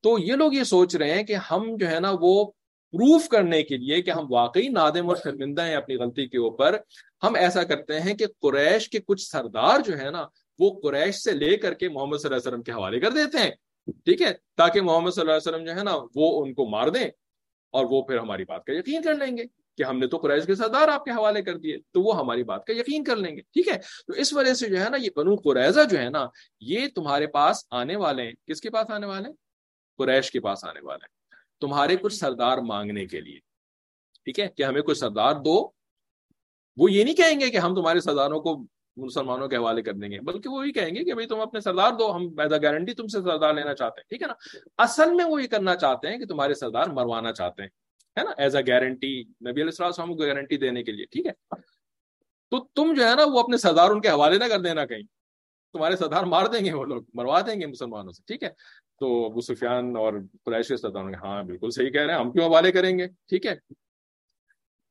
تو 0.08 0.18
یہ 0.20 0.36
لوگ 0.36 0.54
یہ 0.54 0.64
سوچ 0.64 0.96
رہے 0.96 1.14
ہیں 1.14 1.24
کہ 1.24 1.36
ہم 1.50 1.76
جو 1.80 1.90
ہے 1.90 2.00
نا 2.00 2.12
وہ 2.22 2.34
پروف 2.94 3.28
کرنے 3.30 3.62
کے 3.64 3.78
لیے 3.78 4.02
کہ 4.02 4.12
ہم 4.12 4.26
واقعی 4.32 4.68
نادم 4.70 5.08
اور 5.10 5.18
شرمندہ 5.24 5.62
ہیں 5.62 5.76
اپنی 5.76 5.96
غلطی 5.96 6.28
کے 6.28 6.38
اوپر، 6.38 6.78
ہم 7.24 7.36
ایسا 7.36 7.64
کرتے 7.64 8.00
ہیں 8.02 8.14
کہ 8.14 8.26
قریش 8.42 8.90
کے 8.90 9.00
کچھ 9.08 9.22
سردار 9.22 9.80
جو 9.86 9.98
ہے 10.00 10.10
نا 10.12 10.26
وہ 10.60 10.70
قریش 10.84 11.16
سے 11.16 11.32
لے 11.32 11.56
کر 11.58 11.74
کے 11.74 11.90
محمد 11.90 12.18
صلی 12.18 12.28
اللہ 12.28 12.38
علیہ 12.38 12.48
وسلم 12.48 12.64
کے 12.64 12.72
حوالے 12.72 13.00
کر 13.00 13.12
دیتے 13.12 13.38
ہیں، 13.38 13.52
ٹھیک 14.06 14.22
ہے؟ 14.22 14.32
تاکہ 14.58 14.82
محمد 14.82 15.12
صلی 15.12 15.22
اللہ 15.22 15.32
علیہ 15.32 15.50
وسلم 15.50 15.66
جو 15.66 15.76
ہے 15.80 15.84
نا 15.84 15.96
وہ 16.16 16.42
ان 16.42 16.54
کو 16.54 16.66
مار 16.70 16.88
دیں 16.88 17.08
اور 17.74 17.86
وہ 17.90 18.02
پھر 18.02 18.18
ہماری 18.18 18.46
بات 18.46 18.66
کا 18.66 18.74
یقین 18.74 19.02
کر 19.02 19.16
لیں 19.16 19.36
گے 19.38 19.44
کہ 19.78 19.84
ہم 19.84 19.98
نے 20.00 20.08
تو 20.08 20.18
قریش 20.18 20.46
کے 20.46 20.56
سردار 20.56 20.88
آپ 20.88 21.04
کے 21.06 21.12
حوالے 21.12 21.42
کر 21.42 21.58
دیے، 21.58 21.78
تو 21.94 22.02
وہ 22.02 22.18
ہماری 22.20 22.44
بات 22.44 22.66
کا 22.66 22.74
یقین 22.74 23.04
کر 23.04 23.16
لیں 23.16 23.36
گے، 23.36 23.42
ٹھیک 23.42 23.68
ہے؟ 23.68 23.78
تو 24.08 24.14
اس 24.14 24.34
وجہ 24.34 24.54
سے 24.54 24.70
جو 24.70 24.80
ہے 24.84 24.90
نا 24.90 24.98
یہ 24.98 25.10
بنو 25.16 25.36
قریضہ 25.44 25.84
جو 25.92 26.00
ہے 26.00 26.10
نا 26.10 26.26
یہ 26.62 26.88
تمہارے 26.96 27.28
پاس 27.28 27.66
آنے 27.72 27.96
والے 27.96 28.24
ہیں، 28.24 28.34
کس 28.48 28.62
کے 28.62 28.70
پاس 28.70 28.90
آنے 28.90 29.08
والے 29.08 29.28
ہیں؟ 29.28 29.36
قریش 29.98 30.32
کے 30.32 30.40
پاس 30.40 30.66
آنے 30.66 30.80
والے 30.84 31.06
ہیں 31.06 31.18
تمہارے 31.62 31.96
کچھ 31.96 32.14
سردار 32.14 32.58
مانگنے 32.58 33.06
کے 33.06 33.22
لیے۔ 33.22 33.40
ٹھیک 34.24 34.40
ہے؟ 34.40 34.48
کہ 34.48 34.64
ہمیں 34.64 34.82
کچھ 34.82 34.98
سردار 34.98 35.36
دو۔ 35.36 35.70
وہ 36.78 36.92
یہ 36.92 37.04
نہیں 37.04 37.16
کہیں 37.16 37.40
گے 37.40 37.50
کہ 37.50 37.58
ہم 37.58 37.76
تمہارے 37.76 38.00
سرداروں 38.00 38.40
کو 38.40 38.66
مسلمانوں 38.98 39.48
کے 39.48 39.56
حوالے 39.56 39.82
کر 39.82 39.94
دیں 39.94 40.12
گے، 40.12 40.20
بلکہ 40.20 40.50
وہ 40.50 40.68
یہ 40.68 40.72
کہیں 40.72 40.96
گے 40.96 41.04
کہ 41.04 41.14
بھائی 41.14 41.28
تم 41.28 41.40
اپنے 41.40 41.60
سردار 41.60 41.92
دو، 42.00 42.16
ہم 42.16 42.40
ایز 42.40 42.54
اے 42.54 42.62
گارنٹی 42.62 42.94
تم 42.94 43.08
سے 43.08 43.22
سردار 43.22 43.54
لینا 43.54 43.76
چاہتے 43.76 44.02
ہیں۔ 44.02 44.06
ٹھیک 44.10 44.22
ہے 44.22 44.28
نا؟ 44.28 44.34
اصل 44.78 45.14
میں 45.14 45.26
وہ 45.26 45.44
یہ 45.44 45.48
کرنا 45.48 45.76
چاہتے 45.76 46.08
ہیں 46.08 46.18
کہ 46.18 46.26
تمہارے 46.26 46.54
سردار 46.54 46.88
مروانا 46.88 47.34
چاہتے 47.34 47.62
ہیں۔ 47.62 47.70
ہے 48.20 48.24
نا؟ 48.24 48.32
ایز 48.38 48.56
اے 48.56 48.64
گارنٹی، 48.68 49.22
نبی 49.22 49.62
علیہ 49.62 49.80
السلام 49.80 50.16
کو 50.16 50.24
گارنٹی 50.24 50.58
دینے 50.58 50.84
کے 50.84 50.92
لیے۔ 50.92 51.06
ٹھیک 51.06 51.26
ہے؟ 51.26 51.32
تو 52.52 52.68
تم 52.76 52.94
جو 52.94 53.08
ہے 53.08 53.16
نا، 53.16 53.24
وہ 53.26 53.40
اپنے 53.40 53.58
سردار 53.58 53.90
ان 53.90 54.02
کے 54.02 54.10
حوالے 54.10 54.38
نہ 54.38 54.44
کر 54.44 54.60
دینا 54.60 54.86
کہیں۔ 54.86 55.04
تمہارے 55.74 55.96
سردار 55.96 56.24
مار 56.24 56.46
دیں 56.46 56.66
گے 56.66 56.74
وہ 56.74 56.86
لوگ، 56.86 57.04
مروا 57.14 57.42
دیں 57.42 57.62
گے 57.62 57.66
مسلمانوں 57.66 58.12
سے۔ 58.12 58.24
ٹھیک 58.28 58.44
ہے؟ 58.44 58.50
تو 59.00 59.26
ابو 59.26 59.42
سفیان 59.42 59.96
اور 59.96 60.14
قریش 60.46 60.68
سردار 60.68 61.14
ہاں 61.14 61.44
بالکل 61.44 61.70
صحیح 61.70 61.90
کہہ 61.90 62.02
رہے 62.02 62.14
ہیں، 62.14 62.20
ہم 62.20 62.32
کیوں 62.32 62.46
حوالے 62.46 62.72
کریں 62.72 63.00
گے؟ 63.00 63.08
ٹھیک 63.08 63.46
ہے۔ 63.46 63.56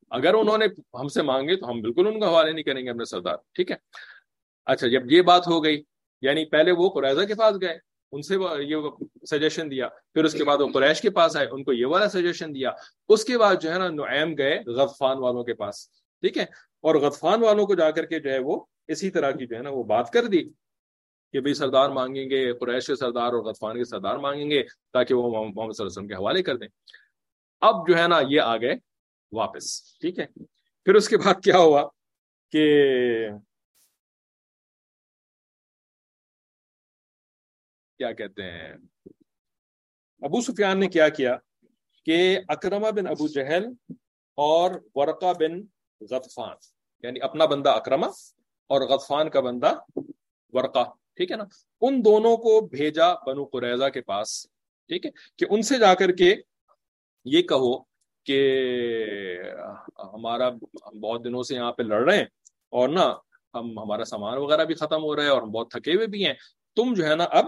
اگر 0.09 0.33
انہوں 0.33 0.57
نے 0.57 0.65
ہم 0.93 1.07
سے 1.07 1.21
مانگے 1.21 1.55
تو 1.55 1.69
ہم 1.69 1.81
بالکل 1.81 2.07
ان 2.07 2.19
کا 2.19 2.27
حوالے 2.27 2.51
نہیں 2.51 2.63
کریں 2.63 2.85
گے 2.85 2.89
اپنے 2.89 3.05
سردار، 3.05 3.37
ٹھیک 3.53 3.71
ہے۔ 3.71 3.75
اچھا 4.65 4.87
جب 4.87 5.11
یہ 5.11 5.21
بات 5.21 5.47
ہو 5.47 5.63
گئی 5.63 5.83
یعنی 6.21 6.45
پہلے 6.45 6.71
وہ 6.71 6.89
قریضہ 6.89 7.25
کے 7.25 7.35
پاس 7.35 7.55
گئے، 7.61 7.77
ان 8.11 8.21
سے 8.21 8.35
یہ 8.59 8.75
سجیشن 9.31 9.71
دیا، 9.71 9.87
پھر 9.87 10.23
اس 10.23 10.33
کے 10.33 10.43
بعد 10.43 10.57
وہ 10.57 10.67
قریش 10.73 11.01
کے 11.01 11.09
پاس 11.09 11.37
آئے، 11.37 11.47
ان 11.51 11.63
کو 11.63 11.73
یہ 11.73 11.85
والا 11.85 12.09
سجیشن 12.09 12.55
دیا۔ 12.55 12.71
اس 13.09 13.25
کے 13.25 13.37
بعد 13.37 13.55
جو 13.61 13.73
ہے 13.73 13.79
نا، 13.79 13.89
نعیم 13.89 14.37
گئے 14.37 14.59
غفان 14.65 15.17
والوں 15.17 15.43
کے 15.43 15.53
پاس، 15.53 15.89
ٹھیک 16.21 16.37
ہے۔ 16.37 16.45
اور 16.81 16.95
غفان 16.95 17.43
والوں 17.43 17.65
کو 17.65 17.75
جا 17.75 17.91
کر 17.91 18.05
کے 18.05 18.19
جو 18.19 18.31
ہے 18.31 18.39
وہ 18.39 18.65
اسی 18.87 19.09
طرح 19.09 19.31
کی 19.31 19.47
جو 19.47 19.57
ہے 19.57 19.61
نا 19.61 19.69
وہ 19.69 19.83
بات 19.83 20.11
کر 20.11 20.25
دی۔ 20.25 20.49
کہ 21.33 21.41
بھائی 21.41 21.53
سردار 21.53 21.89
مانگیں 21.89 22.29
گے، 22.29 22.53
قریش 22.53 22.87
کے 22.87 22.95
سردار 22.95 23.33
اور 23.33 23.43
غطفان 23.43 23.77
کے 23.77 23.85
سردار 23.85 24.15
مانگیں 24.15 24.49
گے 24.49 24.63
تاکہ 24.93 25.13
وہ 25.13 25.29
محمد 25.29 25.53
صلی 25.53 25.59
اللہ 25.61 25.71
علیہ 25.71 25.85
وسلم 25.85 26.07
کے 26.07 26.13
حوالے 26.13 26.43
کر 26.43 26.57
دیں۔ 26.57 26.67
اب 27.61 27.75
جو 27.87 27.97
ہے 27.97 28.07
نا 28.07 28.19
یہ 28.29 28.41
آ 28.41 28.57
گئے 28.57 28.73
واپس، 29.31 29.97
ٹھیک 29.99 30.19
ہے؟ 30.19 30.25
پھر 30.83 30.95
اس 30.95 31.09
کے 31.09 31.17
بعد 31.17 31.33
کیا 31.43 31.57
ہوا 31.57 31.87
کہ 32.51 32.65
کیا 37.97 38.11
کہتے 38.11 38.43
ہیں؟ 38.43 38.73
ابو 40.21 40.41
سفیان 40.41 40.79
نے 40.79 40.87
کیا 40.87 41.09
کیا 41.09 41.37
کہ 42.05 42.39
اکرما 42.47 42.89
بن 42.89 43.07
ابو 43.07 43.27
جہل 43.27 43.65
اور 44.37 44.71
ورقا 44.95 45.31
بن 45.31 45.61
غطفان 46.01 46.55
یعنی 47.03 47.21
اپنا 47.21 47.45
بندہ 47.45 47.69
اکرما 47.69 48.07
اور 48.69 48.81
غطفان 48.81 49.29
کا 49.29 49.39
بندہ 49.39 49.73
ورقہ۔ 50.53 50.83
ٹھیک 51.17 51.31
ہے 51.31 51.37
نا؟ 51.37 51.43
ان 51.81 52.03
دونوں 52.05 52.35
کو 52.37 52.59
بھیجا 52.67 53.13
بنو 53.25 53.45
قریضہ 53.45 53.89
کے 53.93 54.01
پاس، 54.01 54.45
ٹھیک 54.89 55.05
ہے؟ 55.05 55.11
کہ 55.37 55.45
ان 55.49 55.61
سے 55.61 55.77
جا 55.77 55.93
کر 55.95 56.11
کے 56.11 56.33
یہ 57.25 57.41
کہو 57.41 57.77
کہ 58.25 58.39
ہمارا 60.13 60.49
بہت 60.49 61.23
دنوں 61.23 61.43
سے 61.43 61.55
یہاں 61.55 61.71
پہ 61.71 61.83
لڑ 61.83 62.03
رہے 62.03 62.17
ہیں 62.17 62.25
اور 62.69 62.89
نا 62.89 63.05
ہم، 63.53 63.77
ہمارا 63.79 64.05
سامان 64.05 64.37
وغیرہ 64.37 64.65
بھی 64.65 64.75
ختم 64.75 65.03
ہو 65.03 65.15
رہا 65.15 65.23
ہے 65.23 65.29
اور 65.29 65.41
ہم 65.41 65.51
بہت 65.51 65.71
تھکے 65.71 65.93
ہوئے 65.95 66.07
بھی 66.07 66.25
ہیں۔ 66.25 66.33
تم 66.77 66.93
جو 66.93 67.05
ہے 67.05 67.15
نا 67.15 67.23
اب 67.31 67.45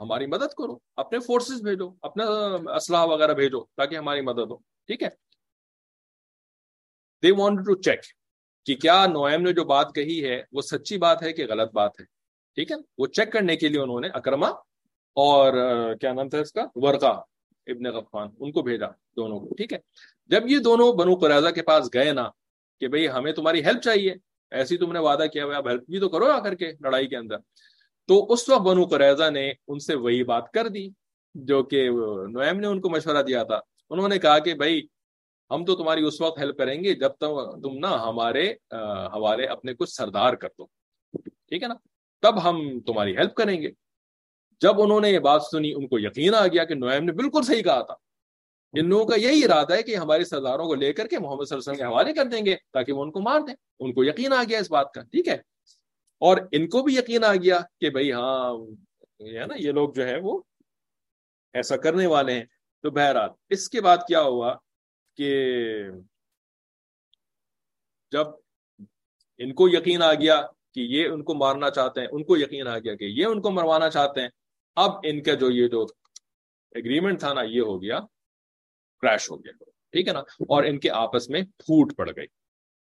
ہماری 0.00 0.26
مدد 0.26 0.54
کرو، 0.58 0.76
اپنے 0.96 1.18
فورسز 1.18 1.62
بھیجو، 1.62 1.88
اپنا 2.02 2.24
اسلحہ 2.74 3.06
وغیرہ 3.08 3.34
بھیجو 3.34 3.64
تاکہ 3.76 3.96
ہماری 3.96 4.20
مدد 4.20 4.50
ہو، 4.50 4.56
ٹھیک 4.86 5.02
ہے؟ 5.02 5.08
دے 7.22 7.30
وانٹ 7.32 7.58
ٹو 7.58 7.74
چیک 7.82 8.00
کہ 8.66 8.74
کیا 8.74 9.06
نوئم 9.06 9.42
نے 9.42 9.52
جو 9.52 9.64
بات 9.64 9.94
کہی 9.94 10.24
ہے 10.24 10.42
وہ 10.52 10.62
سچی 10.62 10.98
بات 10.98 11.22
ہے 11.22 11.32
کہ 11.32 11.46
غلط 11.48 11.72
بات 11.72 11.90
ہے؟ 12.00 12.04
ٹھیک 12.54 12.70
ہے؟ 12.70 12.76
وہ 12.98 13.06
چیک 13.06 13.32
کرنے 13.32 13.56
کے 13.56 13.68
لیے 13.68 13.80
انہوں 13.80 14.00
نے 14.00 14.08
اکرما 14.08 14.48
اور 15.14 15.52
کیا 15.94 16.12
نام 16.12 16.28
تھا 16.28 16.38
اس 16.38 16.52
کا؟ 16.52 16.64
ورقا 16.74 17.12
ابن 17.66 17.86
غفان، 17.86 18.28
ان 18.38 18.52
کو 18.52 18.62
بھیجا 18.62 18.86
دونوں 19.16 19.40
کو، 19.40 19.54
ٹھیک 19.54 19.72
ہے؟ 19.72 19.78
جب 20.26 20.42
یہ 20.46 20.58
دونوں 20.58 20.92
بنو 20.92 21.14
قرضہ 21.14 21.48
کے 21.48 21.62
پاس 21.62 21.88
گئے 21.94 22.12
نا 22.12 22.28
کہ 22.80 22.88
بھئی 22.88 23.08
ہمیں 23.08 23.32
تمہاری 23.32 23.64
ہیلپ 23.64 23.82
چاہیے، 23.82 24.14
ایسی 24.50 24.76
تم 24.76 24.92
نے 24.92 24.98
وعدہ 24.98 25.26
کیا 25.32 25.44
ہوا 25.44 25.56
اب 25.56 25.68
ہیلپ 25.68 25.84
بھی 25.88 26.00
تو 26.00 26.08
کرو 26.08 26.30
آ 26.30 26.38
کر 26.40 26.54
کے 26.54 26.72
لڑائی 26.80 27.06
کے 27.06 27.16
اندر۔ 27.16 27.36
تو 28.08 28.32
اس 28.32 28.48
وقت 28.48 28.62
بنو 28.62 28.84
قریضہ 28.84 29.30
نے 29.30 29.52
ان 29.68 29.78
سے 29.78 29.94
وہی 29.94 30.24
بات 30.24 30.50
کر 30.52 30.68
دی 30.68 30.88
جو 31.34 31.62
کہ 31.62 31.88
نویم 32.28 32.60
نے 32.60 32.66
ان 32.66 32.80
کو 32.80 32.90
مشورہ 32.90 33.22
دیا 33.22 33.42
تھا۔ 33.42 33.60
انہوں 33.90 34.08
نے 34.08 34.18
کہا 34.18 34.38
کہ 34.38 34.54
بھائی 34.54 34.82
ہم 35.54 35.64
تو 35.64 35.76
تمہاری 35.76 36.02
اس 36.02 36.20
وقت 36.20 36.38
ہیلپ 36.38 36.58
کریں 36.58 36.84
گے 36.84 36.94
جب 36.94 37.08
تم 37.08 37.60
تم 37.60 37.78
نا 37.78 38.02
ہمارے 38.02 38.54
حوالے 39.14 39.46
اپنے 39.46 39.74
کچھ 39.74 39.90
سردار 39.90 40.34
کر 40.34 40.48
دو۔ 40.58 40.66
ٹھیک 41.22 41.62
ہے 41.62 41.68
نا؟ 41.68 41.74
تب 42.22 42.48
ہم 42.48 42.80
تمہاری 42.80 43.16
ہیلپ 43.16 43.34
کریں 43.34 43.62
گے۔ 43.62 43.70
جب 44.60 44.80
انہوں 44.80 45.00
نے 45.00 45.10
یہ 45.10 45.18
بات 45.18 45.42
سنی، 45.42 45.72
ان 45.72 45.88
کو 45.88 45.98
یقین 45.98 46.34
آ 46.34 46.46
گیا 46.46 46.64
کہ 46.64 46.74
نویم 46.74 47.04
نے 47.04 47.12
بالکل 47.12 47.42
صحیح 47.42 47.62
کہا 47.62 47.82
تھا۔ 47.82 47.94
ان 48.72 48.88
لوگوں 48.88 49.04
کا 49.04 49.16
یہی 49.16 49.44
ارادہ 49.44 49.74
ہے 49.74 49.82
کہ 49.82 49.96
ہمارے 49.96 50.24
سرداروں 50.24 50.66
کو 50.66 50.74
لے 50.74 50.92
کر 50.92 51.06
کے 51.06 51.18
محمد 51.18 51.44
صلی 51.44 51.56
اللہ 51.56 51.72
علیہ 51.72 51.72
وسلم 51.72 51.88
کے 51.88 51.94
حوالے 51.94 52.14
کر 52.14 52.24
دیں 52.24 52.46
گے 52.46 52.56
تاکہ 52.72 52.92
وہ 52.92 53.02
ان 53.02 53.10
کو 53.10 53.20
مار 53.20 53.40
دیں۔ 53.40 53.54
ان 53.80 53.92
کو 53.92 54.04
یقین 54.04 54.32
آ 54.32 54.42
گیا 54.48 54.58
اس 54.58 54.70
بات 54.70 54.92
کا۔ 54.92 55.02
ٹھیک 55.02 55.28
ہے؟ 55.28 55.34
اور 56.20 56.36
ان 56.52 56.68
کو 56.68 56.82
بھی 56.82 56.96
یقین 56.96 57.24
آ 57.24 57.34
گیا 57.34 57.60
کہ 57.80 57.90
بھائی 57.90 58.12
ہاں 58.12 58.56
یہ 59.18 59.40
نا، 59.40 59.54
یہ 59.58 59.72
لوگ 59.72 59.90
جو 59.92 60.06
ہے 60.06 60.18
وہ 60.22 60.40
ایسا 61.52 61.76
کرنے 61.76 62.06
والے 62.06 62.32
ہیں۔ 62.32 62.44
تو 62.82 62.90
بہرحال 62.90 63.28
اس 63.48 63.68
کے 63.68 63.80
بعد 63.80 63.98
کیا 64.08 64.22
ہوا؟ 64.22 64.54
کہ 65.16 65.44
جب 68.10 68.26
ان 69.38 69.54
کو 69.54 69.68
یقین 69.68 70.02
آ 70.02 70.14
گیا 70.14 70.42
کہ 70.74 70.80
یہ 70.80 71.08
ان 71.08 71.24
کو 71.24 71.34
مارنا 71.34 71.70
چاہتے 71.70 72.00
ہیں، 72.00 72.08
ان 72.12 72.24
کو 72.24 72.36
یقین 72.36 72.68
آ 72.68 72.78
گیا 72.78 72.94
کہ 72.94 73.04
یہ 73.04 73.26
ان 73.26 73.40
کو 73.40 73.50
مروانا 73.50 73.90
چاہتے 73.90 74.20
ہیں، 74.20 74.28
اب 74.76 74.90
ان 75.04 75.22
کا 75.22 75.34
جو 75.34 75.50
یہ 75.50 75.68
جو 75.68 75.86
اگریمنٹ 76.72 77.20
تھا 77.20 77.32
نا، 77.32 77.42
یہ 77.42 77.60
ہو 77.60 77.82
گیا 77.82 78.00
کریش 79.00 79.30
ہو 79.30 79.44
گیا۔ 79.44 79.52
ٹھیک 79.92 80.08
ہے 80.08 80.12
نا؟ 80.12 80.20
اور 80.20 80.64
ان 80.64 80.78
کے 80.80 80.90
آپس 80.90 81.28
میں 81.30 81.42
پھوٹ 81.42 81.96
پڑ 81.96 82.10
گئی۔ 82.16 82.26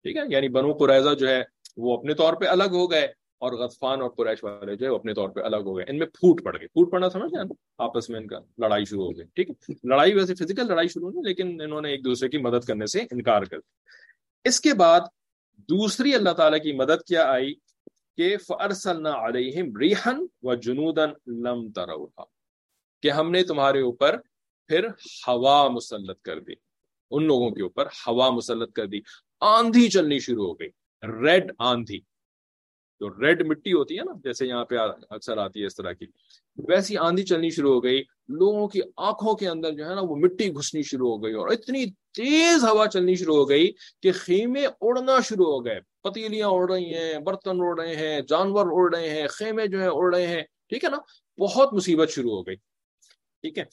ٹھیک 0.03 0.17
ہے؟ 0.17 0.23
یعنی 0.29 0.49
بنو 0.49 0.73
قریضہ 0.73 1.15
جو 1.15 1.29
ہے، 1.29 1.43
وہ 1.77 1.99
اپنے 1.99 2.15
طور 2.15 2.35
پہ 2.35 2.45
الگ 2.45 2.65
ہو 2.65 2.91
گئے۔ 2.91 3.13
اور 3.39 3.53
غطفان 3.53 4.01
اور 4.01 4.11
قریش 4.11 4.45
والے 4.45 4.77
جو 4.77 4.87
ہے 4.87 4.95
اپنے 4.95 5.15
طور 5.15 5.29
پہ 5.29 5.41
الگ 5.41 5.57
ہو 5.57 5.77
گئے۔ 5.77 5.85
ان 5.89 5.99
میں 5.99 6.07
پھوٹ 6.07 6.45
پڑ 6.45 6.59
گئی۔ 6.59 6.67
پھوٹ 6.69 6.93
پڑنا 6.93 7.11
سمجھ 7.11 7.35
نا 7.35 7.43
آپس 7.79 8.11
میں 8.11 8.21
ان 8.21 8.27
کا 8.27 8.39
لڑائی 8.59 8.85
شروع 8.85 9.05
ہو 9.05 9.17
گئی۔ 9.17 9.25
ٹھیک 9.25 9.51
ہے؟ 9.51 9.73
لڑائی 9.85 10.15
ویسے 10.15 10.35
فزیکل 10.35 10.67
لڑائی 10.67 10.89
شروع 10.89 11.11
ہوئی، 11.11 11.29
لیکن 11.29 11.61
انہوں 11.61 11.81
نے 11.81 11.91
ایک 11.91 12.05
دوسرے 12.05 12.29
کی 12.29 12.39
مدد 12.39 12.65
کرنے 12.65 12.87
سے 12.87 13.01
انکار 13.01 13.43
کر 13.43 13.59
دیا۔ 13.59 13.89
اس 14.45 14.61
کے 14.61 14.75
بعد 14.75 15.01
دوسری 15.57 16.15
اللہ 16.15 16.31
تعالیٰ 16.31 16.63
کی 16.63 16.73
مدد 16.73 17.07
کیا 17.07 17.31
آئی 17.31 17.55
کہ 18.17 18.37
فرسلنا 18.37 19.27
علیہم 19.27 19.77
ریحن 19.77 20.27
و 20.43 20.55
جنودن 20.55 21.11
لم 21.27 21.71
تروها۔ 21.71 22.25
کہ 23.03 23.11
ہم 23.11 23.31
نے 23.31 23.43
تمہارے 23.43 23.81
اوپر 23.81 24.17
پھر 24.67 24.87
ہوا 25.29 25.69
مسلط 25.69 26.23
کر 26.23 26.41
دی۔ 26.41 26.53
ان 27.11 27.25
لوگوں 27.25 27.51
کے 27.51 27.63
اوپر 27.63 27.87
ہوا 27.87 28.31
مسلط 28.31 28.73
کر 28.73 28.87
دی۔ 28.87 29.01
آندھی 29.41 29.89
چلنی 29.89 30.19
شروع 30.19 30.47
ہو 30.47 30.61
گئی۔ 30.61 30.69
ریڈ 31.03 31.53
آندھی۔ 31.59 32.01
جو 33.01 33.09
ریڈ 33.21 33.47
مٹی 33.47 33.73
ہوتی 33.73 33.99
ہے 33.99 34.05
نا، 34.05 34.13
جیسے 34.25 34.47
یہاں 34.47 34.65
پہ 34.65 34.77
اکثر 35.11 35.39
آتی 35.39 35.61
ہے 35.61 35.67
اس 35.67 35.77
طرح 35.77 35.93
کی، 35.93 36.07
ویسی 36.69 36.97
آندھی 36.97 37.23
چلنی 37.23 37.51
شروع 37.51 37.73
ہو 37.75 37.83
گئی، 37.83 38.03
لوگوں 38.29 38.67
کی 38.69 38.81
آنکھوں 38.97 39.35
کے 39.35 39.49
اندر 39.49 39.73
جو 39.73 39.85
ہے 39.85 39.95
نا 39.95 40.01
وہ 40.01 40.17
مٹی 40.17 40.51
گھسنی 40.55 40.83
شروع 40.83 41.09
ہو 41.11 41.23
گئی، 41.25 41.33
اور 41.33 41.49
اتنی 41.49 41.85
تیز 42.15 42.65
ہوا 42.65 42.87
چلنی 42.87 43.15
شروع 43.15 43.37
ہو 43.37 43.49
گئی 43.49 43.71
کہ 44.03 44.13
خیمے 44.13 44.65
اڑنا 44.67 45.19
شروع 45.29 45.47
ہو 45.47 45.65
گئے۔ 45.65 45.81
پتیلیاں 46.03 46.49
اڑ 46.49 46.71
رہی 46.71 46.95
ہیں، 46.95 47.19
برتن 47.19 47.61
اڑ 47.61 47.79
رہے 47.81 47.95
ہیں، 47.97 48.21
جانور 48.21 48.67
اڑ 48.71 48.95
رہے 48.95 49.11
ہیں، 49.11 49.27
خیمے 49.29 49.67
جو 49.67 49.83
ہے 49.83 49.89
اڑ 49.89 50.15
رہے 50.15 50.27
ہیں، 50.27 50.43
ٹھیک 50.69 50.85
ہے 50.85 50.91
نا؟ 50.91 50.99
بہت 51.39 51.73
مصیبت 51.75 52.11
شروع 52.11 52.31
ہو 52.31 52.47
گئی۔ 52.47 52.57
ٹھیک 53.45 53.59
ہے؟ 53.59 53.65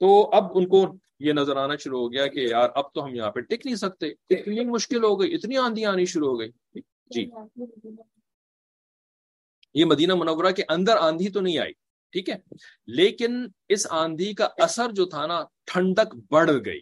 تو 0.00 0.30
اب 0.32 0.44
ان 0.54 0.66
کو 0.66 0.84
یہ 1.20 1.32
نظر 1.32 1.56
آنا 1.56 1.76
شروع 1.76 2.00
ہو 2.00 2.12
گیا 2.12 2.26
کہ 2.26 2.40
یار، 2.40 2.68
اب 2.74 2.92
تو 2.92 3.04
ہم 3.04 3.14
یہاں 3.14 3.30
پہ 3.30 3.40
ٹک 3.40 3.66
نہیں 3.66 3.76
سکتے۔ 3.76 4.08
اتنی 4.30 4.64
مشکل 4.64 5.04
ہو 5.04 5.20
گئی، 5.20 5.34
اتنی 5.34 5.56
آندھی 5.56 5.84
آنی 5.84 6.04
شروع 6.04 6.28
ہو 6.28 6.38
گئی۔ 6.40 6.50
جی۔ 7.10 7.26
یہ 9.74 9.84
مدینہ 9.84 10.14
منورہ 10.14 10.50
کے 10.52 10.62
اندر 10.68 10.96
آندھی 10.96 11.28
تو 11.28 11.40
نہیں 11.40 11.58
آئی، 11.58 11.72
ٹھیک 12.12 12.28
ہے؟ 12.28 12.34
لیکن 12.86 13.46
اس 13.68 13.86
آندھی 13.90 14.34
کا 14.34 14.48
اثر 14.58 14.92
جو 14.92 15.04
تھا 15.04 15.26
نا، 15.26 15.42
ٹھنڈک 15.64 16.14
بڑھ 16.30 16.50
گئی۔ 16.64 16.80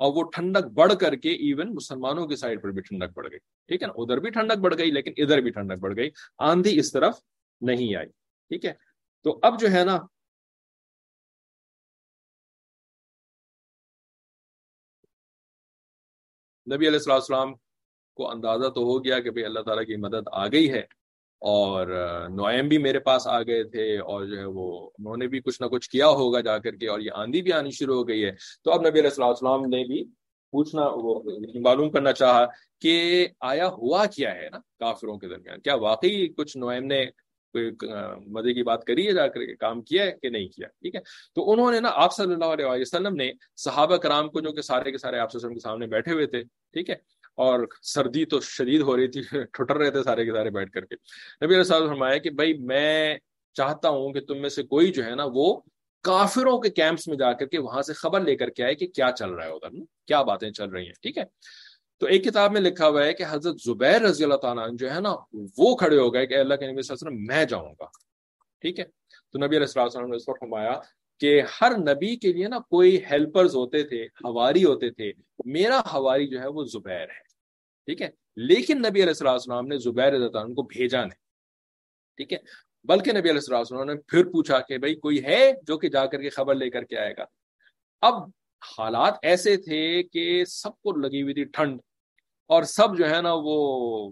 اور 0.00 0.12
وہ 0.14 0.22
ٹھنڈک 0.30 0.64
بڑھ 0.72 0.92
کر 1.00 1.14
کے 1.16 1.30
ایون 1.30 1.74
مسلمانوں 1.74 2.26
کی 2.26 2.36
سائڈ 2.36 2.62
پر 2.62 2.70
بھی 2.70 2.82
ٹھنڈک 2.82 3.12
بڑھ 3.14 3.28
گئی، 3.30 3.38
ٹھیک 3.38 3.82
ہے؟ 3.82 3.86
نا 3.86 3.92
ادھر 3.96 4.20
بھی 4.20 4.30
ٹھنڈک 4.30 4.58
بڑھ 4.58 4.74
گئی، 4.78 4.90
لیکن 4.90 5.12
ادھر 5.16 5.40
بھی 5.40 5.50
ٹھنڈک 5.50 5.78
بڑھ 5.78 5.96
گئی۔ 5.96 6.10
آندھی 6.38 6.78
اس 6.78 6.92
طرف 6.92 7.14
نہیں 7.60 7.94
آئی، 7.96 8.08
ٹھیک 8.50 8.64
ہے؟ 8.64 8.72
تو 9.24 9.38
اب 9.42 9.60
جو 9.60 9.70
ہے 9.70 9.84
نا، 9.84 9.96
نبی 16.66 16.88
علیہ 16.88 16.98
السلام 16.98 17.16
السلام 17.16 17.52
کو 18.16 18.30
اندازہ 18.30 18.68
تو 18.68 18.82
ہو 18.82 19.04
گیا 19.04 19.20
کہ 19.20 19.30
بھئی 19.30 19.44
اللہ 19.44 19.60
تعالیٰ 19.60 19.84
کی 19.86 19.96
مدد 19.96 20.28
آ 20.32 20.46
گئی 20.46 20.72
ہے۔ 20.72 20.82
اور 21.38 21.86
نوائم 22.30 22.68
بھی 22.68 22.78
میرے 22.78 22.98
پاس 22.98 23.26
آ 23.26 23.42
گئے 23.42 23.62
تھے 23.64 23.98
اور 23.98 24.24
جو 24.24 24.38
ہے 24.38 24.44
وہ، 24.44 24.90
انہوں 24.98 25.16
نے 25.16 25.26
بھی 25.26 25.40
کچھ 25.40 25.62
نہ 25.62 25.66
کچھ 25.66 25.90
کیا 25.90 26.08
ہوگا 26.08 26.40
جا 26.40 26.58
کر 26.58 26.74
کے 26.76 26.88
اور 26.88 27.00
یہ 27.00 27.10
آندھی 27.14 27.42
بھی 27.42 27.52
آنی 27.52 27.70
شروع 27.70 27.94
ہو 27.94 28.08
گئی 28.08 28.24
ہے۔ 28.24 28.30
تو 28.64 28.72
اب 28.72 28.80
نبی 28.80 29.00
علیہ 29.00 29.24
السلام 29.24 29.60
نے 29.60 29.84
بھی 29.84 30.04
پوچھنا، 30.52 30.82
وہ 30.94 31.22
یعنی 31.24 31.58
معلوم 31.58 31.90
کرنا 31.90 32.12
چاہا 32.12 32.46
کہ 32.80 33.26
آیا 33.40 33.68
ہوا 33.68 34.06
کیا 34.06 34.34
ہے 34.34 34.48
نا 34.52 34.58
کافروں 34.58 35.18
کے 35.18 35.28
درمیان؟ 35.28 35.60
کیا 35.60 35.74
واقعی 35.74 36.26
کچھ 36.28 36.56
نوائم 36.56 36.84
نے 36.84 37.04
کوئی 37.52 37.70
مزے 38.26 38.52
کی 38.54 38.62
بات 38.62 38.84
کری 38.84 39.06
ہے 39.06 39.12
جا 39.12 39.26
کر 39.28 39.44
کے، 39.44 39.54
کام 39.54 39.82
کیا 39.82 40.04
ہے 40.04 40.12
کہ 40.22 40.28
نہیں 40.28 40.48
کیا؟ 40.48 40.68
ٹھیک 40.68 40.94
ہے؟ 40.94 41.00
تو 41.34 41.52
انہوں 41.52 41.72
نے 41.72 41.80
نا، 41.80 41.90
آپ 41.92 42.12
صلی 42.14 42.32
اللہ 42.32 42.44
علیہ 42.44 42.66
وسلم 42.80 43.14
نے 43.14 43.30
صحابہ 43.56 43.96
کرام 43.96 44.28
کو 44.28 44.40
جو 44.40 44.52
کہ 44.52 44.62
سارے 44.62 44.90
کے 44.90 44.98
سارے 44.98 45.18
آپ 45.18 45.36
وسلم 45.36 45.54
کے 45.54 45.60
سامنے 45.60 45.86
بیٹھے 45.86 46.12
ہوئے 46.12 46.26
تھے، 46.26 46.42
ٹھیک 46.42 46.90
ہے؟ 46.90 46.94
اور 47.36 47.60
سردی 47.82 48.24
تو 48.24 48.40
شدید 48.40 48.80
ہو 48.80 48.96
رہی 48.96 49.08
تھی، 49.08 49.20
ٹھٹر 49.52 49.76
رہے 49.76 49.90
تھے 49.90 50.02
سارے 50.02 50.24
کے 50.24 50.32
سارے 50.32 50.50
بیٹھ 50.50 50.70
کر 50.70 50.84
کے۔ 50.84 50.94
نبی 51.36 51.46
علیہ 51.46 51.56
السلام 51.56 51.88
فرمایا 51.88 52.18
کہ 52.18 52.30
بھائی، 52.30 52.54
میں 52.54 53.14
چاہتا 53.54 53.88
ہوں 53.88 54.12
کہ 54.12 54.20
تم 54.20 54.38
میں 54.38 54.48
سے 54.48 54.62
کوئی 54.62 54.92
جو 54.92 55.04
ہے 55.04 55.14
نا، 55.14 55.24
وہ 55.32 55.60
کافروں 56.02 56.58
کے 56.58 56.70
کیمپس 56.70 57.08
میں 57.08 57.16
جا 57.16 57.32
کر 57.32 57.46
کے 57.46 57.58
وہاں 57.58 57.82
سے 57.82 57.92
خبر 57.92 58.20
لے 58.20 58.36
کر 58.36 58.50
کے 58.50 58.64
آئے 58.64 58.74
کہ 58.74 58.86
کیا 58.86 59.10
چل 59.18 59.30
رہا 59.30 59.44
ہے 59.44 59.50
ادھر۔ 59.50 59.68
کیا 60.06 60.22
باتیں 60.22 60.50
چل 60.50 60.68
رہی 60.68 60.86
ہیں، 60.86 60.92
ٹھیک 61.02 61.18
ہے؟ 61.18 61.24
تو 61.98 62.06
ایک 62.06 62.24
کتاب 62.24 62.52
میں 62.52 62.60
لکھا 62.60 62.88
ہوا 62.88 63.06
ہے 63.06 63.12
کہ 63.12 63.24
حضرت 63.28 63.56
زبیر 63.64 64.00
رضی 64.02 64.24
اللہ 64.24 64.36
تعالیٰ 64.36 64.68
جو 64.72 64.94
ہے 64.94 65.00
نا، 65.00 65.16
وہ 65.58 65.76
کھڑے 65.76 65.98
ہو 65.98 66.14
گئے 66.14 66.26
کہ 66.26 66.34
اللہ 66.34 66.54
کے 66.54 66.72
نبی 66.72 66.82
صلی 66.82 66.94
اللہ 66.94 67.08
علیہ 67.08 67.18
وسلم، 67.18 67.36
میں 67.36 67.44
جاؤں 67.44 67.74
گا۔ 67.80 67.86
ٹھیک 68.60 68.78
ہے؟ 68.78 68.84
تو 69.32 69.38
نبی 69.38 69.56
علیہ 69.56 69.78
السلام 69.78 70.10
نے 70.10 70.16
اس 70.16 70.28
وقت 70.28 70.40
فرمایا 70.40 70.72
کہ 71.20 71.42
ہر 71.60 71.72
نبی 71.78 72.16
کے 72.16 72.32
لیے 72.32 72.48
نا، 72.48 72.58
کوئی 72.58 73.04
ہیلپرز 73.10 73.54
ہوتے 73.54 73.82
تھے، 73.82 74.04
ہواری 74.04 74.64
ہوتے 74.64 74.90
تھے۔ 74.90 75.12
میرا 75.44 75.80
ہواری 75.80 76.28
جو 76.28 76.40
ہے 76.40 76.46
وہ 76.46 76.64
زبیر 76.64 77.00
ہے۔ 77.00 77.25
ٹھیک 77.88 78.02
ہے؟ 78.02 78.08
لیکن 78.36 78.78
نبی 78.78 79.02
علیہ 79.02 79.26
السلام 79.26 79.66
نے 79.66 79.78
زبیر 79.78 80.12
رضی 80.12 80.54
کو 80.54 80.62
بھیجا 80.62 81.00
نہیں، 81.00 81.18
ٹھیک 82.16 82.32
ہے؟ 82.32 82.38
بلکہ 82.84 83.12
نبی 83.12 83.30
علیہ 83.30 83.40
السلام 83.52 83.84
نے 83.84 83.94
پھر 84.08 84.24
پوچھا 84.24 84.58
کہ 84.58 84.78
بھائی 84.78 84.94
کوئی 84.94 85.24
ہے 85.24 85.52
جو 85.62 85.78
کہ 85.78 85.88
جا 85.88 86.06
کر 86.06 86.20
کے 86.20 86.30
خبر 86.30 86.54
لے 86.54 86.70
کر 86.70 86.84
کے 86.84 86.98
آئے 86.98 87.12
گا؟ 87.18 87.24
اب 88.02 88.14
حالات 88.78 89.14
ایسے 89.22 89.56
تھے 89.56 90.02
کہ 90.02 90.44
سب 90.44 90.70
کو 90.82 90.96
لگی 90.98 91.22
ہوئی 91.22 91.34
تھی 91.34 91.44
ٹھنڈ، 91.44 91.80
اور 92.50 92.62
سب 92.62 92.96
جو 92.98 93.10
ہے 93.10 93.20
نا 93.22 93.32
وہ 93.34 94.10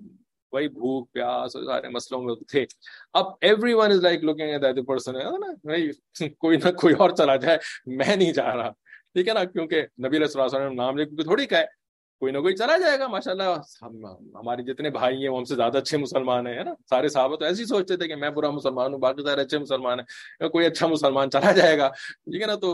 وہی 0.53 0.68
بھوک، 0.68 1.12
پیاس 1.12 1.53
سارے 1.53 1.89
مسئلوں 1.89 2.22
میں 2.22 2.35
تھے۔ 2.49 2.64
اب 3.12 3.27
everyone 3.75 3.93
is 3.93 4.03
like 4.03 4.25
looking 4.25 4.85
person 4.85 5.16
ہے 5.16 5.22
نا؟ 5.22 5.53
کوئی 6.39 6.57
نہ 6.57 6.70
کوئی 6.72 6.95
اور 6.99 7.11
چلا 7.11 7.37
جائے، 7.37 7.59
میں 7.87 8.16
نہیں 8.16 8.33
جا 8.33 8.57
رہا۔ 8.57 8.70
ٹھیک 9.14 9.29
ہے 9.29 9.35
نا؟ 9.35 9.45
کیونکہ 9.45 9.83
نبی 9.99 10.16
علیہ 10.16 10.27
السلام 10.27 10.62
نے 10.62 10.75
نام 10.75 10.97
لے 10.97 11.05
کیونکہ 11.05 11.22
تھوڑی 11.22 11.47
کہ 11.47 11.64
کوئی 12.25 12.33
نہ 12.33 12.39
کوئی 12.39 12.57
چلا 12.57 12.77
جائے 12.77 12.99
گا 12.99 13.07
ماشاء 13.07 13.33
اللہ 13.33 13.87
ہمارے 14.39 14.62
جتنے 14.62 14.91
بھائی 14.91 15.22
ہیں، 15.22 15.29
وہ 15.29 15.39
ہم 15.39 15.45
سے 15.45 15.55
زیادہ 15.55 15.79
اچھے 15.79 15.99
مسلمان 15.99 16.47
ہیں 16.47 16.64
نا؟ 16.64 16.75
سارے 16.91 17.09
صحابہ 17.09 17.37
تو 17.37 17.45
ایسے 17.45 17.62
ہی 17.62 17.66
سوچتے 17.66 17.97
تھے 17.97 18.09
کہ 18.09 18.16
میں 18.16 18.31
برا 18.31 18.51
مسلمان 18.51 18.93
ہوں، 18.93 19.01
باقی 19.01 19.22
سارے 19.22 19.41
اچھے 19.41 19.59
مسلمان 19.59 20.01
ہیں۔ 20.01 20.49
کوئی 20.49 20.66
اچھا 20.66 20.87
مسلمان 20.87 21.31
چلا 21.31 21.53
جائے 21.53 21.79
گا۔ 21.79 21.89
ٹھیک 22.25 22.43
ہے 22.43 22.47
نا؟ 22.47 22.55
تو 22.55 22.70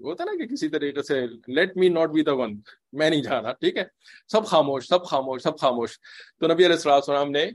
ہوتا 0.00 0.24
نا 0.24 0.32
کہ 0.38 0.46
کسی 0.46 0.68
طریقے 0.68 1.02
سے 1.02 1.26
let 1.46 1.76
me 1.76 1.88
not 1.88 2.10
be 2.10 2.22
the 2.22 2.32
one 2.32 2.60
میں 2.92 3.10
نہیں 3.10 3.22
جانا، 3.22 3.52
ٹھیک 3.52 3.76
ہے؟ 3.76 3.84
سب 4.28 4.46
خاموش 4.46 4.88
سب 4.88 5.04
خاموش 5.04 5.42
سب 5.42 5.58
خاموش۔ 5.58 5.98
تو 6.40 6.46
نبی 6.46 6.66
علیہ 6.66 6.90
السلام 6.90 7.30
نے 7.30 7.50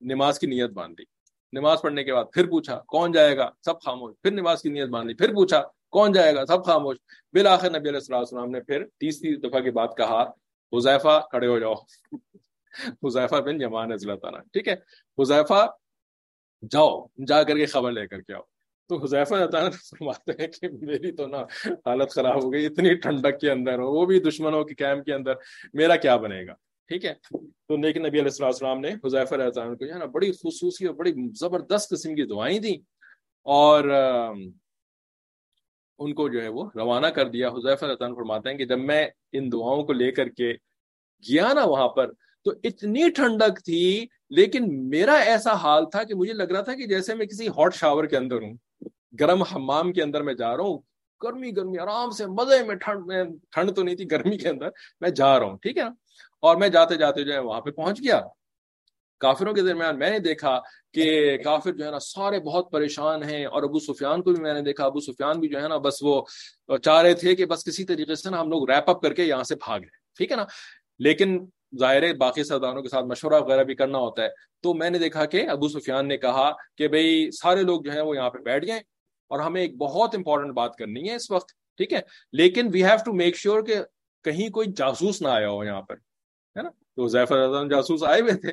نماز 0.00 0.38
کی 0.38 0.46
نیت 0.46 0.70
باندھ 0.70 0.96
دی 0.98 1.04
نماز 1.52 1.82
پڑھنے 1.82 2.04
کے 2.04 2.14
بعد 2.14 2.24
پھر 2.32 2.46
پوچھا، 2.46 2.80
کون 2.88 3.12
جائے 3.12 3.36
گا؟ 3.36 3.50
سب 3.64 3.80
خاموش۔ 3.80 4.14
پھر 4.22 4.30
نماز 4.30 4.62
کی 4.62 4.68
نیت 4.68 4.88
باندھ 4.88 5.06
لی 5.06 5.14
پھر 5.14 5.34
پوچھا 5.34 5.62
کون 5.92 6.12
جائے 6.12 6.34
گا؟ 6.34 6.46
سب 6.46 6.64
خاموش۔ 6.64 6.96
بالآخر 7.32 7.70
نبی 7.70 7.78
علیہ 7.78 7.98
السلام 7.98 8.18
السلام 8.18 8.50
نے 8.50 8.60
پھر 8.60 8.84
تیسری 8.84 9.36
دفعہ 9.36 9.60
کی 9.60 9.70
بات 9.70 9.96
کہا، 9.96 10.22
حذیفہ 10.72 11.20
کھڑے 11.30 11.46
ہو 11.46 11.58
جاؤ۔ 11.58 11.74
حذیفہ 12.86 13.34
بن 13.34 13.58
جمان 13.58 13.92
رضی 13.92 14.10
اللہ 14.10 14.20
تعالیٰ۔ 14.20 14.40
ٹھیک 14.52 14.68
ہے؟ 14.68 14.74
حذیفہ، 15.18 15.66
جاؤ، 16.70 17.06
جا 17.26 17.42
کر 17.42 17.56
کے 17.56 17.66
خبر 17.66 17.92
لے 17.92 18.06
کر 18.06 18.20
کے 18.20 18.34
آؤ۔ 18.34 18.42
تو 18.88 19.04
حذیفہ 19.04 19.34
فرماتے 19.90 20.32
ہیں 20.32 20.46
کہ 20.46 20.68
میری 20.68 21.12
تو 21.12 21.26
نا 21.26 21.42
حالت 21.66 22.10
خراب 22.10 22.44
ہو 22.44 22.52
گئی، 22.52 22.66
اتنی 22.66 22.94
ٹھنڈک 22.94 23.40
کے 23.40 23.50
اندر 23.50 23.78
ہو، 23.78 23.92
وہ 23.92 24.06
بھی 24.06 24.20
دشمنوں 24.20 24.64
کے 24.64 24.74
کیمپ 24.74 25.04
کے 25.04 25.14
اندر، 25.14 25.32
میرا 25.74 25.96
کیا 25.96 26.16
بنے 26.16 26.46
گا؟ 26.46 26.54
ٹھیک 26.86 27.04
ہے؟ 27.04 27.14
تو 27.68 27.76
لیکن 27.76 28.06
نبی 28.06 28.20
علیہ 28.20 28.44
السلام 28.44 28.80
نے 28.80 28.88
حذیفہ 28.88 29.34
علیہ 29.34 29.44
السلام 29.44 29.76
کو 29.76 29.86
جو 29.86 29.94
ہے 29.94 29.98
نا، 29.98 30.04
بڑی 30.04 30.32
خصوصی 30.32 30.86
اور 30.86 30.94
بڑی 30.94 31.12
زبردست 31.34 31.90
قسم 31.90 32.14
کی 32.14 32.22
دعائیں 32.22 32.58
دیں۔ 32.58 32.76
اور 33.42 33.84
ان 36.04 36.14
کو 36.14 36.28
جو 36.28 36.42
ہے 36.42 36.48
وہ 36.48 36.64
روانہ 36.74 37.06
کر 37.06 37.28
دیا۔ 37.28 37.48
حضیف 37.48 37.82
الطن 37.82 38.14
فرماتے 38.14 38.50
ہیں 38.50 38.58
کہ 38.58 38.64
جب 38.64 38.78
میں 38.78 39.06
ان 39.32 39.52
دعاؤں 39.52 39.82
کو 39.82 39.92
لے 39.92 40.12
کر 40.12 40.28
کے 40.28 40.52
گیا 41.30 41.52
نا 41.52 41.64
وہاں 41.64 41.88
پر، 41.88 42.12
تو 42.44 42.52
اتنی 42.64 43.10
ٹھنڈک 43.10 43.64
تھی، 43.64 44.06
لیکن 44.30 44.88
میرا 44.88 45.14
ایسا 45.14 45.52
حال 45.52 45.90
تھا 45.90 46.02
کہ 46.02 46.14
مجھے 46.14 46.32
لگ 46.32 46.42
رہا 46.42 46.60
تھا 46.60 46.74
کہ 46.74 46.86
جیسے 46.86 47.14
میں 47.14 47.26
کسی 47.26 47.48
ہاٹ 47.48 47.74
شاور 47.74 48.04
کے 48.04 48.16
اندر 48.16 48.42
ہوں، 48.42 48.54
گرم 49.20 49.42
حمام 49.42 49.92
کے 49.92 50.02
اندر 50.02 50.22
میں 50.22 50.34
جا 50.34 50.56
رہا 50.56 50.64
ہوں۔ 50.64 50.78
گرمی 51.22 51.56
گرمی، 51.56 51.78
آرام 51.78 52.10
سے 52.10 52.26
مزے 52.26 52.64
میں 52.64 52.74
ٹھنڈ 52.74 53.06
میں 53.06 53.24
ٹھنڈ 53.50 53.76
تو 53.76 53.82
نہیں 53.82 53.94
تھی، 53.94 54.10
گرمی 54.10 54.36
کے 54.36 54.48
اندر 54.48 54.68
میں 55.00 55.10
جا 55.10 55.38
رہا 55.38 55.46
ہوں، 55.46 55.58
ٹھیک 55.58 55.78
ہے 55.78 55.82
نا؟ 55.82 55.90
اور 56.40 56.56
میں 56.56 56.68
جاتے 56.68 56.94
جاتے 56.94 57.24
جو 57.24 57.32
ہے 57.32 57.38
وہاں 57.38 57.60
پہ 57.60 57.70
پہنچ 57.70 58.00
گیا۔ 58.00 58.20
کافروں 59.22 59.52
کے 59.54 59.62
درمیان 59.62 59.98
میں 59.98 60.10
نے 60.10 60.18
دیکھا 60.18 60.58
کہ 60.94 61.36
کافر 61.44 61.72
جو 61.72 61.84
ہے 61.84 61.90
نا 61.90 61.98
سارے 61.98 62.40
بہت 62.40 62.70
پریشان 62.72 63.22
ہیں 63.22 63.44
اور 63.46 63.62
ابو 63.62 63.78
سفیان 63.78 64.22
کو 64.22 64.32
بھی 64.32 64.42
میں 64.42 64.54
نے 64.54 64.60
دیکھا، 64.62 64.84
ابو 64.84 65.00
سفیان 65.00 65.40
بھی 65.40 65.48
جو 65.48 65.62
ہے 65.62 65.68
نا 65.68 65.76
بس 65.76 66.02
وہ 66.02 66.22
چاہ 66.82 67.00
رہے 67.02 67.14
تھے 67.14 67.34
کہ 67.36 67.46
بس 67.46 67.64
کسی 67.64 67.84
طریقے 67.84 68.14
سے 68.14 68.30
نا 68.30 68.40
ہم 68.40 68.50
لوگ 68.50 68.70
ریپ 68.70 68.90
اپ 68.90 69.02
کر 69.02 69.14
کے 69.14 69.24
یہاں 69.24 69.42
سے 69.42 69.54
بھاگ 69.54 69.80
رہے 69.80 70.00
ٹھیک 70.18 70.30
ہے 70.30 70.36
نا؟ 70.36 70.44
لیکن 71.00 71.38
ظاہر 71.80 72.12
باقی 72.14 72.44
سرداروں 72.44 72.82
کے 72.82 72.88
ساتھ 72.88 73.04
مشورہ 73.04 73.40
وغیرہ 73.40 73.64
بھی 73.64 73.74
کرنا 73.74 73.98
ہوتا 73.98 74.22
ہے۔ 74.22 74.28
تو 74.62 74.74
میں 74.74 74.90
نے 74.90 74.98
دیکھا 74.98 75.24
کہ 75.24 75.48
ابو 75.48 75.68
سفیان 75.68 76.08
نے 76.08 76.16
کہا 76.16 76.50
کہ 76.78 76.88
بھئی 76.88 77.30
سارے 77.30 77.62
لوگ 77.62 77.82
جو 77.82 77.92
ہیں 77.92 78.00
وہ 78.00 78.16
یہاں 78.16 78.30
پہ 78.30 78.38
بیٹھ 78.38 78.66
گئے 78.66 78.78
اور 79.30 79.40
ہمیں 79.40 79.60
ایک 79.60 79.76
بہت 79.76 80.14
امپورٹنٹ 80.14 80.52
بات 80.54 80.76
کرنی 80.76 81.08
ہے 81.08 81.14
اس 81.14 81.30
وقت، 81.30 81.48
ٹھیک 81.76 81.92
ہے؟ 81.92 82.00
لیکن 82.32 82.68
we 82.72 82.84
have 82.84 82.96
to 83.04 83.12
make 83.12 83.36
sure 83.36 83.62
کہ 83.62 83.76
کہیں 84.24 84.48
کوئی 84.48 84.72
جاسوس 84.76 85.22
نہ 85.22 85.28
آیا 85.28 85.50
ہو 85.50 85.64
یہاں 85.64 85.82
پر، 85.82 85.96
ہے 86.56 86.62
نا؟ 86.62 86.70
تو 86.96 87.08
زیفر 87.08 87.68
جاسوس 87.68 88.02
آئے 88.02 88.20
ہوئے 88.20 88.32
تھے۔ 88.32 88.52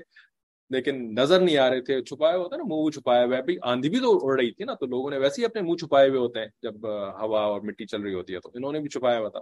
لیکن 0.69 1.15
نظر 1.15 1.41
نہیں 1.41 1.57
آ 1.57 1.69
رہے 1.69 1.81
تھے، 1.81 2.01
چھپائے 2.01 2.37
ہوتے 2.37 2.57
نا، 2.57 2.63
منہ 2.63 2.89
چھپایا 2.89 3.25
ہوا 3.25 3.37
ہے 3.37 3.55
آندھی 3.61 3.89
بھی 3.89 3.99
تو 3.99 4.19
اڑ 4.21 4.39
رہی 4.39 4.51
تھی 4.51 4.65
نا، 4.65 4.73
تو 4.73 4.85
لوگوں 4.85 5.09
نے 5.09 5.17
ویسے 5.17 5.41
ہی 5.41 5.45
اپنے 5.45 5.61
منہ 5.61 5.75
چھپائے 5.75 6.09
ہوئے 6.09 6.19
ہوتے 6.19 6.39
ہیں 6.39 6.47
جب 6.61 6.87
ہوا 7.21 7.41
اور 7.41 7.61
مٹی 7.61 7.85
چل 7.85 8.01
رہی 8.01 8.13
ہوتی 8.13 8.33
ہے، 8.33 8.39
تو 8.39 8.51
انہوں 8.53 8.71
نے 8.71 8.79
بھی 8.79 8.89
چھپایا 8.89 9.19
ہوا 9.19 9.29
تھا۔ 9.29 9.39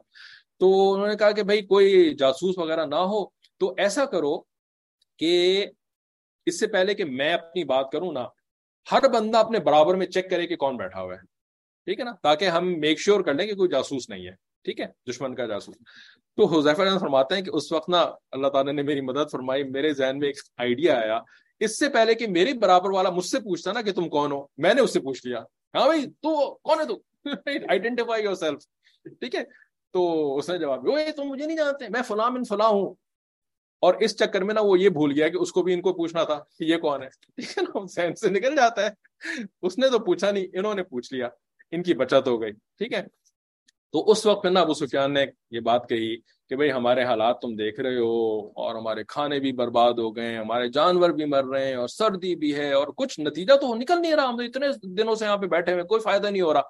تو 0.60 0.94
انہوں 0.94 1.08
نے 1.08 1.16
کہا 1.16 1.32
کہ 1.32 1.44
بھائی، 1.44 1.62
کوئی 1.62 2.16
جاسوس 2.16 2.58
وغیرہ 2.58 2.86
نہ 2.86 2.96
ہو۔ 2.96 3.26
تو 3.60 3.74
ایسا 3.78 4.06
کرو 4.06 4.42
کہ 5.18 5.66
اس 6.46 6.60
سے 6.60 6.68
پہلے 6.68 6.94
کہ 6.94 7.06
میں 7.06 7.34
اپنی 7.34 7.64
بات 7.64 7.92
کروں 7.92 8.12
نا، 8.12 8.28
ہر 8.92 9.10
بندہ 9.10 9.38
اپنے 9.38 9.60
برابر 9.60 9.96
میں 9.96 10.06
چیک 10.06 10.30
کرے 10.30 10.48
کہ 10.48 10.56
کون 10.56 10.78
بیٹھا 10.78 11.02
ہوا 11.02 11.14
ہے۔ 11.14 11.20
ٹھیک 11.86 12.00
ہے 12.00 12.06
نا؟ 12.06 12.12
تاکہ 12.24 12.46
ہم 12.46 12.80
میک 12.80 13.00
شیور 13.00 13.22
کر 13.22 13.34
لیں 13.34 13.48
کہ 13.48 13.56
کوئی 13.56 13.70
جاسوس 13.70 14.10
نہیں 14.10 14.28
ہے۔ 14.28 14.47
ٹھیک 14.64 14.80
ہے، 14.80 14.86
دشمن 15.12 15.36
کا 15.36 15.46
جاسوس۔ 15.46 15.76
تو 16.36 16.60
حضیفہ 16.60 16.98
فرماتے 17.00 17.36
ہیں 17.36 17.42
کہ 17.42 17.52
اس 17.54 17.72
وقت 17.72 17.90
نا 17.90 18.02
اللہ 18.32 18.48
تعالیٰ 18.48 18.74
نے 18.74 18.82
میری 18.82 19.02
مدد 19.02 19.32
فرمائی، 19.32 19.64
میرے 19.64 19.94
ذہن 19.94 20.20
میں 20.20 20.28
ایک 20.28 20.38
آئیڈیا 20.58 21.00
آیا۔ 21.00 21.20
اس 21.60 21.80
سے 21.80 21.90
پہلے 21.90 22.16
کہ 22.16 22.28
میری 22.28 22.54
برابر 22.54 22.90
والا 22.90 23.10
مجھ 23.10 23.26
سے 23.26 23.40
پوچھتا 23.40 23.72
نا 23.72 23.82
کہ 23.82 23.92
تم 23.92 24.10
کون 24.10 24.32
ہو، 24.32 24.46
میں 24.58 24.74
نے 24.74 24.82
اس 24.82 24.94
سے 24.94 25.00
پوچھ 25.00 25.28
لیا۔ 25.28 25.40
ہاں 25.76 25.86
بھائی، 25.86 26.06
تو 26.08 26.56
کون 26.56 26.80
ہے 26.80 26.86
تو؟ 26.86 27.02
آئیڈینٹیفائی 27.70 28.24
یور 28.24 28.36
سیلف 28.36 28.60
ٹھیک 29.04 29.36
ہے؟ 29.36 29.44
تو 29.92 30.36
اس 30.38 30.50
نے 30.50 30.58
جواب 30.58 30.88
دیا 30.88 31.12
تم 31.16 31.24
مجھے 31.24 31.46
نہیں 31.46 31.58
جانتے، 31.58 31.86
میں 31.90 32.02
فلاں 32.02 32.32
من 32.32 32.44
فلاں 32.44 32.70
ہوں۔ 32.70 32.96
اور 33.82 33.94
اس 33.94 34.18
چکر 34.18 34.44
میں 34.44 34.54
نا 34.54 34.62
وہ 34.62 34.80
یہ 34.80 34.90
بھول 34.90 35.12
گیا 35.12 35.28
کہ 35.28 35.38
اس 35.38 35.52
کو 35.52 35.64
بھی 35.64 35.74
ان 35.74 35.82
کو 35.82 35.94
پوچھنا 35.94 36.24
تھا 36.24 36.36
کہ 36.60 36.64
یہ 36.64 36.78
کون 36.78 37.04
ہے۔ 37.04 37.08
ٹھیک 37.36 37.58
ہے 37.58 37.64
نا 37.64 37.88
سین 37.88 38.16
سے 38.16 38.30
نکل 38.30 38.56
جاتا 38.56 38.86
ہے۔ 38.86 38.90
اس 39.62 39.78
نے 39.78 39.90
تو 39.90 40.00
پوچھا 40.00 40.32
نہیں، 40.32 40.48
انہوں 40.54 40.76
نے 40.76 40.84
پوچھ 40.84 41.14
لیا، 41.14 41.30
ان 41.72 41.84
کی 41.84 41.94
بچت 41.94 42.28
ہو 42.28 42.42
گئی۔ 42.42 42.52
ٹھیک 42.52 42.94
ہے؟ 42.94 43.04
تو 43.98 44.12
اس 44.12 44.26
وقت 44.26 44.42
پھر 44.42 44.52
نا 44.52 44.62
ابو 44.62 44.74
سفیان 44.74 45.14
نے 45.14 45.26
یہ 45.52 45.60
بات 45.60 45.90
کہی 45.90 46.16
کہ 46.50 46.56
بھئی 46.56 46.72
ہمارے 46.72 47.04
حالات 47.04 47.40
تم 47.42 47.56
دیکھ 47.56 47.80
رہے 47.80 47.98
ہو 47.98 48.48
اور 48.48 48.76
ہمارے 48.76 49.04
کھانے 49.04 49.40
بھی 49.40 49.52
برباد 49.52 49.94
ہو 49.94 50.16
گئے 50.16 50.38
ہمارے 50.38 50.68
جانور 50.68 51.10
بھی 51.10 51.26
مر 51.26 51.44
رہے 51.44 51.68
ہیں 51.68 51.76
اور 51.76 51.88
سردی 51.88 52.36
بھی 52.36 52.56
ہے 52.56 52.72
اور 52.74 52.88
کچھ 52.98 53.20
نتیجہ 53.20 53.54
تو 53.54 53.76
نکل 53.76 54.02
نہیں 54.02 54.14
رہا، 54.14 54.30
ہم 54.30 54.40
اتنے 54.40 54.68
دنوں 54.84 55.16
سے 55.16 55.26
یہاں 55.26 55.38
پہ 55.38 55.46
بیٹھے 55.46 55.74
ہوئے 55.74 55.84
کوئی 55.84 56.02
فائدہ 56.02 56.28
نہیں 56.28 56.42
ہو 56.42 56.54
رہا۔ 56.54 56.62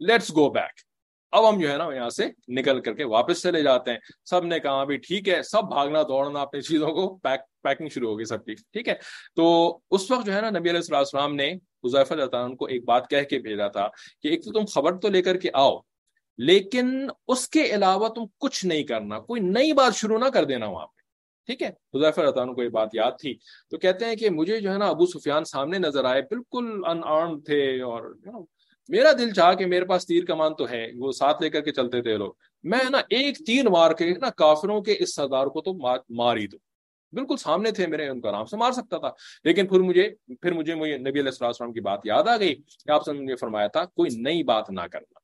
لیٹس 0.00 0.30
گو 0.30 0.50
بیک 0.50 0.72
اب 1.32 1.48
ہم 1.48 1.60
جو 1.60 1.72
ہے 1.72 1.76
نا 1.76 1.88
یہاں 1.94 2.10
سے 2.10 2.26
نکل 2.48 2.80
کر 2.80 2.94
کے 2.94 3.04
واپس 3.04 3.42
چلے 3.42 3.62
جاتے 3.62 3.90
ہیں۔ 3.90 3.98
سب 4.24 4.44
نے 4.44 4.60
کہا 4.60 4.84
بھی 4.84 4.96
ٹھیک 4.96 5.28
ہے، 5.28 5.42
سب 5.42 5.62
بھاگنا 5.62 6.02
دوڑنا 6.02 6.40
اپنی 6.40 6.60
چیزوں 6.60 6.88
کو 6.88 7.16
پیک، 7.16 7.40
پیکنگ 7.62 7.88
شروع 7.88 8.10
ہوگی 8.10 8.24
سب 8.24 8.44
کی، 8.44 8.54
ٹھیک 8.54 8.88
ہے۔ 8.88 8.94
تو 9.36 9.78
اس 9.90 10.10
وقت 10.10 10.26
جو 10.26 10.34
ہے 10.34 10.40
نا 10.40 10.50
نبی 10.50 10.70
علیہ 10.70 10.94
السلام 10.96 11.34
نے 11.34 11.52
حضیف 11.52 12.12
اللہ 12.12 12.54
کو 12.54 12.64
ایک 12.64 12.84
بات 12.84 13.10
کہہ 13.10 13.22
کے 13.22 13.38
بھیجا 13.38 13.68
تھا 13.68 13.88
کہ 14.22 14.28
ایک 14.28 14.44
تو 14.44 14.52
تم 14.52 14.64
خبر 14.74 14.96
تو 14.96 15.08
لے 15.08 15.22
کر 15.22 15.36
کے 15.36 15.48
آؤ 15.52 15.78
لیکن 16.38 17.08
اس 17.28 17.48
کے 17.48 17.64
علاوہ 17.64 18.08
تم 18.08 18.24
کچھ 18.38 18.66
نہیں 18.66 18.82
کرنا، 18.82 19.18
کوئی 19.18 19.40
نئی 19.40 19.72
بات 19.72 19.94
شروع 19.94 20.18
نہ 20.18 20.24
کر 20.24 20.44
دینا 20.44 20.66
وہاں 20.66 20.86
پہ، 20.86 21.00
ٹھیک 21.46 21.62
ہے؟ 21.62 21.68
حضیف 21.68 22.18
رضان 22.18 22.54
کو 22.54 22.62
یہ 22.62 22.68
بات 22.68 22.88
یاد 22.92 23.12
تھی۔ 23.20 23.34
تو 23.70 23.78
کہتے 23.78 24.04
ہیں 24.04 24.16
کہ 24.16 24.30
مجھے 24.30 24.60
جو 24.60 24.72
ہے 24.72 24.78
نا 24.78 24.86
ابو 24.86 25.06
سفیان 25.06 25.44
سامنے 25.44 25.78
نظر 25.78 26.04
آئے، 26.04 26.22
بالکل 26.22 26.80
ان 26.88 27.00
آرم 27.04 27.40
تھے 27.40 27.80
اور 27.80 28.16
میرا 28.88 29.12
دل 29.12 29.32
چاہا 29.32 29.52
کہ 29.52 29.66
میرے 29.66 29.84
پاس 29.84 30.06
تیر 30.06 30.24
کمان 30.24 30.54
تو 30.54 30.70
ہے، 30.70 30.88
وہ 30.98 31.12
ساتھ 31.12 31.42
لے 31.42 31.50
کر 31.50 31.60
کے 31.60 31.72
چلتے 31.72 32.02
تھے 32.02 32.16
لوگ۔ 32.16 32.32
میں 32.62 32.90
نا 32.90 32.98
ایک 32.98 33.46
تیر 33.46 33.68
مار 33.68 33.92
کے 33.92 34.14
نا 34.14 34.30
کافروں 34.30 34.82
کے 34.82 34.96
اس 34.98 35.14
سردار 35.14 35.46
کو 35.46 35.60
تو 35.60 35.74
مار 36.10 36.36
ہی 36.36 36.46
دوں 36.46 36.58
بالکل 37.12 37.36
سامنے 37.36 37.70
تھے 37.70 37.86
میرے، 37.86 38.08
ان 38.08 38.20
کو 38.20 38.28
آرام 38.28 38.44
سے 38.44 38.56
مار 38.56 38.72
سکتا 38.72 38.98
تھا۔ 38.98 39.10
لیکن 39.44 39.66
پھر 39.66 39.78
مجھے 39.78 40.10
پھر 40.26 40.52
مجھے 40.52 40.74
نبی 40.74 41.20
علیہ 41.20 41.30
السلام 41.40 41.72
کی 41.72 41.80
بات 41.80 42.00
یاد 42.04 42.24
آ 42.28 42.36
گئی 42.36 42.54
کہ 42.54 42.90
آپ 42.90 43.04
سے 43.04 43.12
نے 43.12 43.36
فرمایا 43.36 43.66
تھا، 43.66 43.84
کوئی 43.84 44.16
نئی 44.16 44.42
بات 44.42 44.70
نہ 44.70 44.80
کرنا۔ 44.80 45.23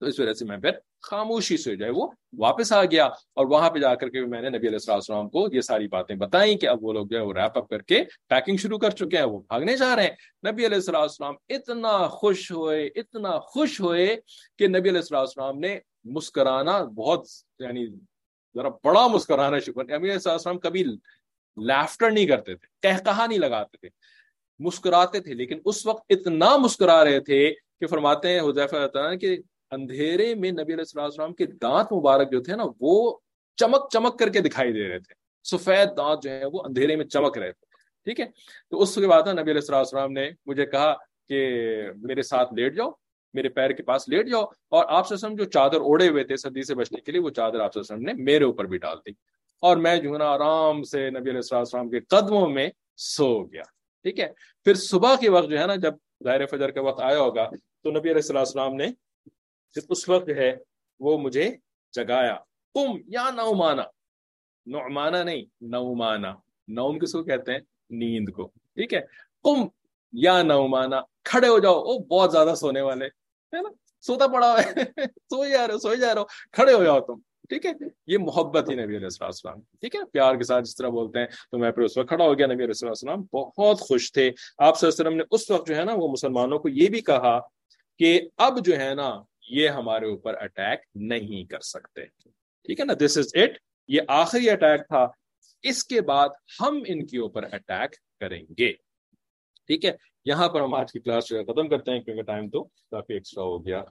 تو 0.00 0.06
اس 0.06 0.20
وجہ 0.20 0.32
سے 0.32 0.44
میں 0.44 0.56
پھر 0.56 0.70
خاموشی 1.02 1.56
سے 1.56 1.76
جو 1.76 1.84
ہے 1.84 1.90
وہ 1.90 2.06
واپس 2.38 2.72
آ 2.72 2.84
گیا 2.84 3.06
اور 3.06 3.46
وہاں 3.46 3.70
پہ 3.70 3.78
جا 3.78 3.94
کر 3.94 4.08
کے 4.08 4.20
میں 4.20 4.40
نے 4.42 4.50
نبی 4.50 4.68
علیہ 4.68 4.90
السلام 4.92 5.28
کو 5.28 5.46
یہ 5.52 5.60
ساری 5.60 5.88
باتیں 5.88 6.16
بتائیں 6.16 6.56
کہ 6.56 6.66
اب 6.66 6.84
وہ 6.84 6.92
لوگ 6.92 7.06
جو 7.06 7.16
ہے 7.16 7.22
وہ 7.22 7.32
ریپ 7.32 7.58
اپ 7.58 7.68
کر 7.68 7.82
کے 7.82 8.04
پیکنگ 8.28 8.56
شروع 8.56 8.78
کر 8.78 8.90
چکے 8.90 9.16
ہیں، 9.16 9.24
وہ 9.24 9.38
بھاگنے 9.38 9.76
جا 9.76 9.96
رہے 9.96 10.02
ہیں۔ 10.02 10.50
نبی 10.50 10.66
علیہ 10.66 10.96
السلام 10.96 11.34
اتنا 11.48 12.06
خوش 12.08 12.50
ہوئے، 12.52 12.86
اتنا 12.86 13.38
خوش 13.38 13.80
ہوئے 13.80 14.16
کہ 14.58 14.66
نبی 14.66 14.88
علیہ 14.88 15.16
السلام 15.16 15.58
نے 15.58 15.78
مسکرانا 16.04 16.84
بہت 16.84 17.26
یعنی 17.58 17.86
ذرا 18.54 18.68
بڑا 18.84 19.06
مسکرانا 19.06 19.58
شکر 19.58 19.84
نبی 19.84 20.10
علیہ 20.10 20.28
السلام 20.28 20.58
کبھی 20.58 20.84
لیفٹر 21.56 22.10
نہیں 22.10 22.26
کرتے 22.26 22.54
تھے 22.54 22.66
کہہ 22.82 23.04
کہا 23.04 23.26
نہیں 23.26 23.38
لگاتے 23.38 23.76
تھے، 23.76 23.88
مسکراتے 24.58 25.20
تھے۔ 25.20 25.34
لیکن 25.34 25.58
اس 25.64 25.86
وقت 25.86 26.04
اتنا 26.08 26.56
مسکرا 26.56 27.04
رہے 27.04 27.20
تھے 27.20 27.54
کہ 27.80 27.86
فرماتے 27.86 28.28
ہیں 28.28 28.40
حضیفہ 28.40 29.14
کہ 29.20 29.36
اندھیرے 29.70 30.34
میں 30.34 30.50
نبی 30.50 30.74
علیہ 30.74 31.00
السلام 31.00 31.34
کے 31.34 31.46
دانت 31.46 31.92
مبارک 31.92 32.32
جو 32.32 32.42
تھے 32.42 32.56
نا، 32.56 32.64
وہ 32.80 33.16
چمک 33.56 33.90
چمک 33.92 34.18
کر 34.18 34.28
کے 34.28 34.40
دکھائی 34.40 34.72
دے 34.72 34.88
رہے 34.88 34.98
تھے۔ 34.98 35.14
سفید 35.44 35.88
دانت 35.96 36.22
جو 36.22 36.30
ہے 36.30 36.44
وہ 36.52 36.62
اندھیرے 36.64 36.96
میں 36.96 37.04
چمک 37.04 37.38
رہے 37.38 37.52
تھے۔ 37.52 37.66
ٹھیک 38.04 38.20
ہے؟ 38.20 38.26
تو 38.70 38.82
اس 38.82 38.94
کے 38.94 39.06
بعد 39.06 39.22
نبی 39.22 39.50
علیہ 39.50 39.72
السلام 39.72 40.12
نے 40.12 40.30
مجھے 40.46 40.66
کہا 40.66 40.94
کہ 41.28 41.58
میرے 41.96 42.22
ساتھ 42.22 42.54
لیٹ 42.54 42.76
جاؤ، 42.76 42.90
میرے 43.34 43.48
پیر 43.48 43.70
کے 43.70 43.82
پاس 43.82 44.08
لیٹ 44.08 44.28
جاؤ۔ 44.28 44.42
اور 44.68 44.84
آپ 44.88 45.08
سے 45.08 45.34
جو 45.34 45.44
چادر 45.44 45.74
اوڑے 45.74 46.08
ہوئے 46.08 46.24
تھے 46.24 46.36
سردی 46.36 46.62
سے 46.62 46.74
بچنے 46.74 47.00
کے 47.00 47.12
لیے، 47.12 47.20
وہ 47.20 47.30
چادر 47.30 47.60
آپ 47.60 47.74
سے 47.74 47.96
نے 47.96 48.12
میرے 48.12 48.44
اوپر 48.44 48.64
بھی 48.64 48.78
ڈال 48.78 48.98
دی۔ 49.06 49.10
اور 49.60 49.76
میں 49.76 49.96
جو 49.96 50.12
ہے 50.12 50.18
نا 50.18 50.24
آرام 50.24 50.82
سے 50.82 51.10
نبی 51.10 51.30
علیہ 51.30 51.54
السلام 51.54 51.90
کے 51.90 52.00
قدموں 52.00 52.48
میں 52.48 52.68
سو 52.96 53.44
گیا۔ 53.44 53.62
ٹھیک 54.02 54.20
ہے؟ 54.20 54.32
پھر 54.64 54.74
صبح 54.74 55.14
کے 55.20 55.30
وقت 55.30 55.50
جو 55.50 55.58
ہے 55.60 55.66
نا، 55.66 55.74
جب 55.74 55.94
ظاہر 56.24 56.46
فجر 56.46 56.70
کا 56.70 56.80
وقت 56.80 57.00
آیا 57.00 57.18
ہوگا، 57.18 57.50
تو 57.82 57.90
نبی 57.90 58.10
علیہ 58.10 58.38
السلام 58.38 58.74
نے 58.74 58.86
اس 59.88 60.08
وقت 60.08 60.28
ہے، 60.28 60.56
وہ 61.00 61.18
مجھے 61.18 61.56
جگایا۔ 61.92 62.36
تم، 62.74 62.92
یا 63.06 63.30
نومانا 63.30 63.82
نعمانا 64.66 65.22
نہیں 65.22 65.44
نومانا 65.60 66.34
نوم 66.68 66.98
کس 66.98 67.12
کو 67.12 67.22
کہتے 67.22 67.52
ہیں؟ 67.52 67.58
نیند 67.90 68.28
کو۔ 68.28 68.48
ٹھیک 68.48 68.94
ہے؟ 68.94 69.00
تم، 69.44 69.68
یا 70.12 70.42
نومانا 70.42 71.00
کھڑے 71.24 71.48
ہو 71.48 71.58
جاؤ۔ 71.58 71.84
وہ 71.84 71.98
بہت 71.98 72.32
زیادہ 72.32 72.54
سونے 72.54 72.80
والے۔ 72.80 73.06
ہے 73.56 73.62
نا؟ 73.62 73.68
سوتا 74.00 74.26
پڑا 74.26 74.52
ہوا 74.52 74.62
ہے۔ 74.62 74.72
سو 75.06 75.48
جا 75.48 75.66
رہے 75.66 75.74
ہو 75.74 75.78
سو 75.78 75.94
جا 75.94 76.14
رہے 76.14 76.20
ہو۔ 76.20 76.26
کھڑے 76.52 76.72
ہو 76.72 76.84
جاؤ 76.84 77.00
تم۔ 77.00 77.20
ٹھیک 77.48 77.66
ہے؟ 77.66 77.72
یہ 78.06 78.18
محبت 78.18 78.70
ہی 78.70 78.74
نبی 78.74 78.96
علیہ 78.96 79.08
السلام 79.20 79.60
ٹھیک 79.60 79.96
ہے؟ 79.96 80.00
پیار 80.04 80.34
کے 80.34 80.44
ساتھ 80.44 80.64
جس 80.64 80.76
طرح 80.76 80.88
بولتے 80.88 81.18
ہیں، 81.18 81.26
تو 81.26 81.58
میں 81.58 81.70
پھر 81.70 81.82
اس 81.82 81.98
وقت 81.98 82.08
کھڑا 82.08 82.24
ہو 82.24 82.38
گیا۔ 82.38 82.46
نبی 82.46 82.64
علیہ 82.64 82.88
السلام 82.88 83.22
بہت 83.22 83.80
خوش 83.80 84.12
تھے۔ 84.12 84.30
آپ 84.58 84.78
صلی 84.78 84.86
اللہ 84.86 85.00
علیہ 85.00 85.08
وسلم 85.08 85.16
نے 85.16 85.22
اس 85.30 85.50
وقت 85.50 85.66
جو 85.66 85.76
ہے 85.76 85.84
نا، 85.84 85.92
وہ 85.96 86.08
مسلمانوں 86.08 86.58
کو 86.58 86.68
یہ 86.68 86.88
بھی 86.88 87.00
کہا 87.00 87.40
کہ 87.98 88.20
اب 88.36 88.64
جو 88.64 88.76
ہے 88.78 88.94
نا 88.94 89.22
یہ 89.50 89.68
ہمارے 89.68 90.06
اوپر 90.06 90.34
اٹیک 90.34 90.80
نہیں 90.94 91.44
کر 91.44 91.60
سکتے۔ 91.60 92.06
ٹھیک 92.64 92.80
ہے 92.80 92.84
نا؟ 92.84 92.92
دس 93.04 93.18
از 93.18 93.28
اٹ 93.34 93.50
یہ 93.88 94.00
آخری 94.08 94.50
اٹیک 94.50 94.86
تھا۔ 94.88 95.06
اس 95.62 95.84
کے 95.84 96.00
بعد 96.00 96.28
ہم 96.60 96.82
ان 96.86 97.06
کے 97.06 97.18
اوپر 97.18 97.42
اٹیک 97.42 98.20
کریں 98.20 98.42
گے۔ 98.58 98.72
ٹھیک 99.66 99.84
ہے؟ 99.84 99.92
یہاں 100.24 100.48
پر 100.48 100.60
ہم 100.60 100.74
آج 100.74 100.92
کی 100.92 101.00
کلاس 101.00 101.28
جو 101.28 101.38
ہے 101.38 101.44
ختم 101.44 101.68
کرتے 101.68 101.90
ہیں 101.90 102.00
کیونکہ 102.00 102.22
ٹائم 102.22 102.50
تو 102.50 102.64
کافی 102.64 103.14
ایکسٹرا 103.14 103.42
ہو 103.44 103.66
گیا۔ 103.66 103.82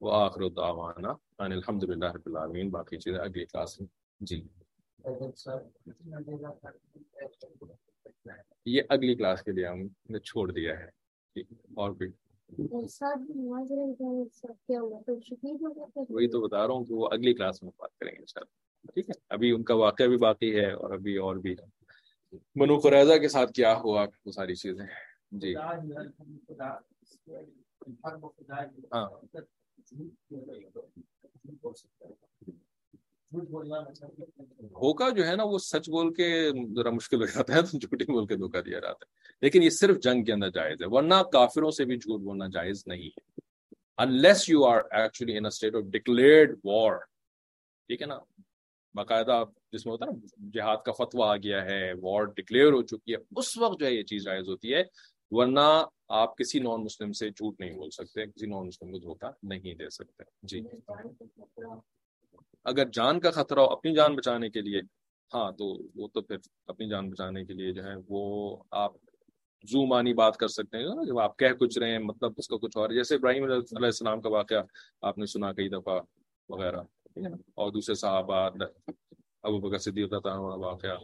وہ 0.00 0.12
آخر 0.12 0.48
دعوانا 0.48 1.08
ان 1.38 1.52
الحمد 1.52 1.84
للہ 1.84 2.12
رب 2.12 2.22
العالمین۔ 2.26 2.70
باقی 2.70 2.98
چیزیں 2.98 3.20
اگلی 3.20 3.44
کلاس 3.44 3.80
میں۔ 3.80 3.88
جی۔ 4.20 4.46
یہ 8.66 8.82
اگلی 8.88 9.14
کلاس 9.14 9.42
کے 9.42 9.52
لیے 9.52 9.66
ہم 9.66 9.80
نے 10.08 10.18
چھوڑ 10.18 10.52
دیا 10.52 10.78
ہے۔ 10.78 11.04
اور 11.74 11.90
بھی 11.90 12.06
وہی 16.10 16.28
تو 16.28 16.40
بتا 16.40 16.66
رہا 16.66 16.74
ہوں 16.74 16.84
کہ 16.84 16.94
وہ 16.94 17.08
اگلی 17.12 17.34
کلاس 17.34 17.62
میں 17.62 17.70
بات 17.76 17.98
کریں 17.98 18.12
گے 18.12 18.24
ٹھیک 18.94 19.10
ہے؟ 19.10 19.14
ابھی 19.28 19.50
ان 19.50 19.62
کا 19.62 19.74
واقعہ 19.74 20.06
بھی 20.06 20.16
باقی 20.16 20.60
ہے 20.60 20.70
اور 20.72 20.90
ابھی 20.90 21.16
اور 21.16 21.36
بھی 21.36 21.54
منو 22.56 22.78
قریضہ 22.78 23.18
کے 23.18 23.28
ساتھ 23.28 23.52
کیا 23.52 23.74
ہوا 23.76 24.06
وہ 24.26 24.32
ساری 24.32 24.54
چیزیں؟ 24.54 24.86
جی۔ 25.32 25.54
ہاں۔ 28.94 29.08
دھوکا 34.60 35.08
جو 35.10 35.26
ہے 35.26 35.36
نا 35.36 35.44
وہ 35.44 35.58
سچ 35.58 35.90
بول 35.90 36.14
کے 36.14 36.50
ذرا 36.76 36.90
مشکل 36.90 37.20
ہو 37.20 37.26
جاتا 37.26 37.54
ہے 37.54 37.62
تو 37.62 37.78
جھوٹی 37.78 38.12
بول 38.12 38.26
کے 38.26 38.36
دھوکا 38.36 38.60
دیا 38.60 38.78
جاتا 38.78 39.06
ہے۔ 39.06 39.36
لیکن 39.42 39.62
یہ 39.62 39.70
صرف 39.70 39.98
جنگ 39.98 40.24
کے 40.24 40.32
اندر 40.32 40.50
جائز 40.50 40.82
ہے، 40.82 40.86
ورنہ 40.86 41.22
کافروں 41.32 41.70
سے 41.70 41.84
بھی 41.84 41.96
جھوٹ 41.96 42.20
بولنا 42.20 42.46
جائز 42.46 42.82
نہیں 42.86 43.06
ہے۔ 43.06 43.40
Unless 43.98 44.50
you 44.50 44.64
are 44.64 44.80
actually 44.90 45.36
in 45.36 45.46
state 45.46 45.74
of 45.74 45.82
declared 45.82 46.58
war 46.64 46.96
ٹھیک 47.88 48.02
ہے 48.02 48.06
نا؟ 48.06 48.18
باقاعدہ 48.94 49.44
جس 49.72 49.86
میں 49.86 49.92
ہوتا 49.92 50.04
ہے 50.04 50.10
نا، 50.10 50.48
جہاد 50.54 50.76
کا 50.86 50.92
فتویٰ 50.92 51.28
آ 51.28 51.36
گیا 51.36 51.64
ہے 51.64 51.92
وار 51.92 52.24
ڈکلیئر 52.24 52.72
ہو 52.72 52.82
چکی 52.82 53.12
ہے، 53.12 53.18
اس 53.36 53.58
وقت 53.58 53.80
جو 53.80 53.86
ہے 53.86 53.94
یہ 53.94 54.02
چیز 54.02 54.24
جائز 54.24 54.48
ہوتی 54.48 54.74
ہے۔ 54.74 54.82
ورنہ 55.30 55.84
آپ 56.08 56.38
کسی 56.38 56.58
نان 56.58 56.84
مسلم 56.84 57.12
سے 57.12 57.30
جھوٹ 57.30 57.60
نہیں 57.60 57.76
بول 57.76 57.90
سکتے، 57.90 58.26
کسی 58.26 58.46
نان 58.46 58.66
مسلم 58.66 58.92
کو 58.92 58.98
دھوکا 58.98 59.30
نہیں 59.42 59.74
دے 59.74 59.90
سکتے۔ 59.90 60.22
جی۔ 60.42 60.60
اگر 62.66 62.88
جان 62.92 63.20
کا 63.20 63.30
خطرہ 63.30 63.60
ہو 63.60 63.72
اپنی 63.72 63.94
جان 63.94 64.14
بچانے 64.16 64.50
کے 64.50 64.60
لیے 64.60 64.80
ہاں 65.32 65.50
تو 65.52 65.66
وہ 65.94 66.08
تو 66.08 66.22
پھر 66.22 66.36
اپنی 66.66 66.88
جان 66.88 67.10
بچانے 67.10 67.44
کے 67.44 67.54
لیے 67.54 67.72
جو 67.72 67.84
ہے 67.84 67.94
وہ 68.08 68.56
آپ 68.82 68.92
زو 69.64 69.84
مانی 69.86 70.12
بات 70.14 70.36
کر 70.36 70.48
سکتے 70.48 70.78
ہیں، 70.78 71.04
جب 71.06 71.18
آپ 71.18 71.36
کہہ 71.38 71.52
کچھ 71.60 71.78
رہے 71.78 71.90
ہیں 71.90 71.98
مطلب 71.98 72.32
اس 72.36 72.48
کا 72.48 72.56
کچھ 72.62 72.76
اور، 72.76 72.90
جیسے 72.90 73.14
ابراہیم 73.14 73.44
علیہ 73.44 73.84
السلام 73.84 74.20
کا 74.20 74.28
واقعہ 74.30 74.62
آپ 75.08 75.18
نے 75.18 75.26
سنا 75.26 75.52
کئی 75.52 75.68
دفعہ 75.68 75.98
وغیرہ 76.48 76.80
اور 77.54 77.70
دوسرے 77.72 77.94
صحابہ، 77.94 78.48
ابو 79.44 79.58
بکر 79.60 79.78
صدیق 79.78 80.12
واقعہ، 80.12 80.96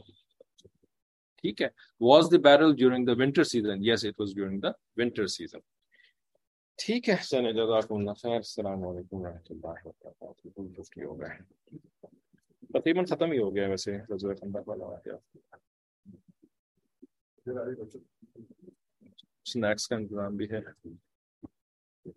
ٹھیک 1.45 1.63
ہے؟ 1.63 1.69
Was 2.01 2.29
the 2.33 2.39
battle 2.45 2.75
during 2.77 3.07
the 3.07 3.13
winter 3.19 3.45
season 3.45 3.85
yes 3.85 4.05
it 4.05 4.21
was 4.21 4.35
during 4.35 4.61
the 4.61 4.71
winter 4.97 5.27
season 5.37 5.59
ٹھیک 6.85 7.09
ہے۔ 7.09 7.17
سن 7.23 7.43
جزاک 7.43 7.93
اللہ 7.93 8.11
خیر۔ 8.13 8.37
السلام 8.37 8.87
علیکم 8.87 9.17
ورحمۃ 9.17 9.47
اللہ 9.51 9.67
وبرکاتہ۔ 9.67 11.05
ہو 11.05 11.21
گئے 11.21 11.43
تقریباً 12.73 13.05
ختم 13.05 13.33
ہی 13.33 13.39
ہو 13.39 13.55
گیا 13.55 13.69
ویسے۔ 13.69 13.99
رضوع 14.15 14.35
خندق 14.35 14.69
والا 14.69 14.85
واقعہ۔ 14.85 15.39
اسنیکس 19.47 19.89
کا 19.89 19.97
انتظام 19.97 20.37
بھی 20.37 20.51
ہے۔ 20.51 20.61